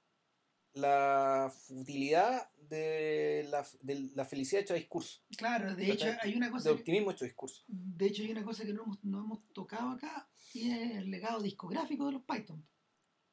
La 0.73 1.53
futilidad 1.67 2.49
de 2.57 3.47
la, 3.49 3.65
de 3.81 4.09
la 4.13 4.25
felicidad 4.25 4.61
hecho 4.63 4.73
discurso, 4.73 5.21
Claro, 5.37 5.73
de 5.75 5.91
hecho 5.91 6.05
¿Cachai? 6.05 6.19
hay 6.31 6.35
una 6.37 6.47
de 6.47 6.51
cosa, 6.51 6.69
que, 6.69 6.75
optimismo 6.75 7.11
hecho 7.11 7.23
discurso. 7.25 7.63
de 7.67 8.05
hecho 8.07 8.23
hay 8.23 8.31
una 8.31 8.43
cosa 8.43 8.65
que 8.65 8.73
no 8.73 8.83
hemos, 8.83 9.03
no 9.03 9.19
hemos 9.19 9.47
tocado 9.53 9.91
acá 9.91 10.27
y 10.53 10.71
es 10.71 10.91
el 10.97 11.11
legado 11.11 11.41
discográfico 11.41 12.05
de 12.07 12.11
los 12.13 12.23
Python. 12.23 12.65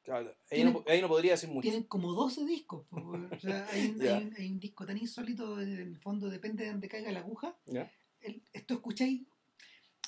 Claro, 0.03 0.35
ahí, 0.51 0.63
no, 0.65 0.83
ahí 0.87 1.01
no 1.01 1.07
podría 1.07 1.31
decir 1.31 1.49
mucho. 1.49 1.61
Tienen 1.61 1.83
como 1.83 2.11
12 2.13 2.45
discos. 2.45 2.85
o 2.91 3.39
sea, 3.39 3.65
hay, 3.71 3.87
un, 3.89 3.99
Ya. 4.01 4.17
hay 4.17 4.23
un- 4.25 4.35
hay 4.37 4.47
un 4.51 4.59
disco 4.59 4.85
tan 4.85 4.97
insólito, 4.97 5.59
en 5.61 5.69
el 5.79 5.97
fondo 5.97 6.29
depende 6.29 6.65
de 6.65 6.71
donde 6.71 6.89
caiga 6.89 7.11
la 7.11 7.19
aguja. 7.21 7.57
¿ya? 7.65 7.89
El- 8.23 8.41
esto 8.53 8.73
escucháis. 8.75 9.21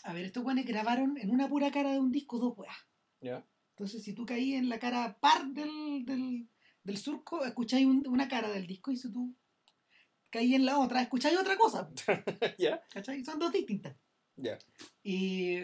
A 0.03 0.13
ver, 0.13 0.25
estos 0.25 0.43
guanes 0.43 0.65
grabaron 0.65 1.17
en 1.17 1.29
una 1.31 1.47
pura 1.49 1.71
cara 1.71 1.91
de 1.91 1.99
un 1.99 2.11
disco 2.11 2.37
dos 2.39 2.57
weas. 2.57 2.75
¿ya? 3.21 3.45
Entonces, 3.71 4.03
si 4.03 4.13
tú 4.13 4.25
caí 4.25 4.53
en 4.53 4.69
la 4.69 4.79
cara 4.79 5.17
par 5.19 5.47
del, 5.47 6.05
del, 6.05 6.47
del 6.83 6.97
surco, 6.97 7.43
escucháis 7.45 7.85
un- 7.85 8.07
una 8.07 8.27
cara 8.27 8.49
del 8.49 8.67
disco 8.67 8.91
y 8.91 8.97
si 8.97 9.11
tú 9.11 9.35
caí 10.29 10.53
en 10.55 10.65
la 10.65 10.77
otra, 10.79 11.01
escucháis 11.01 11.37
otra 11.37 11.57
cosa. 11.57 11.89
¿Ya? 12.59 12.81
¿Cachai? 12.91 13.23
Son 13.25 13.39
dos 13.39 13.51
distintas. 13.51 13.95
¿Ya? 14.37 14.57
Y 15.03 15.59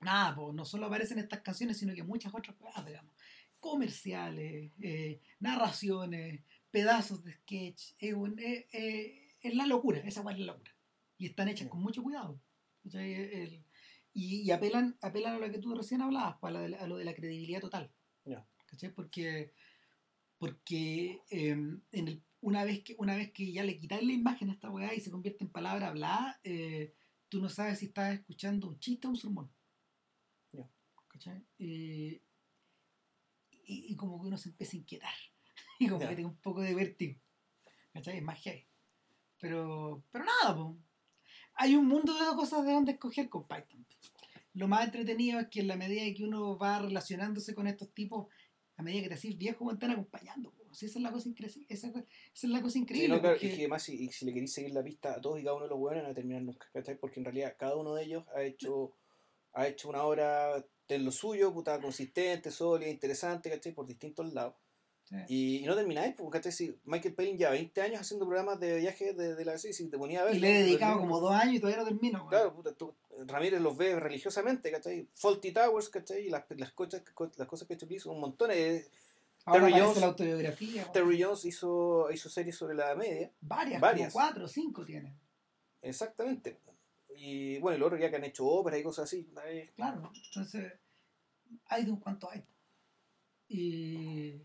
nada, 0.00 0.34
pues 0.36 0.54
no 0.54 0.64
solo 0.64 0.86
aparecen 0.86 1.18
estas 1.18 1.40
canciones, 1.40 1.78
sino 1.78 1.94
que 1.94 2.02
muchas 2.02 2.32
otras 2.34 2.56
cosas, 2.56 2.84
digamos. 2.86 3.12
Comerciales, 3.58 4.72
eh, 4.80 5.20
narraciones, 5.40 6.42
pedazos 6.70 7.24
de 7.24 7.32
sketch. 7.32 7.92
Es, 7.98 8.14
eh, 8.38 8.68
eh, 8.72 9.54
la 9.54 9.66
locura, 9.66 9.98
esa 10.00 10.22
cual 10.22 10.34
es 10.36 10.40
la 10.46 10.52
locura. 10.52 10.73
Y 11.24 11.28
están 11.28 11.48
hechas 11.48 11.68
con 11.68 11.80
mucho 11.80 12.02
cuidado. 12.02 12.38
y, 14.12 14.42
y 14.42 14.50
apelan, 14.50 14.96
apelan 15.00 15.36
a 15.36 15.38
lo 15.38 15.50
que 15.50 15.58
tú 15.58 15.74
recién 15.74 16.02
hablabas, 16.02 16.36
pues, 16.38 16.50
a, 16.50 16.52
la 16.52 16.60
de 16.60 16.68
la- 16.68 16.78
a 16.78 16.86
lo 16.86 16.96
de 16.98 17.04
la 17.06 17.14
credibilidad 17.14 17.60
total. 17.62 17.90
Porque, 18.94 19.54
porque 20.38 21.22
eh, 21.30 21.48
en 21.50 21.82
el- 22.08 22.22
una, 22.42 22.64
vez 22.64 22.82
que, 22.84 22.94
una 22.98 23.16
vez 23.16 23.32
que 23.32 23.50
ya 23.52 23.64
le 23.64 23.78
quitáis 23.78 24.06
la 24.06 24.12
imagen 24.12 24.50
a 24.50 24.52
esta 24.52 24.70
weá 24.70 24.92
y 24.94 25.00
se 25.00 25.10
convierte 25.10 25.44
en 25.44 25.50
palabra 25.50 25.88
hablada, 25.88 26.38
eh, 26.44 26.92
tú 27.30 27.40
no 27.40 27.48
sabes 27.48 27.78
si 27.78 27.86
estás 27.86 28.12
escuchando 28.14 28.68
un 28.68 28.78
chiste 28.78 29.06
o 29.06 29.10
un 29.10 29.16
sermón. 29.16 29.50
Eh, 31.58 32.20
y, 33.66 33.92
y 33.92 33.96
como 33.96 34.20
que 34.20 34.26
uno 34.28 34.36
se 34.36 34.50
empieza 34.50 34.76
a 34.76 34.80
inquietar. 34.80 35.14
y 35.78 35.88
como 35.88 36.00
que 36.10 36.16
tengo 36.16 36.28
un 36.28 36.36
poco 36.36 36.60
de 36.60 36.74
vértigo. 36.74 37.18
¿Cachai? 37.94 38.18
Es 38.18 38.22
más 38.22 38.38
heavy. 38.42 38.66
Pero, 39.40 40.04
pero 40.10 40.24
nada, 40.24 40.54
pues. 40.56 40.76
Hay 41.56 41.76
un 41.76 41.86
mundo 41.86 42.12
de 42.14 42.36
cosas 42.36 42.64
de 42.64 42.72
donde 42.72 42.92
escoger 42.92 43.28
con 43.28 43.46
Python. 43.46 43.86
Lo 44.54 44.68
más 44.68 44.84
entretenido 44.84 45.40
es 45.40 45.48
que 45.48 45.60
en 45.60 45.68
la 45.68 45.76
medida 45.76 46.02
que 46.14 46.24
uno 46.24 46.56
va 46.56 46.78
relacionándose 46.78 47.54
con 47.54 47.66
estos 47.66 47.92
tipos, 47.92 48.28
a 48.76 48.82
medida 48.82 49.02
que 49.02 49.08
te 49.08 49.14
haces 49.14 49.36
viejo, 49.36 49.64
van 49.64 49.90
acompañando. 49.90 50.52
esa 50.72 50.86
es 50.86 50.96
la 50.96 51.12
cosa 51.12 51.28
increíble. 51.28 51.66
Esa, 51.68 51.92
es 52.34 52.44
la 52.44 52.62
cosa 52.62 52.78
increíble. 52.78 53.06
Sí, 53.06 53.12
no, 53.12 53.20
claro, 53.20 53.36
y 53.36 53.40
que 53.40 53.54
además, 53.54 53.82
si, 53.82 54.08
si 54.08 54.24
le 54.24 54.32
queréis 54.32 54.52
seguir 54.52 54.72
la 54.72 54.82
pista 54.82 55.14
a 55.14 55.20
todos 55.20 55.40
y 55.40 55.44
cada 55.44 55.56
uno 55.56 55.64
de 55.64 55.70
los 55.70 55.78
hueones, 55.78 56.02
no 56.02 56.08
va 56.08 56.12
a 56.12 56.14
terminar 56.14 56.42
nunca. 56.42 56.68
¿cachai? 56.72 56.96
Porque 56.98 57.20
en 57.20 57.24
realidad 57.24 57.56
cada 57.58 57.76
uno 57.76 57.94
de 57.94 58.04
ellos 58.04 58.24
ha 58.34 58.42
hecho, 58.42 58.92
ha 59.52 59.66
hecho 59.66 59.88
una 59.88 60.04
obra 60.04 60.64
de 60.88 60.98
lo 60.98 61.10
suyo, 61.10 61.52
puta, 61.52 61.80
consistente, 61.80 62.50
sólida, 62.50 62.90
interesante, 62.90 63.50
¿cachai? 63.50 63.72
Por 63.72 63.86
distintos 63.86 64.32
lados. 64.32 64.54
Y, 65.28 65.62
no 65.66 65.76
termináis, 65.76 66.14
porque 66.16 66.50
si 66.50 66.76
Michael 66.84 67.14
Palin 67.14 67.38
ya 67.38 67.50
20 67.50 67.82
años 67.82 68.00
haciendo 68.00 68.26
programas 68.26 68.58
de 68.58 68.78
viaje 68.78 69.12
de, 69.12 69.34
de 69.34 69.44
la 69.44 69.54
y 69.54 69.88
te 69.88 69.98
ponía 69.98 70.22
a 70.22 70.24
ver. 70.24 70.34
Y 70.34 70.40
le 70.40 70.50
he 70.50 70.62
dedicado 70.64 70.98
como 70.98 71.20
dos 71.20 71.32
años 71.32 71.54
y 71.54 71.60
todavía 71.60 71.82
no 71.82 71.88
termino. 71.88 72.26
Claro, 72.26 72.54
puta, 72.54 72.72
tú, 72.72 72.94
Ramírez 73.26 73.60
los 73.60 73.76
ve 73.76 73.98
religiosamente, 74.00 74.70
¿cachai? 74.70 75.08
Faulty 75.12 75.52
Towers, 75.52 75.88
¿cachai? 75.88 76.26
Y 76.26 76.30
las, 76.30 76.44
las, 76.56 76.72
cosas, 76.72 77.02
las 77.36 77.48
cosas 77.48 77.68
que 77.68 77.74
ha 77.74 77.76
hecho 77.76 77.86
hizo 77.90 78.10
un 78.10 78.20
montón. 78.20 78.48
de 78.48 78.86
Terry 79.44 79.72
Jones, 79.72 80.00
la 80.00 80.06
autobiografía. 80.06 80.90
Terry 80.90 81.22
Jones 81.22 81.44
hizo, 81.44 82.10
hizo 82.10 82.28
series 82.30 82.56
sobre 82.56 82.74
la 82.74 82.94
media. 82.94 83.30
Varias, 83.40 83.80
varias. 83.80 84.12
Como 84.12 84.24
cuatro 84.24 84.48
cinco 84.48 84.84
tiene. 84.84 85.14
Exactamente. 85.82 86.60
Y 87.16 87.58
bueno, 87.58 87.76
y 87.76 87.78
luego 87.78 87.96
ya 87.96 88.10
que 88.10 88.16
han 88.16 88.24
hecho 88.24 88.46
óperas 88.46 88.80
y 88.80 88.82
cosas 88.82 89.04
así. 89.04 89.28
Claro, 89.76 90.10
entonces 90.26 90.72
hay 91.66 91.84
de 91.84 91.90
un 91.90 92.00
cuanto 92.00 92.30
hay. 92.30 92.42
Y 93.48 94.40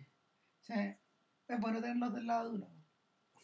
es 0.69 1.59
bueno 1.59 1.81
tenerlos 1.81 2.13
del 2.13 2.27
lado 2.27 2.49
de 2.49 2.55
uno. 2.55 2.69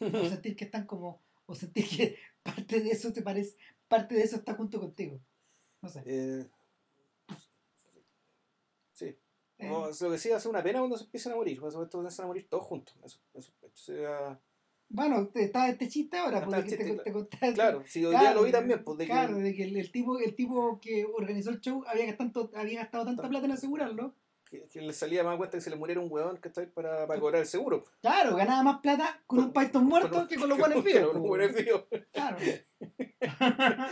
sentir 0.28 0.56
que 0.56 0.64
están 0.64 0.86
como, 0.86 1.22
o 1.46 1.54
sentir 1.54 1.88
que 1.88 2.16
parte 2.42 2.80
de 2.80 2.90
eso 2.90 3.12
te 3.12 3.22
parece, 3.22 3.56
parte 3.88 4.14
de 4.14 4.22
eso 4.22 4.36
está 4.36 4.54
junto 4.54 4.80
contigo. 4.80 5.20
No 5.82 5.88
sé. 5.88 6.02
Eh, 6.06 6.48
sí. 8.92 9.18
Eh. 9.58 9.68
lo 9.68 10.10
que 10.10 10.18
sí 10.18 10.30
hace 10.30 10.48
una 10.48 10.62
pena 10.62 10.80
cuando 10.80 10.98
se 10.98 11.04
empiezan 11.04 11.32
a 11.32 11.36
morir, 11.36 11.58
cuando 11.60 11.90
se 11.90 11.98
empiezan 11.98 12.24
a 12.24 12.28
morir 12.28 12.48
todos 12.48 12.64
juntos. 12.64 12.96
Eso, 13.04 13.20
eso, 13.34 13.52
sea... 13.72 14.40
Bueno, 14.88 15.28
está 15.34 15.68
este 15.68 15.88
chiste 15.88 16.16
ahora, 16.16 16.44
porque 16.44 16.62
te, 16.62 16.76
te, 16.76 16.94
te, 16.94 17.52
Claro, 17.54 17.82
si 17.86 18.04
hoy 18.04 18.16
día 18.16 18.32
lo 18.32 18.44
vi 18.44 18.52
también, 18.52 18.84
pues 18.84 18.98
de 18.98 19.06
Claro, 19.06 19.36
de 19.38 19.52
que 19.52 19.64
el, 19.64 19.90
tipo, 19.90 20.16
el 20.20 20.36
tipo 20.36 20.78
que 20.80 21.04
organizó 21.04 21.50
el 21.50 21.60
show 21.60 21.82
había 21.88 22.06
gastado, 22.06 22.52
había 22.54 22.82
gastado 22.82 23.04
tanta 23.04 23.28
plata 23.28 23.46
en 23.46 23.52
asegurarlo 23.52 24.14
que, 24.70 24.80
le 24.80 24.92
salía 24.92 25.24
más 25.24 25.36
cuenta 25.36 25.56
que 25.56 25.60
se 25.60 25.70
le 25.70 25.76
muriera 25.76 26.00
un 26.00 26.10
hueón 26.10 26.38
que 26.38 26.48
está 26.48 26.60
ahí 26.60 26.66
para, 26.66 27.06
para 27.06 27.20
cobrar 27.20 27.40
el 27.42 27.46
seguro. 27.46 27.84
Claro, 28.00 28.36
ganaba 28.36 28.62
más 28.62 28.80
plata 28.80 29.22
con, 29.26 29.38
un 29.38 29.52
Python 29.52 29.86
muerto 29.86 30.26
que 30.28 30.36
con 30.36 30.48
los 30.48 30.58
buenos 30.58 30.82
vivos. 30.82 31.06
Con 31.06 31.20
los 31.20 31.28
buenos 31.28 31.54
vivos. 31.54 31.84
Claro. 32.12 32.36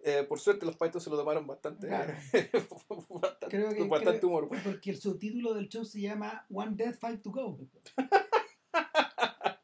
eh, 0.00 0.24
por 0.28 0.40
suerte 0.40 0.66
los 0.66 0.76
Python 0.76 1.00
se 1.00 1.10
lo 1.10 1.16
tomaron 1.16 1.46
bastante, 1.46 1.86
claro. 1.86 2.14
bastante, 3.08 3.46
creo 3.48 3.70
que, 3.70 3.84
bastante 3.84 4.26
humor. 4.26 4.48
Porque 4.48 4.90
el 4.90 5.00
subtítulo 5.00 5.54
del 5.54 5.68
show 5.68 5.84
se 5.84 6.00
llama 6.00 6.46
One 6.52 6.72
Death 6.76 6.98
Fight 6.98 7.22
to 7.22 7.30
Go. 7.30 7.58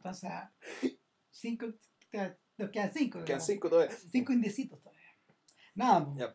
o 0.05 0.15
sea, 0.15 0.53
cinco, 1.31 1.67
nos 2.59 2.71
quedan 2.71 2.93
cinco. 2.93 3.25
Quedan 3.25 3.41
cinco 3.41 3.69
todavía. 3.69 3.95
Cinco 3.97 4.33
indecitos 4.33 4.81
todavía. 4.81 5.03
Nada, 5.75 6.35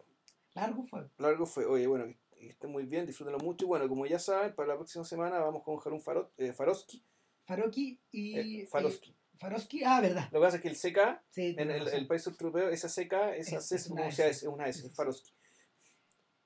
largo 0.53 0.83
fue. 0.85 1.09
Largo 1.17 1.45
fue. 1.45 1.65
Oye, 1.65 1.87
bueno, 1.87 2.13
que 2.41 2.49
estén 2.49 2.71
muy 2.71 2.85
bien, 2.85 3.05
disfrútenlo 3.05 3.39
mucho. 3.39 3.65
Y 3.65 3.67
bueno, 3.67 3.87
como 3.87 4.05
ya 4.05 4.19
saben, 4.19 4.53
para 4.55 4.69
la 4.69 4.75
próxima 4.75 5.05
semana 5.05 5.39
vamos 5.39 5.63
con 5.63 5.79
Harun 5.83 6.01
Farot, 6.01 6.33
eh, 6.37 6.53
Faroski. 6.53 7.03
Faroki 7.45 7.99
y. 8.11 8.61
Eh, 8.61 8.67
Faroski. 8.67 9.15
Faroski, 9.37 9.83
ah, 9.83 10.01
verdad. 10.01 10.29
Lo 10.31 10.39
que 10.39 10.45
pasa 10.45 10.57
es 10.57 10.61
que 10.61 10.69
el 10.69 10.75
CK, 10.75 11.21
en 11.35 11.71
el, 11.71 11.87
el, 11.87 12.07
país 12.07 12.25
europeo, 12.27 12.69
esa 12.69 12.87
CK, 12.87 13.13
esa 13.37 13.59
C 13.59 13.75
es, 13.75 13.87
una 13.87 14.07
S, 14.07 14.29
es 14.29 14.43
una 14.43 14.67
S, 14.67 14.87
Faroski. 14.91 15.33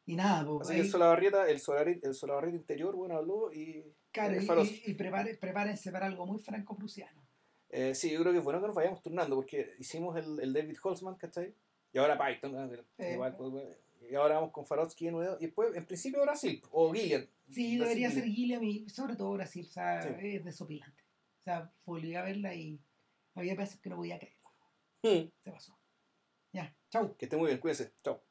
Y 0.06 0.16
nada, 0.16 0.46
pues. 0.46 0.70
Así 0.70 0.76
que 0.76 0.82
el 0.82 0.90
Solabarrieta, 0.90 1.50
el, 1.50 1.60
Solabarrieta, 1.60 2.08
el 2.08 2.14
Solabarrieta 2.14 2.58
interior, 2.58 2.96
bueno, 2.96 3.18
habló 3.18 3.52
y. 3.52 3.84
Claro, 4.12 4.34
y, 4.40 4.84
y, 4.86 4.94
prepárense 4.94 5.92
para 5.92 6.06
algo 6.06 6.26
muy 6.26 6.40
franco-prusiano. 6.40 7.22
Eh, 7.70 7.94
sí, 7.94 8.10
yo 8.12 8.22
creo 8.22 8.32
que 8.32 8.38
es 8.38 8.44
bueno 8.44 8.62
que 8.62 8.68
nos 8.68 8.76
vayamos 8.76 9.02
turnando, 9.02 9.36
porque 9.36 9.74
hicimos 9.80 10.16
el, 10.16 10.40
el 10.40 10.54
David 10.54 10.78
Holzman, 10.82 11.16
¿cachai? 11.16 11.54
Y 11.92 11.98
ahora 11.98 12.18
Python, 12.18 12.86
eh, 12.98 13.14
igual, 13.14 13.36
pues, 13.36 13.52
y 14.10 14.16
ahora 14.16 14.36
vamos 14.36 14.52
con 14.52 14.66
Farotsky 14.66 15.06
de 15.06 15.12
nuevo. 15.12 15.38
Y 15.40 15.46
después, 15.46 15.76
en 15.76 15.86
principio, 15.86 16.22
Brasil. 16.22 16.62
O 16.72 16.94
Gillian. 16.94 17.30
Sí, 17.50 17.78
debería 17.78 18.10
ser 18.12 18.26
Gillian 18.26 18.64
y 18.64 18.90
sobre 18.90 19.16
todo 19.16 19.34
Brasil. 19.34 19.66
O 19.68 19.72
sea, 19.72 20.00
es 20.00 20.44
desopilante. 20.44 21.04
O 21.40 21.44
sea, 21.44 21.72
volví 21.86 22.16
a 22.16 22.24
verla 22.24 22.54
y 22.56 22.80
había 23.36 23.56
veces 23.56 23.80
que 23.80 23.90
no 23.90 23.98
podía 23.98 24.18
creerlo. 24.18 24.50
Hmm. 25.04 25.30
Se 25.44 25.52
pasó. 25.52 25.78
Ya, 26.52 26.76
chau. 26.90 27.16
Que 27.18 27.26
esté 27.26 27.38
muy 27.38 27.48
bien, 27.48 27.60
cuídense. 27.60 27.94
Chau. 28.04 28.22